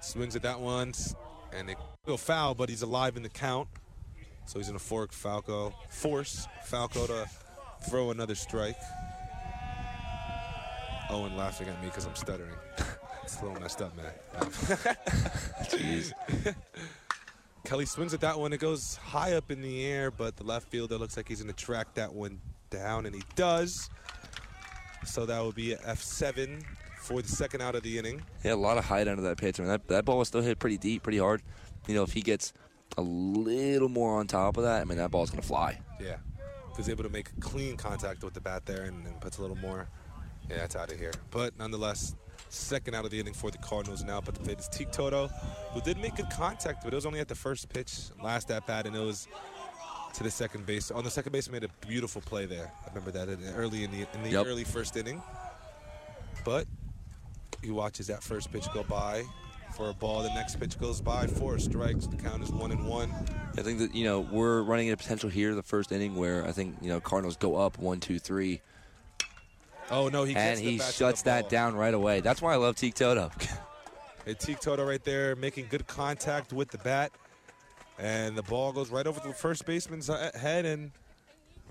Swings 0.00 0.34
at 0.34 0.42
that 0.42 0.58
one, 0.58 0.94
and 1.54 1.70
it 1.70 1.78
will 2.06 2.16
foul, 2.16 2.54
but 2.54 2.68
he's 2.68 2.82
alive 2.82 3.16
in 3.16 3.22
the 3.22 3.28
count. 3.28 3.68
So 4.46 4.58
he's 4.58 4.68
going 4.68 4.78
to 4.78 4.84
fork 4.84 5.12
Falco, 5.12 5.72
force 5.88 6.46
Falco 6.64 7.06
to 7.06 7.28
throw 7.88 8.10
another 8.10 8.34
strike. 8.34 8.76
Owen 11.10 11.36
laughing 11.36 11.68
at 11.68 11.80
me 11.80 11.86
because 11.86 12.06
I'm 12.06 12.14
stuttering. 12.14 12.54
it's 13.22 13.40
a 13.40 13.44
little 13.44 13.60
messed 13.60 13.80
up, 13.80 13.96
man. 13.96 14.12
Jeez. 15.70 16.12
Kelly 17.64 17.86
swings 17.86 18.12
at 18.12 18.20
that 18.20 18.38
one. 18.38 18.52
It 18.52 18.60
goes 18.60 18.96
high 18.96 19.32
up 19.32 19.50
in 19.50 19.62
the 19.62 19.84
air, 19.86 20.10
but 20.10 20.36
the 20.36 20.44
left 20.44 20.68
fielder 20.68 20.98
looks 20.98 21.16
like 21.16 21.28
he's 21.28 21.42
going 21.42 21.52
to 21.52 21.64
track 21.64 21.94
that 21.94 22.12
one 22.12 22.40
down, 22.68 23.06
and 23.06 23.14
he 23.14 23.22
does. 23.36 23.88
So 25.06 25.24
that 25.26 25.40
will 25.40 25.52
be 25.52 25.72
a 25.72 25.78
F7 25.78 26.64
for 27.04 27.20
the 27.22 27.28
second 27.28 27.60
out 27.60 27.74
of 27.74 27.82
the 27.82 27.98
inning. 27.98 28.22
Yeah, 28.42 28.54
a 28.54 28.56
lot 28.56 28.78
of 28.78 28.84
height 28.84 29.06
under 29.08 29.22
that 29.22 29.36
pitch. 29.36 29.60
I 29.60 29.62
mean, 29.62 29.70
that, 29.70 29.86
that 29.88 30.04
ball 30.04 30.18
was 30.18 30.28
still 30.28 30.40
hit 30.40 30.58
pretty 30.58 30.78
deep, 30.78 31.02
pretty 31.02 31.18
hard. 31.18 31.42
You 31.86 31.94
know, 31.94 32.02
if 32.02 32.12
he 32.12 32.22
gets 32.22 32.52
a 32.96 33.02
little 33.02 33.88
more 33.88 34.18
on 34.18 34.26
top 34.26 34.56
of 34.56 34.62
that, 34.64 34.80
I 34.80 34.84
mean, 34.84 34.98
that 34.98 35.10
ball's 35.10 35.30
going 35.30 35.42
to 35.42 35.46
fly. 35.46 35.78
Yeah. 36.00 36.16
If 36.70 36.78
he's 36.78 36.88
able 36.88 37.04
to 37.04 37.10
make 37.10 37.38
clean 37.40 37.76
contact 37.76 38.24
with 38.24 38.34
the 38.34 38.40
bat 38.40 38.64
there 38.66 38.84
and, 38.84 39.06
and 39.06 39.20
puts 39.20 39.38
a 39.38 39.42
little 39.42 39.56
more, 39.58 39.88
yeah, 40.48 40.64
it's 40.64 40.76
out 40.76 40.90
of 40.90 40.98
here. 40.98 41.12
But 41.30 41.56
nonetheless, 41.58 42.16
second 42.48 42.94
out 42.94 43.04
of 43.04 43.10
the 43.10 43.20
inning 43.20 43.34
for 43.34 43.50
the 43.50 43.58
Cardinals 43.58 44.02
now. 44.02 44.20
But 44.20 44.34
the 44.34 44.40
plate 44.40 44.58
is 44.58 44.68
Teague 44.68 44.90
Toto, 44.90 45.28
who 45.72 45.80
did 45.82 45.98
make 45.98 46.16
good 46.16 46.30
contact, 46.30 46.82
but 46.84 46.92
it 46.92 46.96
was 46.96 47.06
only 47.06 47.20
at 47.20 47.28
the 47.28 47.34
first 47.34 47.68
pitch, 47.68 47.92
last 48.22 48.50
at 48.50 48.66
bat, 48.66 48.86
and 48.86 48.96
it 48.96 49.00
was 49.00 49.28
to 50.14 50.22
the 50.22 50.30
second 50.30 50.64
base. 50.66 50.90
On 50.90 51.04
the 51.04 51.10
second 51.10 51.32
base, 51.32 51.50
made 51.50 51.64
a 51.64 51.68
beautiful 51.86 52.22
play 52.22 52.46
there. 52.46 52.70
I 52.84 52.88
remember 52.88 53.10
that 53.12 53.28
in, 53.28 53.42
early 53.54 53.84
in 53.84 53.90
the 53.90 54.06
in 54.14 54.22
the 54.22 54.30
Yep. 54.30 54.46
early 54.46 54.64
first 54.64 54.96
inning. 54.96 55.22
But 56.44 56.66
he 57.64 57.70
watches 57.70 58.06
that 58.08 58.22
first 58.22 58.52
pitch 58.52 58.66
go 58.72 58.82
by 58.84 59.24
for 59.74 59.90
a 59.90 59.94
ball. 59.94 60.22
The 60.22 60.32
next 60.34 60.60
pitch 60.60 60.78
goes 60.78 61.00
by, 61.00 61.26
four 61.26 61.58
strikes. 61.58 62.06
The 62.06 62.16
count 62.16 62.42
is 62.42 62.52
one 62.52 62.70
and 62.70 62.86
one. 62.86 63.12
I 63.58 63.62
think 63.62 63.78
that, 63.80 63.94
you 63.94 64.04
know, 64.04 64.20
we're 64.20 64.62
running 64.62 64.88
into 64.88 64.96
potential 65.02 65.28
here 65.28 65.54
the 65.54 65.62
first 65.62 65.90
inning 65.90 66.14
where 66.14 66.46
I 66.46 66.52
think, 66.52 66.76
you 66.80 66.88
know, 66.88 67.00
Cardinals 67.00 67.36
go 67.36 67.56
up 67.56 67.78
one, 67.78 68.00
two, 68.00 68.18
three. 68.18 68.60
Oh 69.90 70.08
no, 70.08 70.24
he 70.24 70.34
and 70.34 70.58
he 70.58 70.78
shuts 70.78 71.22
that 71.22 71.48
down 71.48 71.74
right 71.74 71.92
away. 71.92 72.20
That's 72.20 72.40
why 72.40 72.54
I 72.54 72.56
love 72.56 72.76
Teague 72.76 72.94
Toto. 72.94 73.30
Hey, 74.24 74.32
Teague 74.32 74.60
Toto 74.60 74.86
right 74.86 75.02
there 75.04 75.36
making 75.36 75.66
good 75.68 75.86
contact 75.86 76.52
with 76.52 76.70
the 76.70 76.78
bat. 76.78 77.12
And 77.98 78.36
the 78.36 78.42
ball 78.42 78.72
goes 78.72 78.90
right 78.90 79.06
over 79.06 79.20
the 79.20 79.34
first 79.34 79.66
baseman's 79.66 80.08
head, 80.08 80.64
and 80.64 80.90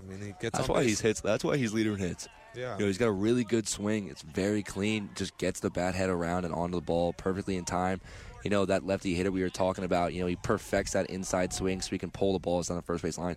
I 0.00 0.10
mean, 0.10 0.20
he 0.20 0.34
gets 0.40 0.56
That's 0.56 0.68
why 0.68 0.80
base. 0.80 0.86
he's 0.90 1.00
hits. 1.00 1.20
That's 1.20 1.44
why 1.44 1.56
he's 1.56 1.74
leader 1.74 1.92
in 1.92 1.98
hits. 1.98 2.28
Yeah. 2.56 2.74
You 2.74 2.80
know, 2.80 2.86
he's 2.86 2.98
got 2.98 3.06
a 3.06 3.12
really 3.12 3.44
good 3.44 3.68
swing. 3.68 4.08
It's 4.08 4.22
very 4.22 4.62
clean. 4.62 5.10
Just 5.14 5.36
gets 5.38 5.60
the 5.60 5.70
bat 5.70 5.94
head 5.94 6.10
around 6.10 6.44
and 6.44 6.54
onto 6.54 6.76
the 6.76 6.82
ball 6.82 7.12
perfectly 7.12 7.56
in 7.56 7.64
time. 7.64 8.00
You 8.44 8.50
know, 8.50 8.64
that 8.66 8.86
lefty 8.86 9.14
hitter 9.14 9.30
we 9.30 9.42
were 9.42 9.48
talking 9.48 9.84
about, 9.84 10.12
you 10.12 10.20
know, 10.20 10.26
he 10.26 10.36
perfects 10.36 10.92
that 10.92 11.06
inside 11.06 11.52
swing 11.52 11.80
so 11.80 11.90
he 11.90 11.98
can 11.98 12.10
pull 12.10 12.34
the 12.34 12.38
balls 12.38 12.68
down 12.68 12.76
the 12.76 12.82
first 12.82 13.02
base 13.02 13.16
line. 13.16 13.36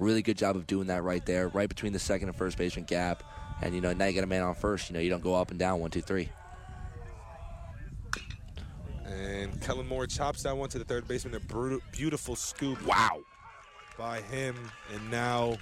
Really 0.00 0.22
good 0.22 0.36
job 0.36 0.56
of 0.56 0.66
doing 0.66 0.88
that 0.88 1.02
right 1.02 1.24
there, 1.24 1.48
right 1.48 1.68
between 1.68 1.92
the 1.92 1.98
second 1.98 2.28
and 2.28 2.36
first 2.36 2.58
baseman 2.58 2.84
gap. 2.84 3.22
And, 3.62 3.74
you 3.74 3.80
know, 3.80 3.92
now 3.92 4.06
you 4.06 4.12
get 4.12 4.24
a 4.24 4.28
man 4.28 4.42
on 4.42 4.54
first. 4.54 4.90
You 4.90 4.94
know, 4.94 5.00
you 5.00 5.10
don't 5.10 5.22
go 5.22 5.34
up 5.34 5.50
and 5.50 5.58
down 5.58 5.80
one, 5.80 5.90
two, 5.90 6.00
three. 6.00 6.28
And 9.06 9.60
Kellen 9.60 9.88
Moore 9.88 10.06
chops 10.06 10.42
that 10.42 10.56
one 10.56 10.68
to 10.68 10.78
the 10.78 10.84
third 10.84 11.08
baseman. 11.08 11.34
A 11.34 11.78
beautiful 11.92 12.36
scoop. 12.36 12.84
Wow. 12.86 13.20
By 13.96 14.20
him. 14.22 14.56
And 14.92 15.10
now 15.10 15.56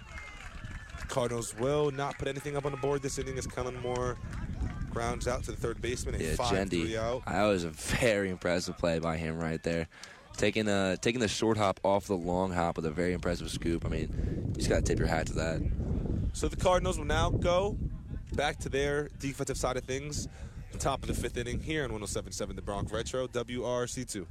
Cardinals 1.08 1.54
will 1.58 1.90
not 1.90 2.18
put 2.18 2.28
anything 2.28 2.56
up 2.56 2.64
on 2.64 2.72
the 2.72 2.78
board 2.78 3.02
this 3.02 3.18
inning 3.18 3.38
as 3.38 3.46
Kellen 3.46 3.80
Moore 3.80 4.16
grounds 4.90 5.28
out 5.28 5.44
to 5.44 5.50
the 5.50 5.56
third 5.56 5.80
baseman. 5.82 6.20
Yeah, 6.20 6.34
5 6.34 6.70
3 6.70 6.96
out. 6.96 7.24
That 7.26 7.44
was 7.44 7.64
a 7.64 7.70
very 8.00 8.30
impressive 8.30 8.78
play 8.78 8.98
by 8.98 9.16
him 9.16 9.38
right 9.38 9.62
there. 9.62 9.88
Taking 10.36 10.66
the 10.66 10.98
taking 11.00 11.20
the 11.20 11.28
short 11.28 11.56
hop 11.56 11.80
off 11.82 12.06
the 12.06 12.16
long 12.16 12.52
hop 12.52 12.76
with 12.76 12.86
a 12.86 12.90
very 12.90 13.12
impressive 13.12 13.50
scoop. 13.50 13.86
I 13.86 13.88
mean, 13.88 14.48
you 14.48 14.54
just 14.56 14.68
got 14.68 14.76
to 14.76 14.82
tip 14.82 14.98
your 14.98 15.08
hat 15.08 15.26
to 15.28 15.34
that. 15.34 15.62
So 16.32 16.48
the 16.48 16.56
Cardinals 16.56 16.98
will 16.98 17.06
now 17.06 17.30
go 17.30 17.78
back 18.34 18.58
to 18.60 18.68
their 18.68 19.08
defensive 19.18 19.56
side 19.56 19.76
of 19.76 19.84
things. 19.84 20.28
Top 20.78 21.02
of 21.02 21.08
the 21.08 21.14
fifth 21.14 21.38
inning 21.38 21.58
here 21.58 21.84
in 21.84 21.90
1077 21.90 22.54
The 22.54 22.60
Bronx 22.60 22.92
Retro, 22.92 23.26
WRRC2. 23.28 24.26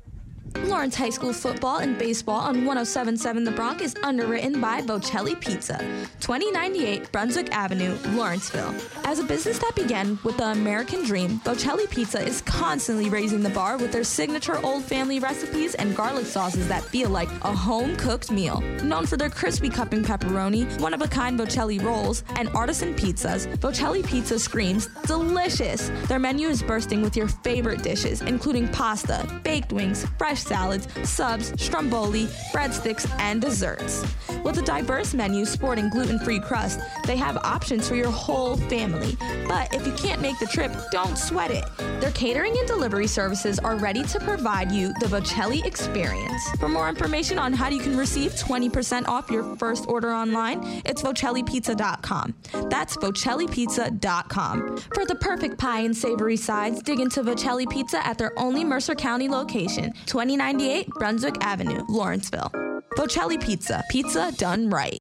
Lawrence 0.54 0.96
High 0.96 1.10
School 1.10 1.34
football 1.34 1.78
and 1.78 1.98
baseball 1.98 2.40
on 2.40 2.66
1077 2.66 3.44
The 3.44 3.52
Bronx 3.52 3.82
is 3.82 3.96
underwritten 4.04 4.60
by 4.62 4.82
Vocelli 4.82 5.40
Pizza, 5.40 5.78
2098 6.20 7.12
Brunswick 7.12 7.52
Avenue, 7.52 7.98
Lawrenceville. 8.10 8.74
As 9.04 9.20
a 9.20 9.24
business 9.24 9.60
that 9.60 9.76
began 9.76 10.18
with 10.24 10.38
the 10.38 10.52
American 10.52 11.04
dream, 11.04 11.40
Vocelli 11.44 11.88
Pizza 11.90 12.22
is 12.22 12.42
constantly 12.42 13.10
raising 13.10 13.42
the 13.42 13.50
bar 13.50 13.78
with 13.78 13.92
their 13.92 14.04
signature 14.04 14.64
old 14.66 14.84
family 14.84 15.20
recipes 15.20 15.76
and 15.76 15.96
garlic 15.96 16.26
sauces 16.26 16.68
that 16.68 16.84
feel 16.84 17.10
like 17.10 17.30
a 17.44 17.54
home 17.56 17.96
cooked 17.98 18.32
meal. 18.32 18.62
Known 18.84 19.06
for 19.06 19.18
their 19.18 19.30
crispy 19.30 19.70
cupping 19.70 20.04
pepperoni, 20.04 20.80
one 20.80 20.94
of 20.94 21.02
a 21.02 21.08
kind 21.08 21.40
Vocelli 21.40 21.82
rolls, 21.82 22.24
and 22.38 22.50
artisan 22.50 22.96
pizzas, 22.96 23.48
Vocelli 23.58 24.04
Pizza 24.04 24.40
screams 24.40 24.88
delicious. 25.06 25.92
Their 26.08 26.20
menu 26.20 26.48
is 26.48 26.64
bursting 26.64 27.02
with 27.02 27.16
your 27.16 27.28
favorite 27.28 27.84
dishes, 27.84 28.22
including 28.22 28.68
pasta, 28.70 29.28
baked 29.44 29.72
wings, 29.72 30.06
fresh 30.18 30.35
salads, 30.36 30.88
subs, 31.04 31.54
stromboli, 31.62 32.26
breadsticks, 32.54 33.10
and 33.20 33.42
desserts. 33.42 34.04
With 34.44 34.58
a 34.60 34.62
diverse 34.62 35.14
menu 35.14 35.46
sporting 35.46 35.90
gluten 35.90 36.20
free 36.20 36.40
crust, 36.40 36.80
they 37.06 37.18
have 37.18 37.38
options 37.38 37.88
for 37.88 37.96
your 37.96 38.12
whole 38.12 38.58
family. 38.58 39.18
But 39.48 39.74
if 39.74 39.86
you 39.88 39.94
can't 39.94 40.22
make 40.22 40.38
the 40.40 40.46
trip, 40.46 40.72
don't 40.92 41.18
sweat 41.18 41.52
it. 41.52 41.66
Their 42.00 42.12
catering 42.12 42.56
and 42.58 42.68
delivery 42.68 43.08
services 43.08 43.58
are 43.60 43.76
ready 43.76 44.04
to 44.04 44.20
provide 44.20 44.72
you 44.72 44.94
the 45.00 45.08
Vocelli 45.08 45.66
experience. 45.66 46.44
For 46.60 46.70
more 46.70 46.90
information 46.90 47.40
on 47.40 47.54
how 47.54 47.70
you 47.70 47.80
can 47.82 47.98
receive 47.98 48.34
20% 48.34 49.08
off 49.08 49.32
your 49.32 49.56
first 49.56 49.88
order 49.88 50.14
online, 50.14 50.82
it's 50.86 51.02
vocellipizza.com. 51.02 52.36
That's 52.70 52.98
vocellipizza.com. 52.98 54.78
For 54.94 55.06
the 55.06 55.16
perfect 55.16 55.58
pie 55.58 55.82
and 55.82 55.96
savory 55.96 56.38
sides, 56.38 56.82
dig 56.84 57.00
into 57.00 57.24
Vocelli 57.24 57.68
Pizza 57.68 58.06
at 58.06 58.18
their 58.18 58.38
only 58.38 58.64
Mercer 58.64 58.96
County 58.96 59.28
location, 59.28 59.94
2098 60.26 60.90
Brunswick 60.98 61.36
Avenue, 61.42 61.84
Lawrenceville. 61.88 62.52
Vocelli 62.98 63.38
Pizza, 63.38 63.84
pizza 63.92 64.34
done 64.38 64.72
right. 64.72 64.98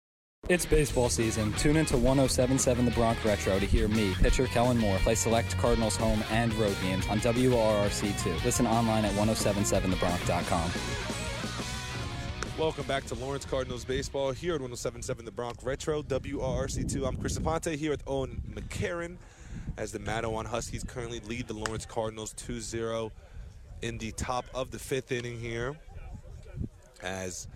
It's 0.51 0.67
baseball 0.67 1.09
season. 1.09 1.55
Tune 1.55 1.79
into 1.79 1.97
1077 1.97 2.85
The 2.85 2.91
Bronx 2.91 3.25
Retro 3.25 3.59
to 3.59 3.65
hear 3.65 3.89
me, 3.89 4.13
pitcher 4.17 4.47
Kellen 4.47 4.77
Moore, 4.77 4.99
play 4.99 5.15
select 5.15 5.57
Cardinals 5.57 5.97
home 5.97 6.23
and 6.31 6.53
road 6.55 6.77
games 6.83 7.09
on 7.09 7.21
WRRC2. 7.21 8.45
Listen 8.45 8.67
online 8.67 9.07
at 9.07 9.13
1077thebronx.com. 9.13 10.71
Welcome 12.59 12.85
back 12.85 13.07
to 13.07 13.15
Lawrence 13.15 13.47
Cardinals 13.47 13.87
baseball 13.87 14.33
here 14.33 14.57
at 14.57 14.61
1077 14.61 15.25
The 15.25 15.31
Bronx 15.31 15.65
Retro, 15.65 16.03
WRRC2. 16.03 17.09
I'm 17.09 17.17
Chris 17.17 17.39
Aponte 17.39 17.77
here 17.77 17.91
with 17.91 18.03
Owen 18.07 18.43
McCarron 18.53 19.17
as 19.79 19.91
the 19.91 20.01
Matawan 20.01 20.45
Huskies 20.45 20.85
currently 20.85 21.21
lead 21.21 21.49
the 21.49 21.55
Lawrence 21.55 21.87
Cardinals 21.87 22.35
2 22.35 22.61
0 22.61 23.11
in 23.85 23.99
the 23.99 24.13
top 24.13 24.47
of 24.55 24.71
the 24.71 24.79
fifth 24.79 25.13
inning 25.13 25.39
here. 25.39 25.77
As 27.03 27.49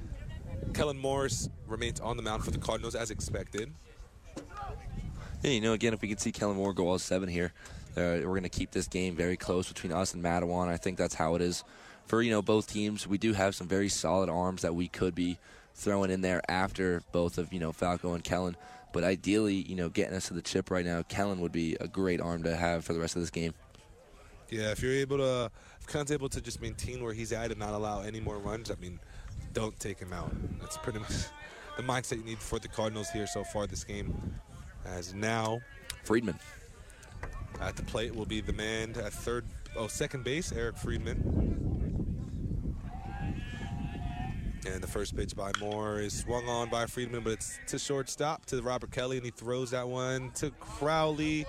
Kellen 0.74 0.99
Morris 0.99 1.49
remains 1.66 2.01
on 2.01 2.18
the 2.18 2.22
mound 2.22 2.45
for 2.45 2.51
the 2.51 2.59
Cardinals 2.59 2.95
as 2.95 3.11
expected. 3.11 3.72
Yeah, 5.43 5.51
you 5.53 5.62
know, 5.62 5.72
again, 5.72 5.95
if 5.95 6.03
we 6.03 6.09
can 6.09 6.18
see 6.18 6.31
Kellen 6.31 6.57
Moore 6.57 6.74
go 6.74 6.89
all 6.89 6.99
seven 6.99 7.31
here, 7.31 7.55
uh, 7.97 8.20
we're 8.20 8.24
going 8.24 8.43
to 8.43 8.51
keep 8.51 8.72
this 8.72 8.87
game 8.87 9.16
very 9.16 9.39
close 9.39 9.68
between 9.68 9.91
us 9.91 10.12
and 10.12 10.22
Matawan. 10.22 10.68
I 10.68 10.76
think 10.76 10.99
that's 10.99 11.14
how 11.14 11.35
it 11.35 11.41
is 11.41 11.64
for 12.05 12.20
you 12.20 12.31
know 12.31 12.43
both 12.43 12.66
teams. 12.66 13.07
We 13.07 13.16
do 13.16 13.33
have 13.33 13.55
some 13.55 13.66
very 13.66 13.89
solid 13.89 14.29
arms 14.29 14.62
that 14.62 14.74
we 14.74 14.89
could 14.89 15.14
be 15.14 15.39
throwing 15.74 16.11
in 16.11 16.20
there 16.20 16.43
after 16.51 17.03
both 17.11 17.39
of 17.39 17.53
you 17.55 17.59
know 17.59 17.72
Falco 17.72 18.12
and 18.12 18.22
Kellen. 18.22 18.57
But 18.93 19.03
ideally, 19.05 19.55
you 19.55 19.76
know, 19.76 19.89
getting 19.89 20.14
us 20.14 20.29
to 20.29 20.35
the 20.35 20.43
chip 20.43 20.70
right 20.70 20.85
now, 20.85 21.03
Kellen 21.03 21.41
would 21.41 21.53
be 21.53 21.76
a 21.81 21.89
great 21.89 22.20
arm 22.20 22.43
to 22.43 22.55
have 22.55 22.85
for 22.85 22.93
the 22.93 23.01
rest 23.01 23.16
of 23.16 23.22
this 23.22 23.31
game. 23.31 23.55
Yeah, 24.51 24.70
if 24.70 24.83
you're 24.83 24.93
able 24.93 25.18
to, 25.18 25.51
Kellen's 25.89 26.12
able 26.12 26.28
to 26.28 26.41
just 26.41 26.61
maintain 26.61 27.03
where 27.03 27.12
he's 27.12 27.32
at 27.32 27.51
and 27.51 27.59
not 27.59 27.72
allow 27.72 28.03
any 28.03 28.20
more 28.20 28.39
runs, 28.39 28.70
I 28.70 28.74
mean, 28.80 29.01
don't 29.55 29.78
take 29.80 29.99
him 29.99 30.12
out. 30.12 30.32
That's 30.61 30.76
pretty 30.76 30.99
much 30.99 31.12
the 31.76 31.82
mindset 31.82 32.18
you 32.18 32.24
need 32.24 32.39
for 32.39 32.59
the 32.59 32.68
Cardinals 32.68 33.11
here 33.11 33.26
so 33.26 33.45
far 33.45 33.66
this 33.66 33.84
game. 33.84 34.34
As 34.84 35.14
now, 35.14 35.61
Friedman 36.05 36.39
at 37.61 37.76
the 37.76 37.82
plate 37.82 38.14
will 38.14 38.26
be 38.26 38.41
the 38.41 38.53
man 38.53 38.91
at 38.91 39.12
third, 39.12 39.45
oh, 39.76 39.86
second 39.86 40.24
base, 40.24 40.53
Eric 40.53 40.76
Friedman. 40.76 41.57
And 44.66 44.82
the 44.82 44.86
first 44.86 45.16
pitch 45.16 45.34
by 45.34 45.51
Moore 45.61 46.01
is 46.01 46.18
swung 46.18 46.47
on 46.49 46.68
by 46.68 46.86
Friedman, 46.86 47.22
but 47.22 47.34
it's 47.34 47.59
to 47.68 47.78
shortstop 47.78 48.45
to 48.47 48.61
Robert 48.61 48.91
Kelly, 48.91 49.16
and 49.16 49.24
he 49.24 49.30
throws 49.30 49.70
that 49.70 49.89
one 49.89 50.30
to 50.32 50.51
Crowley. 50.61 51.47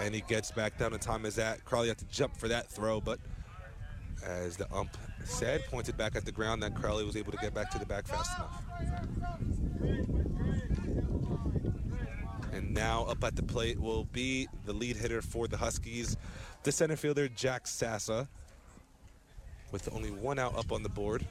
And 0.00 0.14
he 0.14 0.22
gets 0.22 0.50
back 0.50 0.78
down 0.78 0.92
in 0.92 0.98
time 0.98 1.24
as 1.24 1.36
that. 1.36 1.64
Crowley 1.64 1.88
had 1.88 1.98
to 1.98 2.04
jump 2.06 2.36
for 2.36 2.48
that 2.48 2.68
throw, 2.68 3.00
but 3.00 3.18
as 4.24 4.56
the 4.56 4.72
ump 4.72 4.96
said, 5.24 5.64
pointed 5.66 5.96
back 5.96 6.16
at 6.16 6.24
the 6.24 6.32
ground, 6.32 6.62
that 6.62 6.74
Crowley 6.74 7.04
was 7.04 7.16
able 7.16 7.32
to 7.32 7.38
get 7.38 7.54
back 7.54 7.70
to 7.70 7.78
the 7.78 7.86
back 7.86 8.06
fast 8.06 8.30
enough. 8.36 8.62
And 12.52 12.72
now 12.72 13.04
up 13.04 13.22
at 13.24 13.36
the 13.36 13.42
plate 13.42 13.80
will 13.80 14.04
be 14.04 14.48
the 14.64 14.72
lead 14.72 14.96
hitter 14.96 15.22
for 15.22 15.46
the 15.48 15.56
Huskies, 15.56 16.16
the 16.62 16.72
center 16.72 16.96
fielder 16.96 17.28
Jack 17.28 17.64
Sassa, 17.64 18.28
with 19.72 19.92
only 19.92 20.10
one 20.10 20.38
out 20.38 20.56
up 20.56 20.72
on 20.72 20.82
the 20.82 20.88
board. 20.88 21.26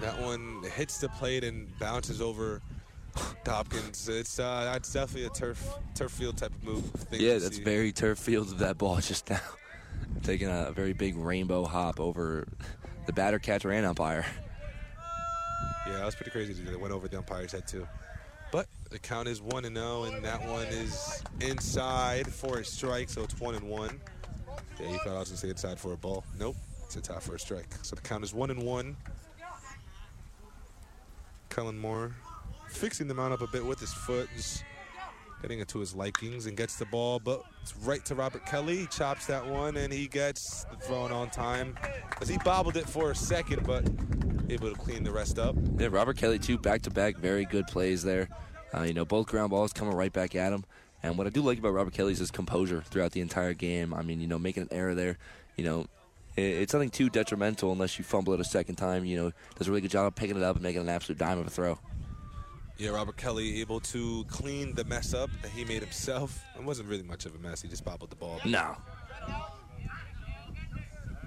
That 0.00 0.20
one 0.20 0.62
hits 0.74 0.98
the 0.98 1.08
plate 1.08 1.44
and 1.44 1.66
bounces 1.78 2.20
over 2.20 2.60
Dobkins. 3.44 4.08
It's 4.08 4.38
uh, 4.38 4.70
that's 4.72 4.92
definitely 4.92 5.26
a 5.26 5.30
turf 5.30 5.66
turf 5.94 6.10
field 6.10 6.36
type 6.36 6.52
of 6.52 6.64
move. 6.64 7.06
Yeah, 7.12 7.38
that's 7.38 7.56
see. 7.56 7.62
very 7.62 7.92
turf 7.92 8.18
field 8.18 8.48
of 8.48 8.58
that 8.58 8.78
ball 8.78 8.96
just 9.00 9.30
now. 9.30 9.40
Taking 10.22 10.48
a 10.48 10.72
very 10.72 10.92
big 10.92 11.16
rainbow 11.16 11.64
hop 11.64 12.00
over 12.00 12.46
the 13.06 13.12
batter, 13.12 13.38
catcher, 13.38 13.70
and 13.70 13.86
umpire. 13.86 14.26
Yeah, 15.86 15.96
that 15.98 16.06
was 16.06 16.14
pretty 16.14 16.30
crazy. 16.30 16.54
That 16.64 16.80
went 16.80 16.92
over 16.92 17.08
the 17.08 17.18
umpire's 17.18 17.52
head 17.52 17.66
too. 17.68 17.86
But 18.50 18.66
the 18.90 18.98
count 18.98 19.28
is 19.28 19.42
one 19.42 19.64
and 19.64 19.76
zero, 19.76 20.04
and 20.04 20.24
that 20.24 20.44
one 20.46 20.66
is 20.66 21.22
inside 21.40 22.26
for 22.32 22.58
a 22.58 22.64
strike, 22.64 23.10
so 23.10 23.22
it's 23.22 23.38
one 23.38 23.54
and 23.54 23.68
one. 23.68 24.00
Yeah, 24.80 24.90
you 24.90 24.98
thought 24.98 25.16
I 25.16 25.18
was 25.18 25.28
gonna 25.28 25.38
say 25.38 25.50
inside 25.50 25.78
for 25.78 25.92
a 25.92 25.96
ball. 25.96 26.24
Nope, 26.38 26.56
it's 26.84 26.96
inside 26.96 27.22
for 27.22 27.34
a 27.34 27.38
strike. 27.38 27.66
So 27.82 27.96
the 27.96 28.02
count 28.02 28.24
is 28.24 28.32
one 28.32 28.50
and 28.50 28.62
one. 28.62 28.96
Kellen 31.54 31.78
Moore 31.78 32.12
fixing 32.68 33.06
the 33.06 33.14
mount 33.14 33.32
up 33.32 33.40
a 33.40 33.46
bit 33.46 33.64
with 33.64 33.78
his 33.78 33.92
foot, 33.92 34.28
just 34.36 34.64
getting 35.40 35.60
it 35.60 35.68
to 35.68 35.78
his 35.78 35.94
likings, 35.94 36.46
and 36.46 36.56
gets 36.56 36.76
the 36.76 36.86
ball, 36.86 37.20
but 37.20 37.44
it's 37.62 37.76
right 37.78 38.04
to 38.06 38.14
Robert 38.16 38.44
Kelly. 38.44 38.78
He 38.78 38.86
chops 38.86 39.26
that 39.26 39.46
one, 39.46 39.76
and 39.76 39.92
he 39.92 40.08
gets 40.08 40.64
the 40.64 40.76
throw 40.76 41.02
on 41.02 41.30
time 41.30 41.76
because 42.10 42.28
he 42.28 42.38
bobbled 42.38 42.76
it 42.76 42.88
for 42.88 43.12
a 43.12 43.14
second, 43.14 43.64
but 43.64 43.88
able 44.50 44.70
to 44.72 44.74
clean 44.74 45.04
the 45.04 45.12
rest 45.12 45.38
up. 45.38 45.54
Yeah, 45.78 45.88
Robert 45.90 46.16
Kelly 46.16 46.40
too, 46.40 46.58
back 46.58 46.82
to 46.82 46.90
back, 46.90 47.18
very 47.18 47.44
good 47.44 47.68
plays 47.68 48.02
there. 48.02 48.28
Uh, 48.74 48.82
you 48.82 48.94
know, 48.94 49.04
both 49.04 49.28
ground 49.28 49.50
balls 49.50 49.72
coming 49.72 49.94
right 49.94 50.12
back 50.12 50.34
at 50.34 50.52
him. 50.52 50.64
And 51.04 51.16
what 51.16 51.26
I 51.26 51.30
do 51.30 51.42
like 51.42 51.58
about 51.58 51.74
Robert 51.74 51.92
Kelly 51.92 52.12
is 52.12 52.18
his 52.18 52.30
composure 52.32 52.82
throughout 52.82 53.12
the 53.12 53.20
entire 53.20 53.54
game. 53.54 53.94
I 53.94 54.02
mean, 54.02 54.20
you 54.20 54.26
know, 54.26 54.38
making 54.38 54.64
an 54.64 54.68
error 54.72 54.94
there, 54.94 55.18
you 55.56 55.62
know, 55.62 55.86
it's 56.36 56.72
nothing 56.72 56.90
too 56.90 57.08
detrimental 57.08 57.72
unless 57.72 57.98
you 57.98 58.04
fumble 58.04 58.32
it 58.34 58.40
a 58.40 58.44
second 58.44 58.76
time. 58.76 59.04
You 59.04 59.16
know, 59.16 59.32
does 59.56 59.68
a 59.68 59.70
really 59.70 59.82
good 59.82 59.90
job 59.90 60.06
of 60.06 60.14
picking 60.14 60.36
it 60.36 60.42
up 60.42 60.56
and 60.56 60.62
making 60.62 60.82
an 60.82 60.88
absolute 60.88 61.18
dime 61.18 61.38
of 61.38 61.46
a 61.46 61.50
throw. 61.50 61.78
Yeah, 62.76 62.90
Robert 62.90 63.16
Kelly 63.16 63.60
able 63.60 63.78
to 63.80 64.24
clean 64.24 64.74
the 64.74 64.84
mess 64.84 65.14
up 65.14 65.30
that 65.42 65.50
he 65.52 65.64
made 65.64 65.80
himself. 65.80 66.42
It 66.58 66.64
wasn't 66.64 66.88
really 66.88 67.04
much 67.04 67.24
of 67.24 67.34
a 67.34 67.38
mess. 67.38 67.62
He 67.62 67.68
just 67.68 67.84
bobbled 67.84 68.10
the 68.10 68.16
ball. 68.16 68.40
No. 68.44 68.76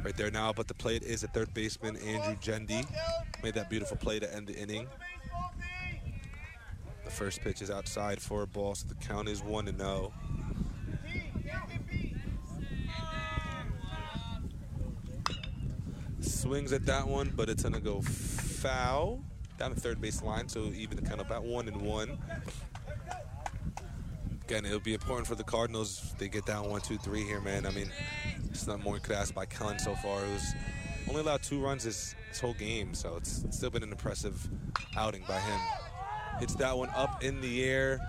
Right 0.04 0.16
there 0.16 0.30
now 0.30 0.50
at 0.50 0.68
the 0.68 0.74
plate 0.74 1.04
is 1.04 1.24
a 1.24 1.28
third 1.28 1.54
baseman, 1.54 1.96
Andrew 1.98 2.36
Jendi. 2.36 2.86
Made 3.44 3.54
that 3.54 3.70
beautiful 3.70 3.98
play 3.98 4.20
to 4.20 4.36
end 4.36 4.48
the 4.48 4.56
inning. 4.56 4.88
The 7.06 7.12
first 7.12 7.42
pitch 7.42 7.62
is 7.62 7.72
outside 7.72 8.22
for 8.22 8.42
a 8.42 8.48
ball, 8.48 8.76
so 8.76 8.86
the 8.88 8.96
count 8.96 9.30
is 9.30 9.42
1 9.42 9.70
and 9.70 9.82
oh. 9.82 9.86
0. 9.86 10.14
Swings 16.48 16.72
at 16.72 16.86
that 16.86 17.06
one, 17.06 17.34
but 17.36 17.50
it's 17.50 17.64
going 17.64 17.74
to 17.74 17.82
go 17.82 18.00
foul 18.00 19.22
down 19.60 19.76
the 19.76 19.82
third 19.82 20.00
base 20.00 20.24
line, 20.24 20.48
so 20.48 20.72
even 20.74 20.96
the 20.96 21.02
count 21.02 21.20
up 21.20 21.30
at 21.30 21.44
1 21.44 21.68
and 21.68 21.82
1. 21.82 22.18
Again, 24.46 24.66
it'll 24.66 24.80
be 24.80 24.94
important 24.94 25.28
for 25.28 25.36
the 25.36 25.44
Cardinals 25.44 26.02
if 26.06 26.18
they 26.18 26.30
get 26.30 26.46
down 26.46 26.70
one, 26.70 26.80
two, 26.80 26.98
three 27.00 27.24
here, 27.24 27.42
man. 27.42 27.66
I 27.66 27.72
mean, 27.72 27.92
it's 28.46 28.66
not 28.66 28.82
more 28.82 28.96
you 28.96 29.02
could 29.02 29.18
ask 29.18 29.34
by 29.34 29.46
Kellen 29.46 29.78
so 29.78 29.94
far. 29.96 30.22
Was 30.22 30.54
only 31.10 31.20
allowed 31.20 31.44
two 31.44 31.62
runs 31.62 31.84
this, 31.84 32.16
this 32.30 32.40
whole 32.40 32.54
game, 32.54 32.94
so 32.94 33.18
it's, 33.18 33.44
it's 33.44 33.58
still 33.58 33.70
been 33.70 33.84
an 33.84 33.92
impressive 33.92 34.50
outing 34.96 35.26
by 35.28 35.42
him. 35.42 35.60
Hits 36.40 36.56
that 36.56 36.78
one 36.78 36.90
up 36.96 37.26
in 37.26 37.42
the 37.42 37.66
air. 37.66 38.00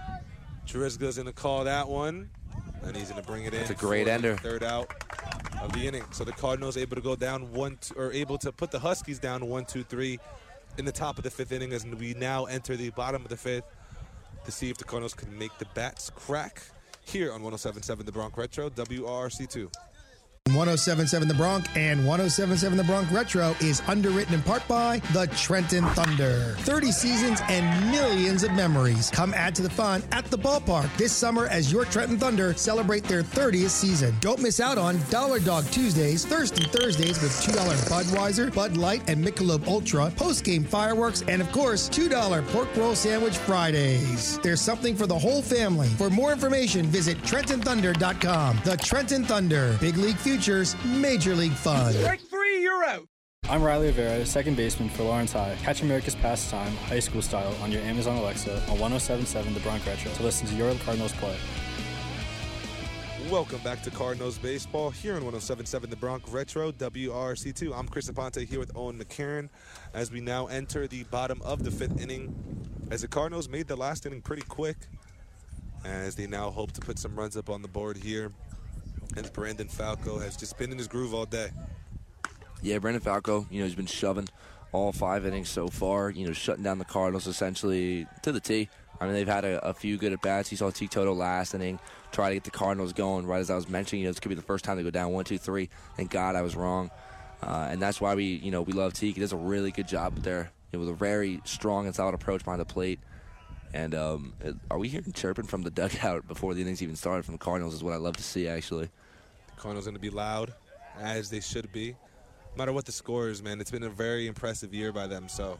Drizga's 0.64 1.16
going 1.16 1.26
to 1.26 1.32
call 1.32 1.64
that 1.64 1.89
one, 1.89 2.30
and 2.84 2.97
he's 2.97 3.11
going 3.11 3.20
to 3.20 3.26
bring 3.26 3.47
it 3.47 3.53
in. 3.53 3.59
That's 3.59 3.70
a 3.70 3.74
great 3.74 4.07
ender. 4.07 4.36
Third 4.36 4.62
out 4.62 5.07
of 5.62 5.72
the 5.72 5.86
inning. 5.86 6.04
So 6.12 6.24
the 6.24 6.32
Cardinals 6.32 6.76
able 6.76 6.96
to 6.96 7.02
go 7.02 7.16
down 7.16 7.52
one, 7.52 7.78
two, 7.80 7.94
or 7.94 8.12
able 8.12 8.38
to 8.38 8.52
put 8.52 8.70
the 8.70 8.78
Huskies 8.78 9.18
down 9.18 9.48
one, 9.48 9.64
two, 9.64 9.82
three 9.82 10.18
in 10.76 10.85
the 10.85 10.93
top 10.93 11.18
of 11.18 11.24
the 11.24 11.30
fifth 11.30 11.52
inning 11.52 11.72
as 11.72 11.85
we 11.85 12.14
now 12.14 12.44
enter 12.44 12.76
the 12.76 12.90
bottom 12.90 13.22
of 13.22 13.28
the 13.28 13.36
fifth 13.36 13.64
to 14.44 14.52
see 14.52 14.70
if 14.70 14.78
the 14.78 14.85
Cardinals 14.85 15.14
can 15.14 15.36
make 15.36 15.56
the 15.59 15.66
bats 15.74 16.10
crack 16.10 16.62
here 17.05 17.32
on 17.32 17.43
1077 17.43 18.06
The 18.06 18.12
Bronx 18.12 18.36
Retro, 18.36 18.70
WRRC2. 18.70 19.72
1077 20.55 21.29
The 21.29 21.35
Bronx 21.35 21.69
and 21.77 22.07
1077 22.07 22.79
The 22.79 22.85
Bronx 22.85 23.12
Retro 23.12 23.55
is 23.61 23.83
underwritten 23.87 24.35
in 24.35 24.43
part 24.43 24.66
by 24.66 24.99
the 25.12 25.27
Trenton 25.37 25.85
Thunder. 25.89 26.55
30 26.61 26.93
seasons 26.93 27.41
and 27.49 27.91
millions 27.91 28.43
of 28.43 28.53
memories. 28.53 29.11
Come 29.11 29.35
add 29.35 29.55
to 29.57 29.62
the 29.62 29.70
fun 29.70 30.03
at 30.12 30.25
the 30.27 30.39
ballpark 30.39 30.95
this 30.97 31.12
summer 31.12 31.47
as 31.49 31.70
your 31.70 31.85
Trenton 31.85 32.19
Thunder 32.19 32.55
celebrate 32.55 33.05
their 33.05 33.23
30th 33.23 33.70
season. 33.70 34.15
Don't 34.20 34.41
miss 34.41 34.61
out 34.61 34.79
on 34.79 34.99
Dollar 35.11 35.39
Dog 35.41 35.65
Tuesdays, 35.66 36.25
Thirsty 36.25 36.65
Thursdays 36.65 37.20
with 37.23 37.33
$2 37.43 37.55
Budweiser, 37.89 38.55
Bud 38.55 38.77
Light, 38.77 39.09
and 39.09 39.25
Michelob 39.25 39.66
Ultra, 39.66 40.11
post-game 40.16 40.65
fireworks, 40.65 41.23
and 41.29 41.43
of 41.43 41.51
course, 41.53 41.89
$2 41.89 42.47
pork 42.49 42.69
roll 42.77 42.95
sandwich 42.95 43.37
Fridays. 43.37 44.39
There's 44.41 44.61
something 44.61 44.97
for 44.97 45.07
the 45.07 45.19
whole 45.19 45.43
family. 45.43 45.89
For 45.89 46.11
more 46.11 46.33
information, 46.33 46.87
visit 46.87 47.19
TrentonThunder.com. 47.19 48.61
The 48.65 48.77
Trenton 48.77 49.25
Thunder, 49.25 49.77
Big 49.81 49.97
League 49.97 50.16
Future 50.16 50.38
Futures 50.39 50.77
Major 50.85 51.35
League 51.35 51.51
Fun. 51.51 51.93
Strike 51.93 52.20
three, 52.20 52.62
you're 52.62 52.85
out. 52.85 53.09
I'm 53.48 53.60
Riley 53.60 53.89
Rivera, 53.89 54.24
second 54.24 54.56
baseman 54.56 54.89
for 54.89 55.02
Lawrence 55.02 55.32
High. 55.32 55.56
Catch 55.62 55.82
America's 55.82 56.15
Pastime, 56.15 56.77
high 56.77 57.01
school 57.01 57.23
style, 57.23 57.52
on 57.60 57.73
your 57.73 57.82
Amazon 57.82 58.19
Alexa 58.19 58.55
on 58.70 58.78
1077 58.78 59.52
The 59.52 59.59
Bronx 59.59 59.85
Retro 59.85 60.12
to 60.12 60.23
listen 60.23 60.47
to 60.47 60.55
your 60.55 60.73
Cardinals 60.77 61.12
play. 61.15 61.36
Welcome 63.28 63.59
back 63.65 63.82
to 63.82 63.90
Cardinals 63.90 64.39
Baseball 64.39 64.90
here 64.90 65.15
on 65.16 65.24
1077 65.24 65.90
The 65.90 65.97
Bronx 65.97 66.31
Retro, 66.31 66.70
WRRC2. 66.70 67.77
I'm 67.77 67.89
Chris 67.89 68.09
Aponte 68.09 68.47
here 68.47 68.60
with 68.60 68.70
Owen 68.77 68.97
McCarron 68.97 69.48
as 69.93 70.12
we 70.12 70.20
now 70.20 70.47
enter 70.47 70.86
the 70.86 71.02
bottom 71.02 71.43
of 71.43 71.65
the 71.65 71.73
fifth 71.73 72.01
inning. 72.01 72.32
As 72.93 73.01
the 73.01 73.09
Cardinals 73.09 73.48
made 73.48 73.66
the 73.66 73.74
last 73.74 74.06
inning 74.06 74.23
pretty 74.23 74.43
quick, 74.43 74.77
as 75.85 76.15
they 76.15 76.28
now 76.28 76.48
hope 76.51 76.70
to 76.73 76.81
put 76.81 76.97
some 76.97 77.16
runs 77.16 77.36
up 77.36 77.51
on 77.51 77.60
the 77.60 77.69
board 77.69 77.97
here 77.97 78.31
and 79.16 79.32
Brandon 79.32 79.68
Falco 79.68 80.18
has 80.18 80.36
just 80.36 80.59
been 80.59 80.72
in 80.72 80.78
his 80.78 80.89
groove 80.89 81.14
all 81.14 81.26
day. 81.26 81.51
Yeah, 82.62 82.78
Brandon 82.78 83.01
Falco, 83.01 83.47
you 83.51 83.60
know, 83.60 83.66
he's 83.66 83.74
been 83.74 83.86
shoving 83.86 84.28
all 84.72 84.93
five 84.93 85.24
innings 85.24 85.48
so 85.48 85.68
far, 85.68 86.10
you 86.10 86.26
know, 86.26 86.32
shutting 86.32 86.64
down 86.64 86.78
the 86.78 86.85
Cardinals 86.85 87.26
essentially 87.26 88.06
to 88.22 88.32
the 88.32 88.40
T. 88.40 88.68
I 89.01 89.05
mean, 89.05 89.14
they've 89.14 89.28
had 89.28 89.44
a, 89.44 89.64
a 89.64 89.72
few 89.72 89.97
good 89.97 90.12
at 90.12 90.20
bats. 90.22 90.51
You 90.51 90.56
saw 90.56 90.70
T 90.70 90.89
Toto 90.89 91.14
last 91.14 91.55
inning 91.55 91.78
try 92.10 92.30
to 92.30 92.35
get 92.35 92.44
the 92.44 92.51
Cardinals 92.51 92.93
going. 92.93 93.26
Right 93.26 93.40
as 93.40 93.51
I 93.51 93.55
was 93.55 93.68
mentioning, 93.68 94.02
you 94.02 94.09
know, 94.09 94.12
this 94.12 94.20
could 94.20 94.30
be 94.30 94.35
the 94.35 94.43
first 94.43 94.64
time 94.64 94.76
they 94.76 94.82
go 94.82 94.90
down 94.90 95.12
one, 95.12 95.24
two, 95.24 95.39
three. 95.39 95.68
Thank 95.97 96.10
God 96.10 96.35
I 96.35 96.43
was 96.43 96.56
wrong, 96.56 96.90
uh, 97.43 97.68
and 97.70 97.80
that's 97.80 98.01
why 98.01 98.14
we, 98.14 98.24
you 98.24 98.51
know, 98.51 98.62
we 98.62 98.72
love 98.72 98.93
Teague. 98.93 99.14
He 99.14 99.20
does 99.20 99.32
a 99.32 99.36
really 99.36 99.70
good 99.70 99.86
job 99.86 100.16
there 100.16 100.51
know, 100.72 100.80
with 100.80 100.89
a 100.89 100.94
very 100.94 101.40
strong 101.44 101.86
and 101.86 101.94
solid 101.94 102.14
approach 102.14 102.44
behind 102.44 102.60
the 102.60 102.66
plate. 102.66 103.01
And 103.72 103.94
um, 103.94 104.32
are 104.70 104.78
we 104.78 104.89
hearing 104.89 105.12
chirping 105.12 105.47
from 105.47 105.62
the 105.62 105.70
dugout 105.70 106.26
before 106.26 106.55
the 106.55 106.62
innings 106.62 106.82
even 106.82 106.97
started 106.97 107.24
from 107.24 107.35
the 107.35 107.39
Cardinals? 107.39 107.74
Is 107.74 107.85
what 107.85 107.94
I 107.94 107.98
love 107.98 108.16
to 108.16 108.22
see, 108.22 108.48
actually. 108.48 108.89
Cardinals 109.59 109.85
going 109.85 109.94
to 109.94 110.01
be 110.01 110.10
loud, 110.10 110.55
as 110.98 111.30
they 111.30 111.40
should 111.40 111.70
be. 111.72 111.90
No 111.90 112.56
matter 112.56 112.72
what 112.72 112.86
the 112.86 112.93
score 112.93 113.28
is, 113.28 113.43
man, 113.43 113.60
it's 113.60 113.70
been 113.70 113.82
a 113.82 113.90
very 113.90 114.26
impressive 114.26 114.72
year 114.72 114.93
by 114.93 115.06
them. 115.06 115.28
So, 115.28 115.59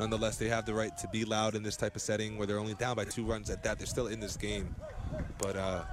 nonetheless, 0.00 0.38
they 0.38 0.48
have 0.48 0.64
the 0.64 0.74
right 0.74 0.96
to 0.98 1.08
be 1.08 1.24
loud 1.24 1.54
in 1.54 1.62
this 1.62 1.76
type 1.76 1.94
of 1.94 2.02
setting 2.02 2.38
where 2.38 2.46
they're 2.46 2.58
only 2.58 2.74
down 2.74 2.96
by 2.96 3.04
two 3.04 3.24
runs 3.24 3.50
at 3.50 3.62
that. 3.64 3.78
They're 3.78 3.86
still 3.86 4.06
in 4.06 4.20
this 4.20 4.36
game. 4.36 4.74
But 5.38 5.56
uh, 5.56 5.84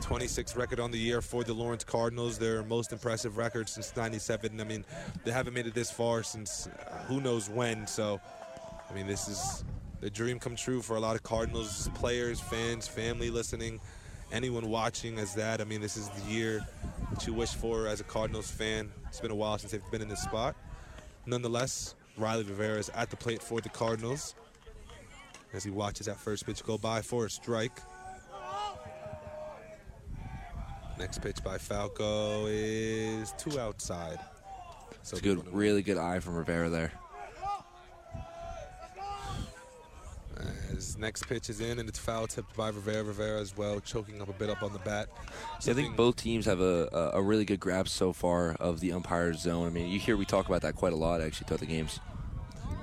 26 0.00 0.56
record 0.56 0.80
on 0.80 0.90
the 0.90 0.98
year 0.98 1.20
for 1.20 1.44
the 1.44 1.52
Lawrence 1.52 1.84
Cardinals, 1.84 2.38
their 2.38 2.62
most 2.62 2.92
impressive 2.92 3.36
record 3.36 3.68
since 3.68 3.94
97. 3.96 4.60
I 4.60 4.64
mean, 4.64 4.84
they 5.24 5.32
haven't 5.32 5.54
made 5.54 5.66
it 5.66 5.74
this 5.74 5.90
far 5.90 6.22
since 6.22 6.66
uh, 6.66 7.04
who 7.06 7.20
knows 7.20 7.48
when. 7.50 7.86
So, 7.86 8.20
I 8.88 8.94
mean, 8.94 9.06
this 9.06 9.28
is 9.28 9.64
the 10.00 10.10
dream 10.10 10.38
come 10.38 10.56
true 10.56 10.82
for 10.82 10.96
a 10.96 11.00
lot 11.00 11.16
of 11.16 11.22
Cardinals 11.22 11.90
players, 11.94 12.40
fans, 12.40 12.86
family 12.86 13.30
listening, 13.30 13.80
anyone 14.32 14.68
watching 14.68 15.18
as 15.18 15.34
that. 15.34 15.60
I 15.60 15.64
mean, 15.64 15.80
this 15.80 15.96
is 15.96 16.08
the 16.08 16.30
year 16.30 16.66
that 17.10 17.26
you 17.26 17.32
wish 17.32 17.54
for 17.54 17.86
as 17.86 18.00
a 18.00 18.04
Cardinals 18.04 18.50
fan. 18.50 18.92
It's 19.08 19.20
been 19.20 19.30
a 19.30 19.34
while 19.34 19.58
since 19.58 19.72
they've 19.72 19.90
been 19.90 20.02
in 20.02 20.08
this 20.08 20.22
spot. 20.22 20.56
Nonetheless, 21.26 21.94
Riley 22.16 22.44
Rivera 22.44 22.78
is 22.78 22.88
at 22.90 23.10
the 23.10 23.16
plate 23.16 23.42
for 23.42 23.60
the 23.60 23.68
Cardinals 23.68 24.34
as 25.52 25.64
he 25.64 25.70
watches 25.70 26.06
that 26.06 26.18
first 26.18 26.46
pitch 26.46 26.62
go 26.64 26.78
by 26.78 27.02
for 27.02 27.26
a 27.26 27.30
strike. 27.30 27.80
Next 30.98 31.20
pitch 31.20 31.42
by 31.44 31.58
Falco 31.58 32.46
is 32.46 33.32
two 33.36 33.60
outside. 33.60 34.18
So 35.02 35.16
it's 35.16 35.20
a 35.20 35.22
good, 35.22 35.52
really 35.52 35.82
good 35.82 35.98
eye 35.98 36.20
from 36.20 36.36
Rivera 36.36 36.70
there. 36.70 36.92
His 40.70 40.98
next 40.98 41.26
pitch 41.26 41.48
is 41.48 41.60
in, 41.60 41.78
and 41.78 41.88
it's 41.88 41.98
foul 41.98 42.26
tipped 42.26 42.54
by 42.56 42.68
Rivera. 42.68 43.02
Rivera 43.02 43.40
as 43.40 43.56
well, 43.56 43.80
choking 43.80 44.20
up 44.20 44.28
a 44.28 44.32
bit 44.32 44.50
up 44.50 44.62
on 44.62 44.72
the 44.72 44.78
bat. 44.80 45.08
Yeah, 45.62 45.72
I 45.72 45.74
think 45.74 45.96
both 45.96 46.16
teams 46.16 46.44
have 46.46 46.60
a, 46.60 47.10
a, 47.14 47.22
really 47.22 47.44
good 47.44 47.60
grasp 47.60 47.88
so 47.88 48.12
far 48.12 48.52
of 48.60 48.80
the 48.80 48.92
umpire's 48.92 49.40
zone. 49.40 49.66
I 49.66 49.70
mean, 49.70 49.88
you 49.88 49.98
hear 49.98 50.16
we 50.16 50.26
talk 50.26 50.46
about 50.46 50.62
that 50.62 50.74
quite 50.74 50.92
a 50.92 50.96
lot 50.96 51.20
actually 51.20 51.46
throughout 51.46 51.60
the 51.60 51.66
games. 51.66 52.00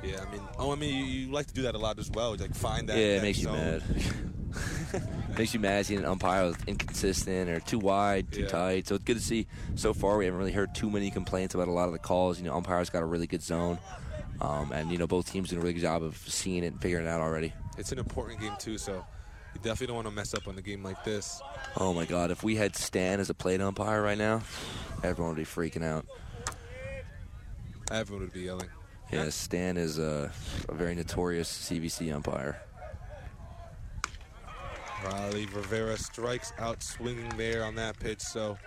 Yeah, 0.03 0.23
I 0.27 0.31
mean, 0.31 0.41
oh, 0.57 0.71
I 0.71 0.75
mean, 0.75 0.93
you, 0.93 1.03
you 1.03 1.31
like 1.31 1.47
to 1.47 1.53
do 1.53 1.61
that 1.63 1.75
a 1.75 1.77
lot 1.77 1.99
as 1.99 2.09
well. 2.11 2.35
Like 2.35 2.55
find 2.55 2.89
that. 2.89 2.97
Yeah, 2.97 3.03
it 3.03 3.15
that 3.17 3.21
makes 3.21 3.39
zone. 3.39 3.53
you 3.53 3.59
mad. 3.59 5.37
makes 5.37 5.53
you 5.53 5.59
mad 5.59 5.85
seeing 5.85 5.99
an 5.99 6.05
umpire 6.05 6.51
that's 6.51 6.63
inconsistent 6.65 7.49
or 7.49 7.59
too 7.59 7.79
wide, 7.79 8.31
too 8.31 8.41
Yeah. 8.41 8.47
tight. 8.47 8.87
So 8.87 8.95
it's 8.95 9.03
good 9.03 9.17
to 9.17 9.23
see. 9.23 9.47
So 9.75 9.93
far, 9.93 10.17
we 10.17 10.25
haven't 10.25 10.39
really 10.39 10.51
heard 10.51 10.75
too 10.75 10.89
many 10.89 11.09
complaints 11.09 11.55
about 11.55 11.67
a 11.67 11.71
lot 11.71 11.87
of 11.87 11.93
the 11.93 11.99
calls. 11.99 12.37
You 12.39 12.45
know, 12.45 12.55
umpires 12.55 12.89
got 12.89 13.01
a 13.01 13.05
really 13.05 13.27
good 13.27 13.41
zone, 13.41 13.79
um, 14.41 14.71
and 14.71 14.91
you 14.91 14.97
know 14.97 15.07
both 15.07 15.31
teams 15.31 15.49
doing 15.49 15.59
a 15.59 15.61
really 15.61 15.73
good 15.73 15.81
job 15.81 16.03
of 16.03 16.17
seeing 16.17 16.63
it 16.63 16.67
and 16.67 16.81
figuring 16.81 17.05
it 17.05 17.09
out 17.09 17.21
already. 17.21 17.53
It's 17.77 17.91
an 17.91 17.99
important 17.99 18.39
game 18.39 18.53
too, 18.59 18.77
so 18.77 19.05
you 19.53 19.61
definitely 19.61 19.87
don't 19.87 19.95
want 19.97 20.07
to 20.07 20.13
mess 20.13 20.33
up 20.33 20.47
on 20.47 20.57
a 20.57 20.61
game 20.61 20.83
like 20.83 21.03
this. 21.03 21.41
Oh 21.77 21.93
my 21.93 22.05
God! 22.05 22.31
If 22.31 22.43
we 22.43 22.55
had 22.55 22.75
Stan 22.75 23.19
as 23.19 23.29
a 23.29 23.33
plate 23.33 23.61
umpire 23.61 24.01
right 24.01 24.17
now, 24.17 24.41
everyone 25.03 25.35
would 25.35 25.41
be 25.41 25.45
freaking 25.45 25.83
out. 25.83 26.05
Everyone 27.91 28.23
would 28.23 28.33
be 28.33 28.41
yelling. 28.41 28.69
Yeah, 29.11 29.29
Stan 29.29 29.77
is 29.77 29.99
a, 29.99 30.31
a 30.69 30.73
very 30.73 30.95
notorious 30.95 31.69
CVC 31.69 32.13
umpire. 32.13 32.59
Riley 35.05 35.45
Rivera 35.47 35.97
strikes 35.97 36.53
out 36.57 36.81
swinging 36.81 37.29
there 37.37 37.63
on 37.63 37.75
that 37.75 37.99
pitch. 37.99 38.21
So 38.21 38.57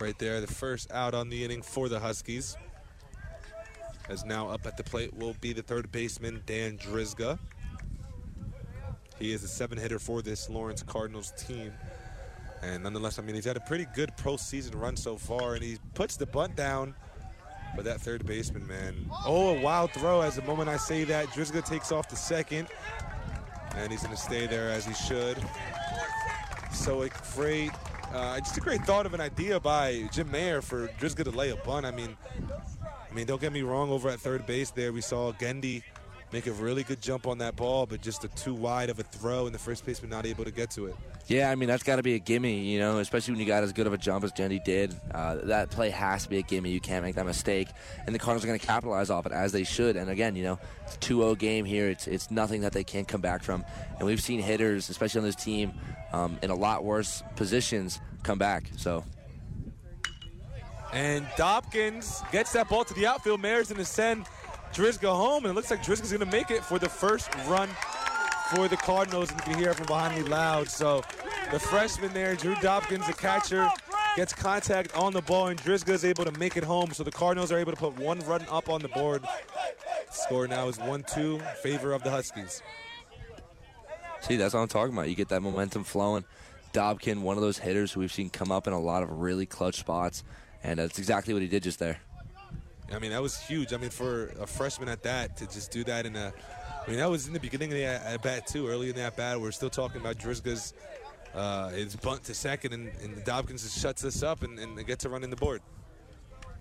right 0.00 0.18
there, 0.18 0.40
the 0.40 0.46
first 0.46 0.90
out 0.92 1.14
on 1.14 1.28
the 1.28 1.44
inning 1.44 1.62
for 1.62 1.88
the 1.88 2.00
Huskies. 2.00 2.56
As 4.10 4.24
now 4.24 4.48
up 4.48 4.66
at 4.66 4.76
the 4.76 4.82
plate 4.82 5.14
will 5.14 5.36
be 5.40 5.52
the 5.52 5.62
third 5.62 5.92
baseman 5.92 6.42
Dan 6.44 6.76
Drizga. 6.78 7.38
He 9.20 9.32
is 9.32 9.44
a 9.44 9.48
seven 9.48 9.78
hitter 9.78 10.00
for 10.00 10.20
this 10.20 10.50
Lawrence 10.50 10.82
Cardinals 10.82 11.32
team. 11.38 11.72
And 12.60 12.82
nonetheless, 12.82 13.20
I 13.20 13.22
mean, 13.22 13.36
he's 13.36 13.44
had 13.44 13.56
a 13.56 13.60
pretty 13.60 13.86
good 13.94 14.10
postseason 14.16 14.74
run 14.74 14.96
so 14.96 15.16
far, 15.16 15.54
and 15.54 15.62
he 15.62 15.78
puts 15.94 16.16
the 16.16 16.26
bunt 16.26 16.56
down. 16.56 16.92
But 17.76 17.84
that 17.84 18.00
third 18.00 18.26
baseman, 18.26 18.66
man. 18.66 18.96
Oh, 19.24 19.56
a 19.56 19.60
wild 19.60 19.92
throw. 19.92 20.22
As 20.22 20.34
the 20.34 20.42
moment 20.42 20.68
I 20.68 20.76
say 20.76 21.04
that, 21.04 21.28
Drizga 21.28 21.64
takes 21.64 21.92
off 21.92 22.08
the 22.08 22.16
second. 22.16 22.66
And 23.76 23.92
he's 23.92 24.02
going 24.02 24.14
to 24.14 24.20
stay 24.20 24.48
there 24.48 24.70
as 24.70 24.84
he 24.84 24.94
should. 24.94 25.38
So 26.72 27.02
a 27.02 27.10
great, 27.36 27.70
uh, 28.12 28.40
just 28.40 28.56
a 28.56 28.60
great 28.60 28.84
thought 28.84 29.06
of 29.06 29.14
an 29.14 29.20
idea 29.20 29.60
by 29.60 30.08
Jim 30.12 30.28
Mayer 30.32 30.60
for 30.60 30.88
Drizga 30.98 31.22
to 31.22 31.30
lay 31.30 31.50
a 31.50 31.56
bunt. 31.56 31.86
I 31.86 31.92
mean, 31.92 32.16
I 33.10 33.14
mean, 33.14 33.26
don't 33.26 33.40
get 33.40 33.52
me 33.52 33.62
wrong. 33.62 33.90
Over 33.90 34.08
at 34.08 34.20
third 34.20 34.46
base, 34.46 34.70
there 34.70 34.92
we 34.92 35.00
saw 35.00 35.32
Gendy 35.32 35.82
make 36.32 36.46
a 36.46 36.52
really 36.52 36.84
good 36.84 37.00
jump 37.00 37.26
on 37.26 37.38
that 37.38 37.56
ball, 37.56 37.86
but 37.86 38.00
just 38.00 38.24
a 38.24 38.28
too 38.28 38.54
wide 38.54 38.90
of 38.90 38.98
a 38.98 39.02
throw, 39.02 39.46
and 39.46 39.54
the 39.54 39.58
first 39.58 39.84
baseman 39.84 40.10
not 40.10 40.26
able 40.26 40.44
to 40.44 40.50
get 40.50 40.70
to 40.72 40.86
it. 40.86 40.94
Yeah, 41.26 41.50
I 41.50 41.54
mean 41.54 41.68
that's 41.68 41.82
got 41.82 41.96
to 41.96 42.02
be 42.02 42.14
a 42.14 42.18
gimme, 42.18 42.60
you 42.60 42.78
know, 42.78 42.98
especially 42.98 43.32
when 43.32 43.40
you 43.40 43.46
got 43.46 43.62
as 43.62 43.72
good 43.72 43.86
of 43.86 43.92
a 43.92 43.98
jump 43.98 44.24
as 44.24 44.32
Jendy 44.32 44.62
did. 44.62 44.94
Uh, 45.12 45.36
that 45.44 45.70
play 45.70 45.90
has 45.90 46.24
to 46.24 46.28
be 46.28 46.38
a 46.38 46.42
gimme. 46.42 46.70
You 46.70 46.80
can't 46.80 47.04
make 47.04 47.14
that 47.16 47.26
mistake, 47.26 47.68
and 48.06 48.14
the 48.14 48.18
Cardinals 48.18 48.44
are 48.44 48.48
going 48.48 48.58
to 48.58 48.66
capitalize 48.66 49.10
off 49.10 49.26
it 49.26 49.32
as 49.32 49.52
they 49.52 49.64
should. 49.64 49.96
And 49.96 50.10
again, 50.10 50.34
you 50.34 50.42
know, 50.42 50.58
it's 50.84 50.96
a 50.96 50.98
2-0 50.98 51.38
game 51.38 51.64
here. 51.64 51.88
It's 51.88 52.06
it's 52.06 52.30
nothing 52.30 52.62
that 52.62 52.72
they 52.72 52.84
can't 52.84 53.06
come 53.06 53.20
back 53.20 53.42
from. 53.42 53.64
And 53.98 54.06
we've 54.06 54.22
seen 54.22 54.40
hitters, 54.40 54.88
especially 54.88 55.20
on 55.20 55.24
this 55.24 55.36
team, 55.36 55.72
um, 56.12 56.38
in 56.42 56.50
a 56.50 56.54
lot 56.54 56.84
worse 56.84 57.22
positions, 57.36 58.00
come 58.22 58.38
back. 58.38 58.64
So 58.76 59.04
And 60.92 61.24
Dobkins 61.36 62.30
gets 62.32 62.52
that 62.52 62.68
ball 62.68 62.84
to 62.84 62.94
the 62.94 63.06
outfield. 63.06 63.40
Mayer's 63.40 63.68
going 63.68 63.78
to 63.78 63.84
send 63.84 64.26
Drizga 64.72 65.08
home, 65.08 65.44
and 65.44 65.52
it 65.52 65.54
looks 65.54 65.70
like 65.70 65.84
Drizga's 65.84 66.10
going 66.12 66.20
to 66.20 66.36
make 66.36 66.50
it 66.50 66.64
for 66.64 66.78
the 66.78 66.88
first 66.88 67.32
run 67.46 67.68
for 68.54 68.66
the 68.66 68.76
Cardinals. 68.76 69.30
And 69.30 69.38
you 69.40 69.44
can 69.44 69.54
hear 69.54 69.72
from 69.74 69.86
behind 69.86 70.20
me 70.20 70.28
loud. 70.28 70.68
So 70.68 71.02
the 71.52 71.58
freshman 71.58 72.12
there, 72.12 72.34
Drew 72.34 72.54
Dobkins, 72.56 73.06
the 73.06 73.12
catcher, 73.12 73.68
gets 74.16 74.32
contact 74.32 74.94
on 74.96 75.12
the 75.12 75.22
ball, 75.22 75.46
and 75.48 75.60
Drizga 75.60 75.90
is 75.90 76.04
able 76.04 76.24
to 76.24 76.32
make 76.38 76.56
it 76.56 76.64
home. 76.64 76.90
So 76.92 77.04
the 77.04 77.12
Cardinals 77.12 77.52
are 77.52 77.58
able 77.58 77.72
to 77.72 77.78
put 77.78 77.96
one 77.96 78.18
run 78.20 78.44
up 78.50 78.68
on 78.68 78.80
the 78.80 78.88
board. 78.88 79.24
Score 80.10 80.48
now 80.48 80.66
is 80.66 80.76
1-2 80.78 81.16
in 81.16 81.40
favor 81.62 81.92
of 81.92 82.02
the 82.02 82.10
Huskies. 82.10 82.62
See, 84.20 84.36
that's 84.36 84.54
what 84.54 84.60
I'm 84.60 84.68
talking 84.68 84.92
about. 84.92 85.08
You 85.08 85.14
get 85.14 85.28
that 85.28 85.40
momentum 85.40 85.84
flowing. 85.84 86.24
Dobkin, 86.72 87.22
one 87.22 87.36
of 87.36 87.42
those 87.42 87.58
hitters 87.58 87.92
who 87.92 88.00
we've 88.00 88.12
seen 88.12 88.30
come 88.30 88.52
up 88.52 88.66
in 88.66 88.72
a 88.72 88.80
lot 88.80 89.02
of 89.02 89.10
really 89.20 89.46
clutch 89.46 89.76
spots, 89.76 90.22
and 90.62 90.78
that's 90.78 90.98
exactly 90.98 91.34
what 91.34 91.42
he 91.42 91.48
did 91.48 91.62
just 91.62 91.78
there. 91.78 91.98
I 92.92 92.98
mean, 92.98 93.10
that 93.10 93.22
was 93.22 93.38
huge. 93.38 93.72
I 93.72 93.76
mean, 93.76 93.90
for 93.90 94.28
a 94.40 94.46
freshman 94.46 94.88
at 94.88 95.02
that 95.04 95.36
to 95.36 95.46
just 95.46 95.70
do 95.70 95.84
that 95.84 96.06
in 96.06 96.16
a, 96.16 96.32
I 96.84 96.90
mean, 96.90 96.98
that 96.98 97.08
was 97.08 97.26
in 97.28 97.32
the 97.32 97.40
beginning 97.40 97.70
of 97.70 97.78
the 97.78 97.84
at 97.84 98.22
bat 98.22 98.46
too. 98.46 98.66
Early 98.66 98.90
in 98.90 98.96
that 98.96 99.16
bat, 99.16 99.40
we're 99.40 99.52
still 99.52 99.70
talking 99.70 100.00
about 100.00 100.18
Drizga's 100.18 100.74
uh, 101.34 101.70
it's 101.72 101.94
bunt 101.94 102.24
to 102.24 102.34
second, 102.34 102.72
and, 102.72 102.90
and 103.02 103.16
Dobkins 103.24 103.62
just 103.62 103.78
shuts 103.78 104.04
us 104.04 104.22
up 104.22 104.42
and, 104.42 104.58
and 104.58 104.76
they 104.76 104.84
get 104.84 104.98
to 105.00 105.08
run 105.08 105.22
in 105.22 105.30
the 105.30 105.36
board. 105.36 105.62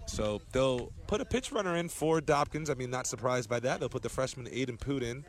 So 0.06 0.42
they'll 0.52 0.92
put 1.08 1.22
a 1.22 1.26
pitch 1.26 1.52
runner 1.52 1.76
in 1.76 1.90
for 1.90 2.20
Dobkins. 2.20 2.70
I 2.70 2.74
mean, 2.74 2.90
not 2.90 3.08
surprised 3.08 3.50
by 3.50 3.60
that. 3.62 3.80
They'll 3.80 3.90
put 3.90 4.02
the 4.02 4.10
freshman 4.10 4.48
Aiden 4.48 4.80
Poot 4.80 5.04
in. 5.04 5.24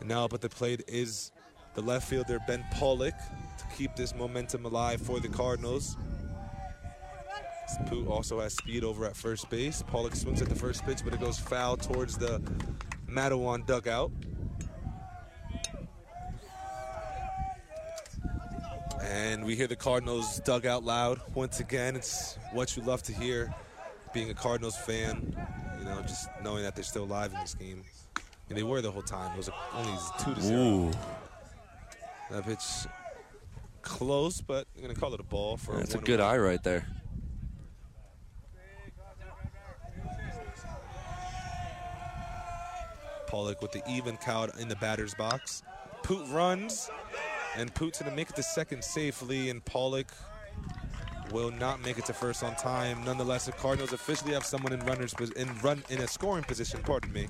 And 0.00 0.08
now 0.08 0.28
but 0.28 0.40
the 0.40 0.48
plate 0.48 0.82
is 0.86 1.32
the 1.74 1.80
left 1.80 2.08
fielder 2.08 2.38
Ben 2.46 2.64
Pollock 2.72 3.14
to 3.58 3.64
keep 3.76 3.96
this 3.96 4.14
momentum 4.14 4.64
alive 4.66 5.00
for 5.00 5.20
the 5.20 5.28
Cardinals. 5.28 5.96
Poot 7.86 8.08
also 8.08 8.40
has 8.40 8.54
speed 8.54 8.84
over 8.84 9.04
at 9.06 9.16
first 9.16 9.50
base. 9.50 9.82
Pollock 9.86 10.14
swings 10.14 10.40
at 10.40 10.48
the 10.48 10.54
first 10.54 10.84
pitch, 10.84 11.00
but 11.04 11.12
it 11.12 11.20
goes 11.20 11.38
foul 11.38 11.76
towards 11.76 12.16
the 12.16 12.40
Matawan 13.08 13.66
dugout. 13.66 14.10
And 19.02 19.44
we 19.44 19.54
hear 19.54 19.66
the 19.66 19.76
Cardinals 19.76 20.40
dugout 20.40 20.84
loud 20.84 21.20
once 21.34 21.60
again. 21.60 21.96
It's 21.96 22.38
what 22.52 22.76
you 22.76 22.82
love 22.82 23.02
to 23.04 23.12
hear, 23.12 23.54
being 24.12 24.30
a 24.30 24.34
Cardinals 24.34 24.76
fan. 24.76 25.36
You 25.78 25.84
know, 25.84 26.02
just 26.02 26.28
knowing 26.42 26.62
that 26.62 26.74
they're 26.74 26.84
still 26.84 27.04
alive 27.04 27.32
in 27.32 27.40
this 27.40 27.54
game. 27.54 27.84
And 28.48 28.56
they 28.56 28.62
were 28.62 28.80
the 28.80 28.90
whole 28.90 29.02
time. 29.02 29.32
It 29.32 29.38
was 29.38 29.50
only 29.74 29.92
two 30.18 30.34
to 30.34 30.40
zero. 30.40 30.60
Ooh. 30.60 30.92
That 32.30 32.44
pitch 32.44 32.64
close, 33.82 34.40
but 34.40 34.66
I'm 34.76 34.82
gonna 34.82 34.94
call 34.94 35.14
it 35.14 35.20
a 35.20 35.24
ball 35.24 35.56
for. 35.56 35.76
That's 35.76 35.94
a 35.94 35.98
one 35.98 36.04
good 36.04 36.20
eye 36.20 36.38
right 36.38 36.62
there. 36.62 36.86
Pollock 43.26 43.62
with 43.62 43.72
the 43.72 43.82
even 43.88 44.16
count 44.16 44.52
in 44.58 44.68
the 44.68 44.76
batter's 44.76 45.14
box. 45.14 45.62
Poot 46.02 46.26
runs, 46.30 46.90
and 47.56 47.74
Poot's 47.74 48.00
gonna 48.00 48.14
make 48.14 48.30
it 48.30 48.36
to 48.36 48.42
second 48.42 48.82
safely, 48.84 49.50
and 49.50 49.64
Pollock 49.64 50.12
will 51.32 51.50
not 51.50 51.80
make 51.80 51.98
it 51.98 52.06
to 52.06 52.12
first 52.12 52.42
on 52.42 52.54
time. 52.56 53.04
Nonetheless, 53.04 53.46
the 53.46 53.52
Cardinals 53.52 53.92
officially 53.92 54.32
have 54.32 54.44
someone 54.44 54.72
in 54.72 54.80
runners 54.80 55.14
in 55.36 55.48
run 55.58 55.82
in 55.90 56.00
a 56.00 56.06
scoring 56.06 56.44
position. 56.44 56.80
Pardon 56.82 57.12
me. 57.12 57.26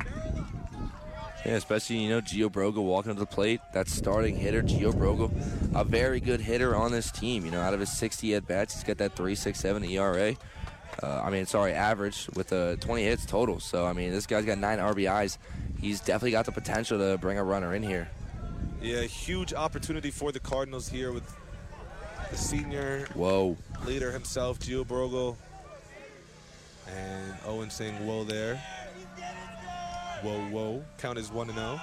Yeah, 1.45 1.53
especially, 1.53 1.99
you 1.99 2.11
know, 2.11 2.21
Gio 2.21 2.51
Brogo 2.51 2.83
walking 2.83 3.15
to 3.15 3.19
the 3.21 3.25
plate. 3.25 3.61
That 3.73 3.89
starting 3.89 4.35
hitter, 4.35 4.63
Gio 4.63 4.93
Brogo, 4.93 5.31
a 5.79 5.85
very 5.85 6.19
good 6.19 6.41
hitter 6.41 6.75
on 6.75 6.91
this 6.91 7.13
team. 7.13 7.45
You 7.45 7.53
know, 7.53 7.61
out 7.61 7.73
of 7.73 7.79
his 7.79 7.93
60 7.93 8.35
at 8.35 8.49
bats, 8.49 8.75
he's 8.75 8.83
got 8.83 8.99
that 8.99 9.15
3.67 9.15 9.89
ERA. 9.91 10.35
Uh, 11.03 11.23
I 11.25 11.31
mean, 11.31 11.47
sorry, 11.47 11.73
average 11.73 12.29
with 12.35 12.53
uh, 12.53 12.77
20 12.77 13.05
hits 13.05 13.27
total. 13.27 13.61
So, 13.61 13.87
I 13.87 13.93
mean, 13.93 14.11
this 14.11 14.27
guy's 14.27 14.45
got 14.45 14.59
nine 14.59 14.79
RBIs. 14.79 15.39
He's 15.81 16.01
definitely 16.01 16.33
got 16.33 16.47
the 16.47 16.53
potential 16.53 16.99
to 16.99 17.19
bring 17.19 17.39
a 17.39 17.45
runner 17.45 17.75
in 17.75 17.83
here. 17.83 18.09
Yeah, 18.81 19.03
huge 19.03 19.55
opportunity 19.55 20.11
for 20.11 20.33
the 20.33 20.41
Cardinals 20.41 20.89
here 20.89 21.13
with 21.13 21.25
the 22.31 22.37
senior 22.37 23.07
Whoa. 23.15 23.57
leader 23.85 24.11
himself, 24.11 24.59
Gio 24.59 24.85
Brogo, 24.85 25.37
and 26.89 27.35
Owen 27.47 27.71
saying 27.71 27.95
whoa 28.07 28.25
there. 28.25 28.57
Whoa, 30.23 30.41
whoa. 30.49 30.85
Count 30.99 31.19
is 31.19 31.31
1 31.31 31.49
and 31.51 31.59
0. 31.59 31.81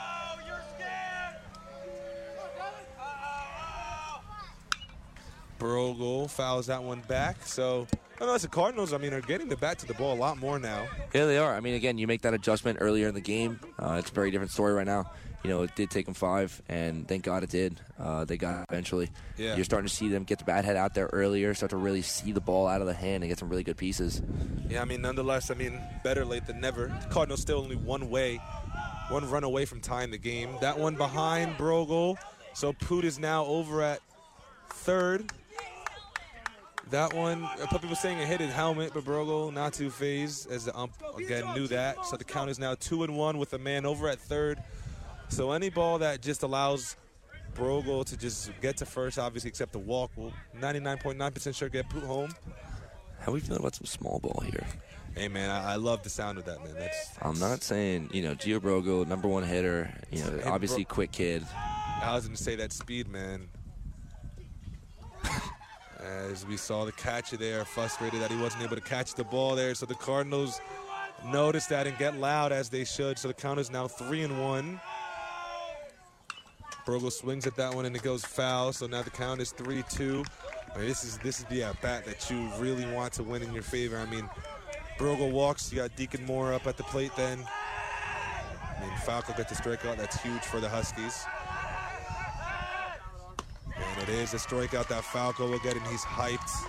Brogo 5.60 6.30
fouls 6.30 6.68
that 6.68 6.84
one 6.84 7.02
back. 7.02 7.38
So, 7.46 7.88
nonetheless, 8.24 8.44
the 8.44 8.48
Cardinals, 8.48 8.94
I 8.94 8.98
mean, 9.00 9.14
are 9.14 9.20
getting 9.20 9.50
the 9.50 9.58
bat 9.58 9.80
to 9.80 9.86
the 9.86 9.94
ball 9.96 10.14
a 10.14 10.16
lot 10.16 10.38
more 10.38 10.58
now. 10.58 10.88
Yeah, 11.14 11.26
they 11.26 11.38
are. 11.38 11.54
I 11.54 11.60
mean, 11.60 11.74
again, 11.74 11.98
you 11.98 12.08
make 12.08 12.22
that 12.22 12.34
adjustment 12.34 12.78
earlier 12.80 13.10
in 13.10 13.14
the 13.14 13.22
game. 13.22 13.60
Uh, 13.78 13.98
it's 14.00 14.10
a 14.10 14.14
very 14.14 14.32
different 14.32 14.52
story 14.52 14.72
right 14.72 14.88
now. 14.88 15.12
You 15.44 15.50
know, 15.50 15.64
it 15.64 15.76
did 15.76 15.90
take 15.90 16.06
them 16.06 16.14
five, 16.14 16.62
and 16.70 17.06
thank 17.06 17.26
God 17.26 17.44
it 17.44 17.50
did. 17.50 17.82
Uh, 18.00 18.24
they 18.24 18.38
got 18.38 18.62
it 18.62 18.68
eventually. 18.70 19.10
Yeah. 19.36 19.58
You're 19.58 19.66
starting 19.66 19.90
to 19.90 19.94
see 19.94 20.08
them 20.08 20.24
get 20.24 20.40
the 20.40 20.46
bat 20.46 20.64
head 20.64 20.78
out 20.78 20.94
there 20.94 21.10
earlier, 21.12 21.54
start 21.54 21.72
to 21.72 21.78
really 21.78 22.02
see 22.02 22.32
the 22.32 22.40
ball 22.40 22.66
out 22.66 22.80
of 22.80 22.88
the 22.88 22.94
hand 22.94 23.24
and 23.24 23.30
get 23.30 23.40
some 23.40 23.50
really 23.50 23.64
good 23.64 23.76
pieces. 23.76 24.22
Yeah, 24.70 24.82
I 24.82 24.86
mean, 24.86 25.02
nonetheless, 25.02 25.52
I 25.52 25.56
mean, 25.56 25.82
better 26.02 26.24
late 26.24 26.48
than 26.48 26.62
never. 26.62 26.88
The 26.88 27.08
Cardinals 27.10 27.42
still 27.42 27.60
only 27.60 27.76
one 27.76 28.10
way, 28.10 28.38
one 29.10 29.30
run 29.30 29.44
away 29.44 29.66
from 29.66 29.82
tying 29.82 30.12
the 30.12 30.18
game. 30.18 30.56
That 30.62 30.80
one 30.80 30.96
behind 30.96 31.58
Brogel. 31.58 32.16
So 32.54 32.72
Poot 32.72 33.04
is 33.04 33.20
now 33.20 33.44
over 33.44 33.82
at 33.82 34.00
third. 34.70 35.30
That 36.90 37.14
one, 37.14 37.44
a 37.44 37.58
couple 37.62 37.80
people 37.80 37.96
saying 37.96 38.20
it 38.20 38.28
hit 38.28 38.40
his 38.40 38.54
helmet, 38.54 38.92
but 38.94 39.04
Brogel 39.04 39.52
not 39.54 39.74
too 39.74 39.90
phased 39.90 40.52
as 40.52 40.66
the 40.66 40.78
ump 40.78 40.94
again 41.18 41.54
knew 41.56 41.68
that. 41.68 42.06
So 42.06 42.18
the 42.18 42.24
count 42.24 42.50
is 42.50 42.60
now 42.60 42.76
two 42.76 43.04
and 43.04 43.16
one 43.16 43.38
with 43.38 43.54
a 43.54 43.58
man 43.58 43.86
over 43.86 44.08
at 44.10 44.20
third. 44.20 44.62
So 45.30 45.52
any 45.52 45.70
ball 45.70 45.98
that 46.00 46.22
just 46.22 46.44
allows 46.44 46.96
Brogel 47.56 48.06
to 48.06 48.18
just 48.18 48.52
get 48.62 48.78
to 48.78 48.86
first, 48.86 49.18
obviously 49.18 49.48
except 49.48 49.72
the 49.72 49.80
walk, 49.80 50.12
will 50.16 50.34
99.9% 50.60 51.56
sure 51.56 51.70
get 51.70 51.90
Poot 51.90 52.04
home. 52.04 52.32
How 53.20 53.32
are 53.32 53.36
we 53.36 53.40
feeling 53.40 53.62
about 53.62 53.76
some 53.76 53.86
small 53.86 54.20
ball 54.20 54.44
here? 54.46 54.66
Hey 55.16 55.28
man, 55.28 55.50
I, 55.50 55.74
I 55.74 55.76
love 55.76 56.04
the 56.04 56.10
sound 56.10 56.38
of 56.38 56.46
that 56.46 56.64
man. 56.64 56.74
That's 56.74 57.12
I'm 57.22 57.40
not 57.40 57.62
saying, 57.64 58.10
you 58.12 58.24
know, 58.24 58.34
Gio 58.36 58.60
Brogo, 58.60 59.08
number 59.08 59.28
one 59.28 59.44
hitter, 59.44 59.94
you 60.12 60.24
know, 60.24 60.40
Hey, 60.40 60.44
obviously 60.44 60.84
Bro- 60.86 60.96
quick 60.96 61.12
kid. 61.12 61.46
I 62.02 62.14
was 62.16 62.28
to 62.28 62.36
say 62.36 62.56
that 62.56 62.74
speed, 62.74 63.08
man. 63.08 63.48
As 66.04 66.46
we 66.46 66.58
saw 66.58 66.84
the 66.84 66.92
catcher 66.92 67.38
there, 67.38 67.64
frustrated 67.64 68.22
that 68.22 68.30
he 68.30 68.38
wasn't 68.38 68.64
able 68.64 68.76
to 68.76 68.82
catch 68.82 69.14
the 69.14 69.24
ball 69.24 69.56
there. 69.56 69.74
So 69.74 69.86
the 69.86 69.96
Cardinals 69.96 70.60
notice 71.32 71.68
that 71.68 71.88
and 71.88 71.98
get 71.98 72.18
loud 72.18 72.52
as 72.52 72.70
they 72.70 72.84
should. 72.84 73.18
So 73.18 73.30
the 73.30 73.34
count 73.34 73.60
is 73.60 73.72
now 73.72 73.88
three 73.88 74.24
and 74.24 74.42
one. 74.42 74.82
Brogel 76.86 77.12
swings 77.12 77.48
at 77.48 77.56
that 77.56 77.74
one 77.74 77.86
and 77.86 77.96
it 77.96 78.04
goes 78.04 78.26
foul. 78.26 78.74
So 78.74 78.88
now 78.88 79.02
the 79.02 79.10
count 79.10 79.40
is 79.40 79.52
three-two. 79.52 80.26
I 80.74 80.80
mean, 80.80 80.88
this 80.88 81.04
is 81.04 81.18
this 81.20 81.40
is 81.40 81.46
the 81.46 81.64
at 81.64 81.82
bat 81.82 82.04
that 82.06 82.30
you 82.30 82.50
really 82.58 82.86
want 82.94 83.14
to 83.14 83.24
win 83.24 83.42
in 83.42 83.54
your 83.54 83.64
favor. 83.64 83.98
I 83.98 84.06
mean, 84.06 84.30
Brogel 84.98 85.32
walks. 85.32 85.72
You 85.72 85.80
got 85.80 85.96
Deacon 85.96 86.26
Moore 86.26 86.54
up 86.54 86.68
at 86.68 86.78
the 86.78 86.84
plate. 86.84 87.12
Then, 87.16 87.40
I 87.40 88.82
mean, 88.82 88.98
Falco 89.06 89.34
gets 89.34 89.58
the 89.58 89.64
strikeout. 89.64 89.98
That's 89.98 90.22
huge 90.22 90.42
for 90.42 90.60
the 90.60 90.68
Huskies. 90.68 91.26
And 93.92 94.04
it 94.04 94.10
is 94.10 94.34
a 94.34 94.38
strikeout 94.38 94.88
that 94.88 95.04
Falco 95.04 95.50
will 95.50 95.60
get, 95.60 95.76
and 95.76 95.86
he's 95.88 96.04
hyped 96.04 96.68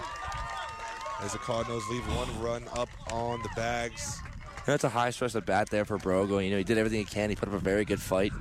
as 1.20 1.32
the 1.32 1.38
Cardinals 1.38 1.88
leave 1.88 2.04
one 2.16 2.42
run 2.42 2.64
up 2.76 2.88
on 3.10 3.42
the 3.42 3.48
bags. 3.56 4.20
That's 4.66 4.84
a 4.84 4.88
high 4.88 5.10
stress 5.10 5.34
at 5.36 5.44
bat 5.46 5.68
there 5.70 5.84
for 5.84 5.98
Brogo. 5.98 6.42
You 6.42 6.50
know, 6.50 6.58
he 6.58 6.64
did 6.64 6.78
everything 6.78 6.98
he 6.98 7.04
can. 7.04 7.30
He 7.30 7.36
put 7.36 7.48
up 7.48 7.54
a 7.54 7.58
very 7.58 7.84
good 7.84 8.00
fight. 8.00 8.32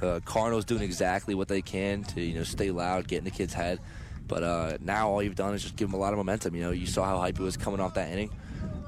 Uh, 0.00 0.20
Cardinals 0.24 0.64
doing 0.64 0.82
exactly 0.82 1.34
what 1.34 1.48
they 1.48 1.62
can 1.62 2.02
to, 2.04 2.20
you 2.20 2.34
know, 2.34 2.44
stay 2.44 2.70
loud, 2.70 3.08
get 3.08 3.18
in 3.18 3.24
the 3.24 3.30
kid's 3.30 3.54
head. 3.54 3.78
But 4.26 4.42
uh, 4.42 4.78
now 4.80 5.10
all 5.10 5.22
you've 5.22 5.34
done 5.34 5.54
is 5.54 5.62
just 5.62 5.76
give 5.76 5.88
him 5.88 5.94
a 5.94 5.98
lot 5.98 6.12
of 6.12 6.18
momentum. 6.18 6.54
You 6.54 6.62
know, 6.62 6.70
you 6.70 6.86
saw 6.86 7.04
how 7.04 7.18
hype 7.18 7.36
he 7.36 7.42
was 7.42 7.56
coming 7.56 7.80
off 7.80 7.94
that 7.94 8.10
inning. 8.10 8.30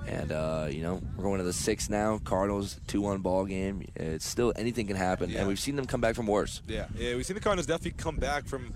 And, 0.07 0.33
uh, 0.33 0.69
you 0.71 0.83
know, 0.83 1.03
we're 1.17 1.25
going 1.25 1.39
to 1.39 1.45
the 1.45 1.53
sixth 1.53 1.91
now. 1.91 2.19
Cardinals, 2.25 2.81
2 2.87 3.01
1 3.03 3.21
ball 3.21 3.45
game. 3.45 3.87
It's 3.95 4.27
still 4.27 4.55
anything 4.57 4.87
can 4.87 4.97
happen. 4.97 5.29
Yeah. 5.29 5.41
And 5.41 5.49
we've 5.49 5.61
seen 5.61 5.77
them 5.77 5.85
come 5.87 6.01
back 6.01 6.15
from 6.15 6.27
worse. 6.27 6.63
Yeah, 6.67 6.87
yeah, 6.97 7.15
we've 7.15 7.27
seen 7.27 7.35
the 7.35 7.41
Cardinals 7.41 7.67
definitely 7.67 8.03
come 8.03 8.17
back 8.17 8.47
from 8.47 8.73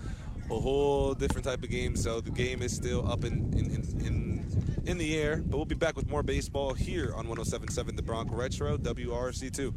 a 0.49 0.59
whole 0.59 1.13
different 1.13 1.45
type 1.45 1.63
of 1.63 1.69
game. 1.69 1.95
So 1.95 2.21
the 2.21 2.31
game 2.31 2.61
is 2.61 2.75
still 2.75 3.09
up 3.09 3.23
in 3.23 3.53
in, 3.53 3.65
in, 3.71 4.05
in, 4.05 4.32
in 4.85 4.97
the 4.97 5.17
air. 5.17 5.37
But 5.37 5.57
we'll 5.57 5.65
be 5.65 5.75
back 5.75 5.95
with 5.95 6.09
more 6.09 6.23
baseball 6.23 6.73
here 6.73 7.13
on 7.15 7.27
107.7 7.27 7.95
The 7.95 8.01
Bronx 8.01 8.33
Retro, 8.33 8.77
WRRC2. 8.77 9.73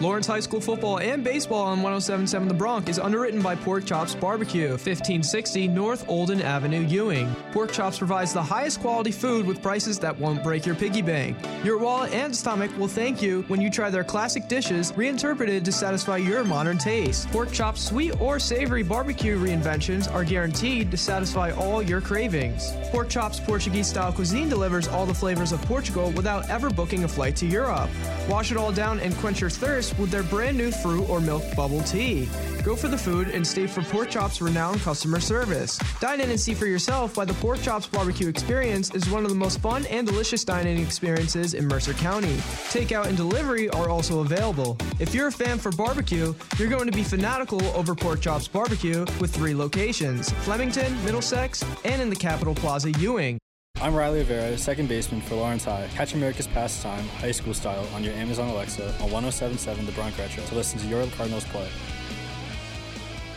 Lawrence 0.00 0.26
High 0.26 0.40
School 0.40 0.60
football 0.60 0.98
and 0.98 1.22
baseball 1.22 1.62
on 1.62 1.82
1077 1.82 2.48
The 2.48 2.54
Bronx 2.54 2.88
is 2.88 2.98
underwritten 2.98 3.42
by 3.42 3.54
Pork 3.54 3.84
Chops 3.84 4.14
Barbecue, 4.14 4.68
1560 4.68 5.68
North 5.68 6.08
Olden 6.08 6.40
Avenue, 6.40 6.86
Ewing. 6.86 7.34
Pork 7.52 7.70
Chops 7.70 7.98
provides 7.98 8.32
the 8.32 8.42
highest 8.42 8.80
quality 8.80 9.10
food 9.10 9.46
with 9.46 9.60
prices 9.60 9.98
that 9.98 10.18
won't 10.18 10.42
break 10.42 10.64
your 10.64 10.74
piggy 10.74 11.02
bank. 11.02 11.36
Your 11.64 11.78
wallet 11.78 12.14
and 12.14 12.34
stomach 12.34 12.70
will 12.78 12.88
thank 12.88 13.20
you 13.20 13.42
when 13.48 13.60
you 13.60 13.70
try 13.70 13.90
their 13.90 14.04
classic 14.04 14.48
dishes 14.48 14.92
reinterpreted 14.96 15.64
to 15.64 15.72
satisfy 15.72 16.16
your 16.16 16.44
modern 16.44 16.78
taste. 16.78 17.28
Pork 17.30 17.52
Chops 17.52 17.82
sweet 17.82 18.18
or 18.20 18.38
savory 18.38 18.82
barbecue 18.82 19.38
reinventions 19.38 20.10
are 20.12 20.24
guaranteed 20.24 20.90
to 20.90 20.96
satisfy 20.96 21.50
all 21.50 21.82
your 21.82 22.00
cravings. 22.00 22.72
Pork 22.90 23.10
Chops 23.10 23.38
Portuguese 23.38 23.88
style 23.88 24.09
cuisine 24.12 24.48
delivers 24.48 24.88
all 24.88 25.06
the 25.06 25.14
flavors 25.14 25.52
of 25.52 25.60
Portugal 25.62 26.10
without 26.12 26.48
ever 26.48 26.70
booking 26.70 27.04
a 27.04 27.08
flight 27.08 27.36
to 27.36 27.46
Europe. 27.46 27.90
Wash 28.28 28.50
it 28.50 28.56
all 28.56 28.72
down 28.72 29.00
and 29.00 29.14
quench 29.16 29.40
your 29.40 29.50
thirst 29.50 29.98
with 29.98 30.10
their 30.10 30.22
brand 30.22 30.56
new 30.56 30.70
fruit 30.70 31.08
or 31.08 31.20
milk 31.20 31.42
bubble 31.56 31.82
tea. 31.82 32.28
Go 32.64 32.76
for 32.76 32.88
the 32.88 32.98
food 32.98 33.28
and 33.28 33.46
stay 33.46 33.66
for 33.66 33.82
Pork 33.82 34.10
Chops' 34.10 34.40
renowned 34.40 34.80
customer 34.80 35.20
service. 35.20 35.78
Dine 36.00 36.20
in 36.20 36.30
and 36.30 36.38
see 36.38 36.54
for 36.54 36.66
yourself 36.66 37.16
why 37.16 37.24
the 37.24 37.34
Pork 37.34 37.60
Chops 37.62 37.86
barbecue 37.86 38.28
experience 38.28 38.94
is 38.94 39.08
one 39.08 39.24
of 39.24 39.30
the 39.30 39.36
most 39.36 39.60
fun 39.60 39.86
and 39.86 40.06
delicious 40.06 40.44
dining 40.44 40.78
experiences 40.78 41.54
in 41.54 41.66
Mercer 41.66 41.94
County. 41.94 42.36
Takeout 42.70 43.06
and 43.06 43.16
delivery 43.16 43.70
are 43.70 43.88
also 43.88 44.20
available. 44.20 44.76
If 44.98 45.14
you're 45.14 45.28
a 45.28 45.32
fan 45.32 45.58
for 45.58 45.72
barbecue, 45.72 46.34
you're 46.58 46.68
going 46.68 46.86
to 46.86 46.96
be 46.96 47.02
fanatical 47.02 47.64
over 47.68 47.94
Pork 47.94 48.20
Chops 48.20 48.48
Barbecue 48.48 49.06
with 49.20 49.34
three 49.34 49.54
locations 49.54 50.30
Flemington, 50.44 51.02
Middlesex, 51.04 51.64
and 51.84 52.02
in 52.02 52.10
the 52.10 52.16
Capitol 52.16 52.54
Plaza, 52.54 52.90
Ewing. 52.92 53.38
I'm 53.82 53.94
Riley 53.94 54.18
Rivera, 54.18 54.58
second 54.58 54.90
baseman 54.90 55.22
for 55.22 55.36
Lawrence 55.36 55.64
High. 55.64 55.88
Catch 55.94 56.12
America's 56.12 56.46
Pastime, 56.46 57.08
high 57.16 57.32
school 57.32 57.54
style, 57.54 57.88
on 57.94 58.04
your 58.04 58.12
Amazon 58.12 58.50
Alexa 58.50 58.88
on 59.00 59.10
1077 59.10 59.86
The 59.86 59.92
Bronx 59.92 60.18
Retro 60.18 60.44
to 60.44 60.54
listen 60.54 60.78
to 60.80 60.86
your 60.86 61.06
Cardinals 61.06 61.46
play. 61.46 61.66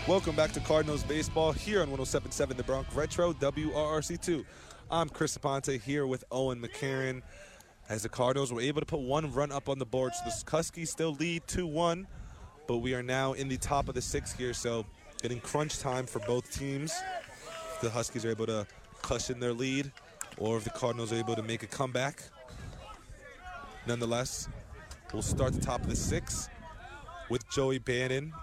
Welcome 0.05 0.35
back 0.35 0.51
to 0.51 0.59
Cardinals 0.59 1.01
Baseball 1.03 1.53
here 1.53 1.81
on 1.81 1.89
1077 1.89 2.57
The 2.57 2.63
Bronx 2.63 2.93
Retro 2.93 3.31
WRRC2. 3.31 4.43
I'm 4.91 5.07
Chris 5.07 5.37
Aponte 5.37 5.81
here 5.81 6.05
with 6.07 6.25
Owen 6.29 6.61
McCarron 6.61 7.21
as 7.87 8.03
the 8.03 8.09
Cardinals 8.09 8.51
were 8.51 8.59
able 8.59 8.81
to 8.81 8.85
put 8.85 8.99
one 8.99 9.31
run 9.31 9.49
up 9.49 9.69
on 9.69 9.79
the 9.79 9.85
board. 9.85 10.11
So 10.13 10.25
the 10.25 10.51
Huskies 10.51 10.91
still 10.91 11.13
lead 11.13 11.43
2 11.47 11.65
1, 11.65 12.05
but 12.67 12.79
we 12.79 12.93
are 12.95 13.03
now 13.03 13.31
in 13.31 13.47
the 13.47 13.55
top 13.55 13.87
of 13.87 13.95
the 13.95 14.01
sixth 14.01 14.37
here, 14.37 14.53
so 14.53 14.85
getting 15.21 15.39
crunch 15.39 15.79
time 15.79 16.05
for 16.05 16.19
both 16.19 16.53
teams. 16.53 16.93
The 17.81 17.89
Huskies 17.89 18.25
are 18.25 18.31
able 18.31 18.47
to 18.47 18.67
cushion 19.01 19.39
their 19.39 19.53
lead, 19.53 19.89
or 20.37 20.57
if 20.57 20.63
the 20.63 20.69
Cardinals 20.71 21.11
are 21.11 21.17
able 21.17 21.35
to 21.35 21.43
make 21.43 21.63
a 21.63 21.67
comeback. 21.67 22.23
Nonetheless, 23.85 24.47
we'll 25.11 25.21
start 25.21 25.53
the 25.53 25.61
top 25.61 25.81
of 25.81 25.89
the 25.89 25.95
sixth 25.95 26.49
with 27.29 27.47
Joey 27.49 27.79
Bannon 27.79 28.33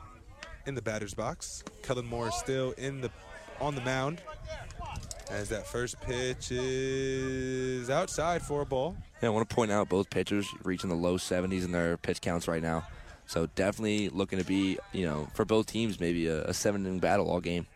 in 0.66 0.74
the 0.74 0.82
batter's 0.82 1.14
box. 1.14 1.64
Kellen 1.82 2.06
Moore 2.06 2.28
is 2.28 2.34
still 2.34 2.72
in 2.72 3.00
the 3.00 3.10
on 3.60 3.74
the 3.74 3.80
mound 3.82 4.22
as 5.30 5.48
that 5.48 5.66
first 5.66 6.00
pitch 6.00 6.50
is 6.50 7.88
outside 7.88 8.42
for 8.42 8.62
a 8.62 8.66
ball. 8.66 8.96
Yeah, 9.22 9.28
I 9.28 9.30
want 9.30 9.48
to 9.48 9.54
point 9.54 9.70
out 9.70 9.88
both 9.88 10.10
pitchers 10.10 10.48
reaching 10.64 10.90
the 10.90 10.96
low 10.96 11.16
70s 11.18 11.64
in 11.64 11.72
their 11.72 11.96
pitch 11.96 12.20
counts 12.20 12.48
right 12.48 12.62
now. 12.62 12.86
So 13.26 13.46
definitely 13.54 14.08
looking 14.08 14.40
to 14.40 14.44
be, 14.44 14.78
you 14.92 15.06
know, 15.06 15.28
for 15.34 15.44
both 15.44 15.66
teams, 15.66 16.00
maybe 16.00 16.26
a, 16.26 16.44
a 16.46 16.54
seven 16.54 16.84
inning 16.84 16.98
battle 16.98 17.30
all 17.30 17.40
game. 17.40 17.66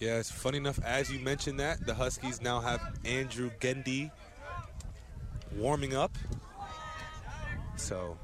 Yeah, 0.00 0.18
it's 0.18 0.30
funny 0.30 0.58
enough, 0.58 0.78
as 0.84 1.10
you 1.10 1.20
mentioned 1.20 1.60
that, 1.60 1.86
the 1.86 1.94
Huskies 1.94 2.42
now 2.42 2.60
have 2.60 2.80
Andrew 3.04 3.50
Gendy 3.60 4.10
warming 5.56 5.94
up. 5.94 6.16
So, 7.76 8.18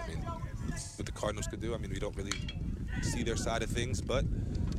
I 0.00 0.08
mean, 0.08 0.18
what 0.18 1.06
the 1.06 1.12
Cardinals 1.12 1.46
could 1.46 1.60
do, 1.60 1.74
I 1.74 1.78
mean, 1.78 1.90
we 1.90 1.98
don't 1.98 2.16
really 2.16 2.32
see 3.02 3.22
their 3.22 3.36
side 3.36 3.62
of 3.62 3.70
things, 3.70 4.00
but 4.00 4.24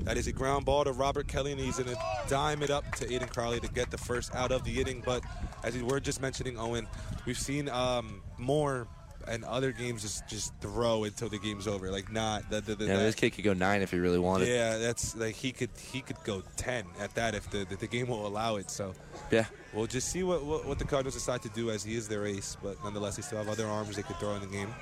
that 0.05 0.17
is 0.17 0.27
a 0.27 0.31
ground 0.31 0.65
ball 0.65 0.83
to 0.83 0.91
Robert 0.91 1.27
Kelly, 1.27 1.51
and 1.51 1.61
he's 1.61 1.77
going 1.77 1.89
to 1.89 2.01
dime 2.27 2.61
it 2.63 2.69
up 2.69 2.89
to 2.95 3.05
Aiden 3.05 3.29
Crowley 3.29 3.59
to 3.59 3.67
get 3.69 3.91
the 3.91 3.97
first 3.97 4.33
out 4.35 4.51
of 4.51 4.63
the 4.63 4.81
inning. 4.81 5.01
But 5.05 5.23
as 5.63 5.75
we 5.75 5.83
were 5.83 5.99
just 5.99 6.21
mentioning, 6.21 6.57
Owen, 6.57 6.87
we've 7.25 7.39
seen 7.39 7.69
um, 7.69 8.21
more 8.37 8.87
and 9.27 9.43
other 9.45 9.71
games 9.71 10.01
just 10.01 10.27
just 10.27 10.53
throw 10.59 11.03
until 11.03 11.29
the 11.29 11.39
game's 11.39 11.67
over. 11.67 11.91
Like 11.91 12.11
not 12.11 12.49
the, 12.49 12.61
the, 12.61 12.75
the 12.75 12.85
yeah, 12.85 12.97
that, 12.97 13.03
this 13.03 13.15
kid 13.15 13.31
could 13.31 13.43
go 13.43 13.53
nine 13.53 13.81
if 13.81 13.91
he 13.91 13.97
really 13.97 14.19
wanted. 14.19 14.47
Yeah, 14.47 14.77
that's 14.77 15.15
like 15.15 15.35
he 15.35 15.51
could 15.51 15.69
he 15.91 16.01
could 16.01 16.17
go 16.23 16.43
ten 16.55 16.85
at 16.99 17.13
that 17.15 17.35
if 17.35 17.49
the 17.49 17.65
the, 17.65 17.75
the 17.75 17.87
game 17.87 18.07
will 18.07 18.27
allow 18.27 18.57
it. 18.57 18.69
So 18.69 18.93
yeah, 19.31 19.45
we'll 19.73 19.87
just 19.87 20.09
see 20.09 20.23
what, 20.23 20.43
what, 20.45 20.65
what 20.65 20.79
the 20.79 20.85
Cardinals 20.85 21.15
decide 21.15 21.41
to 21.43 21.49
do 21.49 21.69
as 21.69 21.83
he 21.83 21.95
is 21.95 22.07
their 22.07 22.25
ace. 22.25 22.57
But 22.61 22.83
nonetheless, 22.83 23.15
they 23.15 23.21
still 23.21 23.37
have 23.37 23.49
other 23.49 23.67
arms 23.67 23.95
they 23.95 24.03
could 24.03 24.17
throw 24.17 24.35
in 24.35 24.41
the 24.41 24.47
game. 24.47 24.73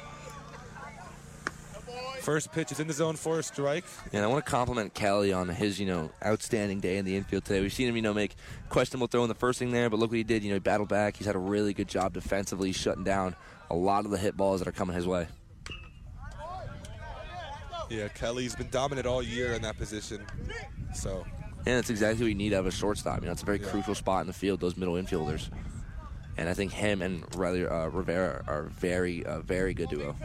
First 2.21 2.51
pitch 2.51 2.71
is 2.71 2.79
in 2.79 2.85
the 2.85 2.93
zone 2.93 3.15
for 3.15 3.39
a 3.39 3.43
strike. 3.43 3.83
And 4.13 4.23
I 4.23 4.27
want 4.27 4.45
to 4.45 4.51
compliment 4.51 4.93
Kelly 4.93 5.33
on 5.33 5.49
his, 5.49 5.79
you 5.79 5.87
know, 5.87 6.11
outstanding 6.23 6.79
day 6.79 6.97
in 6.97 7.05
the 7.05 7.15
infield 7.15 7.45
today. 7.45 7.61
We've 7.61 7.73
seen 7.73 7.87
him, 7.87 7.95
you 7.95 8.03
know, 8.03 8.13
make 8.13 8.35
questionable 8.69 9.07
throw 9.07 9.23
in 9.23 9.27
the 9.27 9.33
first 9.33 9.57
thing 9.57 9.71
there, 9.71 9.89
but 9.89 9.99
look 9.99 10.11
what 10.11 10.17
he 10.17 10.23
did. 10.23 10.43
You 10.43 10.49
know, 10.49 10.57
he 10.57 10.59
battled 10.59 10.87
back. 10.87 11.17
He's 11.17 11.25
had 11.25 11.35
a 11.35 11.39
really 11.39 11.73
good 11.73 11.87
job 11.87 12.13
defensively, 12.13 12.73
shutting 12.73 13.03
down 13.03 13.35
a 13.71 13.75
lot 13.75 14.05
of 14.05 14.11
the 14.11 14.17
hit 14.17 14.35
balls 14.35 14.59
that 14.59 14.67
are 14.67 14.73
coming 14.73 14.95
his 14.95 15.07
way. 15.07 15.27
Yeah, 17.89 18.07
Kelly's 18.09 18.55
been 18.55 18.69
dominant 18.69 19.07
all 19.07 19.23
year 19.23 19.53
in 19.53 19.61
that 19.63 19.77
position. 19.77 20.25
So. 20.93 21.25
And 21.65 21.77
that's 21.77 21.89
exactly 21.89 22.25
what 22.25 22.29
you 22.29 22.35
need 22.35 22.53
out 22.53 22.61
of 22.61 22.67
a 22.67 22.71
shortstop. 22.71 23.19
You 23.21 23.25
know, 23.25 23.31
it's 23.31 23.43
a 23.43 23.45
very 23.45 23.59
yeah. 23.59 23.67
crucial 23.67 23.95
spot 23.95 24.21
in 24.21 24.27
the 24.27 24.33
field. 24.33 24.59
Those 24.59 24.77
middle 24.77 24.95
infielders. 24.95 25.49
And 26.37 26.49
I 26.49 26.53
think 26.53 26.71
him 26.71 27.01
and 27.01 27.23
Riley 27.35 27.65
uh, 27.65 27.87
Rivera 27.87 28.43
are 28.47 28.63
very, 28.63 29.25
uh, 29.25 29.41
very 29.41 29.73
good 29.73 29.89
duo. 29.89 30.15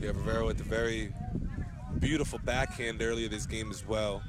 Yeah, 0.00 0.08
Rivera 0.08 0.46
with 0.46 0.60
a 0.60 0.64
very 0.64 1.12
beautiful 1.98 2.40
backhand 2.44 3.02
earlier 3.02 3.28
this 3.28 3.46
game 3.46 3.70
as 3.70 3.86
well. 3.86 4.22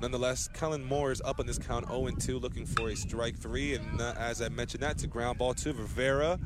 Nonetheless, 0.00 0.48
Kellen 0.48 0.84
Moore 0.84 1.12
is 1.12 1.22
up 1.24 1.40
on 1.40 1.46
this 1.46 1.58
count 1.58 1.86
0-2, 1.86 2.40
looking 2.40 2.66
for 2.66 2.90
a 2.90 2.96
strike 2.96 3.36
three. 3.38 3.74
And 3.74 4.00
uh, 4.00 4.14
as 4.18 4.42
I 4.42 4.48
mentioned, 4.50 4.82
that's 4.82 5.04
a 5.04 5.06
ground 5.06 5.38
ball 5.38 5.54
to 5.54 5.72
Rivera. 5.72 6.38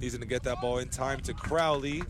He's 0.00 0.12
going 0.12 0.22
to 0.22 0.26
get 0.26 0.42
that 0.44 0.60
ball 0.60 0.78
in 0.78 0.88
time 0.88 1.20
to 1.20 1.34
Crowley 1.34 2.02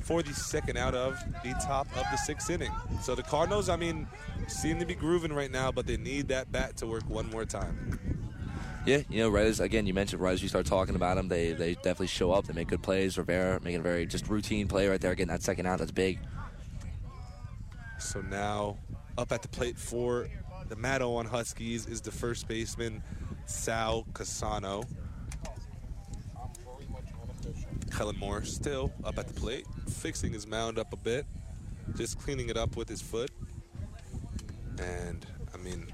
for 0.00 0.22
the 0.22 0.32
second 0.32 0.76
out 0.76 0.94
of 0.94 1.22
the 1.44 1.52
top 1.62 1.86
of 1.96 2.04
the 2.10 2.16
sixth 2.16 2.50
inning. 2.50 2.72
So 3.02 3.14
the 3.14 3.22
Cardinals, 3.22 3.68
I 3.68 3.76
mean, 3.76 4.06
seem 4.48 4.78
to 4.78 4.86
be 4.86 4.94
grooving 4.94 5.32
right 5.32 5.50
now, 5.50 5.70
but 5.70 5.86
they 5.86 5.96
need 5.96 6.28
that 6.28 6.50
bat 6.50 6.76
to 6.78 6.86
work 6.86 7.08
one 7.08 7.28
more 7.30 7.44
time. 7.44 7.98
Yeah, 8.86 9.02
you 9.10 9.18
know, 9.18 9.28
right 9.28 9.46
as 9.46 9.60
again 9.60 9.86
you 9.86 9.92
mentioned, 9.92 10.22
right 10.22 10.32
as 10.32 10.42
you 10.42 10.48
start 10.48 10.64
talking 10.64 10.96
about 10.96 11.16
them, 11.16 11.28
they 11.28 11.52
they 11.52 11.74
definitely 11.74 12.06
show 12.06 12.32
up. 12.32 12.46
They 12.46 12.54
make 12.54 12.68
good 12.68 12.82
plays. 12.82 13.18
Rivera 13.18 13.60
making 13.62 13.80
a 13.80 13.82
very 13.82 14.06
just 14.06 14.28
routine 14.28 14.68
play 14.68 14.88
right 14.88 15.00
there, 15.00 15.14
getting 15.14 15.28
that 15.28 15.42
second 15.42 15.66
out. 15.66 15.80
That's 15.80 15.90
big. 15.90 16.18
So 17.98 18.22
now 18.22 18.78
up 19.18 19.32
at 19.32 19.42
the 19.42 19.48
plate 19.48 19.78
for 19.78 20.28
the 20.68 20.76
Matawan 20.76 21.26
Huskies 21.26 21.86
is 21.86 22.00
the 22.00 22.10
first 22.10 22.48
baseman 22.48 23.02
Sal 23.44 24.06
Casano. 24.12 24.86
Kellen 27.90 28.18
Moore 28.18 28.42
still 28.44 28.92
up 29.04 29.18
at 29.18 29.28
the 29.28 29.34
plate, 29.34 29.66
fixing 29.88 30.32
his 30.32 30.46
mound 30.46 30.78
up 30.78 30.92
a 30.92 30.96
bit, 30.96 31.26
just 31.96 32.18
cleaning 32.18 32.48
it 32.48 32.56
up 32.56 32.76
with 32.76 32.88
his 32.88 33.02
foot. 33.02 33.30
And 34.78 35.26
I 35.52 35.56
mean, 35.58 35.92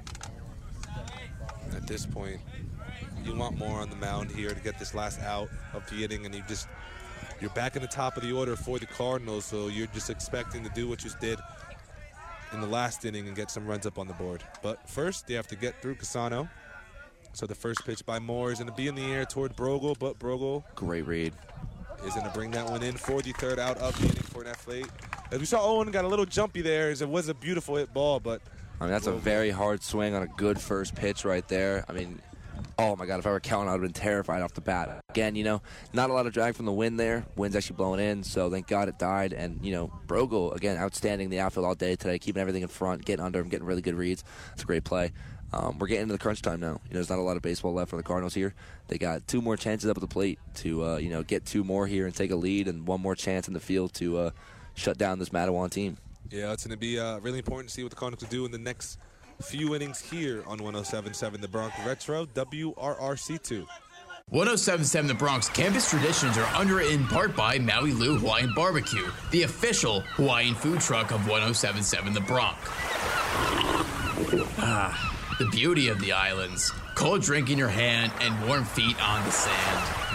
at 1.75 1.87
this 1.87 2.07
point, 2.07 2.41
you 3.25 3.35
want 3.35 3.59
more 3.59 3.81
on 3.81 3.91
the 3.91 3.97
mound 3.97 4.31
here 4.31 4.51
to 4.51 4.61
get 4.61 4.79
this 4.79 4.95
last 4.95 5.21
out 5.21 5.49
of 5.75 5.89
the 5.91 6.05
inning, 6.05 6.27
and 6.27 6.35
you 6.35 6.43
just 6.49 6.69
you're 7.41 7.51
back 7.51 7.77
in 7.77 7.83
the 7.83 7.89
top 7.89 8.17
of 8.17 8.23
the 8.23 8.33
order 8.33 8.57
for 8.57 8.79
the 8.79 8.87
Cardinals, 8.87 9.45
so 9.45 9.69
you're 9.69 9.89
just 9.89 10.11
expecting 10.11 10.63
to 10.65 10.71
do 10.71 10.89
what 10.89 11.05
you 11.05 11.11
did 11.21 11.39
in 12.53 12.61
the 12.61 12.67
last 12.67 13.05
inning 13.05 13.27
and 13.27 13.37
get 13.37 13.51
some 13.51 13.67
runs 13.67 13.87
up 13.87 13.99
on 13.99 14.07
the 14.07 14.15
board. 14.15 14.43
But 14.63 14.89
first, 14.89 15.27
they 15.27 15.35
have 15.35 15.47
to 15.49 15.57
get 15.57 15.83
through 15.83 15.97
Casano. 15.97 16.49
So 17.33 17.47
the 17.47 17.55
first 17.55 17.85
pitch 17.85 18.07
by 18.07 18.19
Moore 18.19 18.53
is 18.53 18.59
going 18.59 18.71
to 18.71 18.75
be 18.75 18.89
in 18.89 18.95
the 18.95 19.05
air 19.13 19.27
toward 19.27 19.55
Brogel, 19.57 19.99
but 19.99 20.19
Brogel. 20.19 20.65
Great 20.75 21.07
read. 21.07 21.35
Is 22.07 22.15
going 22.15 22.25
to 22.25 22.33
bring 22.33 22.53
that 22.53 22.71
one 22.71 22.85
in 22.85 22.97
for 22.97 23.21
the 23.21 23.33
third 23.33 23.59
out 23.59 23.79
of 23.79 24.01
the 24.01 24.07
inning 24.07 24.23
for 24.23 24.43
an 24.43 24.47
athlete. 24.47 24.87
As 25.33 25.41
we 25.41 25.45
saw, 25.45 25.61
Owen 25.61 25.91
got 25.91 26.05
a 26.05 26.09
little 26.09 26.25
jumpy 26.25 26.63
there. 26.63 26.91
As 26.91 27.03
it 27.03 27.09
was 27.09 27.29
a 27.29 27.35
beautiful 27.35 27.75
hit 27.75 27.93
ball, 27.93 28.21
but. 28.21 28.41
I 28.81 28.85
mean, 28.85 28.93
that's 28.93 29.09
a 29.09 29.13
very 29.13 29.51
hard 29.51 29.83
swing 29.83 30.15
on 30.15 30.23
a 30.23 30.29
good 30.29 30.61
first 30.61 30.95
pitch 30.95 31.25
right 31.25 31.47
there. 31.49 31.85
I 31.89 31.93
mean, 31.93 32.21
oh 32.79 32.95
my 32.95 33.07
God, 33.07 33.19
if 33.19 33.27
I 33.27 33.31
were 33.31 33.41
Kellen, 33.41 33.69
I 33.69 33.73
would 33.73 33.83
have 33.83 33.93
been 33.93 34.01
terrified 34.01 34.43
off 34.43 34.55
the 34.55 34.61
bat. 34.61 35.01
Again, 35.11 35.35
you 35.35 35.45
know, 35.45 35.63
not 35.93 36.11
a 36.11 36.13
lot 36.13 36.27
of 36.27 36.33
drag 36.33 36.55
from 36.55 36.67
the 36.67 36.73
wind 36.73 37.01
there. 37.01 37.27
Wind's 37.37 37.57
actually 37.57 37.77
blowing 37.77 38.01
in, 38.01 38.23
so 38.23 38.51
thank 38.51 38.67
God 38.67 38.89
it 38.89 38.99
died. 38.99 39.33
And, 39.33 39.65
you 39.65 39.73
know, 39.73 39.91
Brogel, 40.07 40.55
again, 40.55 40.77
outstanding 40.77 41.31
the 41.31 41.41
outfield 41.41 41.67
all 41.67 41.75
day 41.75 41.97
today, 41.97 42.19
keeping 42.19 42.41
everything 42.41 42.63
in 42.63 42.69
front, 42.69 43.05
getting 43.05 43.25
under 43.25 43.41
him, 43.41 43.49
getting 43.49 43.67
really 43.67 43.83
good 43.83 43.95
reads. 43.95 44.23
It's 44.53 44.63
a 44.63 44.67
great 44.67 44.85
play. 44.85 45.13
Um, 45.53 45.79
we're 45.79 45.87
getting 45.87 46.03
into 46.03 46.15
the 46.15 46.19
crunch 46.19 46.43
time 46.43 46.61
now. 46.61 46.67
You 46.67 46.73
know, 46.73 46.95
there's 46.95 47.09
not 47.09 47.19
a 47.19 47.23
lot 47.23 47.37
of 47.37 47.43
baseball 47.43 47.73
left 47.73 47.91
for 47.91 47.97
the 47.97 48.03
Cardinals 48.03 48.35
here. 48.35 48.55
They 48.89 48.99
got 48.99 49.27
two 49.27 49.41
more 49.41 49.57
chances 49.57 49.89
up 49.89 49.97
at 49.97 50.01
the 50.01 50.07
plate 50.07 50.39
to, 50.57 50.85
uh, 50.85 50.97
you 50.97 51.09
know, 51.09 51.23
get 51.23 51.45
two 51.45 51.65
more 51.65 51.87
here 51.87 52.07
and 52.07 52.15
take 52.15 52.31
a 52.31 52.37
lead, 52.37 52.69
and 52.69 52.87
one 52.87 53.01
more 53.01 53.15
chance 53.15 53.49
in 53.49 53.55
the 53.55 53.61
field 53.61 53.95
to 53.95 54.19
uh, 54.19 54.31
shut 54.75 54.99
down 54.99 55.19
this 55.19 55.31
Matawan 55.31 55.71
team. 55.71 55.97
Yeah, 56.31 56.53
it's 56.53 56.67
going 56.67 56.75
to 56.75 56.81
be 56.81 56.99
uh, 56.99 57.19
really 57.21 57.39
important 57.39 57.69
to 57.69 57.75
see 57.75 57.83
what 57.83 57.91
the 57.91 57.97
Cardinals 57.97 58.29
do 58.29 58.45
in 58.45 58.51
the 58.51 58.59
next 58.59 58.99
few 59.43 59.75
innings 59.75 60.01
here 60.01 60.43
on 60.47 60.63
1077 60.63 61.41
The 61.41 61.49
Bronx 61.49 61.75
Retro, 61.87 62.27
WRRC2. 62.27 63.67
1077 64.29 65.07
The 65.07 65.15
Bronx 65.15 65.49
campus 65.49 65.89
traditions 65.89 66.37
are 66.37 66.47
underwritten 66.57 67.03
in 67.03 67.07
part 67.07 67.37
by 67.37 67.59
Maui 67.61 67.93
Lou 67.93 68.19
Hawaiian 68.19 68.53
Barbecue, 68.57 69.09
the 69.31 69.45
official 69.45 70.01
Hawaiian 70.01 70.57
food 70.57 70.81
truck 70.81 71.13
of 71.13 71.29
1077 71.29 72.13
The 72.13 72.21
Bronx. 72.23 72.59
Ah, 74.59 75.16
the 75.39 75.47
beauty 75.47 75.89
of 75.89 76.01
the 76.01 76.13
islands. 76.13 76.73
Cold 76.95 77.23
drink 77.23 77.51
in 77.51 77.59
your 77.59 77.69
hand 77.69 78.13
and 78.21 78.49
warm 78.49 78.65
feet 78.65 78.97
on 79.03 79.25
the 79.25 79.31
sand. 79.31 80.15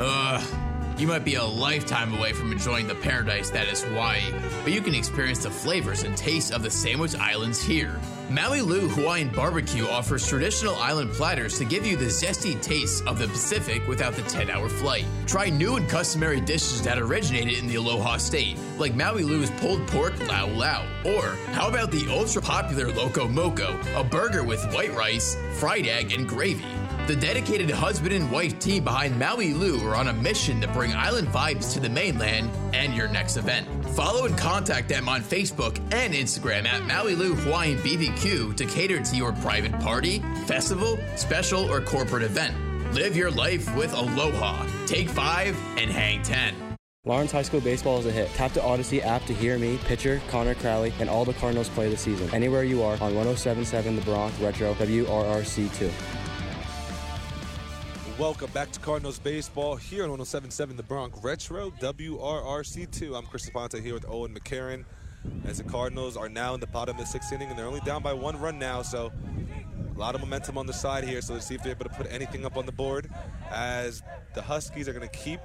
Ugh. 0.00 0.71
You 0.98 1.08
might 1.08 1.24
be 1.24 1.34
a 1.34 1.44
lifetime 1.44 2.14
away 2.14 2.32
from 2.32 2.52
enjoying 2.52 2.86
the 2.86 2.94
paradise 2.94 3.50
that 3.50 3.66
is 3.66 3.82
Hawaii, 3.82 4.22
but 4.62 4.72
you 4.72 4.80
can 4.80 4.94
experience 4.94 5.42
the 5.42 5.50
flavors 5.50 6.04
and 6.04 6.16
tastes 6.16 6.50
of 6.50 6.62
the 6.62 6.70
Sandwich 6.70 7.16
Islands 7.16 7.62
here. 7.62 7.98
Maui 8.30 8.60
Lu 8.60 8.88
Hawaiian 8.88 9.28
Barbecue 9.28 9.86
offers 9.86 10.26
traditional 10.26 10.74
island 10.76 11.10
platters 11.12 11.58
to 11.58 11.64
give 11.64 11.84
you 11.84 11.96
the 11.96 12.06
zesty 12.06 12.60
taste 12.62 13.04
of 13.06 13.18
the 13.18 13.26
Pacific 13.28 13.86
without 13.88 14.14
the 14.14 14.22
10 14.22 14.48
hour 14.48 14.68
flight. 14.68 15.04
Try 15.26 15.50
new 15.50 15.76
and 15.76 15.88
customary 15.88 16.40
dishes 16.40 16.82
that 16.82 16.98
originated 16.98 17.58
in 17.58 17.66
the 17.66 17.76
Aloha 17.76 18.16
State, 18.18 18.56
like 18.78 18.94
Maui 18.94 19.24
Lu's 19.24 19.50
pulled 19.52 19.86
pork 19.88 20.18
lau 20.28 20.46
lau. 20.46 20.86
Or, 21.04 21.36
how 21.52 21.68
about 21.68 21.90
the 21.90 22.06
ultra 22.08 22.40
popular 22.40 22.92
Loco 22.92 23.28
Moco, 23.28 23.78
a 23.96 24.04
burger 24.04 24.44
with 24.44 24.64
white 24.72 24.94
rice, 24.94 25.36
fried 25.58 25.86
egg, 25.86 26.12
and 26.12 26.28
gravy? 26.28 26.64
The 27.08 27.16
dedicated 27.16 27.68
husband 27.68 28.12
and 28.12 28.30
wife 28.30 28.60
team 28.60 28.84
behind 28.84 29.18
Maui 29.18 29.52
Lu 29.54 29.84
are 29.84 29.96
on 29.96 30.06
a 30.06 30.12
mission 30.12 30.60
to 30.60 30.68
bring 30.68 30.94
island 30.94 31.26
vibes 31.28 31.72
to 31.72 31.80
the 31.80 31.88
mainland 31.88 32.48
and 32.72 32.94
your 32.94 33.08
next 33.08 33.36
event. 33.36 33.66
Follow 33.96 34.24
and 34.24 34.38
contact 34.38 34.88
them 34.88 35.08
on 35.08 35.20
Facebook 35.20 35.78
and 35.92 36.14
Instagram 36.14 36.64
at 36.64 36.84
Maui 36.84 37.16
Lu 37.16 37.34
Hawaiian 37.34 37.78
BBQ 37.78 38.56
to 38.56 38.66
cater 38.66 39.02
to 39.02 39.16
your 39.16 39.32
private 39.32 39.72
party, 39.80 40.20
festival, 40.46 40.96
special, 41.16 41.68
or 41.68 41.80
corporate 41.80 42.22
event. 42.22 42.54
Live 42.94 43.16
your 43.16 43.32
life 43.32 43.74
with 43.76 43.92
Aloha. 43.94 44.64
Take 44.86 45.08
five 45.08 45.58
and 45.78 45.90
hang 45.90 46.22
10. 46.22 46.54
Lawrence 47.04 47.32
High 47.32 47.42
School 47.42 47.60
baseball 47.60 47.98
is 47.98 48.06
a 48.06 48.12
hit. 48.12 48.28
Tap 48.34 48.52
the 48.52 48.62
Odyssey 48.62 49.02
app 49.02 49.24
to 49.24 49.34
hear 49.34 49.58
me, 49.58 49.76
pitcher 49.86 50.22
Connor 50.28 50.54
Crowley, 50.54 50.92
and 51.00 51.10
all 51.10 51.24
the 51.24 51.34
Cardinals 51.34 51.68
play 51.70 51.90
this 51.90 52.02
season. 52.02 52.32
Anywhere 52.32 52.62
you 52.62 52.80
are 52.84 52.94
on 52.94 53.16
1077 53.16 53.96
The 53.96 54.02
Bronx 54.02 54.38
Retro 54.38 54.72
WRRC2. 54.74 55.90
Welcome 58.22 58.52
back 58.52 58.70
to 58.70 58.78
Cardinals 58.78 59.18
Baseball 59.18 59.74
here 59.74 60.04
on 60.04 60.10
1077 60.10 60.76
The 60.76 60.84
Bronx 60.84 61.18
Retro 61.24 61.70
WRRC2. 61.80 63.18
I'm 63.18 63.26
Chris 63.26 63.50
Ponte 63.50 63.80
here 63.80 63.94
with 63.94 64.08
Owen 64.08 64.32
McCarron 64.32 64.84
as 65.44 65.58
the 65.58 65.64
Cardinals 65.64 66.16
are 66.16 66.28
now 66.28 66.54
in 66.54 66.60
the 66.60 66.68
bottom 66.68 66.94
of 66.94 67.00
the 67.00 67.04
sixth 67.04 67.32
inning 67.32 67.48
and 67.48 67.58
they're 67.58 67.66
only 67.66 67.80
down 67.80 68.00
by 68.00 68.12
one 68.12 68.38
run 68.38 68.60
now, 68.60 68.80
so 68.80 69.10
a 69.92 69.98
lot 69.98 70.14
of 70.14 70.20
momentum 70.20 70.56
on 70.56 70.66
the 70.66 70.72
side 70.72 71.02
here. 71.02 71.20
So 71.20 71.34
let's 71.34 71.46
see 71.46 71.56
if 71.56 71.64
they're 71.64 71.72
able 71.72 71.86
to 71.86 71.90
put 71.90 72.06
anything 72.12 72.46
up 72.46 72.56
on 72.56 72.64
the 72.64 72.70
board 72.70 73.10
as 73.50 74.04
the 74.34 74.42
Huskies 74.42 74.86
are 74.86 74.92
going 74.92 75.08
to 75.08 75.18
keep 75.18 75.40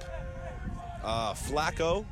uh, 1.02 1.34
Flacco 1.34 2.06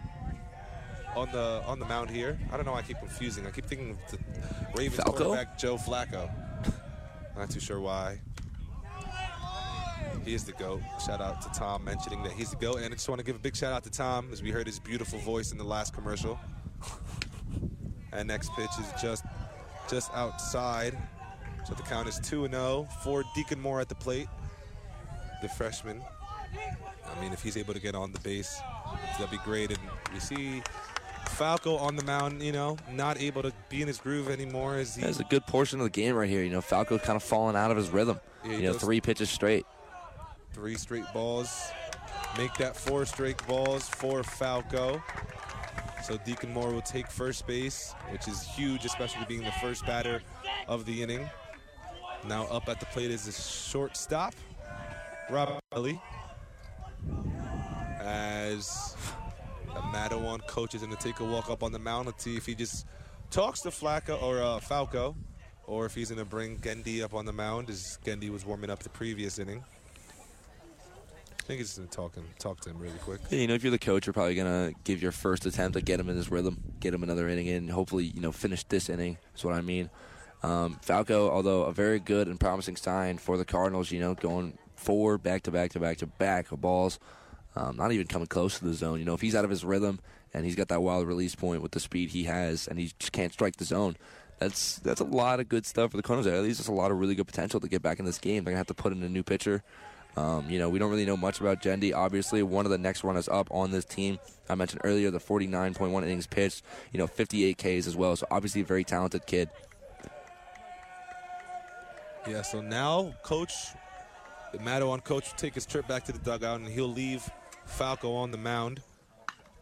on 1.15 1.31
the 1.31 1.63
on 1.65 1.79
the 1.79 1.87
mound 1.87 2.11
here. 2.11 2.37
I 2.53 2.57
don't 2.57 2.67
know. 2.67 2.73
why 2.73 2.81
I 2.81 2.83
keep 2.83 2.99
confusing. 2.99 3.47
I 3.47 3.53
keep 3.53 3.67
thinking 3.67 3.93
of 3.93 3.99
the 4.11 4.19
Ravens 4.75 4.97
Falco? 4.97 5.27
quarterback 5.27 5.59
Joe 5.59 5.77
Flacco. 5.77 6.29
Not 7.37 7.51
too 7.51 7.61
sure 7.61 7.79
why. 7.79 8.19
He 10.27 10.35
is 10.35 10.43
the 10.43 10.53
GOAT. 10.53 10.83
Shout 11.07 11.21
out 11.21 11.41
to 11.43 11.49
Tom 11.51 11.85
mentioning 11.85 12.21
that 12.25 12.33
he's 12.33 12.51
the 12.51 12.57
GOAT. 12.57 12.79
And 12.79 12.87
I 12.87 12.89
just 12.89 13.09
want 13.09 13.21
to 13.21 13.25
give 13.25 13.37
a 13.37 13.39
big 13.39 13.55
shout 13.55 13.73
out 13.73 13.85
to 13.85 13.91
Tom 13.91 14.29
as 14.33 14.43
we 14.43 14.51
heard 14.51 14.67
his 14.67 14.81
beautiful 14.81 15.21
voice 15.21 15.53
in 15.53 15.59
the 15.59 15.65
last 15.65 15.95
commercial. 15.95 16.37
and 18.13 18.27
next 18.27 18.51
pitch 18.57 18.71
is 18.81 19.01
just 19.01 19.25
just 19.89 20.13
outside. 20.15 20.99
So 21.65 21.75
the 21.75 21.85
count 21.85 22.09
is 22.09 22.19
2 22.19 22.49
0 22.49 22.89
for 23.05 23.23
Deacon 23.37 23.61
Moore 23.61 23.81
at 23.81 23.89
the 23.89 23.95
plate, 23.95 24.27
the 25.43 25.49
freshman. 25.49 26.03
I 27.05 27.21
mean, 27.21 27.33
if 27.33 27.41
he's 27.41 27.57
able 27.57 27.75
to 27.75 27.81
get 27.81 27.95
on 27.95 28.11
the 28.11 28.21
base, 28.21 28.61
that'd 29.13 29.31
be 29.31 29.39
great. 29.45 29.71
And 29.71 29.79
you 30.13 30.19
see 30.19 30.61
Falco 31.29 31.77
on 31.77 31.95
the 31.95 32.03
mound, 32.03 32.43
you 32.43 32.51
know, 32.51 32.77
not 32.91 33.21
able 33.21 33.43
to 33.43 33.53
be 33.69 33.81
in 33.81 33.87
his 33.87 33.99
groove 33.99 34.29
anymore. 34.29 34.75
As 34.75 34.97
he, 34.97 35.03
That's 35.03 35.21
a 35.21 35.25
good 35.25 35.47
portion 35.47 35.79
of 35.79 35.85
the 35.85 35.91
game 35.91 36.17
right 36.17 36.29
here. 36.29 36.43
You 36.43 36.51
know, 36.51 36.61
Falco 36.61 36.99
kind 36.99 37.15
of 37.15 37.23
falling 37.23 37.55
out 37.55 37.71
of 37.71 37.77
his 37.77 37.91
rhythm. 37.91 38.19
Yeah, 38.45 38.57
you 38.57 38.63
know, 38.63 38.73
three 38.73 39.01
pitches 39.01 39.31
straight. 39.31 39.67
Three 40.57 40.77
straight 40.77 41.05
balls. 41.13 41.71
Make 42.39 42.55
that 42.55 42.75
four 42.75 43.05
straight 43.05 43.47
balls 43.47 43.87
for 43.87 44.23
Falco. 44.23 45.03
So 46.03 46.17
Deacon 46.25 46.51
Moore 46.51 46.73
will 46.73 46.81
take 46.81 47.11
first 47.11 47.47
base, 47.47 47.95
which 48.09 48.27
is 48.27 48.43
huge, 48.43 48.87
especially 48.87 49.27
being 49.29 49.45
the 49.45 49.53
first 49.61 49.85
batter 49.85 50.23
of 50.67 50.87
the 50.87 51.03
inning. 51.03 51.29
Now 52.27 52.47
up 52.47 52.71
at 52.71 52.81
the 52.81 52.87
plate 52.87 53.11
is 53.11 53.27
the 53.27 53.33
shortstop, 53.33 54.35
Rob 55.29 55.59
Kelly. 55.73 56.01
As 58.01 58.97
the 59.67 59.81
Matawan 59.81 60.45
coach 60.47 60.75
is 60.75 60.81
going 60.81 60.97
to 60.97 61.03
take 61.03 61.21
a 61.21 61.25
walk 61.25 61.51
up 61.51 61.63
on 61.63 61.71
the 61.71 61.79
mound. 61.79 62.07
Let's 62.07 62.25
see 62.25 62.39
if 62.39 62.47
he 62.47 62.55
just 62.55 62.87
talks 63.31 63.61
to 63.61 63.69
Flacco 63.69 64.23
or 64.23 64.43
uh, 64.43 64.59
Falco, 64.61 65.17
or 65.67 65.85
if 65.85 65.95
he's 65.95 66.09
going 66.09 66.19
to 66.19 66.25
bring 66.25 66.57
Gendy 66.61 67.03
up 67.03 67.13
on 67.13 67.27
the 67.27 67.33
mound, 67.35 67.69
as 67.69 67.99
Gendy 68.07 68.31
was 68.31 68.47
warming 68.47 68.71
up 68.71 68.83
the 68.83 68.89
previous 68.89 69.39
inning. 69.39 69.63
I 71.47 71.49
think 71.49 71.61
he's 71.61 71.75
to 71.77 71.87
talk, 71.87 72.17
him, 72.17 72.25
talk 72.41 72.59
to 72.63 72.71
him 72.71 72.79
really 72.81 72.99
quick. 72.99 73.21
Yeah, 73.31 73.39
you 73.39 73.47
know, 73.47 73.55
if 73.55 73.63
you're 73.63 73.71
the 73.71 73.79
coach, 73.79 74.05
you're 74.05 74.13
probably 74.13 74.35
gonna 74.35 74.73
give 74.83 75.01
your 75.01 75.13
first 75.13 75.47
attempt 75.47 75.75
to 75.75 75.81
get 75.81 76.01
him 76.01 76.09
in 76.09 76.17
his 76.17 76.29
rhythm, 76.29 76.61
get 76.81 76.93
him 76.93 77.05
another 77.05 77.29
inning 77.29 77.47
in, 77.47 77.69
hopefully, 77.69 78.07
you 78.07 78.21
know, 78.21 78.33
finish 78.33 78.65
this 78.65 78.89
inning. 78.89 79.17
Is 79.37 79.45
what 79.45 79.55
I 79.55 79.61
mean. 79.61 79.89
Um, 80.43 80.81
Falco, 80.83 81.31
although 81.31 81.63
a 81.63 81.73
very 81.73 82.01
good 82.01 82.27
and 82.27 82.41
promising 82.41 82.75
sign 82.75 83.19
for 83.19 83.39
the 83.39 83.45
Cardinals, 83.45 83.93
you 83.93 84.01
know, 84.01 84.15
going 84.15 84.59
forward, 84.75 85.23
back 85.23 85.45
to 85.45 85.53
back 85.53 85.71
to 85.71 85.79
back 85.79 85.99
to 85.99 86.07
back 86.07 86.51
of 86.51 86.61
balls, 86.61 86.99
um, 87.55 87.77
not 87.77 87.93
even 87.93 88.09
coming 88.09 88.27
close 88.27 88.59
to 88.59 88.65
the 88.65 88.75
zone. 88.75 88.99
You 88.99 89.05
know, 89.05 89.15
if 89.15 89.21
he's 89.21 89.37
out 89.37 89.45
of 89.45 89.51
his 89.51 89.65
rhythm 89.65 90.01
and 90.35 90.45
he's 90.45 90.57
got 90.57 90.67
that 90.67 90.83
wild 90.83 91.07
release 91.07 91.37
point 91.37 91.63
with 91.63 91.71
the 91.71 91.81
speed 91.81 92.11
he 92.11 92.25
has, 92.25 92.67
and 92.67 92.77
he 92.77 92.91
just 92.99 93.13
can't 93.13 93.33
strike 93.33 93.55
the 93.55 93.65
zone. 93.65 93.97
That's 94.41 94.81
that's 94.81 95.01
a 95.01 95.05
lot 95.05 95.39
of 95.39 95.49
good 95.49 95.65
stuff 95.65 95.93
for 95.93 95.97
the 95.97 96.03
Cardinals. 96.03 96.27
There, 96.27 96.43
least 96.43 96.59
just 96.59 96.69
a 96.69 96.73
lot 96.73 96.91
of 96.91 96.99
really 96.99 97.15
good 97.15 97.29
potential 97.29 97.61
to 97.61 97.69
get 97.69 97.83
back 97.83 98.01
in 98.01 98.05
this 98.05 98.19
game. 98.19 98.43
They're 98.43 98.51
gonna 98.51 98.59
have 98.59 98.67
to 98.67 98.75
put 98.75 98.91
in 98.91 99.01
a 99.05 99.09
new 99.09 99.23
pitcher. 99.23 99.63
Um, 100.17 100.49
you 100.49 100.59
know, 100.59 100.71
we 100.71 100.79
don't 100.79 100.91
really 100.91 101.05
know 101.05 101.17
much 101.17 101.41
about 101.41 101.61
Gendy. 101.61 101.95
Obviously, 101.95 102.43
one 102.43 102.65
of 102.65 102.71
the 102.71 102.79
next 102.79 103.05
runners 103.05 103.29
up 103.29 103.49
on 103.51 103.71
this 103.71 103.85
team. 103.85 104.19
I 104.49 104.55
mentioned 104.55 104.81
earlier 104.85 105.11
the 105.11 105.19
49.1 105.19 106.03
innings 106.05 106.27
pitched, 106.27 106.63
you 106.93 106.99
know, 106.99 107.07
58 107.07 107.59
Ks 107.59 107.87
as 107.87 107.97
well. 107.97 108.17
So 108.17 108.27
obviously, 108.31 108.63
a 108.63 108.65
very 108.65 108.85
talented 108.85 109.27
kid. 109.27 109.51
Yeah, 112.27 112.43
so 112.43 112.61
now 112.61 113.15
coach, 113.23 113.53
the 114.53 114.59
Matawan 114.59 115.05
coach 115.05 115.31
will 115.31 115.37
take 115.37 115.55
his 115.55 115.67
trip 115.67 115.87
back 115.87 116.05
to 116.05 116.13
the 116.13 116.19
dugout 116.19 116.61
and 116.61 116.69
he'll 116.69 116.89
leave 116.89 117.29
Falco 117.67 118.15
on 118.15 118.31
the 118.31 118.39
mound. 118.39 118.81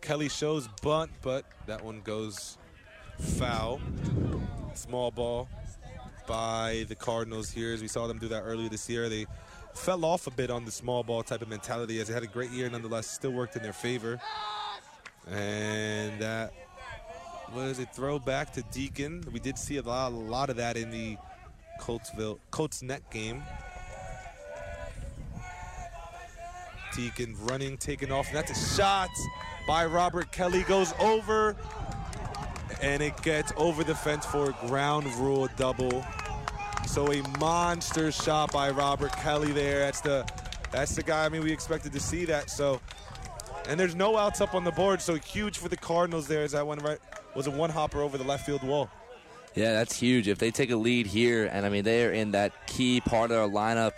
Kelly 0.01 0.29
shows 0.29 0.69
bunt, 0.83 1.11
but 1.21 1.45
that 1.67 1.83
one 1.85 2.01
goes 2.03 2.59
foul. 3.19 3.81
Small 4.75 5.11
ball 5.11 5.49
by 6.27 6.85
the 6.89 6.95
Cardinals 6.95 7.51
here, 7.51 7.73
as 7.73 7.83
we 7.83 7.89
saw 7.89 8.07
them 8.07 8.19
do 8.19 8.29
that 8.29 8.43
earlier 8.43 8.69
this 8.69 8.89
year. 8.89 9.09
They 9.09 9.27
fell 9.75 10.05
off 10.05 10.27
a 10.27 10.31
bit 10.31 10.51
on 10.51 10.65
the 10.65 10.71
small 10.71 11.03
ball 11.03 11.23
type 11.23 11.43
of 11.43 11.49
mentality, 11.49 12.01
as 12.01 12.09
they 12.09 12.15
had 12.15 12.23
a 12.23 12.29
great 12.29 12.51
year 12.51 12.71
nonetheless, 12.71 13.07
still 13.07 13.33
worked 13.33 13.57
in 13.57 13.63
their 13.63 13.73
favor. 13.73 14.21
And 15.31 16.21
that 16.21 16.53
was 17.55 17.79
a 17.79 17.87
throwback 17.87 18.53
to 18.55 18.63
Deacon. 18.73 19.25
We 19.33 19.41
did 19.41 19.59
see 19.59 19.77
a 19.77 19.83
lot, 19.83 20.13
a 20.13 20.15
lot 20.15 20.51
of 20.51 20.57
that 20.57 20.77
in 20.77 20.91
the 20.91 21.17
Coltsville 21.81 22.39
Colts 22.51 22.83
net 22.83 23.09
game. 23.11 23.43
Deacon 26.95 27.35
running, 27.41 27.77
taking 27.77 28.13
off. 28.13 28.29
And 28.29 28.37
that's 28.37 28.51
a 28.51 28.77
shot 28.77 29.11
by 29.67 29.85
Robert 29.87 30.31
Kelly. 30.31 30.63
Goes 30.63 30.95
over, 31.01 31.57
and 32.81 33.03
it 33.03 33.21
gets 33.23 33.53
over 33.57 33.83
the 33.83 33.95
fence 33.95 34.25
for 34.25 34.51
a 34.51 34.67
ground 34.67 35.07
rule 35.17 35.49
double. 35.57 36.05
So 36.87 37.11
a 37.13 37.23
monster 37.39 38.13
shot 38.13 38.53
by 38.53 38.71
Robert 38.71 39.13
Kelly 39.13 39.53
there. 39.53 39.81
That's 39.81 40.01
the 40.01 40.27
that's 40.71 40.95
the 40.95 41.03
guy. 41.03 41.25
I 41.25 41.29
mean, 41.29 41.43
we 41.43 41.53
expected 41.53 41.93
to 41.93 42.01
see 42.01 42.25
that. 42.27 42.51
So, 42.51 42.81
and 43.69 43.79
there's 43.79 43.95
no 43.95 44.17
outs 44.17 44.41
up 44.41 44.55
on 44.55 44.65
the 44.65 44.73
board. 44.73 45.01
So 45.01 45.15
huge 45.17 45.59
for 45.59 45.69
the 45.69 45.77
Cardinals 45.77 46.29
there. 46.29 46.43
As 46.43 46.53
that 46.53 46.67
one 46.67 46.79
right 46.79 46.99
was 47.35 47.47
a 47.47 47.51
one 47.51 47.71
hopper 47.71 48.01
over 48.01 48.17
the 48.19 48.25
left 48.25 48.47
field 48.47 48.63
wall. 48.63 48.91
Yeah, 49.55 49.73
that's 49.73 49.97
huge. 49.97 50.29
If 50.29 50.39
they 50.39 50.51
take 50.51 50.71
a 50.71 50.77
lead 50.77 51.07
here, 51.07 51.47
and 51.47 51.65
I 51.65 51.69
mean, 51.69 51.85
they're 51.85 52.13
in 52.13 52.33
that 52.33 52.67
key 52.67 53.01
part 53.01 53.31
of 53.31 53.37
their 53.37 53.49
lineup, 53.49 53.93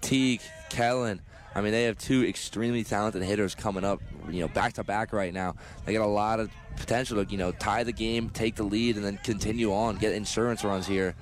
Teague, 0.00 0.40
Kellen. 0.68 1.20
I 1.54 1.60
mean, 1.62 1.72
they 1.72 1.84
have 1.84 1.96
two 1.96 2.26
extremely 2.26 2.84
talented 2.84 3.22
hitters 3.22 3.54
coming 3.54 3.84
up, 3.84 4.02
you 4.30 4.40
know, 4.40 4.48
back 4.48 4.74
to 4.74 4.84
back 4.84 5.12
right 5.12 5.32
now. 5.32 5.54
They 5.84 5.92
got 5.92 6.04
a 6.04 6.06
lot 6.06 6.38
of 6.38 6.50
potential 6.76 7.24
to, 7.24 7.30
you 7.30 7.38
know, 7.38 7.52
tie 7.52 7.84
the 7.84 7.92
game, 7.92 8.28
take 8.30 8.56
the 8.56 8.62
lead, 8.62 8.96
and 8.96 9.04
then 9.04 9.18
continue 9.24 9.72
on, 9.72 9.96
get 9.96 10.12
insurance 10.12 10.64
runs 10.64 10.86
here. 10.86 11.14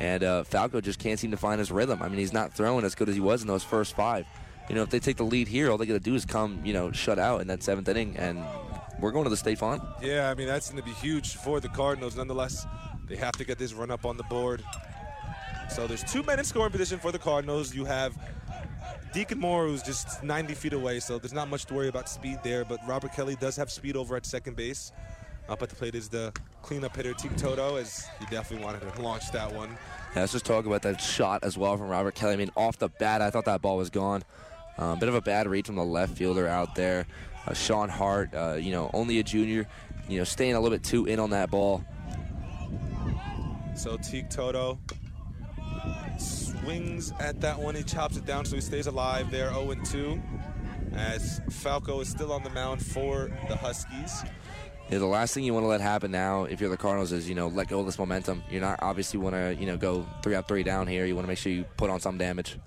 And 0.00 0.22
uh, 0.22 0.44
Falco 0.44 0.80
just 0.80 0.98
can't 0.98 1.18
seem 1.18 1.30
to 1.32 1.36
find 1.36 1.58
his 1.58 1.70
rhythm. 1.70 2.02
I 2.02 2.08
mean, 2.08 2.18
he's 2.18 2.32
not 2.32 2.52
throwing 2.52 2.84
as 2.84 2.94
good 2.94 3.08
as 3.08 3.14
he 3.14 3.20
was 3.20 3.42
in 3.42 3.48
those 3.48 3.64
first 3.64 3.96
five. 3.96 4.26
You 4.68 4.74
know, 4.74 4.82
if 4.82 4.90
they 4.90 5.00
take 5.00 5.16
the 5.16 5.24
lead 5.24 5.48
here, 5.48 5.70
all 5.70 5.78
they 5.78 5.86
got 5.86 5.94
to 5.94 6.00
do 6.00 6.14
is 6.14 6.24
come, 6.24 6.60
you 6.64 6.72
know, 6.72 6.92
shut 6.92 7.18
out 7.18 7.40
in 7.40 7.46
that 7.48 7.62
seventh 7.62 7.88
inning, 7.88 8.16
and 8.16 8.44
we're 9.00 9.12
going 9.12 9.24
to 9.24 9.30
the 9.30 9.36
state 9.36 9.58
farm. 9.58 9.80
Yeah, 10.02 10.30
I 10.30 10.34
mean, 10.34 10.46
that's 10.46 10.70
going 10.70 10.82
to 10.82 10.86
be 10.86 10.94
huge 10.94 11.36
for 11.36 11.58
the 11.58 11.68
Cardinals. 11.68 12.16
Nonetheless, 12.16 12.66
they 13.06 13.16
have 13.16 13.32
to 13.32 13.44
get 13.44 13.58
this 13.58 13.72
run 13.72 13.90
up 13.90 14.04
on 14.04 14.16
the 14.16 14.24
board. 14.24 14.62
So 15.70 15.86
there's 15.86 16.04
two 16.04 16.22
men 16.22 16.38
in 16.38 16.44
scoring 16.44 16.72
position 16.72 16.98
for 16.98 17.12
the 17.12 17.18
Cardinals. 17.18 17.74
You 17.74 17.84
have 17.86 18.16
Deacon 19.12 19.38
Moore, 19.38 19.66
who's 19.66 19.82
just 19.82 20.22
90 20.22 20.54
feet 20.54 20.72
away, 20.72 21.00
so 21.00 21.18
there's 21.18 21.32
not 21.32 21.48
much 21.48 21.64
to 21.66 21.74
worry 21.74 21.88
about 21.88 22.08
speed 22.08 22.38
there. 22.42 22.64
But 22.64 22.80
Robert 22.86 23.12
Kelly 23.12 23.36
does 23.36 23.56
have 23.56 23.70
speed 23.70 23.96
over 23.96 24.16
at 24.16 24.26
second 24.26 24.56
base. 24.56 24.92
Up 25.48 25.62
at 25.62 25.70
the 25.70 25.76
plate 25.76 25.94
is 25.94 26.08
the 26.08 26.32
cleanup 26.60 26.94
hitter, 26.94 27.14
Team 27.14 27.34
Toto, 27.36 27.76
as 27.76 28.06
he 28.20 28.26
definitely 28.26 28.64
wanted 28.64 28.80
to 28.80 29.02
launch 29.02 29.30
that 29.32 29.52
one. 29.52 29.70
Yeah, 30.14 30.20
let's 30.20 30.32
just 30.32 30.44
talk 30.44 30.66
about 30.66 30.82
that 30.82 31.00
shot 31.00 31.42
as 31.42 31.56
well 31.56 31.76
from 31.78 31.88
Robert 31.88 32.14
Kelly. 32.14 32.34
I 32.34 32.36
mean, 32.36 32.50
off 32.54 32.78
the 32.78 32.90
bat, 32.90 33.22
I 33.22 33.30
thought 33.30 33.46
that 33.46 33.62
ball 33.62 33.78
was 33.78 33.88
gone. 33.88 34.22
Uh, 34.76 34.94
bit 34.96 35.08
of 35.08 35.14
a 35.14 35.22
bad 35.22 35.48
read 35.48 35.66
from 35.66 35.76
the 35.76 35.84
left 35.84 36.16
fielder 36.16 36.46
out 36.46 36.74
there. 36.74 37.06
Uh, 37.46 37.54
Sean 37.54 37.88
Hart, 37.88 38.34
uh, 38.34 38.58
you 38.60 38.70
know, 38.70 38.90
only 38.92 39.18
a 39.20 39.22
junior, 39.22 39.66
you 40.06 40.18
know, 40.18 40.24
staying 40.24 40.54
a 40.54 40.60
little 40.60 40.76
bit 40.76 40.84
too 40.84 41.06
in 41.06 41.18
on 41.18 41.30
that 41.30 41.50
ball. 41.50 41.82
So 43.74 43.96
Teague 43.96 44.28
Toto 44.28 44.78
swings 46.18 47.12
at 47.20 47.40
that 47.40 47.58
one. 47.58 47.74
He 47.74 47.82
chops 47.82 48.16
it 48.16 48.26
down 48.26 48.44
so 48.44 48.54
he 48.54 48.60
stays 48.60 48.86
alive 48.86 49.30
there 49.30 49.52
0 49.52 49.74
2. 49.84 50.22
As 50.94 51.40
Falco 51.50 52.00
is 52.00 52.08
still 52.08 52.32
on 52.32 52.42
the 52.42 52.50
mound 52.50 52.84
for 52.84 53.30
the 53.48 53.56
Huskies. 53.56 54.24
Yeah, 54.90 54.98
the 54.98 55.06
last 55.06 55.34
thing 55.34 55.44
you 55.44 55.52
want 55.52 55.64
to 55.64 55.68
let 55.68 55.82
happen 55.82 56.10
now, 56.10 56.44
if 56.44 56.60
you're 56.62 56.70
the 56.70 56.78
Cardinals, 56.78 57.12
is 57.12 57.28
you 57.28 57.34
know 57.34 57.48
let 57.48 57.68
go 57.68 57.80
of 57.80 57.86
this 57.86 57.98
momentum. 57.98 58.42
You're 58.50 58.62
not 58.62 58.78
obviously 58.80 59.20
want 59.20 59.34
to 59.34 59.54
you 59.54 59.66
know 59.66 59.76
go 59.76 60.06
three 60.22 60.34
out 60.34 60.48
three 60.48 60.62
down 60.62 60.86
here. 60.86 61.04
You 61.04 61.14
want 61.14 61.26
to 61.26 61.28
make 61.28 61.38
sure 61.38 61.52
you 61.52 61.64
put 61.76 61.90
on 61.90 62.00
some 62.00 62.16
damage. 62.16 62.58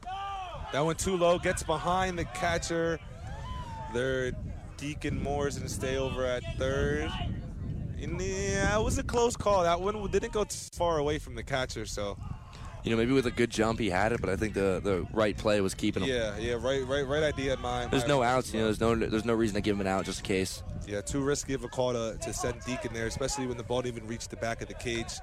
That 0.71 0.85
one 0.85 0.95
too 0.95 1.17
low, 1.17 1.39
gets 1.39 1.63
behind 1.63 2.19
the 2.19 2.25
catcher. 2.25 2.99
Their 3.93 4.33
Deacon 4.77 5.21
Moore 5.21 5.47
is 5.47 5.57
going 5.57 5.67
to 5.67 5.73
stay 5.73 5.97
over 5.97 6.25
at 6.25 6.43
third. 6.57 7.11
And 8.01 8.19
yeah, 8.21 8.79
it 8.79 8.83
was 8.83 8.97
a 8.97 9.03
close 9.03 9.35
call. 9.35 9.63
That 9.63 9.81
one 9.81 10.09
didn't 10.09 10.31
go 10.31 10.43
too 10.43 10.57
far 10.73 10.97
away 10.97 11.19
from 11.19 11.35
the 11.35 11.43
catcher, 11.43 11.85
so 11.85 12.17
you 12.83 12.91
know, 12.91 12.97
maybe 12.97 13.11
with 13.11 13.25
a 13.25 13.31
good 13.31 13.49
jump 13.49 13.79
he 13.79 13.89
had 13.89 14.11
it, 14.11 14.21
but 14.21 14.29
I 14.29 14.35
think 14.35 14.53
the 14.53 14.79
the 14.83 15.05
right 15.13 15.37
play 15.37 15.61
was 15.61 15.73
keeping 15.73 16.03
him. 16.03 16.09
Yeah, 16.09 16.37
yeah, 16.37 16.53
right, 16.53 16.85
right, 16.87 17.05
right 17.05 17.23
idea 17.23 17.53
in 17.53 17.61
mind. 17.61 17.91
There's 17.91 18.07
no 18.07 18.23
outs, 18.23 18.53
you 18.53 18.59
know. 18.59 18.65
There's 18.65 18.79
no 18.79 18.95
there's 18.95 19.25
no 19.25 19.33
reason 19.33 19.55
to 19.55 19.61
give 19.61 19.75
him 19.75 19.81
an 19.81 19.87
out 19.87 20.05
just 20.05 20.19
in 20.19 20.25
case. 20.25 20.63
Yeah, 20.87 21.01
too 21.01 21.21
risky 21.21 21.53
of 21.53 21.63
a 21.63 21.67
call 21.67 21.93
to, 21.93 22.17
to 22.17 22.33
send 22.33 22.59
Deacon 22.65 22.91
there, 22.93 23.05
especially 23.05 23.45
when 23.45 23.57
the 23.57 23.63
ball 23.63 23.83
didn't 23.83 23.97
even 23.97 24.09
reach 24.09 24.27
the 24.27 24.35
back 24.35 24.61
of 24.61 24.67
the 24.67 24.73
cage. 24.73 25.13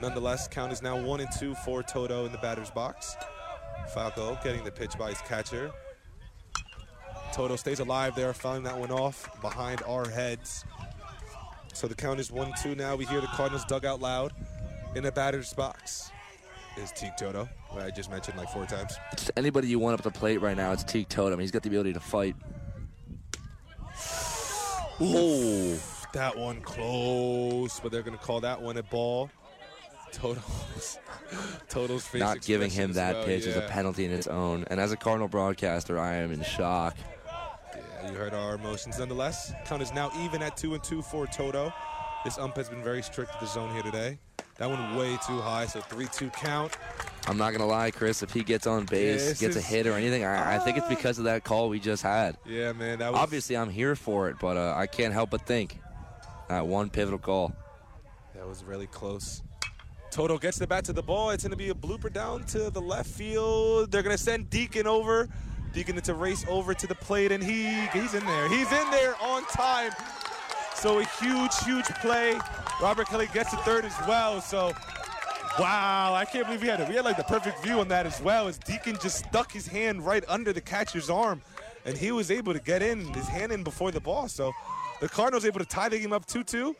Nonetheless, 0.00 0.48
count 0.48 0.72
is 0.72 0.82
now 0.82 1.00
one 1.00 1.20
and 1.20 1.28
two 1.38 1.54
for 1.64 1.82
Toto 1.82 2.26
in 2.26 2.32
the 2.32 2.38
batter's 2.38 2.70
box. 2.70 3.16
Falco 3.94 4.38
getting 4.42 4.64
the 4.64 4.70
pitch 4.70 4.98
by 4.98 5.10
his 5.10 5.20
catcher. 5.22 5.70
Toto 7.32 7.56
stays 7.56 7.78
alive 7.78 8.14
there, 8.16 8.32
fouling 8.32 8.64
that 8.64 8.76
one 8.76 8.90
off 8.90 9.40
behind 9.40 9.82
our 9.86 10.08
heads. 10.08 10.64
So 11.72 11.86
the 11.86 11.94
count 11.94 12.18
is 12.18 12.32
1 12.32 12.54
2 12.62 12.74
now. 12.74 12.96
We 12.96 13.04
hear 13.04 13.20
the 13.20 13.28
Cardinals 13.28 13.64
dugout 13.66 14.00
loud 14.00 14.32
in 14.96 15.04
the 15.04 15.12
batter's 15.12 15.52
box. 15.52 16.10
Is 16.78 16.92
Teague 16.92 17.16
Toto, 17.16 17.48
I 17.76 17.90
just 17.90 18.08
mentioned 18.08 18.38
like 18.38 18.48
four 18.50 18.64
times. 18.64 18.94
Just 19.16 19.32
anybody 19.36 19.66
you 19.66 19.80
want 19.80 19.94
up 19.94 20.02
the 20.02 20.12
plate 20.12 20.40
right 20.40 20.56
now, 20.56 20.70
it's 20.70 20.84
Teague 20.84 21.08
Toto. 21.08 21.36
He's 21.36 21.50
got 21.50 21.64
the 21.64 21.68
ability 21.68 21.92
to 21.92 22.00
fight. 22.00 22.36
Oh, 25.00 25.76
that 26.12 26.36
one 26.36 26.60
close, 26.60 27.80
but 27.80 27.90
they're 27.90 28.02
going 28.02 28.16
to 28.16 28.24
call 28.24 28.40
that 28.42 28.62
one 28.62 28.76
a 28.76 28.84
ball. 28.84 29.28
Toto's, 30.12 30.98
Toto's 31.68 32.06
face 32.06 32.20
Not 32.20 32.42
giving 32.42 32.70
him 32.70 32.92
that 32.92 33.16
well, 33.16 33.24
pitch 33.24 33.46
is 33.46 33.56
a 33.56 33.62
penalty 33.62 34.04
in 34.04 34.12
its 34.12 34.28
own. 34.28 34.64
And 34.70 34.78
as 34.78 34.92
a 34.92 34.96
Cardinal 34.96 35.28
broadcaster, 35.28 35.98
I 35.98 36.14
am 36.14 36.30
in 36.30 36.42
shock. 36.44 36.96
Yeah, 37.74 38.10
you 38.10 38.16
heard 38.16 38.34
our 38.34 38.54
emotions 38.54 39.00
nonetheless. 39.00 39.52
Count 39.66 39.82
is 39.82 39.92
now 39.92 40.12
even 40.20 40.42
at 40.42 40.56
two 40.56 40.74
and 40.74 40.82
two 40.84 41.02
for 41.02 41.26
Toto. 41.26 41.72
This 42.28 42.36
ump 42.36 42.56
has 42.58 42.68
been 42.68 42.82
very 42.82 43.00
strict 43.00 43.32
with 43.32 43.40
the 43.40 43.46
zone 43.46 43.72
here 43.72 43.82
today. 43.82 44.18
That 44.58 44.68
one 44.68 44.96
way 44.96 45.16
too 45.26 45.40
high, 45.40 45.64
so 45.64 45.80
3-2 45.80 46.30
count. 46.34 46.76
I'm 47.26 47.38
not 47.38 47.52
gonna 47.52 47.64
lie, 47.64 47.90
Chris. 47.90 48.22
If 48.22 48.34
he 48.34 48.42
gets 48.42 48.66
on 48.66 48.84
base, 48.84 49.24
This 49.24 49.40
gets 49.40 49.56
a 49.56 49.62
hit 49.62 49.86
or 49.86 49.94
anything, 49.94 50.26
I, 50.26 50.56
I 50.56 50.58
think 50.58 50.76
it's 50.76 50.88
because 50.88 51.16
of 51.18 51.24
that 51.24 51.42
call 51.44 51.70
we 51.70 51.80
just 51.80 52.02
had. 52.02 52.36
Yeah, 52.44 52.74
man, 52.74 52.98
that 52.98 53.12
was 53.12 53.18
Obviously, 53.18 53.56
I'm 53.56 53.70
here 53.70 53.96
for 53.96 54.28
it, 54.28 54.36
but 54.38 54.58
uh, 54.58 54.74
I 54.76 54.86
can't 54.86 55.14
help 55.14 55.30
but 55.30 55.46
think 55.46 55.80
that 56.50 56.66
one 56.66 56.90
pivotal 56.90 57.18
call. 57.18 57.54
that 58.34 58.46
was 58.46 58.62
really 58.62 58.88
close. 58.88 59.42
Toto 60.10 60.36
gets 60.36 60.58
the 60.58 60.66
bat 60.66 60.84
to 60.84 60.92
the 60.92 61.02
ball. 61.02 61.30
It's 61.30 61.44
going 61.44 61.52
to 61.52 61.56
be 61.56 61.70
a 61.70 61.74
blooper 61.74 62.12
down 62.12 62.44
to 62.48 62.68
the 62.68 62.80
left 62.82 63.08
field. 63.08 63.90
They're 63.90 64.02
going 64.02 64.14
to 64.14 64.22
send 64.22 64.50
Deacon 64.50 64.86
over. 64.86 65.30
Deacon 65.72 65.98
to 65.98 66.14
race 66.14 66.44
over 66.46 66.74
to 66.74 66.86
the 66.86 66.94
plate, 66.94 67.32
and 67.32 67.42
he 67.42 67.70
he's 67.88 68.12
in 68.12 68.24
there. 68.26 68.48
He's 68.50 68.70
in 68.70 68.90
there 68.90 69.14
on 69.22 69.46
time. 69.46 69.92
So 70.78 71.00
a 71.00 71.04
huge, 71.04 71.56
huge 71.64 71.86
play. 72.00 72.38
Robert 72.80 73.08
Kelly 73.08 73.28
gets 73.34 73.50
to 73.50 73.56
third 73.58 73.84
as 73.84 73.94
well. 74.06 74.40
So, 74.40 74.72
wow, 75.58 76.14
I 76.14 76.24
can't 76.24 76.46
believe 76.46 76.62
we 76.62 76.68
had 76.68 76.80
it. 76.80 76.88
We 76.88 76.94
had 76.94 77.04
like 77.04 77.16
the 77.16 77.24
perfect 77.24 77.64
view 77.64 77.80
on 77.80 77.88
that 77.88 78.06
as 78.06 78.20
well. 78.22 78.46
As 78.46 78.58
Deacon 78.58 78.96
just 79.02 79.26
stuck 79.26 79.50
his 79.50 79.66
hand 79.66 80.06
right 80.06 80.22
under 80.28 80.52
the 80.52 80.60
catcher's 80.60 81.10
arm, 81.10 81.42
and 81.84 81.98
he 81.98 82.12
was 82.12 82.30
able 82.30 82.52
to 82.52 82.60
get 82.60 82.80
in 82.80 83.12
his 83.12 83.26
hand 83.26 83.50
in 83.50 83.64
before 83.64 83.90
the 83.90 84.00
ball. 84.00 84.28
So, 84.28 84.52
the 85.00 85.08
Cardinals 85.08 85.44
able 85.44 85.58
to 85.58 85.66
tie 85.66 85.88
the 85.88 85.98
game 85.98 86.12
up 86.12 86.26
2-2, 86.26 86.76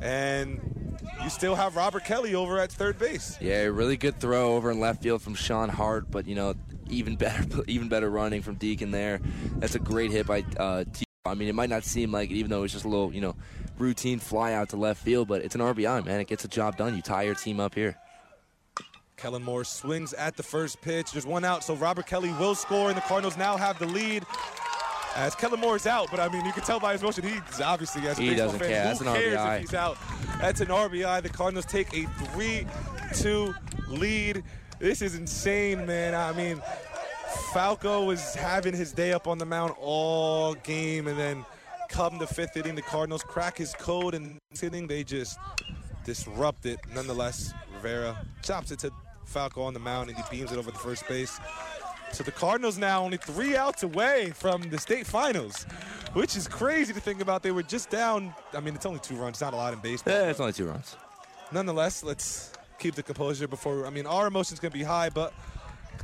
and 0.00 0.98
you 1.22 1.30
still 1.30 1.54
have 1.54 1.76
Robert 1.76 2.04
Kelly 2.04 2.34
over 2.34 2.58
at 2.58 2.72
third 2.72 2.98
base. 2.98 3.38
Yeah, 3.40 3.62
really 3.64 3.96
good 3.96 4.18
throw 4.18 4.56
over 4.56 4.72
in 4.72 4.80
left 4.80 5.04
field 5.04 5.22
from 5.22 5.36
Sean 5.36 5.68
Hart, 5.68 6.10
but 6.10 6.26
you 6.26 6.34
know, 6.34 6.54
even 6.90 7.14
better, 7.14 7.62
even 7.68 7.88
better 7.88 8.10
running 8.10 8.42
from 8.42 8.56
Deacon 8.56 8.90
there. 8.90 9.20
That's 9.58 9.76
a 9.76 9.80
great 9.80 10.10
hit 10.10 10.26
by 10.26 10.44
uh. 10.58 10.84
I 11.26 11.34
mean, 11.34 11.48
it 11.48 11.54
might 11.54 11.70
not 11.70 11.84
seem 11.84 12.12
like 12.12 12.30
it, 12.30 12.34
even 12.34 12.50
though 12.50 12.62
it's 12.62 12.72
just 12.72 12.84
a 12.84 12.88
little, 12.88 13.12
you 13.12 13.20
know, 13.20 13.34
routine 13.78 14.18
fly 14.18 14.52
out 14.52 14.70
to 14.70 14.76
left 14.76 15.02
field, 15.02 15.28
but 15.28 15.42
it's 15.42 15.54
an 15.54 15.60
RBI, 15.60 16.04
man. 16.04 16.20
It 16.20 16.26
gets 16.28 16.42
the 16.42 16.48
job 16.48 16.76
done. 16.76 16.96
You 16.96 17.02
tie 17.02 17.22
your 17.24 17.34
team 17.34 17.60
up 17.60 17.74
here. 17.74 17.96
Kellen 19.16 19.42
Moore 19.42 19.64
swings 19.64 20.12
at 20.12 20.36
the 20.36 20.42
first 20.42 20.80
pitch. 20.82 21.12
There's 21.12 21.24
one 21.26 21.44
out, 21.44 21.64
so 21.64 21.74
Robert 21.74 22.06
Kelly 22.06 22.30
will 22.38 22.54
score, 22.54 22.88
and 22.88 22.96
the 22.96 23.00
Cardinals 23.02 23.36
now 23.38 23.56
have 23.56 23.78
the 23.78 23.86
lead. 23.86 24.24
As 25.14 25.34
Kellen 25.34 25.58
Moore 25.60 25.76
is 25.76 25.86
out, 25.86 26.08
but 26.10 26.20
I 26.20 26.28
mean, 26.28 26.44
you 26.44 26.52
can 26.52 26.62
tell 26.62 26.78
by 26.78 26.92
his 26.92 27.02
motion, 27.02 27.24
he's 27.24 27.60
obviously 27.62 28.06
as 28.06 28.18
a 28.18 28.22
He 28.22 28.34
doesn't 28.34 28.58
fan, 28.58 28.68
care. 28.68 28.82
who 28.82 28.88
That's 28.88 29.00
an 29.00 29.06
cares 29.06 29.34
RBI. 29.38 29.54
if 29.56 29.60
he's 29.62 29.74
out? 29.74 29.96
That's 30.40 30.60
an 30.60 30.66
RBI. 30.68 31.22
The 31.22 31.28
Cardinals 31.30 31.64
take 31.64 31.88
a 31.94 32.02
3-2 32.34 33.54
lead. 33.88 34.42
This 34.78 35.00
is 35.00 35.14
insane, 35.14 35.86
man. 35.86 36.14
I 36.14 36.32
mean, 36.32 36.60
Falco 37.52 38.04
was 38.04 38.34
having 38.34 38.74
his 38.74 38.92
day 38.92 39.12
up 39.12 39.26
on 39.26 39.38
the 39.38 39.46
mound 39.46 39.74
all 39.80 40.54
game, 40.54 41.06
and 41.06 41.18
then 41.18 41.44
come 41.88 42.18
the 42.18 42.26
fifth 42.26 42.56
inning, 42.56 42.74
the 42.74 42.82
Cardinals 42.82 43.22
crack 43.22 43.56
his 43.56 43.72
code, 43.74 44.14
and 44.14 44.38
this 44.50 44.62
inning 44.62 44.86
they 44.86 45.04
just 45.04 45.38
disrupt 46.04 46.66
it. 46.66 46.78
Nonetheless, 46.94 47.52
Rivera 47.74 48.16
chops 48.42 48.70
it 48.70 48.78
to 48.80 48.90
Falco 49.24 49.62
on 49.62 49.74
the 49.74 49.80
mound, 49.80 50.10
and 50.10 50.18
he 50.18 50.24
beams 50.30 50.52
it 50.52 50.58
over 50.58 50.70
the 50.70 50.78
first 50.78 51.06
base. 51.08 51.38
So 52.12 52.22
the 52.22 52.32
Cardinals 52.32 52.78
now 52.78 53.02
only 53.02 53.16
three 53.16 53.56
outs 53.56 53.82
away 53.82 54.32
from 54.34 54.62
the 54.70 54.78
state 54.78 55.06
finals, 55.06 55.64
which 56.12 56.36
is 56.36 56.46
crazy 56.48 56.92
to 56.92 57.00
think 57.00 57.20
about. 57.20 57.42
They 57.42 57.50
were 57.50 57.62
just 57.62 57.90
down. 57.90 58.32
I 58.54 58.60
mean, 58.60 58.74
it's 58.74 58.86
only 58.86 59.00
two 59.00 59.16
runs, 59.16 59.40
not 59.40 59.52
a 59.52 59.56
lot 59.56 59.72
in 59.72 59.80
baseball. 59.80 60.14
Yeah, 60.14 60.30
it's 60.30 60.40
only 60.40 60.52
two 60.52 60.66
runs. 60.66 60.96
Nonetheless, 61.52 62.02
let's 62.02 62.52
keep 62.78 62.94
the 62.94 63.02
composure 63.02 63.48
before. 63.48 63.86
I 63.86 63.90
mean, 63.90 64.06
our 64.06 64.26
emotions 64.26 64.60
can 64.60 64.72
be 64.72 64.82
high, 64.82 65.10
but 65.10 65.32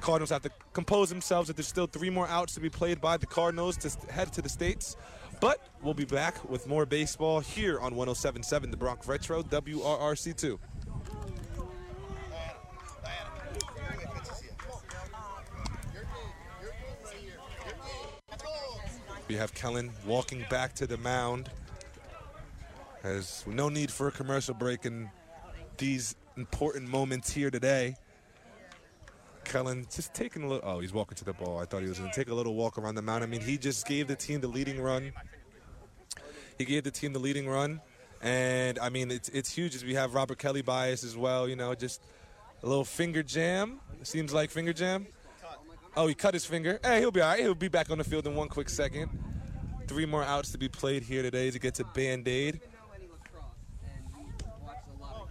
Cardinals 0.02 0.30
have 0.30 0.42
to 0.42 0.50
compose 0.72 1.08
themselves. 1.08 1.46
That 1.46 1.56
there's 1.56 1.68
still 1.68 1.86
three 1.86 2.10
more 2.10 2.28
outs 2.28 2.54
to 2.54 2.60
be 2.60 2.68
played 2.68 3.00
by 3.00 3.16
the 3.16 3.26
Cardinals 3.26 3.76
to 3.78 4.12
head 4.12 4.32
to 4.34 4.42
the 4.42 4.48
states. 4.48 4.96
But 5.40 5.66
we'll 5.80 5.94
be 5.94 6.04
back 6.04 6.48
with 6.48 6.66
more 6.66 6.84
baseball 6.84 7.40
here 7.40 7.80
on 7.80 7.94
107.7 7.94 8.70
The 8.70 8.76
Bronx 8.76 9.06
Retro 9.08 9.42
WRRC2. 9.42 10.58
We 19.28 19.36
have 19.36 19.54
Kellen 19.54 19.90
walking 20.04 20.44
back 20.50 20.74
to 20.74 20.86
the 20.86 20.98
mound. 20.98 21.48
Has 23.02 23.44
no 23.46 23.68
need 23.68 23.90
for 23.90 24.08
a 24.08 24.12
commercial 24.12 24.54
break 24.54 24.84
in 24.84 25.10
these 25.78 26.16
important 26.36 26.88
moments 26.88 27.32
here 27.32 27.50
today. 27.50 27.96
Kellen 29.44 29.86
just 29.94 30.14
taking 30.14 30.42
a 30.42 30.48
little. 30.48 30.68
Oh, 30.68 30.80
he's 30.80 30.92
walking 30.92 31.16
to 31.16 31.24
the 31.24 31.32
ball. 31.32 31.58
I 31.58 31.64
thought 31.64 31.82
he 31.82 31.88
was 31.88 31.98
going 31.98 32.10
to 32.10 32.16
take 32.16 32.28
a 32.28 32.34
little 32.34 32.54
walk 32.54 32.78
around 32.78 32.94
the 32.94 33.02
mound. 33.02 33.22
I 33.22 33.26
mean, 33.26 33.40
he 33.40 33.58
just 33.58 33.86
gave 33.86 34.08
the 34.08 34.16
team 34.16 34.40
the 34.40 34.48
leading 34.48 34.80
run. 34.80 35.12
He 36.58 36.64
gave 36.64 36.84
the 36.84 36.90
team 36.90 37.12
the 37.12 37.18
leading 37.18 37.48
run, 37.48 37.80
and 38.20 38.78
I 38.78 38.88
mean, 38.88 39.10
it's 39.10 39.28
it's 39.30 39.50
huge 39.50 39.74
as 39.74 39.84
we 39.84 39.94
have 39.94 40.14
Robert 40.14 40.38
Kelly 40.38 40.62
bias 40.62 41.04
as 41.04 41.16
well. 41.16 41.48
You 41.48 41.56
know, 41.56 41.74
just 41.74 42.02
a 42.62 42.66
little 42.66 42.84
finger 42.84 43.22
jam. 43.22 43.80
Seems 44.02 44.32
like 44.32 44.50
finger 44.50 44.72
jam. 44.72 45.06
Oh, 45.96 46.06
he 46.06 46.14
cut 46.14 46.34
his 46.34 46.46
finger. 46.46 46.80
Hey, 46.82 47.00
he'll 47.00 47.10
be 47.10 47.20
all 47.20 47.28
right. 47.28 47.40
He'll 47.40 47.54
be 47.54 47.68
back 47.68 47.90
on 47.90 47.98
the 47.98 48.04
field 48.04 48.26
in 48.26 48.34
one 48.34 48.48
quick 48.48 48.68
second. 48.68 49.10
Three 49.86 50.06
more 50.06 50.22
outs 50.22 50.52
to 50.52 50.58
be 50.58 50.68
played 50.68 51.02
here 51.02 51.22
today 51.22 51.50
to 51.50 51.58
get 51.58 51.74
to 51.74 51.84
Band 51.84 52.26
Aid. 52.26 52.60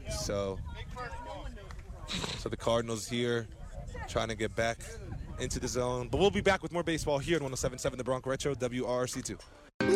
So, 0.10 0.60
so 2.38 2.50
the 2.50 2.58
Cardinals 2.58 3.08
here 3.08 3.48
trying 4.12 4.28
to 4.28 4.36
get 4.36 4.56
back 4.56 4.80
into 5.40 5.60
the 5.60 5.68
zone. 5.68 6.10
But 6.10 6.20
we'll 6.20 6.30
be 6.30 6.42
back 6.42 6.62
with 6.62 6.72
more 6.72 6.84
baseball 6.84 7.18
here 7.18 7.38
at 7.38 7.42
107.7 7.42 7.98
The 7.98 8.04
Bronx 8.04 8.28
Retro, 8.28 8.54
WRRC2. 8.54 9.40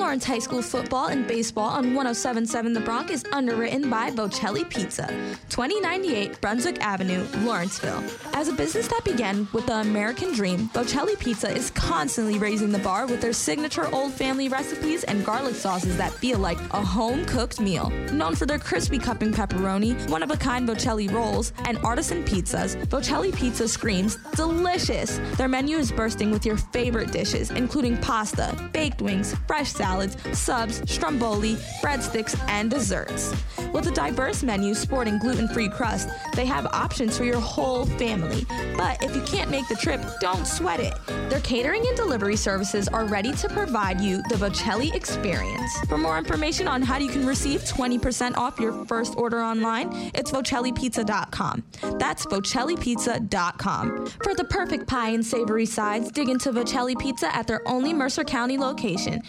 Lawrence 0.06 0.24
High 0.26 0.38
School 0.38 0.62
football 0.62 1.08
and 1.08 1.28
baseball 1.28 1.68
on 1.68 1.96
1077 1.96 2.74
The 2.74 2.80
Bronx 2.80 3.10
is 3.10 3.26
underwritten 3.32 3.90
by 3.90 4.12
Vocelli 4.12 4.64
Pizza, 4.70 5.08
2098 5.50 6.40
Brunswick 6.42 6.80
Avenue, 6.80 7.26
Lawrenceville. 7.40 8.04
As 8.34 8.48
a 8.48 8.54
business 8.54 8.88
that 8.90 9.04
began 9.04 9.48
with 9.52 9.66
the 9.66 9.78
American 9.78 10.32
dream, 10.32 10.70
Vocelli 10.76 11.16
Pizza 11.16 11.50
is 11.50 11.72
constantly 11.72 12.38
raising 12.38 12.72
the 12.72 12.78
bar 12.78 13.08
with 13.08 13.20
their 13.20 13.34
signature 13.34 13.92
old 13.96 14.14
family 14.14 14.48
recipes 14.48 15.04
and 15.06 15.26
garlic 15.26 15.56
sauces 15.56 15.98
that 15.98 16.14
feel 16.14 16.38
like 16.38 16.60
a 16.70 16.86
home 16.86 17.26
cooked 17.26 17.60
meal. 17.60 17.90
Known 18.12 18.36
for 18.36 18.46
their 18.46 18.60
crispy 18.60 19.00
cupping 19.00 19.32
pepperoni, 19.32 20.08
one 20.12 20.22
of 20.22 20.30
a 20.30 20.38
kind 20.38 20.70
Vocelli 20.70 21.12
rolls, 21.12 21.52
and 21.66 21.80
artisan 21.80 22.24
pizzas, 22.24 22.76
Vocelli 22.90 23.34
Pizza 23.34 23.68
screams 23.68 24.18
delicious. 24.36 25.20
Their 25.36 25.48
menu 25.48 25.78
is 25.78 25.92
bursting 25.92 26.30
with 26.30 26.46
your 26.46 26.58
favorite 26.58 27.12
dishes, 27.12 27.50
including 27.50 27.98
pasta, 27.98 28.56
baked 28.72 29.02
wings, 29.02 29.36
fresh 29.48 29.72
salads, 29.96 30.18
subs, 30.38 30.92
stromboli, 30.92 31.56
breadsticks, 31.82 32.38
and 32.50 32.70
desserts. 32.70 33.34
With 33.74 33.88
a 33.88 33.92
diverse 33.92 34.44
menu 34.44 34.74
sporting 34.74 35.18
gluten 35.20 35.48
free 35.48 35.70
crust, 35.70 36.10
they 36.34 36.46
have 36.46 36.66
options 36.68 37.18
for 37.18 37.24
your 37.24 37.40
whole 37.40 37.86
family. 37.86 38.46
But 38.78 39.04
if 39.04 39.16
you 39.16 39.22
can't 39.24 39.50
make 39.50 39.68
the 39.68 39.76
trip, 39.76 40.02
don't 40.22 40.46
sweat 40.46 40.80
it. 40.80 40.94
Their 41.30 41.42
catering 41.42 41.86
and 41.88 41.96
delivery 41.98 42.36
services 42.36 42.88
are 42.88 43.06
ready 43.06 43.34
to 43.34 43.50
provide 43.50 44.00
you 44.02 44.22
the 44.30 44.36
Vocelli 44.36 44.94
experience. 44.94 45.78
For 45.88 45.98
more 45.98 46.18
information 46.18 46.68
on 46.68 46.82
how 46.82 46.98
you 46.98 47.10
can 47.10 47.26
receive 47.26 47.62
20% 47.62 48.38
off 48.38 48.60
your 48.60 48.86
first 48.86 49.16
order 49.18 49.42
online, 49.42 50.12
it's 50.14 50.32
vocellipizza.com. 50.32 51.64
That's 52.00 52.26
vocellipizza.com. 52.26 54.08
For 54.24 54.36
the 54.36 54.46
perfect 54.46 54.88
pie 54.88 55.10
and 55.10 55.26
savory 55.26 55.66
sides, 55.66 56.12
dig 56.12 56.30
into 56.30 56.52
Vocelli 56.52 56.98
Pizza 56.98 57.36
at 57.36 57.48
their 57.48 57.68
only 57.68 57.94
Mercer 57.94 58.24
County 58.24 58.58
location, 58.58 59.22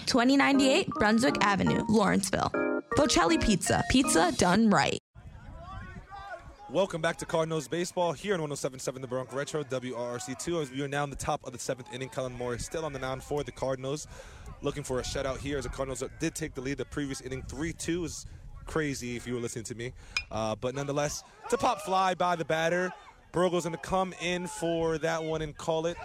2098 0.59 0.89
Brunswick 0.99 1.37
Avenue, 1.43 1.85
Lawrenceville. 1.89 2.51
Vocelli 2.97 3.39
Pizza, 3.39 3.85
pizza 3.91 4.33
done 4.39 4.71
right. 4.71 4.99
Welcome 6.71 7.03
back 7.03 7.19
to 7.19 7.27
Cardinals 7.27 7.69
baseball 7.69 8.13
here 8.13 8.35
on 8.35 8.41
107.7 8.41 9.01
The 9.03 9.07
Bronx 9.07 9.35
Retro, 9.35 9.63
WRRC2. 9.65 10.63
As 10.63 10.71
we 10.71 10.83
are 10.83 10.89
now 10.89 11.05
in 11.05 11.11
the 11.11 11.17
top 11.17 11.47
of 11.47 11.53
the 11.53 11.59
seventh 11.59 11.93
inning, 11.93 12.09
Kellen 12.09 12.33
Moore 12.33 12.55
is 12.55 12.65
still 12.65 12.87
on 12.87 12.93
the 12.95 12.99
mound 12.99 13.23
for 13.23 13.45
the 13.45 13.53
Cardinals. 13.53 14.09
Looking 14.63 14.83
for 14.83 14.99
a 14.99 15.03
shutout 15.03 15.39
here 15.39 15.59
as 15.59 15.65
the 15.65 15.71
Cardinals 15.71 16.03
did 16.19 16.35
take 16.35 16.55
the 16.55 16.63
lead 16.63 16.79
the 16.79 16.87
previous 16.87 17.21
inning. 17.21 17.43
3 17.43 17.75
2 17.75 18.05
is 18.07 18.27
crazy 18.65 19.15
if 19.15 19.27
you 19.27 19.35
were 19.35 19.41
listening 19.41 19.65
to 19.65 19.75
me. 19.75 19.93
Uh, 20.31 20.57
but 20.57 20.75
nonetheless, 20.75 21.23
a 21.53 21.59
pop 21.59 21.83
fly 21.83 22.15
by 22.15 22.35
the 22.35 22.47
batter. 22.47 22.91
Burgos 23.33 23.65
going 23.65 23.75
to 23.75 23.83
come 23.83 24.15
in 24.23 24.47
for 24.47 24.97
that 24.99 25.23
one 25.23 25.43
and 25.43 25.55
call 25.57 25.85
it 25.85 25.99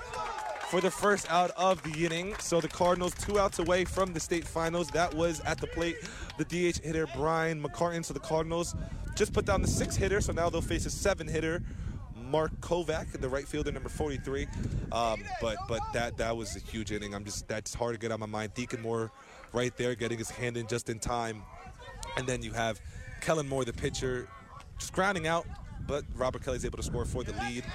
for 0.72 0.80
the 0.80 0.89
first 0.89 1.30
out 1.30 1.52
of 1.57 1.84
the 1.84 2.06
inning. 2.06 2.34
So 2.39 2.61
the 2.61 2.69
Cardinals 2.69 3.14
two 3.15 3.38
outs 3.38 3.60
away 3.60 3.84
from 3.84 4.14
the 4.14 4.22
state 4.22 4.48
finals. 4.48 4.88
That 4.91 5.14
was 5.14 5.41
at 5.41 5.57
the 5.57 5.68
plate 5.68 5.98
the 6.38 6.45
DH 6.45 6.77
hitter 6.81 7.07
Brian 7.14 7.61
McCartan. 7.61 8.06
So 8.06 8.14
the 8.14 8.22
Cardinals 8.22 8.73
just 9.14 9.34
put 9.34 9.43
down 9.43 9.61
the 9.61 9.68
six 9.68 9.98
hitter. 9.98 10.22
So 10.22 10.31
now 10.31 10.49
they'll 10.49 10.61
face 10.61 10.85
a 10.85 10.89
seven 10.89 11.27
hitter. 11.27 11.61
Mark 12.15 12.57
Kovac, 12.61 13.11
the 13.19 13.27
right 13.27 13.45
fielder, 13.45 13.73
number 13.73 13.89
43. 13.89 14.48
Um, 14.93 15.22
but 15.41 15.57
but 15.68 15.81
that 15.91 16.15
that 16.19 16.38
was 16.38 16.56
a 16.56 16.60
huge 16.60 16.93
inning. 16.93 17.14
I'm 17.14 17.26
just 17.26 17.49
that's 17.49 17.73
hard 17.73 17.93
to 17.93 17.99
get 17.99 18.11
out 18.11 18.14
of 18.14 18.19
my 18.22 18.26
mind. 18.26 18.53
Deacon 18.53 18.81
Moore, 18.81 19.11
right 19.52 19.76
there, 19.76 19.93
getting 19.93 20.19
his 20.19 20.31
hand 20.31 20.56
in 20.56 20.68
just 20.68 20.89
in 20.89 20.99
time, 20.99 21.43
and 22.15 22.26
then 22.26 22.41
you 22.41 22.53
have 22.53 22.80
Kellen 23.19 23.49
Moore, 23.49 23.65
the 23.65 23.73
pitcher, 23.73 24.30
just 24.80 24.93
grounding 24.93 25.27
out. 25.27 25.45
But 25.85 26.06
Robert 26.15 26.45
Kelly's 26.45 26.64
able 26.64 26.77
to 26.77 26.84
score 26.84 27.03
for 27.03 27.26
the 27.26 27.34
lead. 27.34 27.65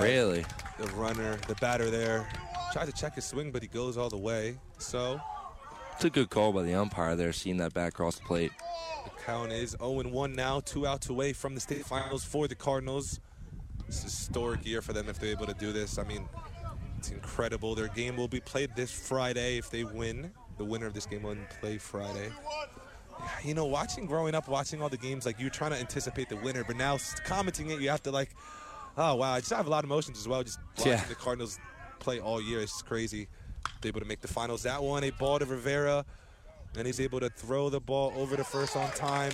Really? 0.00 0.44
The 0.78 0.86
runner, 0.88 1.36
the 1.48 1.54
batter 1.56 1.90
there, 1.90 2.28
tried 2.72 2.86
to 2.86 2.92
check 2.92 3.14
his 3.14 3.24
swing, 3.24 3.50
but 3.50 3.62
he 3.62 3.68
goes 3.68 3.96
all 3.96 4.08
the 4.10 4.16
way. 4.16 4.58
So 4.78 5.20
It's 5.96 6.04
a 6.04 6.10
good 6.10 6.30
call 6.30 6.52
by 6.52 6.62
the 6.62 6.74
umpire 6.74 7.16
there, 7.16 7.32
seeing 7.32 7.56
that 7.58 7.74
bat 7.74 7.88
across 7.88 8.16
the 8.16 8.24
plate. 8.24 8.52
the 9.04 9.10
count 9.24 9.52
is 9.52 9.74
0-1 9.76 10.34
now, 10.34 10.60
two 10.60 10.86
outs 10.86 11.08
away 11.08 11.32
from 11.32 11.54
the 11.54 11.60
state 11.60 11.84
finals 11.84 12.24
for 12.24 12.46
the 12.46 12.54
Cardinals. 12.54 13.20
It's 13.88 14.00
a 14.00 14.04
historic 14.04 14.66
year 14.66 14.82
for 14.82 14.92
them 14.92 15.08
if 15.08 15.18
they're 15.18 15.30
able 15.30 15.46
to 15.46 15.54
do 15.54 15.72
this. 15.72 15.98
I 15.98 16.04
mean, 16.04 16.28
it's 16.98 17.10
incredible. 17.10 17.74
Their 17.74 17.88
game 17.88 18.16
will 18.16 18.28
be 18.28 18.40
played 18.40 18.70
this 18.76 18.90
Friday 18.90 19.56
if 19.56 19.70
they 19.70 19.84
win. 19.84 20.30
The 20.58 20.64
winner 20.64 20.86
of 20.86 20.94
this 20.94 21.06
game 21.06 21.22
will 21.22 21.36
play 21.60 21.78
Friday. 21.78 22.30
You 23.42 23.54
know, 23.54 23.64
watching 23.64 24.06
growing 24.06 24.34
up, 24.34 24.46
watching 24.48 24.82
all 24.82 24.88
the 24.88 24.96
games, 24.96 25.24
like 25.26 25.40
you're 25.40 25.50
trying 25.50 25.70
to 25.72 25.78
anticipate 25.78 26.28
the 26.28 26.36
winner, 26.36 26.64
but 26.64 26.76
now 26.76 26.98
commenting 27.24 27.70
it, 27.70 27.80
you 27.80 27.88
have 27.88 28.02
to 28.04 28.10
like, 28.10 28.30
oh 28.98 29.14
wow, 29.14 29.32
I 29.32 29.38
just 29.40 29.52
have 29.52 29.66
a 29.66 29.70
lot 29.70 29.84
of 29.84 29.90
emotions 29.90 30.18
as 30.18 30.28
well. 30.28 30.42
Just 30.42 30.58
watching 30.76 30.92
Yeah. 30.92 31.04
the 31.04 31.14
Cardinals 31.14 31.58
play 32.00 32.20
all 32.20 32.40
year, 32.42 32.60
it's 32.60 32.82
crazy. 32.82 33.28
They're 33.80 33.90
able 33.90 34.00
to 34.00 34.06
make 34.06 34.20
the 34.20 34.28
finals. 34.28 34.64
That 34.64 34.82
one, 34.82 35.04
a 35.04 35.10
ball 35.10 35.38
to 35.38 35.46
Rivera, 35.46 36.04
and 36.76 36.86
he's 36.86 37.00
able 37.00 37.20
to 37.20 37.30
throw 37.30 37.70
the 37.70 37.80
ball 37.80 38.12
over 38.16 38.36
to 38.36 38.44
first 38.44 38.76
on 38.76 38.90
time. 38.90 39.32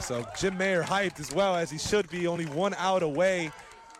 So 0.00 0.26
Jim 0.38 0.56
Mayer 0.56 0.82
hyped 0.82 1.20
as 1.20 1.32
well 1.32 1.54
as 1.56 1.70
he 1.70 1.78
should 1.78 2.08
be, 2.10 2.26
only 2.26 2.46
one 2.46 2.74
out 2.74 3.02
away 3.02 3.50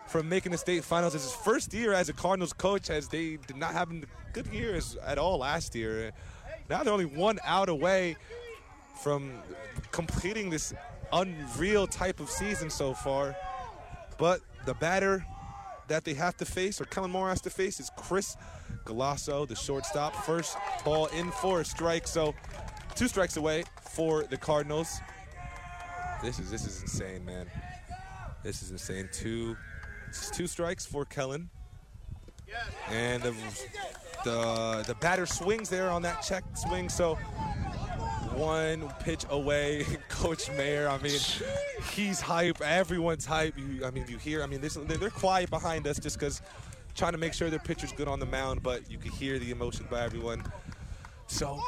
from 0.06 0.28
making 0.28 0.52
the 0.52 0.58
state 0.58 0.84
finals. 0.84 1.14
It's 1.14 1.24
his 1.24 1.32
first 1.32 1.72
year 1.72 1.92
as 1.92 2.08
a 2.08 2.12
Cardinals 2.12 2.52
coach, 2.52 2.90
as 2.90 3.08
they 3.08 3.36
did 3.46 3.56
not 3.56 3.72
have 3.72 3.90
a 3.90 4.00
good 4.32 4.46
years 4.48 4.96
at 5.04 5.18
all 5.18 5.38
last 5.38 5.74
year. 5.74 6.12
Now 6.68 6.82
they're 6.82 6.92
only 6.92 7.04
one 7.06 7.38
out 7.44 7.68
away 7.68 8.16
from 9.02 9.32
completing 9.92 10.50
this 10.50 10.74
unreal 11.12 11.86
type 11.86 12.20
of 12.20 12.28
season 12.30 12.70
so 12.70 12.94
far. 12.94 13.36
But 14.18 14.40
the 14.66 14.74
batter 14.74 15.24
that 15.88 16.04
they 16.04 16.14
have 16.14 16.36
to 16.38 16.44
face, 16.44 16.80
or 16.80 16.84
Kellen 16.84 17.10
Moore 17.10 17.28
has 17.28 17.40
to 17.42 17.50
face, 17.50 17.80
is 17.80 17.90
Chris 17.96 18.36
Galasso, 18.84 19.46
the 19.46 19.56
shortstop. 19.56 20.14
First 20.24 20.56
ball 20.84 21.06
in 21.06 21.30
for 21.30 21.60
a 21.60 21.64
strike, 21.64 22.06
so 22.06 22.34
two 22.94 23.08
strikes 23.08 23.36
away 23.36 23.64
for 23.90 24.24
the 24.24 24.36
Cardinals. 24.36 25.00
This 26.22 26.38
is 26.38 26.50
this 26.50 26.66
is 26.66 26.82
insane, 26.82 27.24
man. 27.24 27.50
This 28.42 28.62
is 28.62 28.70
insane. 28.70 29.08
Two 29.12 29.56
two 30.32 30.46
strikes 30.46 30.86
for 30.86 31.04
Kellen. 31.04 31.50
And 32.90 33.22
the 33.22 33.34
the 34.24 34.84
the 34.86 34.94
batter 34.96 35.26
swings 35.26 35.68
there 35.68 35.90
on 35.90 36.02
that 36.02 36.22
check 36.22 36.44
swing, 36.54 36.88
so 36.88 37.16
one 38.34 38.90
pitch 39.00 39.24
away. 39.30 39.84
Coach 40.08 40.50
Mayer, 40.52 40.88
I 40.88 40.98
mean, 40.98 41.20
he's 41.92 42.20
hype. 42.20 42.60
Everyone's 42.60 43.24
hype. 43.24 43.58
You, 43.58 43.84
I 43.84 43.90
mean, 43.90 44.04
you 44.08 44.18
hear. 44.18 44.42
I 44.42 44.46
mean, 44.46 44.60
this, 44.60 44.74
they're 44.74 45.10
quiet 45.10 45.50
behind 45.50 45.86
us 45.86 45.98
just 45.98 46.18
because 46.18 46.42
trying 46.94 47.12
to 47.12 47.18
make 47.18 47.34
sure 47.34 47.50
their 47.50 47.58
pitcher's 47.58 47.92
good 47.92 48.08
on 48.08 48.20
the 48.20 48.26
mound, 48.26 48.62
but 48.62 48.88
you 48.90 48.98
can 48.98 49.10
hear 49.10 49.38
the 49.38 49.50
emotion 49.50 49.86
by 49.90 50.02
everyone. 50.02 50.44
So, 51.26 51.60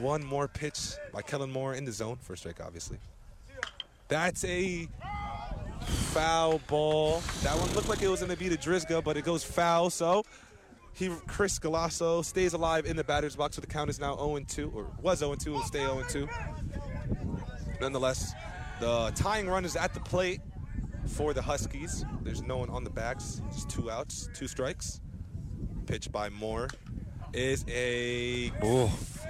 one 0.00 0.24
more 0.24 0.48
pitch 0.48 0.94
by 1.12 1.22
Kellen 1.22 1.50
Moore 1.50 1.74
in 1.74 1.84
the 1.84 1.92
zone. 1.92 2.18
First 2.20 2.42
strike, 2.42 2.60
obviously. 2.60 2.98
That's 4.08 4.44
a 4.44 4.88
foul 5.80 6.60
ball. 6.66 7.22
That 7.42 7.56
one 7.58 7.72
looked 7.72 7.88
like 7.88 8.02
it 8.02 8.08
was 8.08 8.20
going 8.20 8.32
to 8.32 8.38
be 8.38 8.48
to 8.48 8.56
Drisga, 8.56 9.02
but 9.02 9.16
it 9.16 9.24
goes 9.24 9.44
foul. 9.44 9.90
So, 9.90 10.24
he 10.92 11.10
Chris 11.26 11.58
Galasso 11.58 12.24
stays 12.24 12.54
alive 12.54 12.86
in 12.86 12.96
the 12.96 13.04
batter's 13.04 13.36
box. 13.36 13.56
So 13.56 13.60
the 13.60 13.66
count 13.66 13.90
is 13.90 14.00
now 14.00 14.16
0-2, 14.16 14.74
or 14.74 14.86
was 15.02 15.22
0-2, 15.22 15.46
will 15.48 15.62
stay 15.62 15.80
0-2. 15.80 16.28
Nonetheless, 17.80 18.32
the 18.80 19.12
tying 19.14 19.48
run 19.48 19.64
is 19.64 19.76
at 19.76 19.94
the 19.94 20.00
plate 20.00 20.40
for 21.06 21.32
the 21.32 21.42
Huskies. 21.42 22.04
There's 22.22 22.42
no 22.42 22.58
one 22.58 22.70
on 22.70 22.84
the 22.84 22.90
backs. 22.90 23.40
Just 23.52 23.68
two 23.68 23.90
outs, 23.90 24.28
two 24.34 24.48
strikes. 24.48 25.00
Pitch 25.86 26.10
by 26.10 26.28
Moore 26.28 26.68
is 27.32 27.64
a 27.68 28.50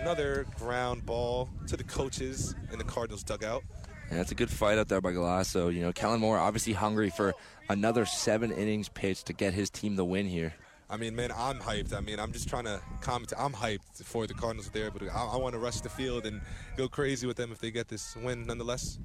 another 0.01 0.47
ground 0.59 1.05
ball 1.05 1.48
to 1.66 1.77
the 1.77 1.85
coaches 1.85 2.55
in 2.73 2.78
the 2.78 2.85
Cardinals 2.85 3.23
dugout. 3.23 3.62
Yeah, 4.10 4.18
that's 4.18 4.31
a 4.31 4.36
good 4.36 4.51
fight 4.51 4.78
out 4.78 4.89
there 4.89 5.01
by 5.01 5.12
Galasso. 5.12 5.73
You 5.73 5.82
know, 5.82 5.93
Kellen 5.93 6.20
Moore 6.20 6.39
obviously 6.39 6.73
hungry 6.73 7.10
for 7.10 7.35
another 7.68 8.06
seven 8.06 8.52
innings 8.52 8.89
pitch 8.89 9.24
to 9.24 9.32
get 9.32 9.52
his 9.52 9.68
team 9.68 9.97
the 9.97 10.05
win 10.05 10.27
here. 10.27 10.55
I 10.89 10.97
mean, 10.97 11.16
man, 11.16 11.32
I'm 11.36 11.59
hyped. 11.59 11.93
I 11.93 12.01
mean, 12.01 12.20
I'm 12.20 12.31
just 12.31 12.48
trying 12.48 12.64
to 12.64 12.81
comment. 13.01 13.32
I'm 13.36 13.52
hyped 13.52 14.05
for 14.05 14.27
the 14.28 14.35
Cardinals 14.35 14.70
there, 14.70 14.93
but 14.93 15.02
I, 15.02 15.24
I 15.32 15.36
want 15.36 15.55
to 15.55 15.59
rush 15.59 15.81
the 15.81 15.89
field 15.89 16.27
and 16.27 16.40
go 16.77 16.86
crazy 16.89 17.27
with 17.27 17.36
them 17.36 17.51
if 17.51 17.59
they 17.59 17.73
get 17.73 17.89
this 17.89 18.14
win. 18.14 18.47
Nonetheless, 18.47 19.01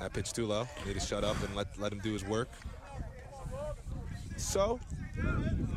that 0.00 0.12
pitch 0.12 0.32
too 0.32 0.46
low. 0.46 0.68
Need 0.86 0.94
to 0.94 1.00
shut 1.00 1.24
up 1.24 1.42
and 1.42 1.54
let 1.56 1.78
let 1.78 1.92
him 1.92 2.00
do 2.00 2.12
his 2.12 2.24
work. 2.24 2.48
So, 4.36 4.78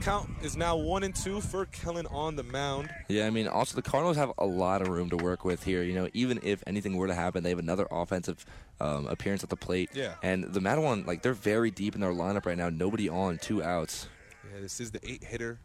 count 0.02 0.30
is 0.42 0.58
now 0.58 0.76
one 0.76 1.04
and 1.04 1.16
two 1.16 1.40
for 1.40 1.66
Kellen 1.68 2.06
on 2.08 2.36
the 2.36 2.44
mound. 2.44 2.90
Yeah, 3.08 3.26
I 3.26 3.30
mean, 3.30 3.48
also 3.48 3.76
the 3.76 3.82
Cardinals 3.82 4.18
have 4.18 4.34
a 4.38 4.46
lot 4.46 4.82
of 4.82 4.90
room 4.90 5.10
to 5.12 5.18
work 5.18 5.46
with 5.46 5.64
here. 5.64 5.82
You 5.82 5.94
know, 5.94 6.10
even 6.14 6.42
if 6.44 6.62
anything 6.68 6.98
were 6.98 7.08
to 7.08 7.16
happen, 7.16 7.44
they 7.44 7.50
have 7.50 7.60
another 7.60 7.88
offensive 7.90 8.46
um, 8.82 9.08
appearance 9.08 9.44
at 9.44 9.50
the 9.50 9.56
plate. 9.56 9.92
Yeah. 9.94 10.16
And 10.22 10.44
the 10.44 10.60
Matawan, 10.60 11.08
like, 11.08 11.22
they're 11.22 11.34
very 11.34 11.72
deep 11.72 11.96
in 11.96 12.02
their 12.02 12.12
lineup 12.12 12.46
right 12.46 12.58
now. 12.58 12.70
Nobody 12.70 13.08
on, 13.08 13.38
two 13.38 13.64
outs. 13.64 14.10
Yeah, 14.54 14.60
this 14.60 14.82
is 14.82 14.92
the 14.92 15.00
eight 15.10 15.24
hitter 15.24 15.60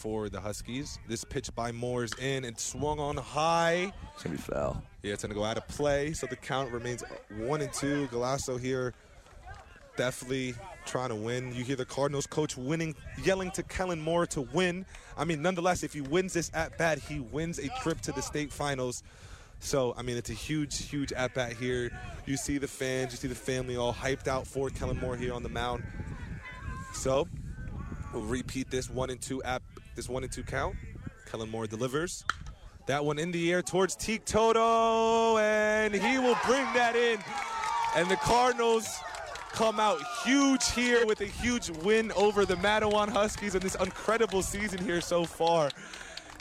for 0.00 0.30
the 0.30 0.40
Huskies. 0.40 0.98
This 1.06 1.24
pitch 1.24 1.54
by 1.54 1.72
Moore's 1.72 2.14
in 2.14 2.46
and 2.46 2.58
swung 2.58 2.98
on 2.98 3.18
high. 3.18 3.92
It's 4.14 4.22
gonna 4.22 4.36
be 4.36 4.42
foul. 4.42 4.82
Yeah, 5.02 5.12
it's 5.12 5.22
gonna 5.22 5.34
go 5.34 5.44
out 5.44 5.58
of 5.58 5.68
play. 5.68 6.14
So 6.14 6.26
the 6.26 6.36
count 6.36 6.72
remains 6.72 7.04
one 7.36 7.60
and 7.60 7.70
two. 7.70 8.08
Galasso 8.08 8.58
here, 8.58 8.94
definitely 9.98 10.54
trying 10.86 11.10
to 11.10 11.14
win. 11.14 11.54
You 11.54 11.64
hear 11.64 11.76
the 11.76 11.84
Cardinals 11.84 12.26
coach 12.26 12.56
winning, 12.56 12.94
yelling 13.22 13.50
to 13.50 13.62
Kellen 13.62 14.00
Moore 14.00 14.26
to 14.28 14.40
win. 14.40 14.86
I 15.18 15.24
mean, 15.24 15.42
nonetheless, 15.42 15.82
if 15.82 15.92
he 15.92 16.00
wins 16.00 16.32
this 16.32 16.50
at 16.54 16.78
bat, 16.78 16.98
he 16.98 17.20
wins 17.20 17.58
a 17.58 17.68
trip 17.82 18.00
to 18.02 18.12
the 18.12 18.22
state 18.22 18.50
finals. 18.50 19.02
So, 19.58 19.94
I 19.98 20.02
mean, 20.02 20.16
it's 20.16 20.30
a 20.30 20.34
huge, 20.34 20.86
huge 20.86 21.12
at 21.12 21.34
bat 21.34 21.52
here. 21.52 21.90
You 22.24 22.38
see 22.38 22.56
the 22.56 22.66
fans, 22.66 23.12
you 23.12 23.18
see 23.18 23.28
the 23.28 23.34
family 23.34 23.76
all 23.76 23.92
hyped 23.92 24.26
out 24.26 24.46
for 24.46 24.70
Kellen 24.70 24.98
Moore 24.98 25.18
here 25.18 25.34
on 25.34 25.42
the 25.42 25.50
mound. 25.50 25.84
So, 26.94 27.28
we'll 28.14 28.22
repeat 28.22 28.70
this 28.70 28.88
one 28.88 29.10
and 29.10 29.20
two 29.20 29.42
app, 29.42 29.62
this 29.94 30.08
one 30.08 30.22
and 30.22 30.32
two 30.32 30.42
count. 30.42 30.76
Kellen 31.30 31.50
Moore 31.50 31.66
delivers. 31.66 32.24
That 32.86 33.04
one 33.04 33.18
in 33.18 33.30
the 33.30 33.52
air 33.52 33.62
towards 33.62 33.94
Teague 33.94 34.24
Toto, 34.24 35.38
and 35.38 35.94
he 35.94 36.18
will 36.18 36.36
bring 36.46 36.64
that 36.74 36.96
in. 36.96 37.20
And 37.94 38.10
the 38.10 38.16
Cardinals 38.16 38.98
come 39.52 39.78
out 39.78 40.00
huge 40.24 40.70
here 40.72 41.04
with 41.06 41.20
a 41.20 41.26
huge 41.26 41.70
win 41.84 42.10
over 42.12 42.44
the 42.44 42.56
Matawan 42.56 43.08
Huskies 43.08 43.54
in 43.54 43.60
this 43.60 43.74
incredible 43.76 44.42
season 44.42 44.82
here 44.84 45.00
so 45.00 45.24
far. 45.24 45.70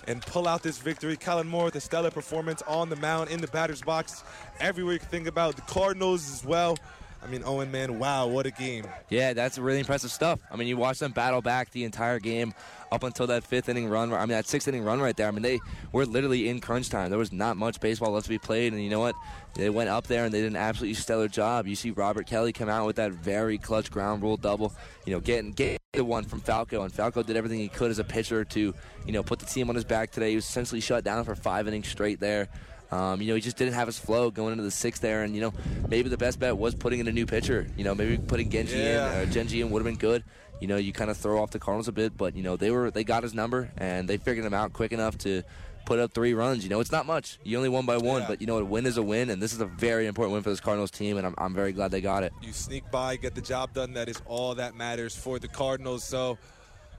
And 0.07 0.21
pull 0.23 0.47
out 0.47 0.63
this 0.63 0.79
victory. 0.79 1.17
Kellen 1.17 1.47
Moore 1.47 1.65
with 1.65 1.75
a 1.75 1.81
stellar 1.81 2.09
performance 2.09 2.63
on 2.67 2.89
the 2.89 2.95
mound, 2.95 3.29
in 3.29 3.41
the 3.41 3.47
batter's 3.47 3.81
box, 3.81 4.23
everywhere 4.59 4.93
you 4.93 4.99
can 4.99 5.09
think 5.09 5.27
about. 5.27 5.55
The 5.55 5.61
Cardinals 5.63 6.31
as 6.31 6.43
well. 6.43 6.77
I 7.21 7.27
mean, 7.27 7.43
oh, 7.45 7.57
Owen, 7.57 7.71
man, 7.71 7.99
wow, 7.99 8.27
what 8.27 8.45
a 8.45 8.51
game. 8.51 8.85
Yeah, 9.09 9.33
that's 9.33 9.57
really 9.57 9.79
impressive 9.79 10.11
stuff. 10.11 10.39
I 10.49 10.55
mean, 10.55 10.67
you 10.67 10.77
watch 10.77 10.99
them 10.99 11.11
battle 11.11 11.41
back 11.41 11.71
the 11.71 11.83
entire 11.83 12.19
game 12.19 12.53
up 12.91 13.03
until 13.03 13.27
that 13.27 13.43
fifth 13.43 13.69
inning 13.69 13.89
run. 13.89 14.13
I 14.13 14.19
mean, 14.19 14.29
that 14.29 14.47
sixth 14.47 14.67
inning 14.67 14.83
run 14.83 15.01
right 15.01 15.15
there. 15.15 15.27
I 15.27 15.31
mean, 15.31 15.41
they 15.41 15.59
were 15.91 16.05
literally 16.05 16.47
in 16.47 16.61
crunch 16.61 16.89
time. 16.89 17.09
There 17.09 17.19
was 17.19 17.33
not 17.33 17.57
much 17.57 17.79
baseball 17.79 18.11
left 18.11 18.25
to 18.25 18.29
be 18.29 18.37
played, 18.37 18.73
and 18.73 18.81
you 18.81 18.89
know 18.89 18.99
what? 18.99 19.15
They 19.55 19.69
went 19.69 19.89
up 19.89 20.07
there 20.07 20.25
and 20.25 20.33
they 20.33 20.41
did 20.41 20.51
an 20.51 20.55
absolutely 20.55 20.93
stellar 20.93 21.27
job. 21.27 21.67
You 21.67 21.75
see 21.75 21.91
Robert 21.91 22.25
Kelly 22.25 22.53
come 22.53 22.69
out 22.69 22.85
with 22.85 22.95
that 22.97 23.11
very 23.11 23.57
clutch 23.57 23.91
ground 23.91 24.21
rule 24.21 24.37
double. 24.37 24.73
You 25.05 25.13
know, 25.13 25.19
getting 25.19 25.51
getting 25.51 25.79
the 25.93 26.05
one 26.05 26.23
from 26.23 26.39
Falco, 26.39 26.83
and 26.83 26.93
Falco 26.93 27.23
did 27.23 27.35
everything 27.35 27.59
he 27.59 27.67
could 27.67 27.91
as 27.91 27.99
a 27.99 28.03
pitcher 28.03 28.45
to 28.45 28.73
you 29.05 29.11
know 29.11 29.23
put 29.23 29.39
the 29.39 29.45
team 29.45 29.69
on 29.69 29.75
his 29.75 29.83
back 29.83 30.11
today. 30.11 30.29
He 30.29 30.35
was 30.35 30.45
essentially 30.45 30.81
shut 30.81 31.03
down 31.03 31.25
for 31.25 31.35
five 31.35 31.67
innings 31.67 31.89
straight 31.89 32.19
there. 32.19 32.47
Um, 32.91 33.21
you 33.21 33.27
know, 33.27 33.35
he 33.35 33.41
just 33.41 33.57
didn't 33.57 33.73
have 33.75 33.87
his 33.87 33.99
flow 33.99 34.31
going 34.31 34.51
into 34.53 34.63
the 34.63 34.71
sixth 34.71 35.01
there, 35.01 35.23
and 35.23 35.35
you 35.35 35.41
know, 35.41 35.53
maybe 35.89 36.09
the 36.09 36.17
best 36.17 36.39
bet 36.39 36.57
was 36.57 36.73
putting 36.73 36.99
in 36.99 37.07
a 37.07 37.11
new 37.11 37.25
pitcher. 37.25 37.67
You 37.77 37.83
know, 37.83 37.93
maybe 37.93 38.17
putting 38.17 38.49
Genji 38.49 38.77
Yeah. 38.77 39.21
in, 39.21 39.27
or 39.29 39.31
Genji 39.31 39.61
in 39.61 39.69
would 39.69 39.79
have 39.79 39.85
been 39.85 39.99
good. 39.99 40.23
You 40.59 40.67
know, 40.67 40.75
you 40.77 40.91
kind 40.91 41.09
of 41.11 41.17
throw 41.17 41.41
off 41.41 41.51
the 41.51 41.59
Cardinals 41.59 41.87
a 41.87 41.91
bit, 41.91 42.17
but 42.17 42.35
you 42.35 42.43
know 42.43 42.55
they 42.57 42.71
were 42.71 42.89
they 42.91 43.03
got 43.03 43.23
his 43.23 43.33
number 43.33 43.71
and 43.77 44.09
they 44.09 44.17
figured 44.17 44.45
him 44.45 44.53
out 44.53 44.73
quick 44.73 44.91
enough 44.91 45.17
to 45.19 45.43
put 45.85 45.99
up 45.99 46.13
three 46.13 46.33
runs. 46.33 46.63
You 46.63 46.69
know, 46.69 46.79
it's 46.81 46.91
not 46.91 47.05
much. 47.05 47.39
You 47.43 47.55
only 47.57 47.69
won 47.69 47.85
by 47.85 47.97
one, 47.97 48.25
but 48.27 48.41
you 48.41 48.47
know, 48.47 48.57
a 48.57 48.65
win 48.65 48.85
is 48.85 48.97
a 48.97 49.03
win, 49.03 49.29
and 49.29 49.41
this 49.41 49.53
is 49.53 49.61
a 49.61 49.65
very 49.65 50.05
important 50.07 50.33
win 50.33 50.43
for 50.43 50.49
this 50.49 50.59
Cardinals 50.59 50.91
team, 50.91 51.17
and 51.17 51.25
I'm, 51.27 51.35
I'm 51.37 51.53
very 51.53 51.71
glad 51.71 51.91
they 51.91 52.01
got 52.01 52.23
it. 52.23 52.33
You 52.41 52.51
sneak 52.53 52.89
by, 52.91 53.15
get 53.15 53.35
the 53.35 53.41
job 53.41 53.73
done. 53.73 53.93
That 53.93 54.09
is 54.09 54.21
all 54.25 54.55
that 54.55 54.75
matters 54.75 55.15
for 55.15 55.39
the 55.39 55.47
Cardinals. 55.47 56.03
So, 56.03 56.37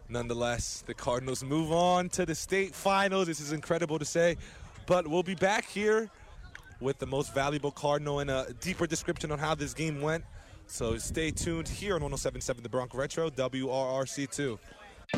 nonetheless, 0.09 0.83
the 0.87 0.95
Cardinals 0.95 1.45
move 1.45 1.71
on 1.73 2.09
to 2.11 2.25
the 2.27 2.35
state 2.35 2.75
finals. 2.75 3.27
This 3.27 3.41
is 3.41 3.53
incredible 3.53 3.99
to 3.99 4.05
say, 4.05 4.37
but 4.87 5.07
we'll 5.07 5.23
be 5.23 5.35
back 5.35 5.67
here 5.67 6.11
with 6.81 6.99
the 6.99 7.07
most 7.07 7.35
valuable 7.35 7.71
Cardinal 7.71 8.21
and 8.21 8.31
a 8.31 8.55
deeper 8.61 8.87
description 8.87 9.31
on 9.31 9.39
how 9.39 9.55
this 9.55 9.75
game 9.75 10.01
went. 10.01 10.25
So 10.67 10.97
stay 10.99 11.31
tuned 11.31 11.69
here 11.69 11.95
on 11.95 12.03
1077 12.03 12.63
The 12.63 12.69
Bronx 12.69 12.95
Retro, 12.95 13.29
WRRC2. 13.31 14.59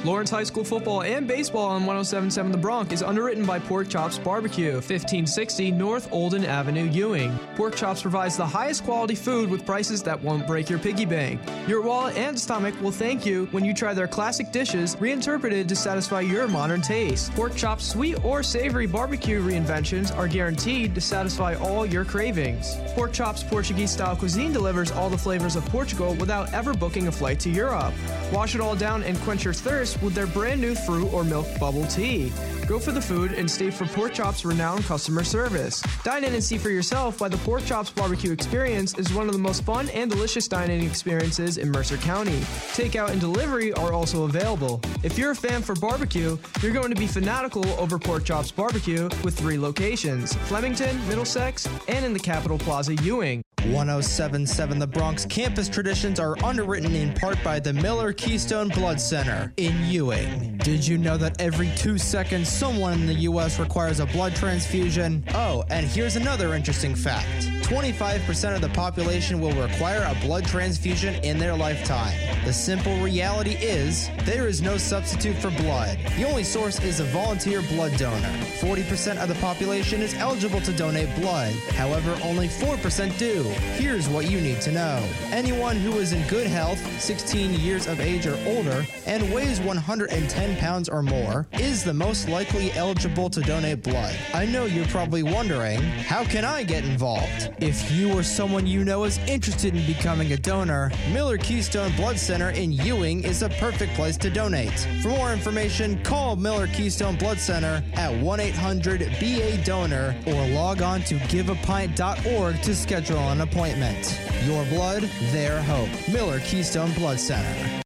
Lawrence 0.04 0.30
High 0.30 0.42
School 0.42 0.64
football 0.64 1.02
and 1.02 1.28
baseball 1.28 1.68
on 1.68 1.86
1077 1.86 2.50
The 2.50 2.58
Bronx 2.58 2.92
is 2.92 3.04
underwritten 3.04 3.46
by 3.46 3.60
Pork 3.60 3.88
Chops 3.88 4.18
Barbecue, 4.18 4.72
1560 4.72 5.70
North 5.70 6.12
Olden 6.12 6.44
Avenue, 6.44 6.90
Ewing. 6.90 7.38
Pork 7.54 7.76
Chops 7.76 8.02
provides 8.02 8.36
the 8.36 8.44
highest 8.44 8.82
quality 8.82 9.14
food 9.14 9.48
with 9.48 9.64
prices 9.64 10.02
that 10.02 10.20
won't 10.20 10.44
break 10.44 10.68
your 10.68 10.80
piggy 10.80 11.04
bank. 11.04 11.40
Your 11.68 11.82
wallet 11.82 12.16
and 12.16 12.38
stomach 12.38 12.74
will 12.80 12.90
thank 12.90 13.24
you 13.24 13.46
when 13.52 13.64
you 13.64 13.72
try 13.72 13.94
their 13.94 14.08
classic 14.08 14.50
dishes 14.50 14.96
reinterpreted 14.98 15.68
to 15.68 15.76
satisfy 15.76 16.20
your 16.20 16.48
modern 16.48 16.82
taste. 16.82 17.32
Pork 17.34 17.54
Chops 17.54 17.86
sweet 17.86 18.24
or 18.24 18.42
savory 18.42 18.88
barbecue 18.88 19.40
reinventions 19.40 20.14
are 20.16 20.26
guaranteed 20.26 20.96
to 20.96 21.00
satisfy 21.00 21.54
all 21.54 21.86
your 21.86 22.04
cravings. 22.04 22.76
Pork 22.94 23.12
Chops 23.12 23.44
Portuguese 23.44 23.92
style 23.92 24.16
cuisine 24.16 24.52
delivers 24.52 24.90
all 24.90 25.08
the 25.08 25.18
flavors 25.18 25.54
of 25.54 25.64
Portugal 25.66 26.14
without 26.16 26.52
ever 26.52 26.74
booking 26.74 27.06
a 27.06 27.12
flight 27.12 27.38
to 27.38 27.50
Europe. 27.50 27.94
Wash 28.32 28.56
it 28.56 28.60
all 28.60 28.74
down 28.74 29.04
and 29.04 29.16
quench 29.20 29.44
your 29.44 29.54
thirst 29.54 29.81
with 29.82 30.14
their 30.14 30.28
brand 30.28 30.60
new 30.60 30.76
fruit 30.76 31.12
or 31.12 31.24
milk 31.24 31.46
bubble 31.58 31.84
tea. 31.86 32.32
Go 32.68 32.78
for 32.78 32.92
the 32.92 33.00
food 33.00 33.32
and 33.32 33.50
stay 33.50 33.68
for 33.68 33.84
Pork 33.86 34.14
Chops' 34.14 34.44
renowned 34.44 34.84
customer 34.84 35.24
service. 35.24 35.82
Dine 36.04 36.22
in 36.22 36.34
and 36.34 36.42
see 36.42 36.56
for 36.56 36.70
yourself 36.70 37.20
why 37.20 37.28
the 37.28 37.36
Pork 37.38 37.64
Chops 37.64 37.90
barbecue 37.90 38.30
experience 38.30 38.96
is 38.96 39.12
one 39.12 39.26
of 39.26 39.32
the 39.32 39.40
most 39.40 39.64
fun 39.64 39.88
and 39.88 40.08
delicious 40.08 40.46
dining 40.46 40.84
experiences 40.84 41.58
in 41.58 41.68
Mercer 41.68 41.96
County. 41.96 42.38
Takeout 42.76 43.10
and 43.10 43.20
delivery 43.20 43.72
are 43.72 43.92
also 43.92 44.24
available. 44.24 44.80
If 45.02 45.18
you're 45.18 45.32
a 45.32 45.36
fan 45.36 45.62
for 45.62 45.74
barbecue, 45.74 46.38
you're 46.62 46.72
going 46.72 46.90
to 46.90 47.00
be 47.00 47.08
fanatical 47.08 47.68
over 47.80 47.98
Pork 47.98 48.24
Chops 48.24 48.52
barbecue 48.52 49.08
with 49.24 49.36
three 49.36 49.58
locations 49.58 50.34
Flemington, 50.46 50.96
Middlesex, 51.08 51.68
and 51.88 52.04
in 52.04 52.12
the 52.12 52.20
Capitol 52.20 52.58
Plaza, 52.58 52.94
Ewing. 53.02 53.42
1077 53.66 54.78
The 54.80 54.86
Bronx 54.86 55.24
campus 55.24 55.68
traditions 55.68 56.18
are 56.18 56.36
underwritten 56.44 56.94
in 56.94 57.14
part 57.14 57.38
by 57.44 57.60
the 57.60 57.72
Miller 57.72 58.12
Keystone 58.12 58.68
Blood 58.68 59.00
Center 59.00 59.52
in 59.56 59.71
Ewing. 59.84 60.56
Did 60.58 60.86
you 60.86 60.98
know 60.98 61.16
that 61.16 61.40
every 61.40 61.70
two 61.76 61.98
seconds 61.98 62.48
someone 62.48 62.94
in 62.94 63.06
the 63.06 63.14
U.S. 63.30 63.58
requires 63.58 64.00
a 64.00 64.06
blood 64.06 64.34
transfusion? 64.36 65.24
Oh, 65.34 65.64
and 65.70 65.86
here's 65.86 66.16
another 66.16 66.54
interesting 66.54 66.94
fact 66.94 67.48
25% 67.72 68.54
of 68.54 68.60
the 68.60 68.68
population 68.68 69.40
will 69.40 69.52
require 69.52 70.06
a 70.06 70.26
blood 70.26 70.44
transfusion 70.44 71.14
in 71.24 71.38
their 71.38 71.56
lifetime. 71.56 72.12
The 72.44 72.52
simple 72.52 72.98
reality 72.98 73.52
is 73.52 74.10
there 74.24 74.46
is 74.46 74.60
no 74.60 74.76
substitute 74.76 75.36
for 75.36 75.50
blood. 75.52 75.96
The 76.18 76.28
only 76.28 76.44
source 76.44 76.82
is 76.82 77.00
a 77.00 77.04
volunteer 77.04 77.62
blood 77.62 77.96
donor. 77.96 78.28
40% 78.60 79.16
of 79.16 79.30
the 79.30 79.36
population 79.36 80.02
is 80.02 80.12
eligible 80.12 80.60
to 80.60 80.72
donate 80.74 81.08
blood. 81.16 81.54
However, 81.70 82.14
only 82.22 82.48
4% 82.48 83.16
do. 83.16 83.42
Here's 83.80 84.06
what 84.06 84.30
you 84.30 84.42
need 84.42 84.60
to 84.60 84.70
know. 84.70 85.02
Anyone 85.30 85.76
who 85.76 85.92
is 85.92 86.12
in 86.12 86.28
good 86.28 86.48
health, 86.48 86.78
16 87.00 87.54
years 87.54 87.86
of 87.86 88.00
age 88.00 88.26
or 88.26 88.38
older, 88.44 88.84
and 89.06 89.32
weighs 89.32 89.60
110 89.60 90.56
pounds 90.58 90.90
or 90.90 91.02
more, 91.02 91.46
is 91.54 91.82
the 91.82 91.94
most 91.94 92.28
likely 92.28 92.70
eligible 92.72 93.30
to 93.30 93.40
donate 93.40 93.82
blood. 93.82 94.14
I 94.34 94.44
know 94.44 94.66
you're 94.66 94.84
probably 94.88 95.22
wondering, 95.22 95.80
how 95.80 96.22
can 96.22 96.44
I 96.44 96.64
get 96.64 96.84
involved? 96.84 97.48
If 97.62 97.92
you 97.92 98.12
or 98.12 98.24
someone 98.24 98.66
you 98.66 98.84
know 98.84 99.04
is 99.04 99.18
interested 99.28 99.76
in 99.76 99.86
becoming 99.86 100.32
a 100.32 100.36
donor, 100.36 100.90
Miller 101.12 101.38
Keystone 101.38 101.94
Blood 101.94 102.18
Center 102.18 102.50
in 102.50 102.72
Ewing 102.72 103.22
is 103.22 103.42
a 103.42 103.50
perfect 103.50 103.94
place 103.94 104.16
to 104.16 104.30
donate. 104.30 104.88
For 105.00 105.10
more 105.10 105.32
information, 105.32 106.02
call 106.02 106.34
Miller 106.34 106.66
Keystone 106.66 107.14
Blood 107.14 107.38
Center 107.38 107.80
at 107.94 108.12
1 108.12 108.40
800 108.40 108.98
BA 109.20 109.62
Donor 109.64 110.16
or 110.26 110.48
log 110.48 110.82
on 110.82 111.02
to 111.02 111.14
giveapint.org 111.14 112.62
to 112.62 112.74
schedule 112.74 113.30
an 113.30 113.42
appointment. 113.42 114.20
Your 114.44 114.64
blood, 114.64 115.02
their 115.30 115.62
hope. 115.62 115.88
Miller 116.12 116.40
Keystone 116.40 116.90
Blood 116.94 117.20
Center. 117.20 117.81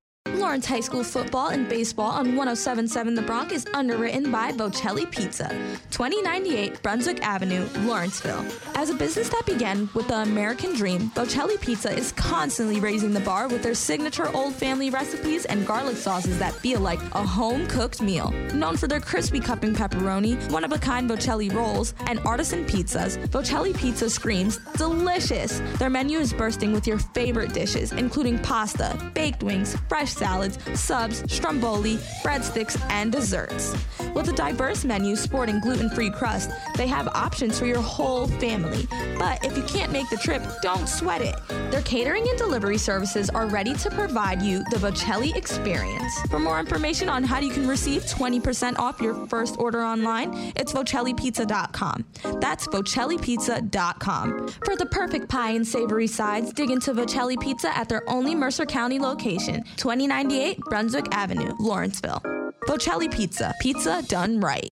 Lawrence 0.46 0.66
High 0.66 0.78
School 0.78 1.02
football 1.02 1.48
and 1.48 1.68
baseball 1.68 2.12
on 2.12 2.36
1077 2.36 3.16
The 3.16 3.22
Bronx 3.22 3.52
is 3.52 3.66
underwritten 3.74 4.30
by 4.30 4.52
Vocelli 4.52 5.10
Pizza, 5.10 5.48
2098 5.90 6.80
Brunswick 6.84 7.20
Avenue, 7.20 7.66
Lawrenceville. 7.80 8.46
As 8.76 8.88
a 8.88 8.94
business 8.94 9.28
that 9.30 9.44
began 9.44 9.88
with 9.92 10.06
the 10.06 10.18
American 10.18 10.72
dream, 10.72 11.10
Vocelli 11.16 11.60
Pizza 11.60 11.92
is 11.92 12.12
constantly 12.12 12.78
raising 12.78 13.12
the 13.12 13.18
bar 13.18 13.48
with 13.48 13.64
their 13.64 13.74
signature 13.74 14.28
old 14.36 14.54
family 14.54 14.88
recipes 14.88 15.46
and 15.46 15.66
garlic 15.66 15.96
sauces 15.96 16.38
that 16.38 16.54
feel 16.54 16.78
like 16.78 17.00
a 17.14 17.26
home 17.26 17.66
cooked 17.66 18.00
meal. 18.00 18.30
Known 18.54 18.76
for 18.76 18.86
their 18.86 19.00
crispy 19.00 19.40
cupping 19.40 19.74
pepperoni, 19.74 20.36
one 20.52 20.62
of 20.62 20.70
a 20.70 20.78
kind 20.78 21.10
Vocelli 21.10 21.52
rolls, 21.52 21.92
and 22.06 22.20
artisan 22.20 22.64
pizzas, 22.66 23.18
Vocelli 23.30 23.76
Pizza 23.76 24.08
screams 24.08 24.58
delicious. 24.76 25.60
Their 25.80 25.90
menu 25.90 26.20
is 26.20 26.32
bursting 26.32 26.72
with 26.72 26.86
your 26.86 26.98
favorite 26.98 27.52
dishes, 27.52 27.90
including 27.90 28.38
pasta, 28.38 28.96
baked 29.12 29.42
wings, 29.42 29.76
fresh 29.88 30.12
salads, 30.36 30.58
subs, 30.80 31.32
stromboli, 31.32 31.96
breadsticks, 32.22 32.78
and 32.90 33.10
desserts. 33.10 33.74
With 34.14 34.28
a 34.28 34.32
diverse 34.32 34.84
menu 34.84 35.16
sporting 35.16 35.60
gluten 35.60 35.90
free 35.90 36.10
crust, 36.10 36.50
they 36.76 36.86
have 36.86 37.08
options 37.08 37.58
for 37.58 37.66
your 37.66 37.80
whole 37.80 38.26
family. 38.26 38.86
But 39.18 39.44
if 39.44 39.56
you 39.56 39.62
can't 39.64 39.92
make 39.92 40.08
the 40.10 40.16
trip, 40.16 40.42
don't 40.62 40.88
sweat 40.88 41.22
it. 41.22 41.36
Their 41.70 41.82
catering 41.82 42.26
and 42.28 42.38
delivery 42.38 42.78
services 42.78 43.30
are 43.30 43.46
ready 43.46 43.74
to 43.74 43.90
provide 43.90 44.42
you 44.42 44.64
the 44.70 44.76
Vocelli 44.76 45.34
experience. 45.36 46.12
For 46.30 46.38
more 46.38 46.60
information 46.60 47.08
on 47.08 47.24
how 47.24 47.40
you 47.40 47.50
can 47.50 47.66
receive 47.68 48.02
20% 48.02 48.78
off 48.78 49.00
your 49.00 49.26
first 49.26 49.56
order 49.58 49.82
online, 49.82 50.52
it's 50.56 50.72
vocellipizza.com. 50.72 52.04
That's 52.40 52.66
vocellipizza.com. 52.68 54.48
For 54.64 54.76
the 54.76 54.86
perfect 54.86 55.28
pie 55.28 55.50
and 55.50 55.66
savory 55.66 56.06
sides, 56.06 56.52
dig 56.52 56.70
into 56.70 56.92
Vocelli 56.94 57.36
Pizza 57.38 57.76
at 57.76 57.88
their 57.88 58.08
only 58.08 58.34
Mercer 58.34 58.66
County 58.66 58.98
location, 58.98 59.64
2098 60.28 60.58
Brunswick 60.68 61.06
Avenue, 61.12 61.54
Lawrenceville. 61.58 62.20
Vocelli 62.66 63.08
Pizza, 63.08 63.54
pizza 63.60 64.02
done 64.08 64.40
right. 64.40 64.68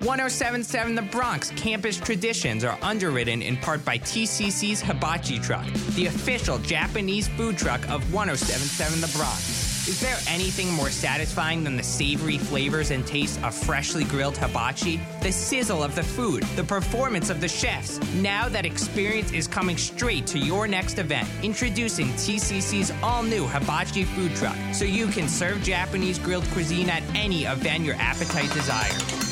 1077 0.00 0.94
The 0.94 1.02
Bronx 1.02 1.50
campus 1.52 1.96
traditions 1.96 2.62
are 2.62 2.78
underwritten 2.82 3.40
in 3.40 3.56
part 3.56 3.82
by 3.84 3.96
TCC's 3.98 4.82
Hibachi 4.82 5.38
Truck, 5.38 5.66
the 5.94 6.06
official 6.06 6.58
Japanese 6.58 7.28
food 7.28 7.56
truck 7.56 7.82
of 7.88 8.12
1077 8.12 9.00
The 9.00 9.16
Bronx. 9.16 9.65
Is 9.88 10.00
there 10.00 10.18
anything 10.26 10.72
more 10.72 10.90
satisfying 10.90 11.62
than 11.62 11.76
the 11.76 11.82
savory 11.84 12.38
flavors 12.38 12.90
and 12.90 13.06
taste 13.06 13.40
of 13.44 13.54
freshly 13.54 14.02
grilled 14.02 14.36
hibachi? 14.36 15.00
The 15.22 15.30
sizzle 15.30 15.84
of 15.84 15.94
the 15.94 16.02
food, 16.02 16.42
the 16.56 16.64
performance 16.64 17.30
of 17.30 17.40
the 17.40 17.46
chefs. 17.46 18.00
Now 18.14 18.48
that 18.48 18.66
experience 18.66 19.30
is 19.30 19.46
coming 19.46 19.76
straight 19.76 20.26
to 20.28 20.40
your 20.40 20.66
next 20.66 20.98
event. 20.98 21.28
Introducing 21.44 22.08
TCC's 22.14 22.92
all 23.00 23.22
new 23.22 23.46
hibachi 23.46 24.02
food 24.02 24.34
truck, 24.34 24.56
so 24.72 24.84
you 24.84 25.06
can 25.06 25.28
serve 25.28 25.62
Japanese 25.62 26.18
grilled 26.18 26.46
cuisine 26.46 26.90
at 26.90 27.04
any 27.14 27.44
event 27.44 27.84
your 27.84 27.94
appetite 28.00 28.52
desires. 28.54 29.25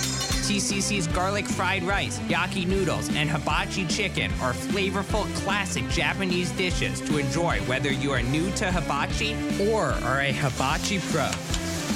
TCC's 0.44 1.06
garlic 1.06 1.46
fried 1.46 1.82
rice, 1.84 2.18
yaki 2.28 2.66
noodles, 2.66 3.08
and 3.16 3.30
hibachi 3.30 3.86
chicken 3.86 4.30
are 4.42 4.52
flavorful 4.52 5.24
classic 5.36 5.88
Japanese 5.88 6.50
dishes 6.52 7.00
to 7.00 7.16
enjoy 7.16 7.58
whether 7.60 7.90
you 7.90 8.12
are 8.12 8.20
new 8.20 8.50
to 8.52 8.70
hibachi 8.70 9.34
or 9.70 9.84
are 10.04 10.20
a 10.20 10.32
hibachi 10.32 10.98
pro. 11.10 11.30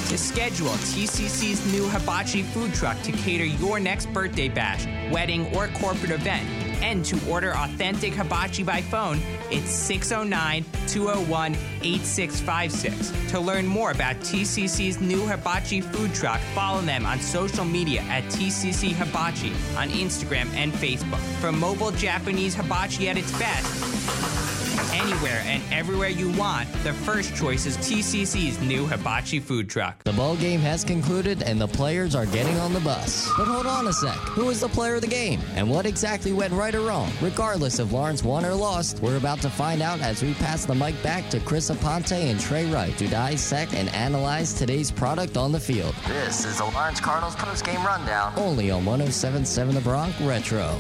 To 0.09 0.17
schedule 0.17 0.71
TCC's 0.71 1.71
new 1.71 1.87
hibachi 1.91 2.43
food 2.43 2.73
truck 2.73 2.99
to 3.03 3.13
cater 3.13 3.45
your 3.45 3.79
next 3.79 4.07
birthday 4.15 4.49
bash, 4.49 4.87
wedding, 5.13 5.55
or 5.55 5.69
corporate 5.69 6.13
event, 6.13 6.68
and 6.83 7.05
to 7.05 7.19
order 7.31 7.55
authentic 7.57 8.15
hibachi 8.15 8.63
by 8.63 8.81
phone, 8.83 9.21
it's 9.51 9.71
609 9.71 10.65
201 10.87 11.55
8656. 11.83 13.31
To 13.31 13.41
learn 13.41 13.67
more 13.67 13.91
about 13.91 14.17
TCC's 14.17 15.01
new 15.01 15.27
hibachi 15.27 15.81
food 15.81 16.15
truck, 16.15 16.41
follow 16.55 16.81
them 16.81 17.07
on 17.07 17.21
social 17.21 17.65
media 17.65 18.01
at 18.03 18.25
TCC 18.25 18.93
Hibachi 18.93 19.51
on 19.77 19.89
Instagram 19.89 20.53
and 20.55 20.73
Facebook. 20.73 21.21
For 21.41 21.53
mobile 21.53 21.91
Japanese 21.93 22.55
hibachi 22.55 23.09
at 23.09 23.17
its 23.19 23.37
best, 23.39 24.58
Anywhere 24.95 25.43
and 25.45 25.63
everywhere 25.73 26.09
you 26.09 26.31
want, 26.33 26.71
the 26.83 26.93
first 26.93 27.35
choice 27.35 27.67
is 27.67 27.77
TCC's 27.79 28.61
new 28.61 28.87
hibachi 28.87 29.41
food 29.41 29.69
truck. 29.69 30.03
The 30.05 30.13
ball 30.13 30.37
game 30.37 30.61
has 30.61 30.85
concluded 30.85 31.43
and 31.43 31.61
the 31.61 31.69
players 31.69 32.15
are 32.15 32.27
getting 32.27 32.57
on 32.59 32.73
the 32.73 32.81
bus. 32.81 33.29
But 33.37 33.47
hold 33.47 33.67
on 33.67 33.87
a 33.87 33.93
sec. 33.93 34.15
Who 34.15 34.51
is 34.51 34.61
the 34.61 34.69
player 34.69 34.97
of 34.97 35.01
the 35.01 35.07
game? 35.07 35.41
And 35.55 35.69
what 35.71 35.87
exactly 35.87 36.33
went 36.33 36.53
right 36.53 36.75
or 36.75 36.81
wrong? 36.81 37.11
Regardless 37.21 37.79
if 37.79 37.93
Lawrence 37.93 38.23
won 38.23 38.45
or 38.45 38.55
lost, 38.55 39.01
we're 39.01 39.17
about 39.17 39.41
to 39.43 39.51
find 39.51 39.83
out 39.83 40.01
as 40.01 40.23
we 40.23 40.35
pass 40.35 40.65
the 40.65 40.75
mic 40.75 41.01
back 41.03 41.29
to 41.31 41.41
Chris 41.41 41.71
Aponte 41.71 42.13
and 42.31 42.39
Trey 42.41 42.67
Wright 42.67 42.97
to 42.99 43.09
dissect 43.09 43.75
and 43.75 43.89
analyze 43.91 44.53
today's 44.55 44.91
product 44.91 45.37
on 45.37 45.53
the 45.53 45.61
field. 45.61 45.95
This 46.07 46.45
is 46.45 46.59
the 46.59 46.65
Lawrence 46.65 47.01
Cardinals 47.01 47.37
post-game 47.37 47.85
rundown. 47.85 48.33
Only 48.37 48.71
on 48.71 48.85
1077 48.85 49.75
The 49.75 49.81
Bronx 49.81 50.21
Retro. 50.21 50.77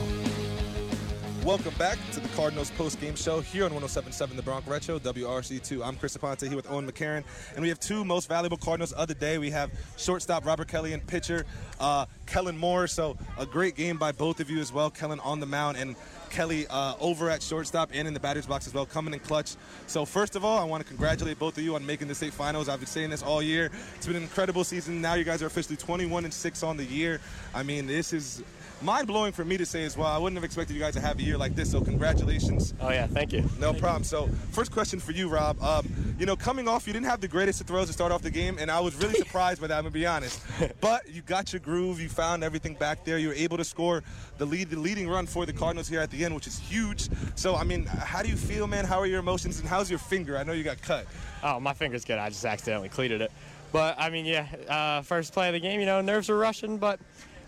Welcome 1.48 1.72
back 1.78 1.96
to 2.12 2.20
the 2.20 2.28
Cardinals 2.36 2.70
post-game 2.72 3.16
show 3.16 3.40
here 3.40 3.64
on 3.64 3.70
107.7 3.70 4.36
The 4.36 4.42
Bronx 4.42 4.68
Retro, 4.68 4.98
WRRC2. 4.98 5.82
I'm 5.82 5.96
Chris 5.96 6.14
Aponte 6.14 6.46
here 6.46 6.56
with 6.56 6.70
Owen 6.70 6.86
McCarron, 6.86 7.24
and 7.54 7.62
we 7.62 7.70
have 7.70 7.80
two 7.80 8.04
most 8.04 8.28
valuable 8.28 8.58
Cardinals 8.58 8.92
of 8.92 9.08
the 9.08 9.14
day. 9.14 9.38
We 9.38 9.48
have 9.52 9.70
shortstop 9.96 10.44
Robert 10.44 10.68
Kelly 10.68 10.92
and 10.92 11.06
pitcher 11.06 11.46
uh, 11.80 12.04
Kellen 12.26 12.58
Moore. 12.58 12.86
So 12.86 13.16
a 13.38 13.46
great 13.46 13.76
game 13.76 13.96
by 13.96 14.12
both 14.12 14.40
of 14.40 14.50
you 14.50 14.60
as 14.60 14.74
well. 14.74 14.90
Kellen 14.90 15.20
on 15.20 15.40
the 15.40 15.46
mound 15.46 15.78
and 15.78 15.96
Kelly 16.28 16.66
uh, 16.68 16.96
over 17.00 17.30
at 17.30 17.42
shortstop 17.42 17.88
and 17.94 18.06
in 18.06 18.12
the 18.12 18.20
batter's 18.20 18.44
box 18.44 18.66
as 18.66 18.74
well, 18.74 18.84
coming 18.84 19.14
in 19.14 19.20
clutch. 19.20 19.54
So 19.86 20.04
first 20.04 20.36
of 20.36 20.44
all, 20.44 20.58
I 20.58 20.64
want 20.64 20.82
to 20.82 20.86
congratulate 20.86 21.38
both 21.38 21.56
of 21.56 21.64
you 21.64 21.76
on 21.76 21.86
making 21.86 22.08
the 22.08 22.14
state 22.14 22.34
finals. 22.34 22.68
I've 22.68 22.80
been 22.80 22.86
saying 22.86 23.08
this 23.08 23.22
all 23.22 23.40
year. 23.40 23.70
It's 23.96 24.06
been 24.06 24.16
an 24.16 24.22
incredible 24.22 24.64
season. 24.64 25.00
Now 25.00 25.14
you 25.14 25.24
guys 25.24 25.42
are 25.42 25.46
officially 25.46 25.76
21 25.76 26.24
and 26.24 26.34
six 26.34 26.62
on 26.62 26.76
the 26.76 26.84
year. 26.84 27.22
I 27.54 27.62
mean, 27.62 27.86
this 27.86 28.12
is 28.12 28.42
mind 28.82 29.06
blowing 29.06 29.32
for 29.32 29.44
me 29.44 29.56
to 29.56 29.66
say 29.66 29.84
as 29.84 29.96
well. 29.96 30.08
I 30.08 30.18
wouldn't 30.18 30.36
have 30.36 30.44
expected 30.44 30.74
you 30.74 30.80
guys 30.80 30.94
to 30.94 31.00
have 31.00 31.18
a 31.18 31.22
year 31.22 31.36
like 31.36 31.54
this. 31.54 31.70
So 31.70 31.80
congratulations. 31.80 32.74
Oh 32.80 32.90
yeah, 32.90 33.06
thank 33.06 33.32
you. 33.32 33.48
No 33.58 33.72
problem. 33.72 34.04
So 34.04 34.28
first 34.52 34.70
question 34.72 35.00
for 35.00 35.12
you, 35.12 35.28
Rob. 35.28 35.60
Um, 35.62 36.14
you 36.18 36.26
know, 36.26 36.36
coming 36.36 36.68
off, 36.68 36.86
you 36.86 36.92
didn't 36.92 37.06
have 37.06 37.20
the 37.20 37.28
greatest 37.28 37.60
of 37.60 37.66
throws 37.66 37.88
to 37.88 37.92
start 37.92 38.12
off 38.12 38.22
the 38.22 38.30
game, 38.30 38.56
and 38.58 38.70
I 38.70 38.80
was 38.80 38.94
really 38.96 39.14
surprised 39.18 39.60
by 39.60 39.66
that. 39.68 39.78
I'm 39.78 39.84
gonna 39.84 39.92
be 39.92 40.06
honest. 40.06 40.40
But 40.80 41.08
you 41.08 41.22
got 41.22 41.52
your 41.52 41.60
groove. 41.60 42.00
You 42.00 42.08
found 42.08 42.44
everything 42.44 42.74
back 42.74 43.04
there. 43.04 43.18
You 43.18 43.28
were 43.28 43.34
able 43.34 43.56
to 43.56 43.64
score 43.64 44.02
the 44.38 44.46
lead, 44.46 44.70
the 44.70 44.78
leading 44.78 45.08
run 45.08 45.26
for 45.26 45.44
the 45.44 45.52
Cardinals 45.52 45.88
here 45.88 46.00
at 46.00 46.10
the 46.10 46.24
end, 46.24 46.34
which 46.34 46.46
is 46.46 46.58
huge. 46.58 47.08
So 47.34 47.56
I 47.56 47.64
mean, 47.64 47.84
how 47.86 48.22
do 48.22 48.28
you 48.28 48.36
feel, 48.36 48.66
man? 48.66 48.84
How 48.84 48.98
are 48.98 49.06
your 49.06 49.18
emotions, 49.18 49.58
and 49.58 49.68
how's 49.68 49.90
your 49.90 49.98
finger? 49.98 50.36
I 50.38 50.44
know 50.44 50.52
you 50.52 50.64
got 50.64 50.80
cut. 50.82 51.06
Oh, 51.42 51.58
my 51.58 51.72
finger's 51.72 52.04
good. 52.04 52.18
I 52.18 52.28
just 52.28 52.44
accidentally 52.44 52.88
cleated 52.88 53.20
it. 53.20 53.32
But 53.72 53.96
I 53.98 54.10
mean, 54.10 54.24
yeah, 54.24 54.46
uh, 54.68 55.02
first 55.02 55.32
play 55.32 55.48
of 55.48 55.52
the 55.52 55.60
game, 55.60 55.80
you 55.80 55.86
know, 55.86 56.00
nerves 56.00 56.28
were 56.28 56.38
rushing, 56.38 56.78
but 56.78 57.00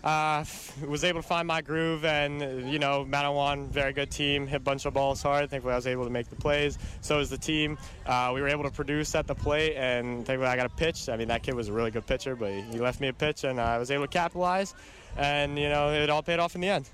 uh, 0.03 0.43
was 0.87 1.03
able 1.03 1.21
to 1.21 1.27
find 1.27 1.47
my 1.47 1.61
groove 1.61 2.05
and 2.05 2.71
you 2.71 2.79
know 2.79 3.05
Matawan 3.05 3.67
very 3.67 3.93
good 3.93 4.09
team 4.09 4.47
hit 4.47 4.57
a 4.57 4.59
bunch 4.59 4.85
of 4.85 4.93
balls 4.93 5.21
hard 5.21 5.49
thankfully 5.49 5.73
I 5.73 5.75
was 5.75 5.87
able 5.87 6.03
to 6.03 6.09
make 6.09 6.29
the 6.29 6.35
plays 6.35 6.77
so 7.01 7.17
was 7.17 7.29
the 7.29 7.37
team 7.37 7.77
uh, 8.05 8.31
we 8.33 8.41
were 8.41 8.47
able 8.49 8.63
to 8.63 8.71
produce 8.71 9.13
at 9.15 9.27
the 9.27 9.35
plate 9.35 9.75
and 9.75 10.25
thankfully 10.25 10.47
I 10.49 10.55
got 10.55 10.65
a 10.65 10.75
pitch 10.75 11.09
I 11.09 11.17
mean 11.17 11.27
that 11.27 11.43
kid 11.43 11.53
was 11.53 11.67
a 11.67 11.73
really 11.73 11.91
good 11.91 12.05
pitcher 12.05 12.35
but 12.35 12.51
he 12.51 12.79
left 12.79 12.99
me 12.99 13.09
a 13.09 13.13
pitch 13.13 13.43
and 13.43 13.59
I 13.59 13.77
was 13.77 13.91
able 13.91 14.05
to 14.05 14.11
capitalize 14.11 14.73
and 15.17 15.57
you 15.57 15.69
know 15.69 15.91
it 15.91 16.09
all 16.09 16.23
paid 16.23 16.39
off 16.39 16.55
in 16.55 16.61
the 16.61 16.69
end 16.69 16.89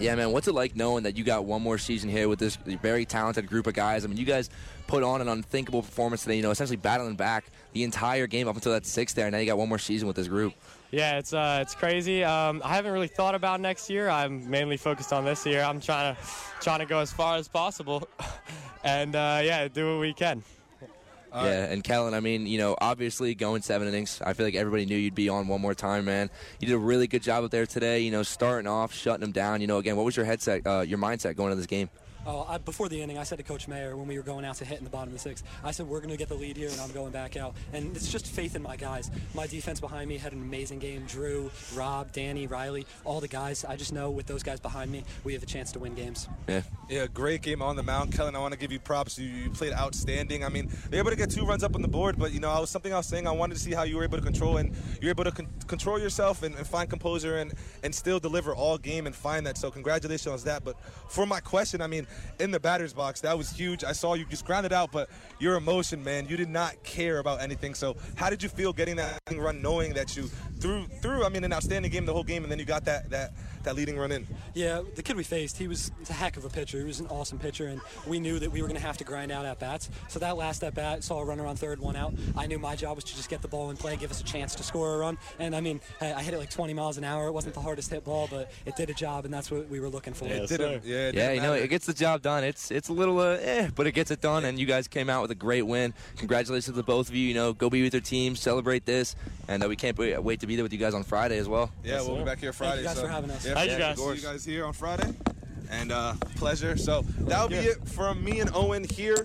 Yeah, 0.00 0.14
man. 0.14 0.32
What's 0.32 0.48
it 0.48 0.54
like 0.54 0.76
knowing 0.76 1.04
that 1.04 1.16
you 1.16 1.24
got 1.24 1.44
one 1.44 1.62
more 1.62 1.78
season 1.78 2.08
here 2.08 2.28
with 2.28 2.38
this 2.38 2.56
very 2.56 3.04
talented 3.04 3.46
group 3.46 3.66
of 3.66 3.74
guys? 3.74 4.04
I 4.04 4.08
mean, 4.08 4.16
you 4.16 4.24
guys 4.24 4.50
put 4.86 5.02
on 5.02 5.20
an 5.20 5.28
unthinkable 5.28 5.82
performance 5.82 6.22
today. 6.22 6.36
You 6.36 6.42
know, 6.42 6.50
essentially 6.50 6.76
battling 6.76 7.16
back 7.16 7.44
the 7.72 7.82
entire 7.82 8.26
game 8.26 8.48
up 8.48 8.54
until 8.54 8.72
that 8.72 8.86
sixth 8.86 9.14
there. 9.14 9.26
And 9.26 9.32
now 9.32 9.38
you 9.38 9.46
got 9.46 9.58
one 9.58 9.68
more 9.68 9.78
season 9.78 10.06
with 10.06 10.16
this 10.16 10.28
group. 10.28 10.54
Yeah, 10.90 11.18
it's 11.18 11.32
uh, 11.32 11.58
it's 11.62 11.74
crazy. 11.74 12.22
Um, 12.22 12.62
I 12.64 12.74
haven't 12.74 12.92
really 12.92 13.08
thought 13.08 13.34
about 13.34 13.60
next 13.60 13.90
year. 13.90 14.08
I'm 14.08 14.48
mainly 14.48 14.76
focused 14.76 15.12
on 15.12 15.24
this 15.24 15.44
year. 15.44 15.62
I'm 15.62 15.80
trying 15.80 16.14
to 16.14 16.20
trying 16.60 16.78
to 16.80 16.86
go 16.86 17.00
as 17.00 17.12
far 17.12 17.36
as 17.36 17.48
possible, 17.48 18.08
and 18.84 19.14
uh, 19.16 19.40
yeah, 19.42 19.66
do 19.68 19.94
what 19.94 20.00
we 20.00 20.12
can. 20.12 20.42
yeah, 21.34 21.64
and 21.64 21.82
Kellen, 21.82 22.14
I 22.14 22.20
mean, 22.20 22.46
you 22.46 22.58
know, 22.58 22.76
obviously 22.80 23.34
going 23.34 23.62
seven 23.62 23.88
innings, 23.88 24.22
I 24.24 24.32
feel 24.32 24.46
like 24.46 24.54
everybody 24.54 24.86
knew 24.86 24.96
you'd 24.96 25.14
be 25.14 25.28
on 25.28 25.48
one 25.48 25.60
more 25.60 25.74
time, 25.74 26.04
man. 26.04 26.30
You 26.60 26.68
did 26.68 26.74
a 26.74 26.78
really 26.78 27.08
good 27.08 27.22
job 27.22 27.44
up 27.44 27.50
there 27.50 27.66
today. 27.66 28.00
You 28.00 28.12
know, 28.12 28.22
starting 28.22 28.68
off, 28.68 28.94
shutting 28.94 29.20
them 29.20 29.32
down. 29.32 29.60
You 29.60 29.66
know, 29.66 29.78
again, 29.78 29.96
what 29.96 30.04
was 30.04 30.16
your 30.16 30.24
headset, 30.24 30.66
uh, 30.66 30.80
your 30.86 30.98
mindset 30.98 31.36
going 31.36 31.50
into 31.50 31.56
this 31.56 31.66
game? 31.66 31.90
Oh, 32.26 32.44
I, 32.48 32.58
before 32.58 32.88
the 32.88 33.00
inning, 33.00 33.18
I 33.18 33.22
said 33.22 33.38
to 33.38 33.44
Coach 33.44 33.68
Mayer 33.68 33.96
when 33.96 34.08
we 34.08 34.16
were 34.16 34.24
going 34.24 34.44
out 34.44 34.56
to 34.56 34.64
hit 34.64 34.78
in 34.78 34.84
the 34.84 34.90
bottom 34.90 35.08
of 35.08 35.12
the 35.12 35.18
sixth, 35.20 35.44
I 35.62 35.70
said 35.70 35.86
we're 35.86 36.00
going 36.00 36.10
to 36.10 36.16
get 36.16 36.28
the 36.28 36.34
lead 36.34 36.56
here, 36.56 36.68
and 36.68 36.80
I'm 36.80 36.90
going 36.90 37.12
back 37.12 37.36
out. 37.36 37.54
And 37.72 37.94
it's 37.94 38.10
just 38.10 38.26
faith 38.26 38.56
in 38.56 38.62
my 38.62 38.74
guys. 38.76 39.12
My 39.32 39.46
defense 39.46 39.78
behind 39.78 40.08
me 40.08 40.18
had 40.18 40.32
an 40.32 40.42
amazing 40.42 40.80
game. 40.80 41.04
Drew, 41.06 41.52
Rob, 41.74 42.10
Danny, 42.10 42.48
Riley, 42.48 42.84
all 43.04 43.20
the 43.20 43.28
guys. 43.28 43.64
I 43.64 43.76
just 43.76 43.92
know 43.92 44.10
with 44.10 44.26
those 44.26 44.42
guys 44.42 44.58
behind 44.58 44.90
me, 44.90 45.04
we 45.22 45.34
have 45.34 45.42
a 45.44 45.46
chance 45.46 45.70
to 45.72 45.78
win 45.78 45.94
games. 45.94 46.28
Yeah. 46.48 46.62
Yeah, 46.88 47.06
great 47.06 47.42
game 47.42 47.62
on 47.62 47.76
the 47.76 47.82
mound, 47.82 48.12
Kellen. 48.12 48.36
I 48.36 48.38
want 48.38 48.52
to 48.52 48.58
give 48.58 48.70
you 48.70 48.78
props. 48.78 49.18
You, 49.18 49.28
you 49.28 49.50
played 49.50 49.72
outstanding. 49.72 50.44
I 50.44 50.48
mean, 50.48 50.70
they 50.90 50.96
were 50.96 51.02
able 51.02 51.10
to 51.10 51.16
get 51.16 51.30
two 51.30 51.44
runs 51.44 51.64
up 51.64 51.74
on 51.74 51.82
the 51.82 51.88
board, 51.88 52.16
but 52.18 52.32
you 52.32 52.40
know, 52.40 52.50
I 52.50 52.58
was 52.58 52.70
something 52.70 52.92
I 52.92 52.98
was 52.98 53.06
saying. 53.06 53.26
I 53.26 53.32
wanted 53.32 53.54
to 53.54 53.60
see 53.60 53.72
how 53.72 53.82
you 53.82 53.96
were 53.96 54.04
able 54.04 54.18
to 54.18 54.24
control 54.24 54.56
and 54.56 54.72
you 55.00 55.06
were 55.06 55.10
able 55.10 55.24
to 55.24 55.32
con- 55.32 55.48
control 55.66 55.98
yourself 55.98 56.42
and, 56.42 56.54
and 56.54 56.66
find 56.66 56.88
composure 56.88 57.38
and 57.38 57.54
and 57.82 57.94
still 57.94 58.20
deliver 58.20 58.54
all 58.54 58.78
game 58.78 59.06
and 59.06 59.14
find 59.14 59.46
that. 59.46 59.58
So 59.58 59.70
congratulations 59.70 60.26
on 60.26 60.38
that. 60.46 60.64
But 60.64 60.76
for 61.08 61.26
my 61.26 61.40
question, 61.40 61.80
I 61.80 61.88
mean, 61.88 62.06
in 62.38 62.50
the 62.50 62.60
batter's 62.60 62.92
box, 62.92 63.20
that 63.22 63.36
was 63.36 63.50
huge. 63.50 63.84
I 63.84 63.92
saw 63.92 64.14
you 64.14 64.24
just 64.26 64.44
grounded 64.44 64.72
out, 64.72 64.92
but 64.92 65.08
your 65.38 65.56
emotion, 65.56 66.02
man, 66.02 66.26
you 66.28 66.36
did 66.36 66.48
not 66.48 66.82
care 66.82 67.18
about 67.18 67.40
anything. 67.40 67.74
So 67.74 67.96
how 68.14 68.30
did 68.30 68.42
you 68.42 68.48
feel 68.48 68.72
getting 68.72 68.96
that 68.96 69.20
run, 69.34 69.62
knowing 69.62 69.94
that 69.94 70.16
you 70.16 70.24
threw 70.60 70.86
through? 71.02 71.24
I 71.24 71.28
mean, 71.28 71.44
an 71.44 71.52
outstanding 71.52 71.90
game 71.90 72.06
the 72.06 72.12
whole 72.12 72.24
game, 72.24 72.42
and 72.42 72.50
then 72.50 72.58
you 72.58 72.64
got 72.64 72.84
that 72.84 73.10
that 73.10 73.32
that 73.66 73.76
leading 73.76 73.98
run 73.98 74.12
in. 74.12 74.26
Yeah, 74.54 74.80
the 74.94 75.02
kid 75.02 75.16
we 75.16 75.24
faced, 75.24 75.58
he 75.58 75.68
was 75.68 75.90
a 76.08 76.12
heck 76.12 76.36
of 76.36 76.44
a 76.44 76.48
pitcher. 76.48 76.78
He 76.78 76.84
was 76.84 77.00
an 77.00 77.08
awesome 77.08 77.38
pitcher, 77.38 77.66
and 77.66 77.80
we 78.06 78.18
knew 78.18 78.38
that 78.38 78.50
we 78.50 78.62
were 78.62 78.68
going 78.68 78.80
to 78.80 78.86
have 78.86 78.96
to 78.98 79.04
grind 79.04 79.30
out 79.30 79.44
at 79.44 79.58
bats. 79.58 79.90
So 80.08 80.18
that 80.20 80.36
last 80.36 80.62
at 80.64 80.74
bat, 80.74 81.04
saw 81.04 81.20
a 81.20 81.24
runner 81.24 81.44
on 81.46 81.56
third, 81.56 81.80
one 81.80 81.96
out. 81.96 82.14
I 82.36 82.46
knew 82.46 82.58
my 82.58 82.76
job 82.76 82.96
was 82.96 83.04
to 83.04 83.14
just 83.14 83.28
get 83.28 83.42
the 83.42 83.48
ball 83.48 83.70
in 83.70 83.76
play, 83.76 83.96
give 83.96 84.10
us 84.10 84.20
a 84.20 84.24
chance 84.24 84.54
to 84.54 84.62
score 84.62 84.94
a 84.94 84.98
run. 84.98 85.18
And 85.38 85.54
I 85.54 85.60
mean, 85.60 85.80
I, 86.00 86.14
I 86.14 86.22
hit 86.22 86.32
it 86.32 86.38
like 86.38 86.50
20 86.50 86.72
miles 86.74 86.96
an 86.96 87.04
hour. 87.04 87.26
It 87.26 87.32
wasn't 87.32 87.54
the 87.54 87.60
hardest 87.60 87.90
hit 87.90 88.04
ball, 88.04 88.28
but 88.30 88.50
it 88.64 88.76
did 88.76 88.88
a 88.88 88.94
job, 88.94 89.24
and 89.24 89.34
that's 89.34 89.50
what 89.50 89.68
we 89.68 89.80
were 89.80 89.88
looking 89.90 90.14
for. 90.14 90.26
It 90.26 90.48
did 90.48 90.60
it. 90.60 90.84
Yeah, 90.84 91.08
it 91.08 91.14
yeah, 91.14 91.32
you 91.32 91.40
know, 91.40 91.52
it 91.52 91.68
gets 91.68 91.86
the 91.86 91.94
job 91.94 92.22
done. 92.22 92.44
It's 92.44 92.70
it's 92.70 92.88
a 92.88 92.92
little 92.92 93.18
uh, 93.18 93.38
eh, 93.40 93.68
but 93.74 93.86
it 93.86 93.92
gets 93.92 94.10
it 94.12 94.20
done, 94.20 94.44
and 94.44 94.58
you 94.58 94.66
guys 94.66 94.86
came 94.86 95.10
out 95.10 95.22
with 95.22 95.32
a 95.32 95.34
great 95.34 95.62
win. 95.62 95.92
Congratulations 96.18 96.76
to 96.76 96.82
both 96.84 97.08
of 97.08 97.14
you. 97.16 97.26
You 97.26 97.34
know, 97.34 97.52
go 97.52 97.68
be 97.68 97.82
with 97.82 97.94
your 97.94 98.00
team, 98.00 98.36
celebrate 98.36 98.86
this, 98.86 99.16
and 99.48 99.64
uh, 99.64 99.68
we 99.68 99.74
can't 99.74 99.98
wait, 99.98 100.22
wait 100.22 100.40
to 100.40 100.46
be 100.46 100.54
there 100.54 100.62
with 100.62 100.72
you 100.72 100.78
guys 100.78 100.94
on 100.94 101.02
Friday 101.02 101.38
as 101.38 101.48
well. 101.48 101.70
Yeah, 101.84 102.02
we'll 102.02 102.18
be 102.18 102.24
back 102.24 102.38
here 102.38 102.52
Friday. 102.52 102.76
Thank 102.76 102.80
you 102.82 102.86
guys 102.88 102.96
so- 102.96 103.02
for 103.02 103.08
having 103.08 103.30
us. 103.30 103.46
Yeah, 103.46 103.55
Thank 103.56 103.70
yeah, 103.70 103.74
you 103.74 103.96
guys. 103.96 103.98
See 103.98 104.26
you 104.26 104.32
guys 104.32 104.44
here 104.44 104.66
on 104.66 104.74
Friday, 104.74 105.14
and 105.70 105.90
uh, 105.90 106.12
pleasure. 106.34 106.76
So 106.76 107.06
that'll 107.20 107.48
be 107.48 107.56
it 107.56 107.88
from 107.88 108.22
me 108.22 108.40
and 108.40 108.50
Owen 108.54 108.84
here 108.84 109.24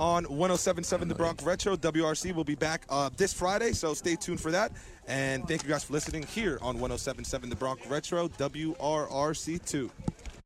on 0.00 0.24
107.7 0.24 1.08
The 1.08 1.14
Bronx 1.14 1.44
Retro. 1.44 1.76
WRC 1.76 2.34
will 2.34 2.42
be 2.42 2.56
back 2.56 2.84
uh, 2.88 3.08
this 3.16 3.32
Friday, 3.32 3.70
so 3.70 3.94
stay 3.94 4.16
tuned 4.16 4.40
for 4.40 4.50
that. 4.50 4.72
And 5.06 5.46
thank 5.46 5.62
you 5.62 5.68
guys 5.68 5.84
for 5.84 5.92
listening 5.92 6.24
here 6.24 6.58
on 6.60 6.78
107.7 6.78 7.50
The 7.50 7.54
Bronx 7.54 7.86
Retro, 7.86 8.26
WRRC2. 8.26 9.90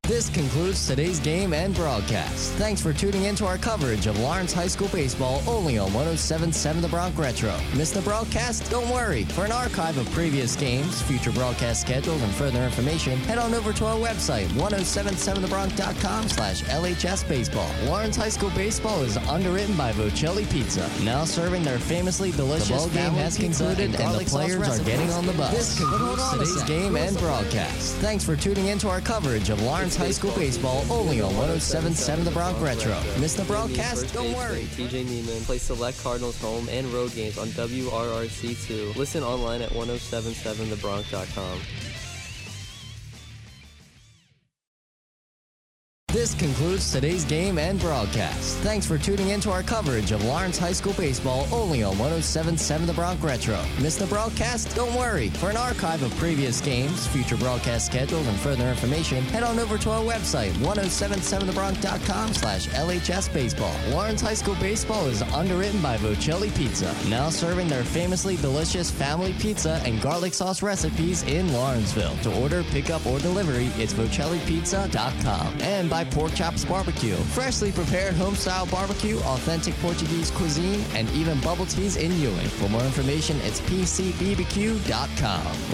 This 0.05 0.29
concludes 0.29 0.85
today's 0.85 1.21
game 1.21 1.53
and 1.53 1.73
broadcast. 1.73 2.51
Thanks 2.55 2.81
for 2.81 2.91
tuning 2.91 3.23
in 3.23 3.35
to 3.35 3.45
our 3.45 3.57
coverage 3.57 4.05
of 4.05 4.19
Lawrence 4.19 4.51
High 4.51 4.67
School 4.67 4.89
baseball 4.89 5.41
only 5.47 5.77
on 5.77 5.93
1077 5.93 6.81
The 6.81 6.89
Bronx 6.89 7.17
Retro. 7.17 7.57
Missed 7.73 7.93
the 7.93 8.01
broadcast? 8.01 8.69
Don't 8.69 8.89
worry. 8.89 9.23
For 9.23 9.45
an 9.45 9.53
archive 9.53 9.97
of 9.97 10.11
previous 10.11 10.57
games, 10.57 11.01
future 11.03 11.31
broadcast 11.31 11.79
schedules, 11.79 12.21
and 12.21 12.33
further 12.33 12.61
information, 12.65 13.17
head 13.19 13.37
on 13.37 13.53
over 13.53 13.71
to 13.71 13.85
our 13.85 13.95
website, 13.95 14.47
1077thebronx.com 14.47 16.27
slash 16.27 16.63
LHS 16.63 17.25
Baseball. 17.29 17.71
Lawrence 17.85 18.17
High 18.17 18.27
School 18.27 18.49
baseball 18.49 19.03
is 19.03 19.15
underwritten 19.15 19.77
by 19.77 19.93
Vocelli 19.93 20.45
Pizza, 20.51 20.85
now 21.05 21.23
serving 21.23 21.63
their 21.63 21.79
famously 21.79 22.31
delicious 22.31 22.67
the 22.67 22.75
ball 22.75 22.89
game 22.89 23.13
has 23.13 23.37
concluded 23.37 23.95
and, 24.01 24.19
the 24.19 24.25
players 24.25 24.67
are 24.67 24.83
getting 24.83 25.09
on 25.11 25.25
the 25.25 25.31
bus. 25.31 25.51
This 25.55 25.77
concludes 25.79 26.29
today's 26.31 26.63
game 26.63 26.97
and 26.97 27.17
broadcast. 27.19 27.95
Thanks 27.99 28.25
for 28.25 28.35
tuning 28.35 28.67
in 28.67 28.77
to 28.79 28.89
our 28.89 28.99
coverage 28.99 29.49
of 29.49 29.61
Lawrence 29.61 29.92
High 29.95 30.11
School 30.11 30.31
baseball 30.35 30.83
only 30.91 31.21
on 31.21 31.35
1077 31.35 32.25
The 32.25 32.31
Bronx 32.31 32.59
Retro. 32.59 32.99
Missed 33.19 33.37
the 33.37 33.43
broadcast? 33.43 34.13
Don't 34.13 34.33
worry. 34.33 34.63
TJ 34.75 35.05
Neiman 35.05 35.43
play 35.45 35.57
select 35.57 36.01
Cardinals 36.03 36.39
home 36.41 36.67
and 36.69 36.87
road 36.87 37.13
games 37.13 37.37
on 37.37 37.47
WRRC2. 37.49 38.95
Listen 38.95 39.23
online 39.23 39.61
at 39.61 39.69
1077thebronx.com. 39.71 41.59
This 46.13 46.35
concludes 46.35 46.91
today's 46.91 47.25
game 47.25 47.57
and 47.57 47.79
broadcast. 47.79 48.57
Thanks 48.57 48.85
for 48.85 48.99
tuning 48.99 49.29
in 49.29 49.39
to 49.41 49.51
our 49.51 49.63
coverage 49.63 50.11
of 50.11 50.23
Lawrence 50.25 50.59
High 50.59 50.71
School 50.73 50.93
baseball 50.93 51.47
only 51.51 51.81
on 51.81 51.97
1077 51.97 52.85
The 52.85 52.93
Bronx 52.93 53.19
Retro. 53.23 53.59
Missed 53.81 53.97
the 53.97 54.05
broadcast? 54.05 54.75
Don't 54.75 54.93
worry. 54.93 55.29
For 55.29 55.49
an 55.49 55.57
archive 55.57 56.03
of 56.03 56.15
previous 56.17 56.61
games, 56.61 57.07
future 57.07 57.35
broadcast 57.35 57.87
schedules, 57.87 58.27
and 58.27 58.37
further 58.41 58.69
information, 58.69 59.23
head 59.23 59.41
on 59.41 59.57
over 59.57 59.79
to 59.79 59.89
our 59.89 60.03
website, 60.03 60.51
1077thebronx.com 60.61 62.33
slash 62.35 62.67
LHS 62.67 63.33
Baseball. 63.33 63.73
Lawrence 63.89 64.21
High 64.21 64.35
School 64.35 64.55
baseball 64.61 65.07
is 65.07 65.23
underwritten 65.23 65.81
by 65.81 65.97
Vocelli 65.97 66.55
Pizza, 66.55 66.95
now 67.09 67.31
serving 67.31 67.69
their 67.69 67.83
famously 67.83 68.35
delicious 68.35 68.91
family 68.91 69.33
pizza 69.39 69.81
and 69.83 69.99
garlic 69.99 70.35
sauce 70.35 70.61
recipes 70.61 71.23
in 71.23 71.51
Lawrenceville. 71.51 72.15
To 72.17 72.39
order, 72.39 72.61
pick 72.65 72.91
up, 72.91 73.03
or 73.07 73.17
delivery, 73.17 73.71
it's 73.81 73.93
VocelliPizza.com. 73.93 75.59
And 75.61 75.89
by 75.89 76.02
Pork 76.11 76.33
Chops 76.33 76.65
Barbecue. 76.65 77.15
Freshly 77.15 77.71
prepared 77.71 78.13
home 78.15 78.35
style 78.35 78.65
barbecue, 78.67 79.17
authentic 79.19 79.73
Portuguese 79.75 80.31
cuisine, 80.31 80.83
and 80.93 81.09
even 81.11 81.39
bubble 81.41 81.65
teas 81.65 81.97
in 81.97 82.11
Ewing. 82.19 82.47
For 82.47 82.69
more 82.69 82.83
information, 82.83 83.37
it's 83.43 83.61
pcbbq.com. 83.61 84.17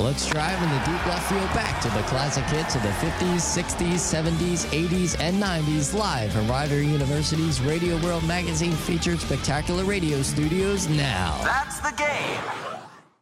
Let's 0.03 0.29
drive 0.29 0.61
in 0.61 0.69
the 0.69 0.79
deep 0.79 1.05
left 1.05 1.29
field 1.29 1.49
back 1.53 1.81
to 1.81 1.89
the 1.89 2.01
classic 2.03 2.45
hits 2.45 2.75
of 2.75 2.83
the 2.83 2.89
50s, 2.89 3.41
60s, 3.41 3.99
70s, 3.99 4.65
80s, 4.67 5.19
and 5.19 5.41
90s 5.41 5.93
live 5.93 6.31
from 6.31 6.47
Rider 6.47 6.81
University's 6.81 7.61
Radio 7.61 7.97
World 8.01 8.25
Magazine 8.27 8.73
featured 8.73 9.19
spectacular 9.19 9.83
radio 9.83 10.21
studios 10.21 10.87
now. 10.89 11.39
That's 11.43 11.79
the 11.79 11.91
game. 11.97 12.69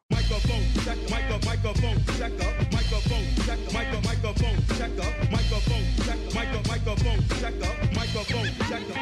Microphone 0.10 0.64
check, 0.84 0.98
micro, 1.10 1.40
microphone 1.46 2.04
check 2.18 2.32
up, 2.34 2.72
microphone 2.72 3.26
check, 3.46 3.60
micro, 3.74 4.02
microphone 4.02 4.58
check 4.78 4.92
up, 5.00 5.32
microphone 5.32 5.86
check, 6.06 6.18
micro, 6.34 6.67
Microphone 6.88 7.20
check 7.42 7.54
up. 7.68 7.96
microphone 7.96 8.46
check 8.70 8.82
checker. 8.88 8.94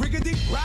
Riggedy 0.00 0.34
rock. 0.50 0.64